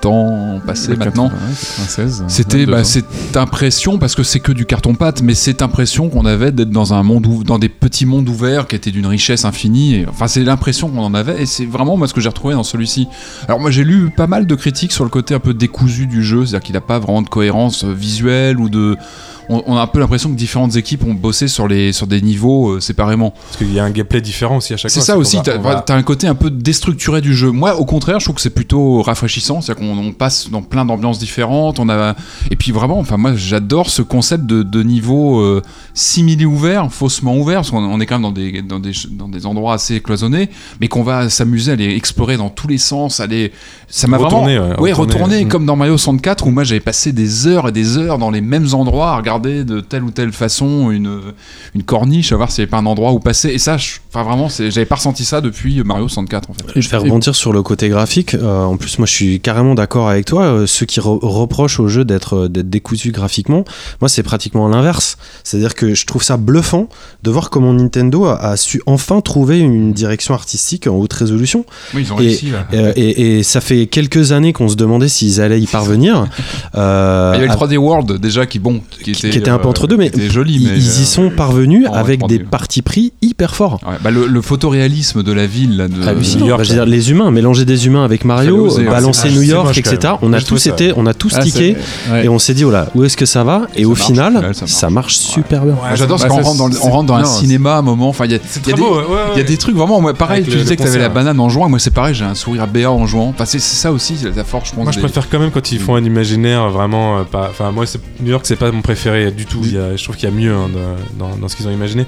[0.07, 1.29] ans passé Le maintenant.
[1.29, 2.25] 80, 96.
[2.29, 2.85] C'était 22 bah, ans.
[2.85, 6.95] cette impression, parce que c'est que du carton-pâte, mais cette impression qu'on avait d'être dans
[6.95, 9.95] un monde, ou- dans des petits mondes ouverts qui étaient d'une richesse infinie.
[9.97, 12.55] Et, enfin, c'est l'impression qu'on en avait, et c'est vraiment moi ce que j'ai retrouvé
[12.55, 13.07] dans celui-ci.
[13.49, 16.23] Alors moi, j'ai lu pas mal de critiques sur le côté un peu décousu du
[16.23, 18.97] jeu, c'est-à-dire qu'il n'a pas vraiment de cohérence euh, visuelle ou de.
[19.49, 22.21] On, on a un peu l'impression que différentes équipes ont bossé sur les sur des
[22.23, 23.31] niveaux euh, séparément.
[23.31, 25.07] Parce qu'il y a un gameplay différent aussi à chaque C'est fois.
[25.07, 27.51] ça qu'on aussi, t'as va- un côté un peu déstructuré du jeu.
[27.51, 30.85] Moi, au contraire, je trouve que c'est plutôt rafraîchissant, c'est-à-dire qu'on on passe dans plein
[30.85, 31.79] d'ambiances différentes.
[31.79, 32.15] On a
[32.51, 35.63] et puis vraiment, enfin moi, j'adore ce concept de, de niveau euh,
[35.93, 39.29] simili ouvert, faussement ouvert, parce qu'on on est quand même dans des dans des dans
[39.29, 40.49] des endroits assez cloisonnés,
[40.81, 43.53] mais qu'on va s'amuser à aller explorer dans tous les sens, aller.
[43.89, 45.49] Ça m'a vraiment, Retourner, ouais, ouais, retourner, retourner mm.
[45.49, 48.41] comme dans Mario 64 où moi j'avais passé des heures et des heures dans les
[48.41, 51.21] mêmes endroits à regarder de telle ou telle façon une
[51.75, 53.49] une corniche, à voir s'il n'y avait pas un endroit où passer.
[53.51, 56.81] Et ça, je- enfin vraiment, c'est- j'avais pas ressenti ça depuis Mario 64 en fait.
[56.81, 58.35] Je vais rebondir sur le côté graphique.
[58.35, 60.43] Euh, en plus, moi, je suis carrément d'accord avec toi.
[60.45, 63.65] Euh, ceux qui re- reprochent au jeu d'être euh, d'être décousu graphiquement,
[64.01, 65.17] moi, c'est pratiquement l'inverse.
[65.43, 66.89] C'est-à-dire que je trouve ça bluffant
[67.23, 71.65] de voir comment Nintendo a, a su enfin trouver une direction artistique en haute résolution.
[71.95, 72.67] Oui, ils ont Et- réussi, là.
[72.73, 76.27] euh, et, et ça fait quelques années qu'on se demandait s'ils allaient y parvenir.
[76.77, 79.51] Euh, Il y avait le à- 3D World déjà qui bon, qui était, qui était
[79.51, 81.31] un peu euh, entre deux, mais qui était joli, ils, mais ils y euh, sont
[81.31, 82.29] parvenus en avec 3D.
[82.29, 83.81] des partis pris hyper forts.
[83.87, 86.43] Ouais, bah, le, le photoréalisme de la ville là, de Hallucinant.
[86.43, 88.85] New York, Bah, je veux dire, les humains, mélanger des humains avec Mario, hein.
[88.91, 90.15] balancer C'est- New York, etc.
[90.23, 91.77] On a tous été, on a tous Ah, tiqué
[92.23, 94.03] et on s'est dit, oh là, où est-ce que ça va Et, ça au marche,
[94.07, 95.17] final, ça marche.
[95.17, 95.77] super bien.
[95.95, 98.09] J'adore parce qu'on rentre dans, le- c'est- on rentre dans un cinéma à un moment.
[98.09, 99.45] Enfin, il y a, des- beau, ouais, ouais, il y a ouais.
[99.45, 100.01] des trucs vraiment.
[100.01, 101.69] Moi, pareil, tu disais que t'avais la banane en jouant.
[101.69, 103.29] Moi, c'est pareil, j'ai un sourire béat en jouant.
[103.35, 104.85] Enfin, c'est ça aussi, c'est la force, je pense.
[104.85, 107.19] Moi, je préfère quand même quand ils font un imaginaire vraiment.
[107.19, 107.23] euh.
[107.33, 107.85] Enfin, moi,
[108.21, 109.63] New York, c'est pas mon préféré du tout.
[109.65, 110.71] Je trouve qu'il y a mieux hein,
[111.19, 112.07] dans ce qu'ils ont imaginé.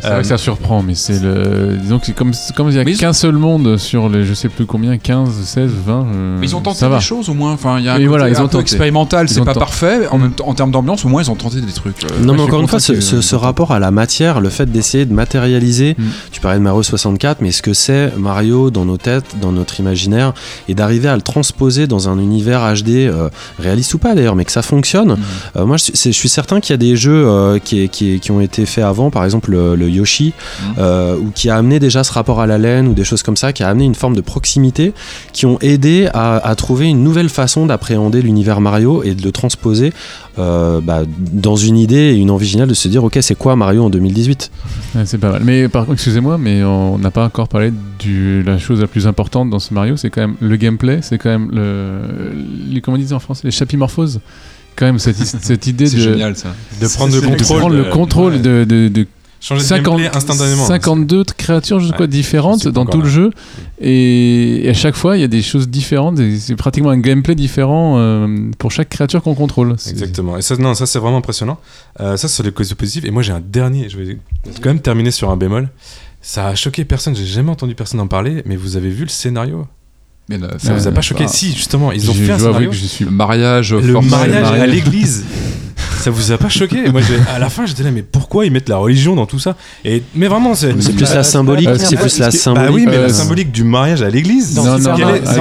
[0.00, 1.76] C'est vrai Euh, que ça surprend, mais c'est le.
[1.80, 4.48] Disons que c'est comme, comme il n'y a qu'un seul monde sur les je sais
[4.48, 5.92] plus combien, 15, 16, 20.
[6.14, 7.52] euh, Mais ils ont tenté des choses au moins.
[7.52, 8.62] Enfin, il y a un côté voilà, ils un ont peu tenté.
[8.62, 9.28] expérimental.
[9.28, 9.58] C'est pas tenté.
[9.60, 10.06] parfait.
[10.10, 12.04] En, même temps, en termes d'ambiance, au moins, ils ont tenté des trucs.
[12.04, 14.48] euh, Non, mais encore une fois, ce, que- ce- ce rapport à la matière, le
[14.50, 16.02] fait d'essayer de matérialiser, Mm.
[16.32, 19.80] tu parlais de Mario 64, mais ce que c'est Mario dans nos têtes, dans notre
[19.80, 20.32] imaginaire,
[20.68, 23.28] et d'arriver à le transposer dans un univers HD, euh,
[23.58, 25.12] réaliste ou pas d'ailleurs, mais que ça fonctionne.
[25.12, 25.16] Mm.
[25.56, 28.30] Euh, moi, je, je suis certain qu'il y a des jeux euh, qui, qui- qui
[28.30, 30.64] ont été faits avant, par exemple le, le Yoshi, Mm.
[30.78, 33.36] euh, ou qui a amené déjà ce rapport à la laine, ou des choses comme
[33.36, 34.92] ça, qui a amené une forme de proximité,
[35.32, 39.32] qui ont aidé à, à trouver une nouvelle façon d'appréhender l'univers Mario et de le
[39.32, 39.92] transposer
[40.38, 41.02] euh, bah,
[41.32, 43.90] dans une idée et une envie géniale de se dire, ok, c'est quoi Mario en
[43.90, 44.50] 2018
[44.94, 45.42] Ouais, c'est pas mal.
[45.44, 47.70] Mais par contre, excusez-moi, mais on n'a pas encore parlé
[48.04, 51.18] de la chose la plus importante dans ce Mario, c'est quand même le gameplay, c'est
[51.18, 52.00] quand même le,
[52.70, 54.20] les, comment on dit en français, les chapimorphoses.
[54.76, 56.48] Quand même cette, cette idée C'est de, génial ça.
[56.82, 57.58] de prendre le de contrôle.
[57.60, 58.38] prendre le de- contrôle ouais.
[58.40, 59.06] de, de, de
[59.40, 60.66] Changer de 50 gameplay instantanément.
[60.66, 63.30] 52 créatures je sais Ouais, quoi, je différentes dans tout le jeu
[63.80, 66.98] et, et à chaque fois il y a des choses différentes et c'est pratiquement un
[66.98, 70.36] gameplay différent euh, pour chaque créature qu'on contrôle C'est- Exactement.
[70.36, 71.58] Et ça, non, ça c'est vraiment impressionnant.
[72.00, 73.06] Euh, ça, c'est les causes positives.
[73.06, 73.88] Et moi, j'ai un dernier.
[73.88, 74.18] Je vais
[74.62, 75.68] quand même terminer sur un bémol.
[76.20, 77.14] Ça a choqué personne.
[77.14, 78.42] J'ai jamais entendu personne en parler.
[78.46, 79.66] Mais vous avez vu le scénario?
[80.28, 82.70] Mais là, Ça vous a euh, pas choqué Si, justement, ils ont fait un scénario.
[82.70, 84.70] que je suis Le mariage, Le forcé, mariage à mariage.
[84.70, 85.24] l'église.
[85.98, 87.00] Ça vous a pas choqué Moi,
[87.34, 90.02] à la fin, j'étais là, mais pourquoi ils mettent la religion dans tout ça Et
[90.14, 92.74] mais vraiment, c'est plus la Bah, symbolique, euh, c'est c'est plus la Bah symbolique.
[92.74, 94.50] oui, mais Euh, la symbolique du mariage à l'église.
[94.50, 94.78] C'est dans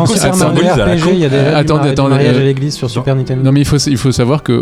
[0.05, 0.61] quoi Super Mario
[1.13, 3.43] il y a Euh, attendez, attendez, mariage euh, à l'église sur Super Nintendo.
[3.43, 4.53] Non mais il faut, il faut savoir qu'au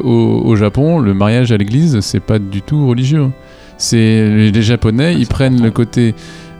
[0.43, 3.27] au Japon, le mariage à l'église, c'est pas du tout religieux.
[3.77, 6.15] C'est les, les Japonais, ils prennent le côté...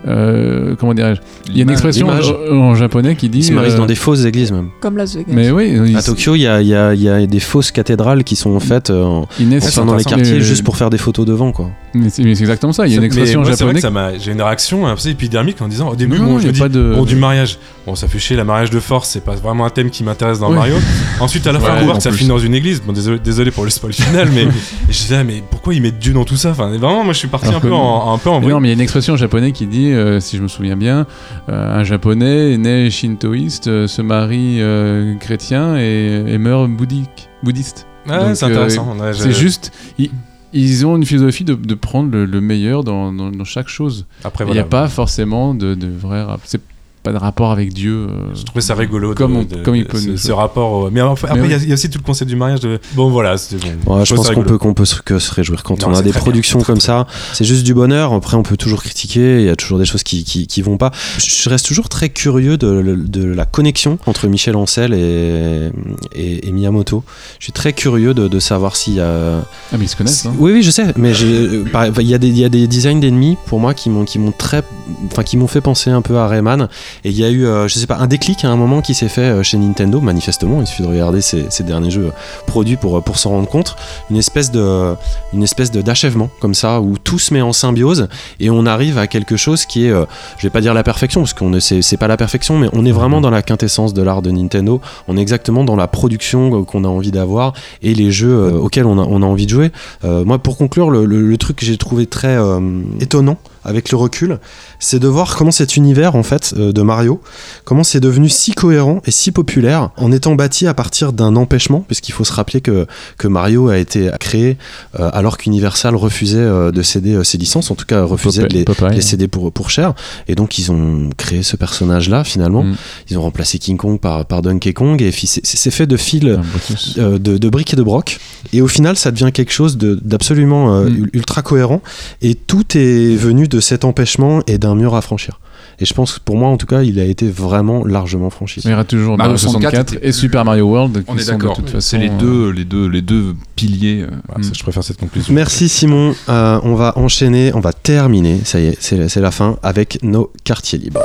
[0.08, 3.40] euh, comment dirais-je Il y a une expression en, en japonais qui dit...
[3.40, 4.70] Ils se marient euh, dans des fausses églises même.
[4.82, 5.32] Comme Las Vegas.
[5.34, 7.40] Mais oui, ils, À Tokyo, il y a, il y a- il y a des
[7.40, 9.22] fausses cathédrales qui sont faites euh, en-
[9.62, 11.52] enfin, dans les mais- quartiers juste pour faire des photos devant.
[11.52, 11.70] Quoi.
[11.94, 13.82] Mais c'est exactement ça, il y a une expression japonaise...
[13.82, 16.40] ça m'a- J'ai une réaction un peu épidermique en disant au début, Non, bon, non,
[16.40, 17.58] je me dis, de- bon, du mariage.
[17.85, 20.39] Bon, ça fait chier, la mariage de force, c'est pas vraiment un thème qui m'intéresse
[20.39, 20.55] dans Oui.
[20.55, 20.76] Mario.
[21.19, 22.81] Ensuite, à la fin, on voit que ça finit dans une église.
[22.81, 24.45] Bon, désolé, désolé pour le spoil final, mais
[24.88, 26.51] je disais, ah, mais pourquoi ils mettent Dieu dans tout ça?
[26.51, 28.61] Enfin, vraiment, moi, je suis parti Alors un peu en, un peu en Mais non,
[28.61, 31.05] mais il y a une expression japonaise qui dit, euh, si je me souviens bien,
[31.49, 37.85] euh, un japonais né shintoïste euh, se marie euh, chrétien et, et meurt bouddhique, bouddhiste.
[38.05, 38.95] C'est euh, intéressant.
[38.97, 40.10] Ouais, C'est juste, ils,
[40.53, 44.05] ils ont une philosophie de, de prendre le, le meilleur dans, dans- dans chaque chose.
[44.23, 46.61] Après, Il n'y a pas forcément de, de vrai rap- C'est
[47.04, 48.08] pas de rapport avec Dieu.
[48.10, 49.10] euh, Je trouvais ça rigolo.
[49.10, 50.72] de- Comme on- de- comme il peut ce, nous- ce rapport.
[50.72, 51.64] au- Mais enfin, après, il y a- oui.
[51.64, 52.62] il y, a aussi tout le concept du mariage.
[52.62, 52.80] De...
[52.94, 53.98] Bon, voilà, c'était bon.
[54.00, 56.02] Ouais, je pense qu'on peut, qu'on peut se- que se réjouir quand Non, on a
[56.02, 57.06] des bien, productions comme ça.
[57.34, 58.14] C'est juste du bonheur.
[58.14, 59.42] Après, on peut toujours critiquer.
[59.42, 60.92] Il y a toujours des choses qui, qui, qui vont pas.
[61.18, 65.70] Je reste toujours très curieux de, de la connexion entre Michel Ancel et,
[66.16, 67.04] et, et Miyamoto.
[67.40, 69.40] Je suis très curieux de, de savoir s'il y a.
[69.40, 70.34] Ah, mais ils se connaissent, hein.
[70.40, 70.86] Oui, oui, je sais.
[70.96, 74.06] Mais il y, a des- il y a des designs d'ennemis pour moi qui m'ont
[74.06, 74.64] qui m'ont très,
[75.12, 76.68] enfin qui m'ont fait penser un peu à Rayman.
[77.03, 78.94] Et il y a eu, euh, je sais pas, un déclic à un moment qui
[78.94, 79.99] s'est fait euh, chez Nintendo.
[80.02, 82.11] Manifestement, il suffit de regarder ces, ces derniers jeux
[82.48, 83.76] produits pour pour s'en rendre compte.
[84.10, 84.95] Une espèce de,
[85.34, 88.07] une espèce de d'achèvement comme ça où tout se met en symbiose
[88.40, 90.06] et on arrive à quelque chose qui est, euh,
[90.38, 92.86] je vais pas dire la perfection parce qu'on ne c'est pas la perfection, mais on
[92.86, 94.82] est vraiment dans la quintessence de l'art de Nintendo.
[95.07, 98.52] On est exactement dans la production euh, qu'on a envie d'avoir et les jeux euh,
[98.60, 99.72] auxquels on a, on a envie de jouer.
[100.03, 102.60] Euh, moi, pour conclure, le, le- le truc que j'ai trouvé très euh,
[102.99, 104.40] étonnant avec le recul,
[104.80, 107.22] c'est de voir comment cet univers en fait euh, de Mario,
[107.65, 111.81] comment c'est devenu si cohérent et si populaire en étant bâti à partir d'un empêchement,
[111.88, 112.85] puisqu'il faut se rappeler que,
[113.18, 114.57] que Mario a été créé
[114.99, 118.53] euh, alors qu'Universal refusait euh, de céder euh, ses licences, en tout cas refusait de
[118.53, 118.65] les,
[118.95, 119.94] les céder pour, pour cher,
[120.27, 122.64] et donc ils ont créé ce personnage-là finalement.
[122.64, 122.76] Mm.
[123.10, 126.41] Ils ont remplacé King Kong par, par Donkey Kong, et c'est- fait de fil Un
[126.41, 126.95] Brutus.
[126.98, 128.19] euh, de, de briques et de broc.
[128.52, 131.07] Et au final, ça devient quelque chose d'absolument Mm.
[131.14, 131.81] ultra cohérent.
[132.22, 135.40] Et tout est venu de cet empêchement et d'un mur à franchir.
[135.80, 138.62] Et je pense que pour moi, en tout cas, il a été vraiment largement franchi.
[138.64, 141.04] Il y aura toujours Mario Mario 64 64 et Super Mario World.
[141.08, 141.60] On est de d'accord.
[141.80, 144.04] C'est les euh, deux, les deux, les deux piliers.
[144.04, 145.34] euh, je préfère cette conclusion.
[145.34, 146.14] Merci Simon.
[146.30, 150.32] Euh, on va enchaîner, on va terminer, ça y est, c'est la fin, avec nos
[150.44, 151.02] quartiers libres.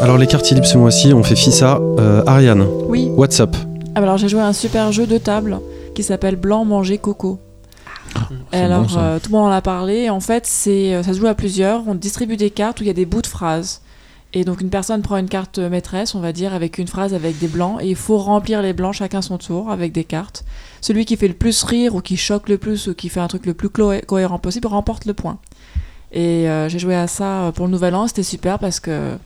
[0.00, 1.78] Alors les quartiers libres ce mois-ci, on fait FISA.
[1.98, 3.10] Euh, Ariane, Oui.
[3.16, 3.56] what's up?
[3.94, 5.60] Ah alors j'ai joué à un super jeu de table
[5.94, 7.40] qui s'appelle Blanc manger coco.
[8.52, 10.08] c'est alors bon, euh, tout le monde en a parlé.
[10.08, 11.82] En fait, c'est euh, ça se joue à plusieurs.
[11.88, 13.82] On distribue des cartes où il y a des bouts de phrases.
[14.34, 17.38] Et donc une personne prend une carte maîtresse, on va dire, avec une phrase avec
[17.38, 20.44] des blancs, et il faut remplir les blancs chacun son tour avec des cartes.
[20.82, 23.26] Celui qui fait le plus rire ou qui choque le plus ou qui fait un
[23.26, 25.38] truc le plus cohérent possible remporte le point.
[26.12, 29.16] Et euh, j'ai joué à ça pour le Nouvel An, c'était super parce que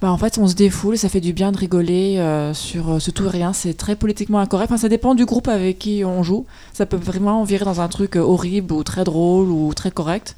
[0.00, 2.98] bah, en fait on se défoule, ça fait du bien de rigoler euh, sur euh,
[3.00, 4.70] ce tout et rien, c'est très politiquement incorrect.
[4.70, 6.46] Enfin, ça dépend du groupe avec qui on joue.
[6.72, 10.36] Ça peut vraiment virer dans un truc euh, horrible ou très drôle ou très correct.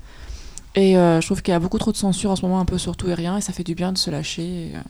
[0.77, 2.65] Et euh, je trouve qu'il y a beaucoup trop de censure en ce moment un
[2.65, 4.43] peu sur tout et rien et ça fait du bien de se lâcher.
[4.43, 4.81] Et, euh,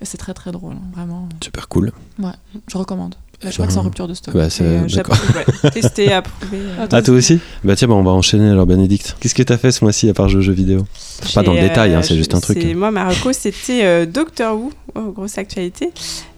[0.00, 1.28] et c'est très très drôle, hein, vraiment.
[1.42, 1.92] Super cool.
[2.18, 2.32] Ouais,
[2.66, 3.14] je recommande.
[3.44, 4.34] Je crois que c'est en rupture de stock.
[4.34, 5.70] Bah, c'est- Et, euh, ouais.
[5.70, 6.58] Testé, approuvé.
[6.58, 6.86] euh.
[6.90, 9.16] Ah toi aussi Bah tiens, bah, on va enchaîner alors Bénédicte.
[9.20, 10.84] Qu'est-ce que t'as fait ce mois-ci à part jouer aux jeux vidéo?
[11.34, 12.58] Pas dans le détail, hein, euh, c'est juste un truc.
[12.74, 15.90] Moi, Marocco, c'était euh, Doctor Who, oh, grosse actualité.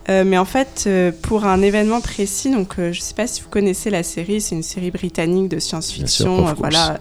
[0.08, 3.42] Euh, mais en fait, euh, pour un événement précis, donc euh, je sais pas si
[3.42, 7.00] vous connaissez la série, c'est une série britannique de science-fiction, euh, voilà,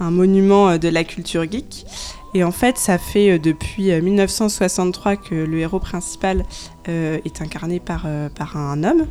[0.00, 1.86] un monument euh, de la culture geek.
[2.34, 6.44] Et en fait, ça fait euh, depuis euh, 1963 que le héros principal
[6.88, 9.06] euh, est incarné par, euh, par un homme.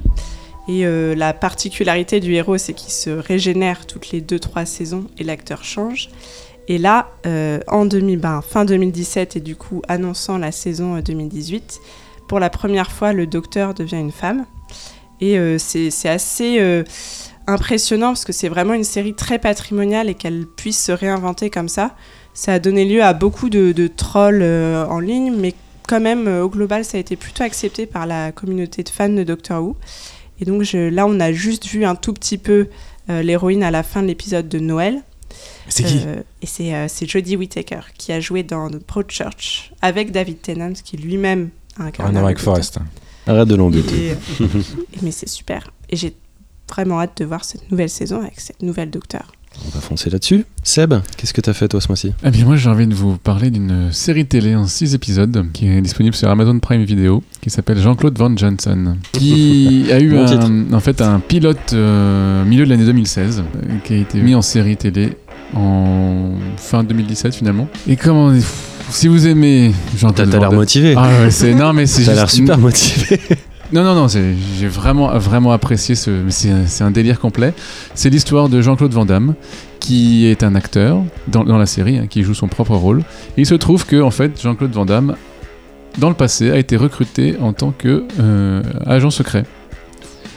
[0.67, 5.23] Et euh, la particularité du héros, c'est qu'il se régénère toutes les 2-3 saisons et
[5.23, 6.09] l'acteur change.
[6.67, 11.01] Et là, euh, en 2000, ben, fin 2017 et du coup annonçant la saison euh,
[11.01, 11.81] 2018,
[12.27, 14.45] pour la première fois, le docteur devient une femme.
[15.19, 16.83] Et euh, c'est assez euh,
[17.51, 21.69] impressionnant parce que c'est vraiment une série très patrimoniale et qu'elle puisse se réinventer comme
[21.69, 21.95] ça.
[22.33, 25.53] Ça a donné lieu à beaucoup de, de trolls euh, en ligne, mais
[25.87, 29.09] quand même, euh, au global, ça a été plutôt accepté par la communauté de fans
[29.09, 29.75] de Doctor Who.
[30.39, 32.67] Et donc je- là, on a juste vu un tout petit peu
[33.09, 35.01] euh, l'héroïne à la fin de l'épisode de Noël.
[35.67, 40.11] C'est qui Euh, Et c'est euh, Jodie Whittaker qui a joué dans The Broadchurch avec
[40.11, 41.49] David Tennant qui lui-même
[41.79, 42.39] a incarné Rien avec.
[42.39, 42.79] Forrest.
[43.27, 44.15] Arrête de l'embêter.
[45.01, 45.69] Mais c'est super.
[45.89, 46.13] Et j'ai
[46.71, 49.31] vraiment hâte de voir cette nouvelle saison avec cette nouvelle docteur.
[49.65, 50.45] On va foncer là-dessus.
[50.63, 52.13] Seb, qu'est-ce que t'as fait toi ce mois-ci?
[52.23, 55.67] Eh bien, moi, j'ai envie de vous parler d'une série télé en 6 épisodes qui
[55.67, 60.25] est disponible sur Amazon Prime Video, qui s'appelle Jean-Claude Van Johnson, qui a eu Bon
[60.25, 64.35] un, en fait un pilote euh, milieu de l'année 2016, euh, qui a été mis
[64.35, 65.17] en série télé
[65.53, 67.67] en fin 2017 finalement.
[67.89, 68.31] Et comment
[68.89, 70.93] si vous aimez Jean-Claude t'as l'air motivé.
[70.97, 73.19] Ah ouais, c'est non mais c'est T'as l'air juste- super motivé.
[73.73, 76.11] Non, non, non, j'ai vraiment, vraiment apprécié ce.
[76.29, 77.53] C'est un, délire complet.
[77.95, 79.35] C'est l'histoire de Jean-Claude Van Damme,
[79.79, 83.03] qui est un acteur dans, la série, hein, qui joue son propre rôle.
[83.37, 85.15] Il se trouve que, en fait, Jean-Claude Van Damme,
[85.97, 89.45] dans le passé, a été recruté en tant que euh, agent secret.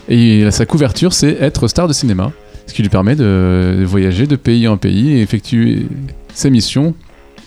[0.08, 2.30] Et sa couverture, c'est être star de cinéma,
[2.66, 5.86] ce qui lui permet de voyager de pays en pays et effectuer
[6.34, 6.94] ses missions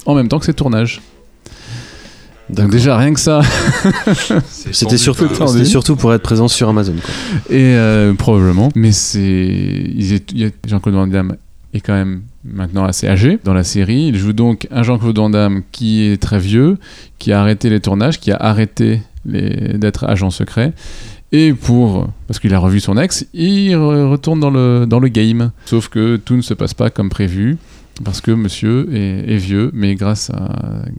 [0.05, 1.01] en même temps que ses tournages.
[2.49, 3.41] Donc déjà rien que ça.
[4.72, 5.52] C'était surtout, tendu.
[5.53, 6.94] c'était surtout pour être présent sur Amazon.
[6.94, 7.56] Quoi.
[7.56, 8.69] Et euh, probablement.
[8.76, 9.91] Mais c'est.
[10.65, 11.36] Jean-Claude Van Damme
[11.74, 14.07] est quand même maintenant assez âgé dans la série.
[14.07, 16.78] Il joue donc un Jean-Claude Van Damme qui est très vieux,
[17.19, 20.74] qui a arrêté les tournages, qui a arrêté les- d'être agent secret.
[21.34, 22.07] Et pour.
[22.28, 25.52] Parce qu'il a revu son ex, il re- retourne dans le, dans le game.
[25.65, 27.57] Sauf que tout ne se passe pas comme prévu.
[28.03, 30.49] Parce que monsieur est, est vieux, mais grâce, à,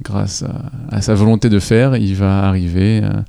[0.03, 3.25] grâce à, à sa volonté de faire, il va arriver à,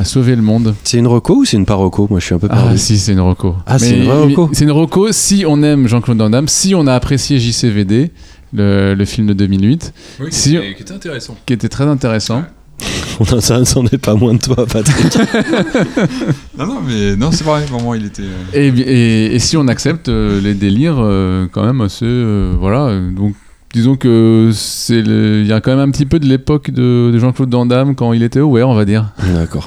[0.00, 0.74] à sauver le monde.
[0.84, 2.06] C'est une reco ou c'est une pas reco?
[2.08, 2.62] Moi je suis un peu perdu.
[2.72, 3.54] Ah si, c'est une reco.
[3.66, 4.48] Ah, c'est une reco?
[4.54, 8.10] C'est une reco si on aime Jean-Claude Van Damme, si on a apprécié JCVD,
[8.54, 11.36] le, le film de 2008, Oui, si- qui était intéressant.
[11.46, 12.42] qui était très intéressant.
[13.20, 15.16] On n'en s'en est pas moins de toi, Patrick.
[16.58, 18.22] Non, non, mais non, c'est vrai, vraiment, il était.
[18.22, 22.04] euh, Et, et- et si on accepte euh, les délires euh, quand même assez...
[22.06, 23.34] euh, voilà, donc
[23.72, 27.10] disons que c'est le- il y a quand même un petit peu de l'époque de,
[27.12, 29.12] de Jean-Claude Van Damme quand il était aware, on va dire.
[29.34, 29.66] D'accord.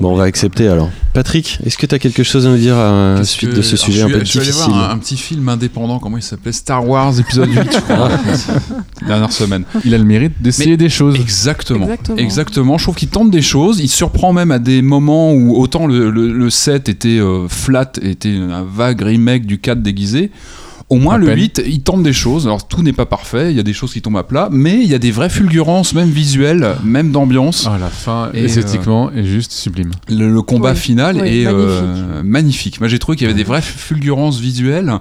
[0.00, 0.90] bon, on va accepter alors.
[1.14, 3.56] Patrick, est-ce que tu as quelque chose à nous dire à la Qu'est-ce suite que-
[3.56, 4.98] de ce alors, sujet je un suis- peu je suis allé difficile voir un, un
[4.98, 8.10] petit film indépendant, comment il s'appelait Star Wars épisode 8, je crois.
[9.06, 9.64] Dernière semaine.
[9.84, 11.14] Il a le mérite d'essayer des choses.
[11.18, 11.86] Exactement.
[11.86, 12.18] Exactement.
[12.18, 12.78] Exactement.
[12.78, 13.80] Je trouve qu'il tente des choses.
[13.80, 17.90] Il surprend même à des moments où autant le, le, le 7 était euh, flat,
[18.02, 20.30] était un vague remake du 4 déguisé.
[20.90, 21.36] Au moins À le peine.
[21.38, 22.46] 8, il tente des choses.
[22.46, 24.76] Alors tout n'est pas parfait, il y a des choses qui tombent à plat, mais
[24.82, 27.68] il y a des vraies fulgurances, même visuelles, même d'ambiance.
[27.70, 29.90] Ah, la fin, Et, esthétiquement, est juste sublime.
[30.08, 30.76] Le, le combat Oui.
[30.78, 31.52] final Oui, est magnifique.
[31.52, 32.80] euh, magnifique.
[32.80, 34.94] Moi j'ai trouvé qu'il y avait des vraies fulgurances visuelles.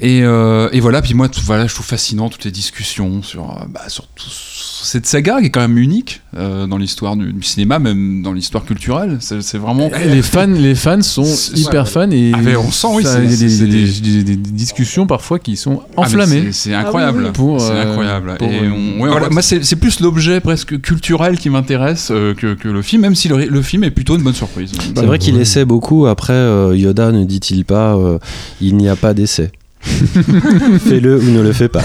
[0.00, 3.50] Et, euh, et voilà, puis moi tout- voilà, je trouve fascinant toutes les discussions sur,
[3.50, 7.16] euh, bah, sur, tout- sur cette saga qui est quand même unique euh, dans l'histoire
[7.16, 9.18] du, du cinéma, même dans l'histoire culturelle.
[9.20, 9.90] C'est c'est vraiment.
[9.98, 11.90] Eh, Les fans, les fans sont C'est- hyper ouais.
[11.90, 13.70] fans et Ah, mais on sent, oui, ça, c'est- il y a des, c'est des-
[13.84, 16.44] des- des- des- des discussions parfois qui sont Ah, enflammées.
[16.52, 17.24] c'est- C'est incroyable.
[17.26, 17.30] oui.
[17.32, 18.34] Pour, c'est incroyable.
[18.38, 22.34] pour, Et on- ouais, voilà, moi, c'est c'est plus l'objet presque culturel qui m'intéresse euh,
[22.34, 24.72] que, que le film, même si le, le film est plutôt une bonne surprise.
[24.94, 26.06] C'est vrai qu'il essaie beaucoup.
[26.06, 28.18] Après, euh, Yoda ne dit-il pas euh,
[28.60, 29.50] il n'y a pas d'essai
[29.86, 31.82] Fais-le ou ne le fais pas.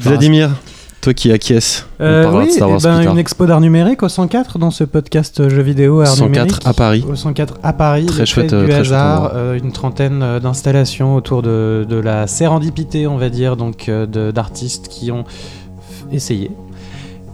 [0.00, 0.50] Vladimir,
[1.02, 3.12] toi qui acquiesces, on Euh, parlera oui, de Star Wars eh ben, plus tard.
[3.12, 6.54] une expo d'art numérique au 104 dans ce podcast euh, jeux vidéo art 104 numérique.
[6.64, 7.04] à Paris.
[7.10, 8.06] Au 104 à Paris.
[8.06, 13.18] Très chouette, Du très hasard, euh, une trentaine d'installations autour de, de la sérendipité, on
[13.18, 15.24] va dire, donc d'artistes qui ont
[16.12, 16.50] essayé.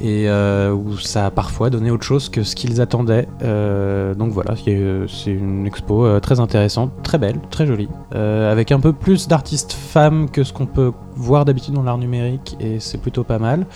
[0.01, 3.27] Et euh, où ça a parfois donné autre chose que ce qu'ils attendaient.
[3.43, 7.41] Euh, donc voilà, il y a eu- c'est une expo euh, très intéressante, très belle,
[7.51, 11.75] très jolie, euh, avec un peu plus d'artistes femmes que ce qu'on peut voir d'habitude
[11.75, 13.67] dans l'art numérique, et c'est plutôt pas mal.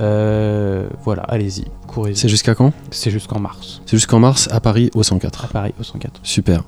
[0.00, 2.16] Euh, voilà, allez-y, courez-y.
[2.16, 2.72] C'est jusqu'à quand?
[2.90, 5.44] C'est jusqu'en mars, C'est jusqu'en mars à Paris au 104.
[5.44, 6.20] à Paris au 104.
[6.22, 6.62] Super.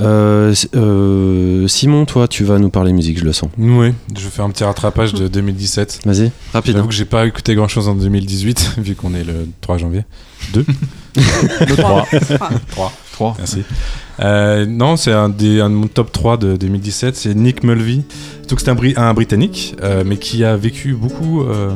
[0.00, 3.50] Euh, euh, Simon, toi, tu vas nous parler musique, je le sens.
[3.58, 6.00] Oui, je vais faire un petit rattrapage de 2017.
[6.04, 6.72] Vas-y, rapide.
[6.74, 6.88] J'avoue hein.
[6.88, 10.04] que j'ai pas écouté grand chose en 2018, vu qu'on est le 3 janvier.
[10.52, 10.64] 2
[11.16, 12.06] Le 3.
[12.36, 12.50] 3.
[12.70, 12.92] 3.
[13.38, 13.62] Merci.
[14.20, 17.16] Euh, non, c'est un, des, un de mon top 3 de 2017.
[17.16, 18.00] C'est Nick Mulvey.
[18.40, 21.70] Surtout que c'est un, Bri- un Britannique, euh, mais qui a vécu beaucoup euh,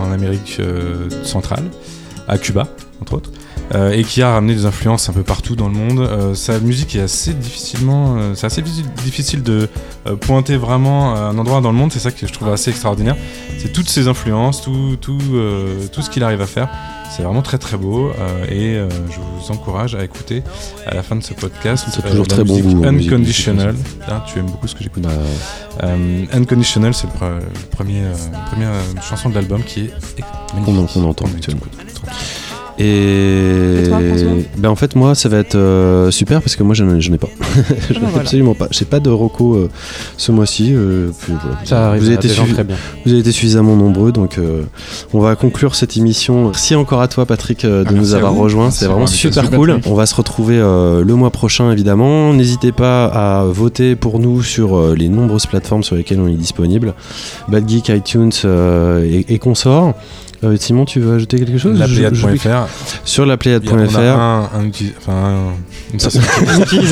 [0.00, 0.60] en Amérique
[1.22, 1.64] centrale,
[2.28, 2.68] à Cuba,
[3.00, 3.30] entre autres.
[3.94, 6.34] et qui a ramené des influences un peu partout dans le monde.
[6.34, 8.62] Sa musique est assez difficilement, c'est assez
[9.04, 9.68] difficile- de
[10.20, 11.90] pointer vraiment un endroit dans le monde.
[11.92, 13.16] C'est ça que je trouve assez extraordinaire.
[13.58, 15.18] C'est toutes ses influences, tout, tout,
[15.92, 16.68] tout ce qu'il arrive à faire.
[17.14, 20.42] C'est vraiment très très beau euh, et euh, je vous encourage à écouter
[20.86, 21.84] à la fin de ce podcast.
[21.90, 23.74] C'est euh, toujours très bon goût Unconditional.
[24.08, 25.02] Ah, tu aimes beaucoup ce que j'écoute.
[25.02, 25.86] Bah,
[26.32, 28.02] Unconditional, c'est le, pre- le premier,
[28.32, 28.70] la première
[29.02, 29.90] chanson de l'album qui est
[30.94, 31.60] Qu'on entend actuellement.
[32.78, 36.62] Et, Et toi, François ben en fait moi ça va être euh, super parce que
[36.62, 37.28] moi je n'en je n'ai pas.
[37.88, 38.20] je n'en ai bah voilà.
[38.22, 38.68] absolument pas.
[38.70, 39.68] J'ai pas de reco euh,
[40.16, 40.72] ce mois-ci.
[40.74, 41.10] euh,
[41.68, 41.98] voilà.
[41.98, 42.76] Vous avez été suffi- très bien.
[43.04, 44.62] Vous avez été suffisamment nombreux donc euh,
[45.12, 46.46] on va conclure cette émission.
[46.46, 48.70] Merci encore à toi Patrick euh, de Ah, nous avoir rejoints.
[48.70, 49.68] C'est vraiment super cool.
[49.74, 49.86] Patrick.
[49.92, 52.32] On va se retrouver euh, le mois prochain évidemment.
[52.32, 56.32] N'hésitez pas à voter pour nous sur euh, les nombreuses plateformes sur lesquelles on est
[56.34, 56.94] disponible.
[57.48, 59.94] Bad Geek, iTunes euh, et, et consorts.
[60.44, 61.78] Euh, Simon, tu veux ajouter quelque chose?
[61.78, 62.68] La Je- je- Pléiade.fr.
[63.04, 63.98] Sur la a- on a Pléiade.fr.
[63.98, 65.52] un, un, uti- enfin, un-
[65.92, 66.20] une personne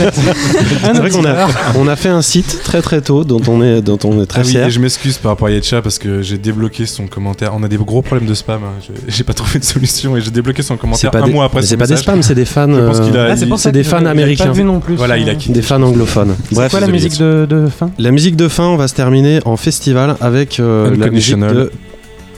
[0.84, 3.82] C'est vrai qu'on a, on a fait un site très très tôt dont on est,
[3.82, 4.66] dont on est très Ah oui, fier.
[4.66, 7.52] et je m'excuse par rapport à Yetcha parce que j'ai débloqué son commentaire.
[7.56, 8.60] On a des gros problèmes de spam.
[8.64, 8.72] hein.
[8.86, 11.46] Je- J'ai pas trouvé de solution et j'ai débloqué son commentaire pas, un des, mois
[11.46, 12.70] après c'est pas des spams, c'est des fans.
[12.70, 12.92] Euh,
[13.30, 14.52] Ah, c'est des fans américains.
[14.64, 15.54] non plus, Voilà, il a quitté.
[15.54, 16.36] Des fans anglophones.
[16.48, 17.90] C'est Bref, quoi la musique de, de fin?
[17.98, 21.70] La musique de fin, on va se terminer en festival avec euh, la musique de.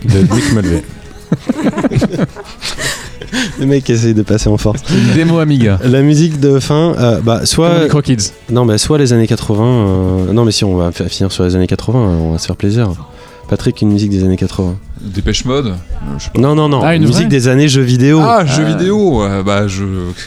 [0.05, 0.83] de Mick Mulvey.
[3.61, 4.83] Le mec essaye de passer en force.
[4.91, 5.79] Une démo Amiga.
[5.85, 7.85] La musique de fin, euh, bah, soit.
[7.85, 8.33] Micro Kids.
[8.51, 9.65] Non, bah, soit les années 80.
[9.65, 12.47] euh, Non, mais si on va finir sur les années 80, hein, on va se
[12.47, 12.91] faire plaisir.
[13.49, 14.77] Patrick, une musique des années 80.
[15.01, 15.69] Dépêche mode.
[15.69, 15.73] euh,
[16.19, 16.41] je sais pas.
[16.41, 16.81] Non, non, non.
[16.83, 18.21] Ah, une musique vraie des années jeux vidéo.
[18.23, 19.23] Ah, jeux Euh, vidéo.
[19.23, 19.85] euh, bah, je.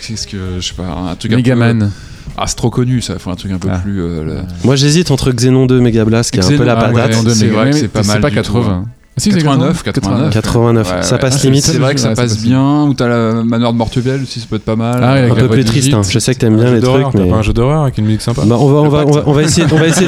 [0.07, 0.37] Qu'est-ce que.
[0.59, 1.41] Je sais pas, un truc un peu.
[1.41, 1.91] Megaman.
[2.37, 3.17] Ah, c'est trop connu, ça.
[3.19, 3.79] Faut un truc un peu Ah.
[3.79, 4.01] plus.
[4.01, 4.41] euh, là.
[4.63, 7.11] Moi, j'hésite entre Xenon 2 Mega Blast, qui est un peu la ah ouais, patate.
[7.11, 8.71] Xenon 2 C'est vrai que c'est c'est pas mal pas du tout, 80.
[8.71, 8.85] hein.
[9.17, 10.33] Ah, si, c'est 89, 89.
[10.33, 11.19] 89, Ouais, ça ouais.
[11.21, 11.63] passe Ah, limite.
[11.63, 12.83] c'est vrai que ça ouais, passe bien.
[12.83, 14.99] Ou t'as la manoir de Mortevel aussi, ça peut être pas mal.
[15.01, 16.01] Ah, Un peu plus triste, hein.
[16.07, 17.29] je sais que t'aimes bien les trucs, T'as mais.
[17.29, 19.23] pas un jeu d'horreur avec une musique sympa Bah, on va, on va, on va,
[19.25, 20.07] on va essayer, on va essayer,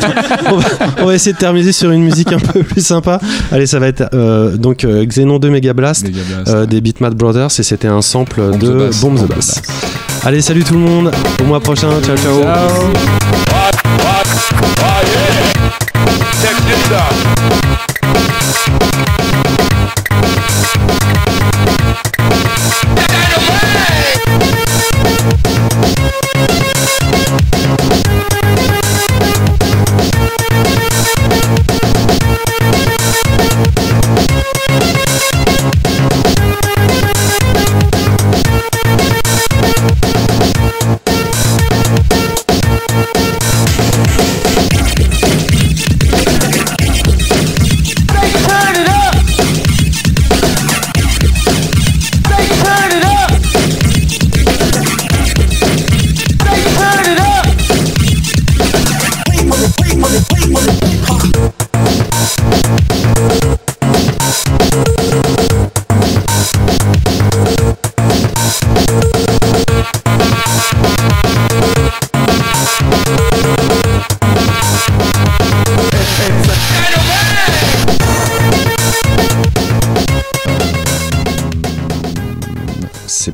[0.51, 0.65] on va,
[1.03, 3.21] on va essayer de terminer sur une musique un peu plus sympa.
[3.53, 6.67] Allez, ça va être euh, donc euh, Xenon 2 Mega Blast Mega Blast, euh, ouais.
[6.67, 8.67] des Beatmat Brothers et c'était un sample Bomb de.
[8.67, 9.61] Bomb the Bomb the Bass.
[10.25, 11.11] Allez, salut tout le monde,
[11.41, 12.41] au mois prochain, ciao ciao.
[16.41, 17.96] Check
[18.49, 19.66] Thank you.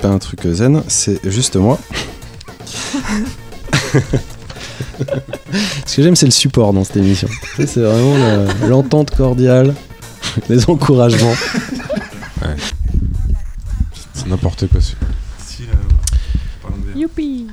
[0.04, 1.80] Pas un truc zen, c'est juste moi.
[5.86, 7.30] Ce que j'aime, c'est le support dans cette émission.
[7.56, 9.74] C'est vraiment la- l'entente cordiale,
[10.50, 11.36] les encouragements.
[14.14, 14.80] C'est n'importe quoi.
[16.96, 17.48] de- Youpi